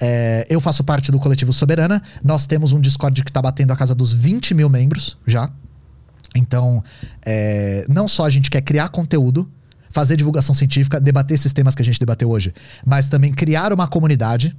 [0.00, 2.02] É, eu faço parte do coletivo Soberana.
[2.24, 5.50] Nós temos um Discord que está batendo a casa dos 20 mil membros já.
[6.34, 6.82] Então,
[7.22, 9.46] é, não só a gente quer criar conteúdo,
[9.90, 13.86] fazer divulgação científica, debater esses temas que a gente debateu hoje, mas também criar uma
[13.86, 14.56] comunidade,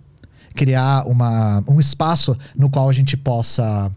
[0.55, 3.91] criar uma, um espaço no qual a gente possa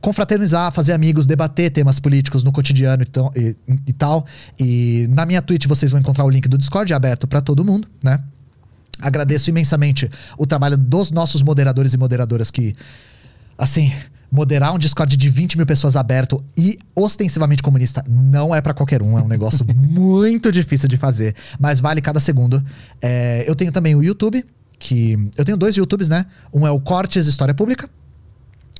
[0.00, 3.02] confraternizar, fazer amigos, debater temas políticos no cotidiano
[3.34, 3.56] e, e-
[3.88, 4.24] e tal.
[4.58, 7.88] E na minha Twitch vocês vão encontrar o link do Discord aberto para todo mundo,
[8.04, 8.20] né?
[9.00, 12.74] Agradeço imensamente o trabalho dos nossos moderadores e moderadoras que,
[13.58, 13.92] assim,
[14.30, 19.02] moderar um Discord de 20 mil pessoas aberto e ostensivamente comunista não é pra qualquer
[19.02, 19.18] um.
[19.18, 22.64] É um negócio muito difícil de fazer, mas vale cada segundo.
[23.02, 24.44] É, eu tenho também o YouTube,
[24.78, 26.26] que eu tenho dois YouTubes, né?
[26.52, 27.88] Um é o Cortes História Pública.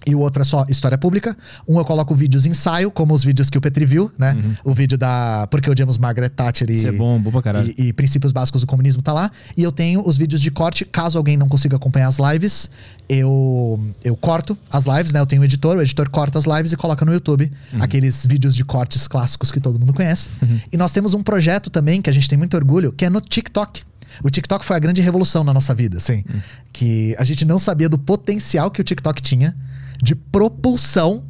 [0.07, 1.37] E o outro é só história pública.
[1.67, 4.37] Um eu coloco vídeos ensaio, como os vídeos que o Petri viu, né?
[4.63, 7.33] O vídeo da Porque Odiamos Margaret Thatcher e, é bom, bom
[7.77, 9.33] e, e princípios básicos do comunismo tá lá.
[9.57, 12.71] E eu tenho os vídeos de corte, caso alguém não consiga acompanhar as lives,
[13.09, 15.19] eu, eu corto as lives, né?
[15.19, 18.55] Eu tenho um editor, o editor corta as lives e coloca no YouTube aqueles vídeos
[18.55, 20.29] de cortes clássicos que todo mundo conhece.
[20.73, 23.21] E nós temos um projeto também que a gente tem muito orgulho, que é no
[23.21, 23.83] TikTok.
[24.23, 26.25] O TikTok foi a grande revolução na nossa vida, assim.
[26.73, 29.57] Que a gente não sabia do potencial que o TikTok tinha
[30.03, 31.25] de propulsão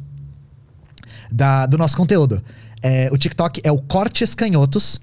[1.31, 2.41] da- do nosso conteúdo.
[2.81, 4.99] É, o TikTok é o Cortes Canhotos.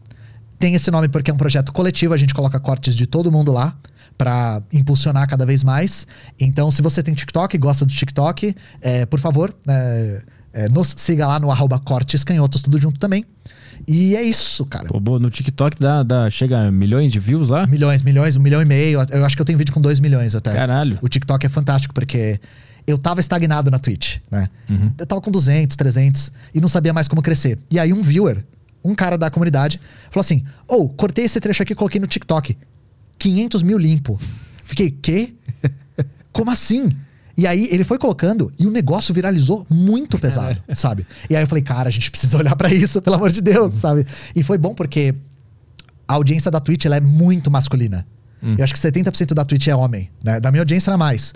[0.59, 3.53] Tem esse nome porque é um projeto coletivo, a gente coloca cortes de todo mundo
[3.53, 3.77] lá
[4.17, 6.07] para impulsionar cada vez mais.
[6.39, 10.95] Então, se você tem TikTok e gosta do TikTok, é, por favor, é, é, nos
[10.97, 13.25] siga lá no arroba Cortes Canhotos, tudo junto também.
[13.87, 14.87] E é isso, cara.
[14.87, 17.67] Pô, boa, no TikTok dá, dá, chega a milhões de views lá?
[17.67, 19.01] Milhões, milhões, um milhão e meio.
[19.11, 20.53] Eu acho que eu tenho vídeo com dois milhões até.
[20.53, 20.99] Caralho.
[21.03, 22.41] O TikTok é fantástico porque
[22.87, 24.49] eu tava estagnado na Twitch, né?
[24.69, 24.93] Uhum.
[24.99, 27.59] Eu tava com 200, 300 e não sabia mais como crescer.
[27.71, 28.45] E aí um viewer,
[28.85, 32.57] um cara da comunidade, falou assim: Ô, cortei esse trecho aqui e coloquei no TikTok.
[33.19, 34.19] 500 mil limpo.
[34.65, 35.35] Fiquei, quê?
[36.33, 36.89] Como assim?
[37.37, 41.07] E aí ele foi colocando e o negócio viralizou muito pesado, sabe?
[41.29, 43.75] E aí eu falei, cara, a gente precisa olhar pra isso, pelo amor de Deus,
[43.75, 44.07] sabe?
[44.37, 45.15] E foi bom porque
[46.07, 48.07] a audiência da Twitch ela é muito masculina.
[48.59, 50.39] Eu acho que 70% da Twitch é homem, né?
[50.39, 51.33] Da minha audiência era mais.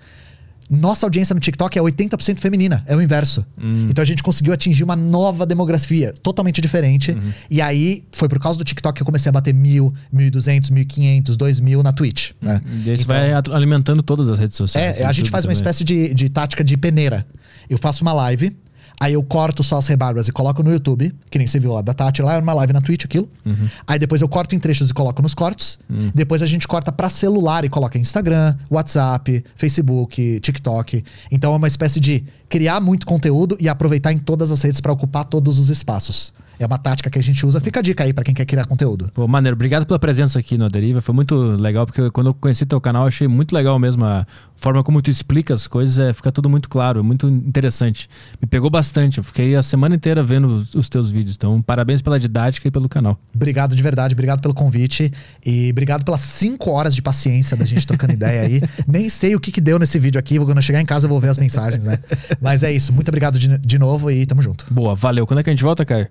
[0.70, 3.44] Nossa audiência no TikTok é 80% feminina, é o inverso.
[3.88, 7.16] Então a gente conseguiu atingir uma nova demografia, totalmente diferente.
[7.50, 11.36] E aí foi por causa do TikTok que eu comecei a bater mil, 1.200, 1.500,
[11.36, 12.60] 2.000 na Twitch, né?
[12.84, 14.98] E aí isso Então- vai alimentando todas as redes sociais.
[14.98, 15.62] é, a gente YouTube faz uma também.
[15.62, 17.26] espécie de, de tática de peneira.
[17.70, 18.54] Eu faço uma live,
[19.00, 21.82] aí eu corto só as rebarbas e coloco no YouTube, que nem você viu lá
[21.82, 23.28] da Tati lá, era uma live na Twitch, aquilo.
[23.44, 23.68] Uhum.
[23.86, 25.78] Aí depois eu corto em trechos e coloco nos cortes.
[25.90, 26.10] Hum.
[26.14, 31.04] Depois a gente corta pra celular e coloca em Instagram, WhatsApp, Facebook, TikTok.
[31.30, 34.92] Então é uma espécie de criar muito conteúdo e aproveitar em todas as redes pra
[34.92, 36.32] ocupar todos os espaços.
[36.58, 37.60] É uma tática que a gente usa.
[37.60, 39.10] Fica a dica aí pra quem quer criar conteúdo.
[39.14, 41.00] Pô, maneiro, obrigado pela presença aqui no Deriva.
[41.00, 44.26] Foi muito legal, porque quando eu conheci teu canal, eu achei muito legal mesmo a
[44.58, 48.10] forma como tu explica as coisas, é, fica tudo muito claro, muito interessante.
[48.42, 49.18] Me pegou bastante.
[49.18, 51.36] Eu fiquei a semana inteira vendo os, os teus vídeos.
[51.36, 53.18] Então, parabéns pela didática e pelo canal.
[53.34, 55.12] Obrigado de verdade, obrigado pelo convite
[55.46, 58.62] e obrigado pelas cinco horas de paciência da gente trocando ideia aí.
[58.86, 61.10] Nem sei o que, que deu nesse vídeo aqui, quando eu chegar em casa eu
[61.10, 61.98] vou ver as mensagens, né?
[62.40, 64.66] Mas é isso, muito obrigado de, de novo e tamo junto.
[64.70, 65.26] Boa, valeu.
[65.26, 66.08] Quando é que a gente volta, Caio?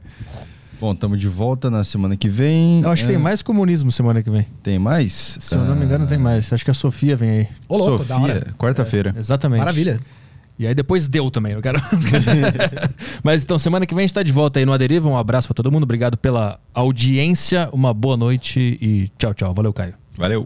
[0.80, 2.82] Bom, estamos de volta na semana que vem.
[2.84, 4.46] Eu acho que É, tem mais comunismo semana que vem.
[4.62, 5.38] Tem mais?
[5.40, 6.54] Se eu não me engano, tem mais.
[6.54, 7.48] Acho que a Sofia vem aí.
[7.68, 8.06] Ô, louco.
[8.06, 9.12] Sofia, quarta-feira.
[9.16, 9.60] É, exatamente.
[9.60, 10.00] Maravilha.
[10.60, 11.80] E aí depois deu também, não quero.
[13.24, 15.10] Mas então, semana que vem a gente tá de volta aí no Aderiva.
[15.10, 15.84] Um abraço pra todo mundo.
[15.84, 17.70] Obrigado pela audiência.
[17.72, 19.54] Uma boa noite e tchau, tchau.
[19.56, 19.94] Valeu, Caio.
[20.16, 20.46] Valeu.